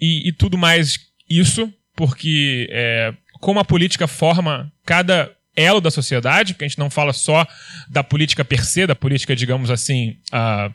e, 0.00 0.28
e 0.28 0.32
tudo 0.32 0.58
mais 0.58 0.98
isso, 1.28 1.72
porque 1.94 2.68
é, 2.70 3.14
como 3.42 3.58
a 3.58 3.64
política 3.64 4.06
forma 4.06 4.72
cada 4.86 5.28
elo 5.56 5.80
da 5.80 5.90
sociedade, 5.90 6.54
porque 6.54 6.64
a 6.64 6.68
gente 6.68 6.78
não 6.78 6.88
fala 6.88 7.12
só 7.12 7.44
da 7.88 8.04
política 8.04 8.44
per 8.44 8.64
se, 8.64 8.86
da 8.86 8.94
política, 8.94 9.34
digamos 9.34 9.68
assim, 9.68 10.16
ah, 10.30 10.70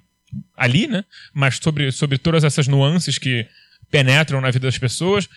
ali, 0.55 0.85
né? 0.85 1.05
Mas 1.33 1.59
sobre, 1.63 1.89
sobre 1.93 2.17
todas 2.17 2.43
essas 2.43 2.67
nuances 2.67 3.17
que 3.17 3.47
penetram 3.89 4.41
na 4.41 4.51
vida 4.51 4.67
das 4.67 4.77
pessoas. 4.77 5.29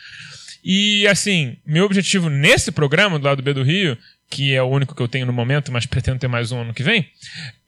E, 0.64 1.06
assim, 1.06 1.56
meu 1.64 1.84
objetivo 1.84 2.28
nesse 2.28 2.72
programa 2.72 3.16
do 3.16 3.24
lado 3.24 3.42
B 3.44 3.54
do 3.54 3.62
Rio, 3.62 3.96
que 4.28 4.52
é 4.52 4.60
o 4.60 4.66
único 4.66 4.92
que 4.92 5.00
eu 5.00 5.08
tenho 5.08 5.24
no 5.24 5.32
momento, 5.32 5.70
mas 5.70 5.86
pretendo 5.86 6.18
ter 6.18 6.26
mais 6.28 6.50
um 6.50 6.60
ano 6.62 6.74
que 6.74 6.82
vem, 6.82 7.08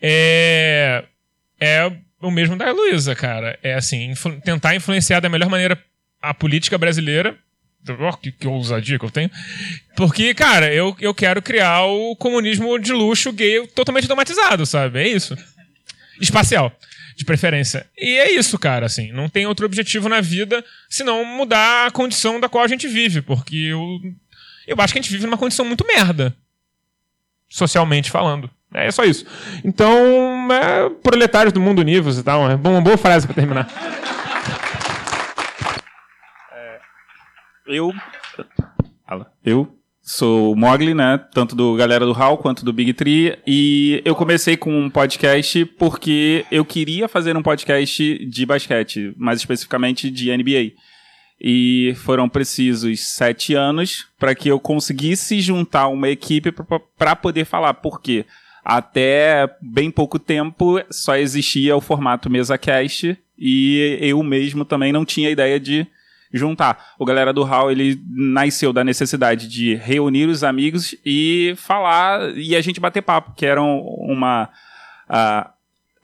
é, 0.01 1.05
é 1.61 1.93
o 2.21 2.33
mesmo 2.33 2.57
da 2.57 2.69
Heloísa, 2.69 3.15
cara. 3.15 3.57
É, 3.63 3.75
assim, 3.75 4.11
influ- 4.11 4.41
tentar 4.41 4.75
influenciar 4.75 5.21
da 5.21 5.29
melhor 5.29 5.49
maneira 5.49 5.81
a 6.21 6.35
política 6.35 6.77
brasileira. 6.77 7.39
Oh, 7.89 8.17
que, 8.17 8.31
que 8.31 8.47
ousadia 8.47 8.99
que 8.99 9.05
eu 9.05 9.11
tenho. 9.11 9.31
Porque, 9.97 10.33
cara, 10.35 10.73
eu, 10.73 10.97
eu 11.01 11.13
quero 11.13 11.43
criar 11.43 11.83
o 11.85 12.15
comunismo 12.15 12.79
de 12.79 12.93
luxo 12.93 13.33
gay 13.33 13.67
totalmente 13.69 14.05
automatizado, 14.05 14.65
sabe? 14.65 15.01
É 15.01 15.09
isso. 15.09 15.37
Espacial, 16.21 16.73
de 17.17 17.25
preferência. 17.25 17.87
E 17.99 18.19
é 18.19 18.33
isso, 18.33 18.57
cara, 18.59 18.87
assim. 18.87 19.11
Não 19.11 19.29
tem 19.29 19.47
outro 19.47 19.67
objetivo 19.67 20.09
na 20.09 20.21
vida 20.21 20.65
senão 20.89 21.25
mudar 21.25 21.87
a 21.87 21.91
condição 21.91 22.39
da 22.39 22.49
qual 22.49 22.65
a 22.65 22.69
gente 22.69 22.87
vive. 22.87 23.21
Porque 23.21 23.57
eu, 23.57 24.01
eu 24.67 24.77
acho 24.79 24.93
que 24.93 25.01
a 25.01 25.03
gente 25.03 25.11
vive 25.11 25.27
numa 25.27 25.39
condição 25.39 25.65
muito 25.65 25.85
merda. 25.87 26.35
Socialmente 27.49 28.11
falando. 28.11 28.49
É 28.73 28.91
só 28.91 29.05
isso. 29.05 29.27
Então, 29.65 30.49
é, 30.51 30.89
proletários 31.03 31.53
do 31.53 31.61
mundo 31.61 31.81
univos 31.81 32.19
e 32.19 32.23
tal. 32.23 32.49
É 32.51 32.55
uma 32.55 32.81
boa 32.81 32.97
frase 32.97 33.27
pra 33.27 33.35
terminar. 33.35 33.69
Eu. 37.67 37.93
Eu 39.45 39.79
sou 40.01 40.53
o 40.53 40.57
Mogli, 40.57 40.95
né? 40.95 41.19
Tanto 41.33 41.55
do 41.55 41.77
Galera 41.77 42.05
do 42.05 42.13
Hall 42.13 42.37
quanto 42.39 42.65
do 42.65 42.73
Big 42.73 42.93
Tree. 42.93 43.39
E 43.47 44.03
eu 44.05 44.15
comecei 44.17 44.57
com 44.57 44.77
um 44.77 44.91
podcast 44.91 45.65
porque 45.65 46.45
eu 46.51 46.65
queria 46.65 47.09
fazer 47.09 47.37
um 47.37 47.43
podcast 47.43 48.27
de 48.27 48.47
basquete, 48.47 49.15
mais 49.17 49.39
especificamente 49.39 50.11
de 50.11 50.37
NBA. 50.37 50.73
E 51.41 51.95
foram 52.05 52.29
precisos 52.29 53.01
sete 53.01 53.55
anos 53.55 54.09
para 54.19 54.35
que 54.35 54.49
eu 54.49 54.59
conseguisse 54.59 55.41
juntar 55.41 55.89
uma 55.89 56.09
equipe 56.09 56.53
para 56.99 57.17
poder 57.17 57.45
falar. 57.45 57.75
Por 57.75 58.01
quê? 58.01 58.25
Até 58.65 59.49
bem 59.61 59.91
pouco 59.91 60.19
tempo 60.19 60.81
só 60.91 61.17
existia 61.17 61.77
o 61.77 61.81
formato 61.81 62.31
MesaCast 62.31 63.17
e 63.37 63.99
eu 64.01 64.23
mesmo 64.23 64.65
também 64.65 64.93
não 64.93 65.05
tinha 65.05 65.31
ideia 65.31 65.59
de 65.59 65.87
juntar. 66.33 66.93
O 66.99 67.05
Galera 67.05 67.33
do 67.33 67.43
Hall, 67.43 67.71
ele 67.71 68.01
nasceu 68.09 68.73
da 68.73 68.83
necessidade 68.83 69.49
de 69.49 69.75
reunir 69.75 70.27
os 70.27 70.43
amigos 70.43 70.95
e 71.05 71.55
falar, 71.57 72.37
e 72.37 72.57
a 72.57 72.61
gente 72.61 72.81
bater 72.81 73.03
papo, 73.03 73.35
que 73.37 73.47
era 73.47 73.63
um- 73.63 73.81
uma... 74.09 74.49
a, 75.09 75.51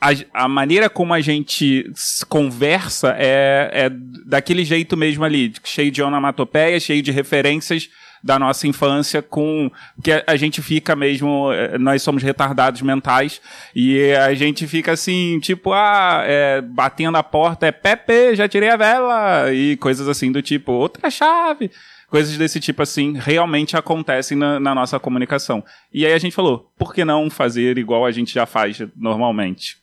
a, 0.00 0.08
a 0.44 0.48
maneira 0.48 0.88
como 0.88 1.12
a 1.12 1.20
gente 1.20 1.90
conversa 2.28 3.14
é, 3.18 3.70
é 3.72 3.90
daquele 4.26 4.64
jeito 4.64 4.96
mesmo 4.96 5.24
ali, 5.24 5.52
cheio 5.64 5.90
de 5.90 6.02
onomatopeia, 6.02 6.78
cheio 6.78 7.02
de 7.02 7.10
referências 7.10 7.88
da 8.22 8.38
nossa 8.38 8.66
infância 8.66 9.22
com 9.22 9.70
que 10.02 10.10
a, 10.26 10.36
gente 10.36 10.60
fica 10.62 10.94
mesmo, 10.96 11.52
eh, 11.52 11.78
nós 11.78 12.02
somos 12.02 12.22
retardados 12.22 12.82
mentais 12.82 13.40
e 13.74 14.12
a 14.12 14.34
gente 14.34 14.66
fica 14.66 14.92
assim, 14.92 15.38
tipo, 15.40 15.72
ah, 15.72 16.22
é, 16.24 16.60
batendo 16.60 17.16
a 17.16 17.22
porta, 17.22 17.66
é 17.66 17.72
Pepe, 17.72 18.34
já 18.34 18.48
tirei 18.48 18.70
a 18.70 18.76
vela 18.76 19.52
e 19.52 19.76
coisas 19.76 20.08
assim 20.08 20.32
do 20.32 20.42
tipo, 20.42 20.72
outra 20.72 21.10
chave. 21.10 21.70
Coisas 22.08 22.38
desse 22.38 22.58
tipo 22.58 22.82
assim 22.82 23.18
realmente 23.18 23.76
acontecem 23.76 24.36
na, 24.36 24.58
na 24.58 24.74
nossa 24.74 24.98
comunicação. 24.98 25.62
E 25.92 26.06
aí 26.06 26.12
a 26.14 26.18
gente 26.18 26.34
falou, 26.34 26.72
por 26.78 26.94
que 26.94 27.04
não 27.04 27.28
fazer 27.28 27.76
igual 27.76 28.06
a 28.06 28.10
gente 28.10 28.32
já 28.32 28.46
faz 28.46 28.78
normalmente? 28.96 29.76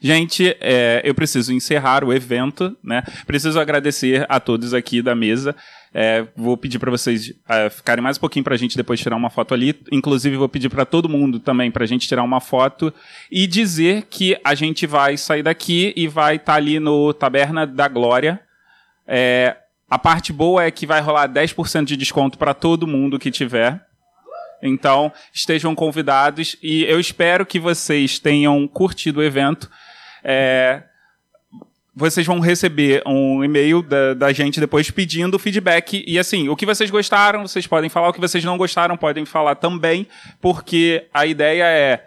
Gente, 0.00 0.56
é, 0.60 1.00
eu 1.04 1.14
preciso 1.14 1.52
encerrar 1.52 2.04
o 2.04 2.12
evento, 2.12 2.76
né? 2.82 3.02
Preciso 3.26 3.58
agradecer 3.58 4.26
a 4.28 4.38
todos 4.38 4.74
aqui 4.74 5.00
da 5.00 5.14
mesa. 5.14 5.56
É, 5.96 6.26
vou 6.34 6.56
pedir 6.56 6.80
para 6.80 6.90
vocês 6.90 7.32
é, 7.48 7.70
ficarem 7.70 8.02
mais 8.02 8.16
um 8.16 8.20
pouquinho 8.20 8.42
para 8.42 8.54
a 8.54 8.58
gente 8.58 8.76
depois 8.76 8.98
tirar 8.98 9.14
uma 9.14 9.30
foto 9.30 9.54
ali. 9.54 9.80
Inclusive, 9.92 10.36
vou 10.36 10.48
pedir 10.48 10.68
para 10.68 10.84
todo 10.84 11.08
mundo 11.08 11.38
também 11.38 11.70
para 11.70 11.84
a 11.84 11.86
gente 11.86 12.08
tirar 12.08 12.24
uma 12.24 12.40
foto 12.40 12.92
e 13.30 13.46
dizer 13.46 14.06
que 14.10 14.36
a 14.42 14.56
gente 14.56 14.88
vai 14.88 15.16
sair 15.16 15.44
daqui 15.44 15.92
e 15.94 16.08
vai 16.08 16.34
estar 16.34 16.54
ali 16.54 16.80
no 16.80 17.14
Taberna 17.14 17.64
da 17.64 17.86
Glória. 17.86 18.40
É, 19.06 19.56
a 19.88 19.96
parte 19.96 20.32
boa 20.32 20.64
é 20.64 20.70
que 20.72 20.84
vai 20.84 21.00
rolar 21.00 21.28
10% 21.28 21.84
de 21.84 21.96
desconto 21.96 22.36
para 22.36 22.52
todo 22.52 22.88
mundo 22.88 23.16
que 23.16 23.30
tiver. 23.30 23.80
Então, 24.60 25.12
estejam 25.32 25.76
convidados 25.76 26.56
e 26.60 26.82
eu 26.84 26.98
espero 26.98 27.46
que 27.46 27.60
vocês 27.60 28.18
tenham 28.18 28.66
curtido 28.66 29.20
o 29.20 29.22
evento. 29.22 29.70
É, 30.24 30.82
vocês 31.96 32.26
vão 32.26 32.40
receber 32.40 33.02
um 33.06 33.44
e-mail 33.44 33.80
da, 33.80 34.14
da 34.14 34.32
gente 34.32 34.58
depois 34.58 34.90
pedindo 34.90 35.38
feedback. 35.38 36.04
E 36.06 36.18
assim, 36.18 36.48
o 36.48 36.56
que 36.56 36.66
vocês 36.66 36.90
gostaram, 36.90 37.46
vocês 37.46 37.66
podem 37.66 37.88
falar. 37.88 38.08
O 38.08 38.12
que 38.12 38.20
vocês 38.20 38.42
não 38.42 38.58
gostaram, 38.58 38.96
podem 38.96 39.24
falar 39.24 39.54
também. 39.54 40.06
Porque 40.40 41.06
a 41.14 41.24
ideia 41.24 41.64
é, 41.64 42.04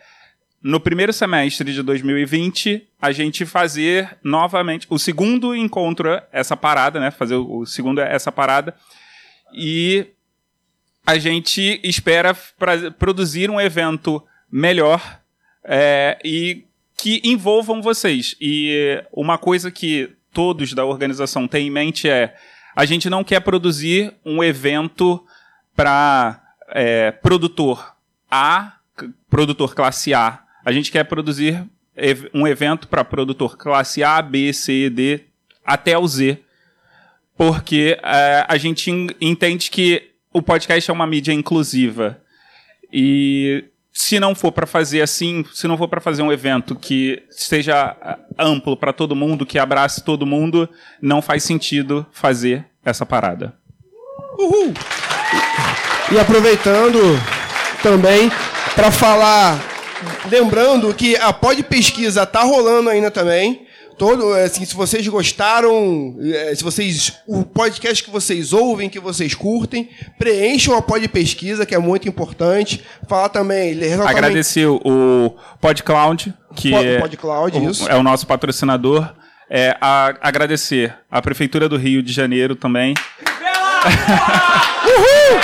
no 0.62 0.80
primeiro 0.80 1.14
semestre 1.14 1.72
de 1.72 1.82
2020, 1.82 2.86
a 3.02 3.12
gente 3.14 3.46
fazer 3.46 4.18
novamente 4.22 4.86
o 4.90 5.00
segundo 5.00 5.56
encontro, 5.56 6.22
essa 6.32 6.58
parada, 6.58 7.00
né? 7.00 7.10
Fazer 7.10 7.36
o, 7.36 7.66
segundo 7.66 8.02
essa 8.02 8.32
parada. 8.32 8.76
E 9.54 10.08
a 11.06 11.18
gente 11.18 11.80
espera 11.82 12.36
pra, 12.60 12.92
produzir 12.92 13.50
um 13.50 13.62
evento 13.62 14.22
melhor 14.52 15.22
é, 15.64 16.18
e 16.24 16.66
que 16.98 17.22
envolvam 17.24 17.82
vocês. 17.82 18.36
E 18.42 19.04
uma 19.14 19.38
coisa 19.38 19.70
que 19.70 20.10
todos 20.34 20.74
da 20.74 20.84
organização 20.84 21.48
têm 21.48 21.68
em 21.68 21.72
mente 21.72 22.10
é: 22.10 22.36
a 22.76 22.86
gente 22.86 23.10
não 23.10 23.24
quer 23.24 23.40
produzir 23.42 24.14
um 24.26 24.44
evento 24.44 25.24
para 25.76 26.42
é, 26.70 27.12
produtor 27.12 27.96
A, 28.30 28.74
produtor 29.30 29.76
classe 29.76 30.14
A. 30.14 30.44
A 30.66 30.72
gente 30.72 30.92
quer 30.92 31.04
produzir 31.06 31.64
um 32.34 32.46
evento 32.48 32.88
para 32.88 33.04
produtor 33.06 33.58
classe 33.58 34.04
A, 34.04 34.22
B, 34.22 34.52
C, 34.54 34.90
D, 34.90 35.22
até 35.66 35.98
o 35.98 36.08
Z. 36.08 36.40
Porque 37.38 37.98
é, 38.04 38.46
a 38.48 38.58
gente 38.58 38.90
en- 38.90 39.10
entende 39.22 39.70
que 39.70 40.10
o 40.34 40.42
podcast 40.42 40.90
é 40.90 40.94
uma 40.94 41.08
mídia 41.08 41.32
inclusiva. 41.32 42.20
E 42.92 43.66
se 43.98 44.20
não 44.20 44.36
for 44.36 44.52
para 44.52 44.68
fazer 44.68 45.02
assim, 45.02 45.44
se 45.52 45.68
não 45.68 45.76
for 45.76 45.88
para 45.88 46.00
fazer 46.00 46.22
um 46.22 46.32
evento 46.32 46.76
que 46.76 47.24
seja 47.32 47.98
ah, 48.00 48.20
amplo 48.38 48.78
para 48.78 48.94
todo 48.94 49.16
mundo, 49.16 49.44
que 49.44 49.58
abrace 49.58 50.04
todo 50.04 50.24
mundo, 50.24 50.70
não 51.02 51.20
faz 51.20 51.42
sentido 51.42 52.06
fazer 52.12 52.64
essa 52.86 53.08
parada. 53.08 53.56
Uhul! 54.38 54.72
E 56.12 56.20
aproveitando 56.20 57.00
também 57.82 58.32
para 58.76 58.92
falar, 58.92 59.60
lembrando 60.30 60.94
que 60.94 61.16
a 61.16 61.34
Pod 61.34 61.64
Pesquisa 61.64 62.24
tá 62.24 62.44
rolando 62.44 62.92
ainda 62.92 63.10
também. 63.10 63.67
Todo, 63.98 64.32
assim, 64.34 64.64
se 64.64 64.76
vocês 64.76 65.08
gostaram, 65.08 66.16
eh, 66.22 66.54
se 66.56 66.64
vocês 66.64 67.14
o 67.26 67.44
podcast 67.44 68.04
que 68.04 68.12
vocês 68.12 68.54
ouvem, 68.54 68.90
que 68.90 69.00
vocês 69.00 69.34
curtem, 69.34 69.90
preencham 70.20 70.76
a 70.78 70.82
Pod 70.84 71.08
Pesquisa, 71.08 71.66
que 71.66 71.74
é 71.74 71.80
muito 71.80 72.08
importante. 72.08 72.84
Falar 73.10 73.30
também, 73.30 73.74
Agradecer 74.08 74.68
o 74.68 75.36
PodCloud, 75.60 76.32
que 76.56 76.70
Pod- 76.70 76.86
é, 76.88 77.00
PodCloud, 77.00 77.58
o, 77.58 77.88
é 77.90 77.96
o 77.96 78.04
nosso 78.04 78.28
patrocinador. 78.28 79.12
É, 79.50 79.76
a- 79.82 80.14
agradecer 80.22 80.94
a 81.10 81.20
Prefeitura 81.20 81.68
do 81.68 81.76
Rio 81.78 82.04
de 82.04 82.14
Janeiro 82.14 82.56
também. 82.56 82.94
Uhul! 84.86 85.40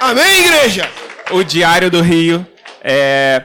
Amém, 0.00 0.40
igreja! 0.44 0.88
O 1.30 1.42
Diário 1.42 1.90
do 1.90 2.02
Rio. 2.02 2.46
É, 2.82 3.42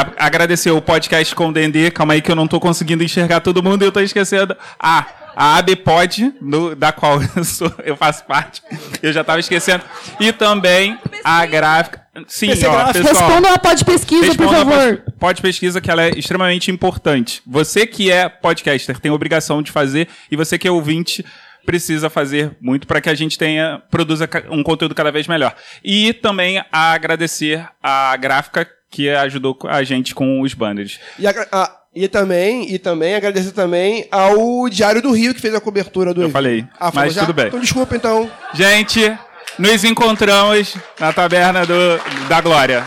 a- 0.00 0.26
agradecer 0.26 0.70
o 0.70 0.80
podcast 0.82 1.34
com 1.34 1.48
o 1.48 1.52
Dendê. 1.52 1.90
Calma 1.90 2.14
aí 2.14 2.22
que 2.22 2.30
eu 2.30 2.36
não 2.36 2.46
tô 2.46 2.60
conseguindo 2.60 3.02
enxergar 3.02 3.40
todo 3.40 3.62
mundo 3.62 3.82
e 3.82 3.86
eu 3.86 3.92
tô 3.92 4.00
esquecendo. 4.00 4.56
Ah, 4.78 5.06
a 5.34 5.56
ABPod, 5.58 6.34
no- 6.40 6.74
da 6.74 6.92
qual 6.92 7.20
eu, 7.36 7.44
sou, 7.44 7.72
eu 7.84 7.96
faço 7.96 8.24
parte. 8.24 8.62
Eu 9.02 9.12
já 9.12 9.22
tava 9.24 9.40
esquecendo. 9.40 9.82
E 10.20 10.32
também 10.32 10.98
a 11.24 11.44
gráfica. 11.46 12.02
Sim, 12.26 12.48
PC 12.48 12.66
ó, 12.66 12.92
pessoal. 12.92 13.14
Respondam 13.14 13.52
a 13.52 13.58
Pod 13.58 13.84
Pesquisa, 13.84 14.34
por 14.34 14.48
favor. 14.48 14.96
Pod- 14.96 15.12
Pod 15.18 15.42
Pesquisa, 15.42 15.80
que 15.80 15.90
ela 15.90 16.02
é 16.04 16.10
extremamente 16.18 16.70
importante. 16.70 17.42
Você 17.46 17.86
que 17.86 18.10
é 18.10 18.28
podcaster 18.28 18.98
tem 18.98 19.10
a 19.10 19.14
obrigação 19.14 19.60
de 19.62 19.70
fazer, 19.70 20.08
e 20.30 20.36
você 20.36 20.58
que 20.58 20.66
é 20.66 20.70
ouvinte 20.70 21.24
precisa 21.66 22.08
fazer 22.08 22.52
muito 22.60 22.86
para 22.86 23.00
que 23.00 23.10
a 23.10 23.14
gente 23.14 23.36
tenha 23.36 23.82
produza 23.90 24.28
um 24.50 24.62
conteúdo 24.62 24.94
cada 24.94 25.10
vez 25.10 25.26
melhor. 25.26 25.54
E 25.84 26.12
também 26.14 26.58
a 26.72 26.92
agradecer 26.92 27.66
a 27.82 28.16
gráfica 28.16 28.66
que 28.96 29.10
ajudou 29.10 29.58
a 29.68 29.82
gente 29.82 30.14
com 30.14 30.40
os 30.40 30.54
banners. 30.54 30.98
E, 31.18 31.26
agra- 31.26 31.46
ah, 31.52 31.70
e 31.94 32.08
também, 32.08 32.72
e 32.72 32.78
também 32.78 33.14
agradecer 33.14 33.52
também 33.52 34.08
ao 34.10 34.66
Diário 34.70 35.02
do 35.02 35.12
Rio 35.12 35.34
que 35.34 35.40
fez 35.40 35.54
a 35.54 35.60
cobertura 35.60 36.14
do 36.14 36.22
Eu 36.22 36.30
falei, 36.30 36.64
Ah, 36.80 36.90
mas 36.94 37.12
já? 37.12 37.20
tudo 37.20 37.34
bem. 37.34 37.48
Então 37.48 37.60
desculpa 37.60 37.94
então. 37.94 38.30
Gente, 38.54 39.14
nos 39.58 39.84
encontramos 39.84 40.74
na 40.98 41.12
taberna 41.12 41.66
do, 41.66 41.74
da 42.26 42.40
Glória. 42.40 42.86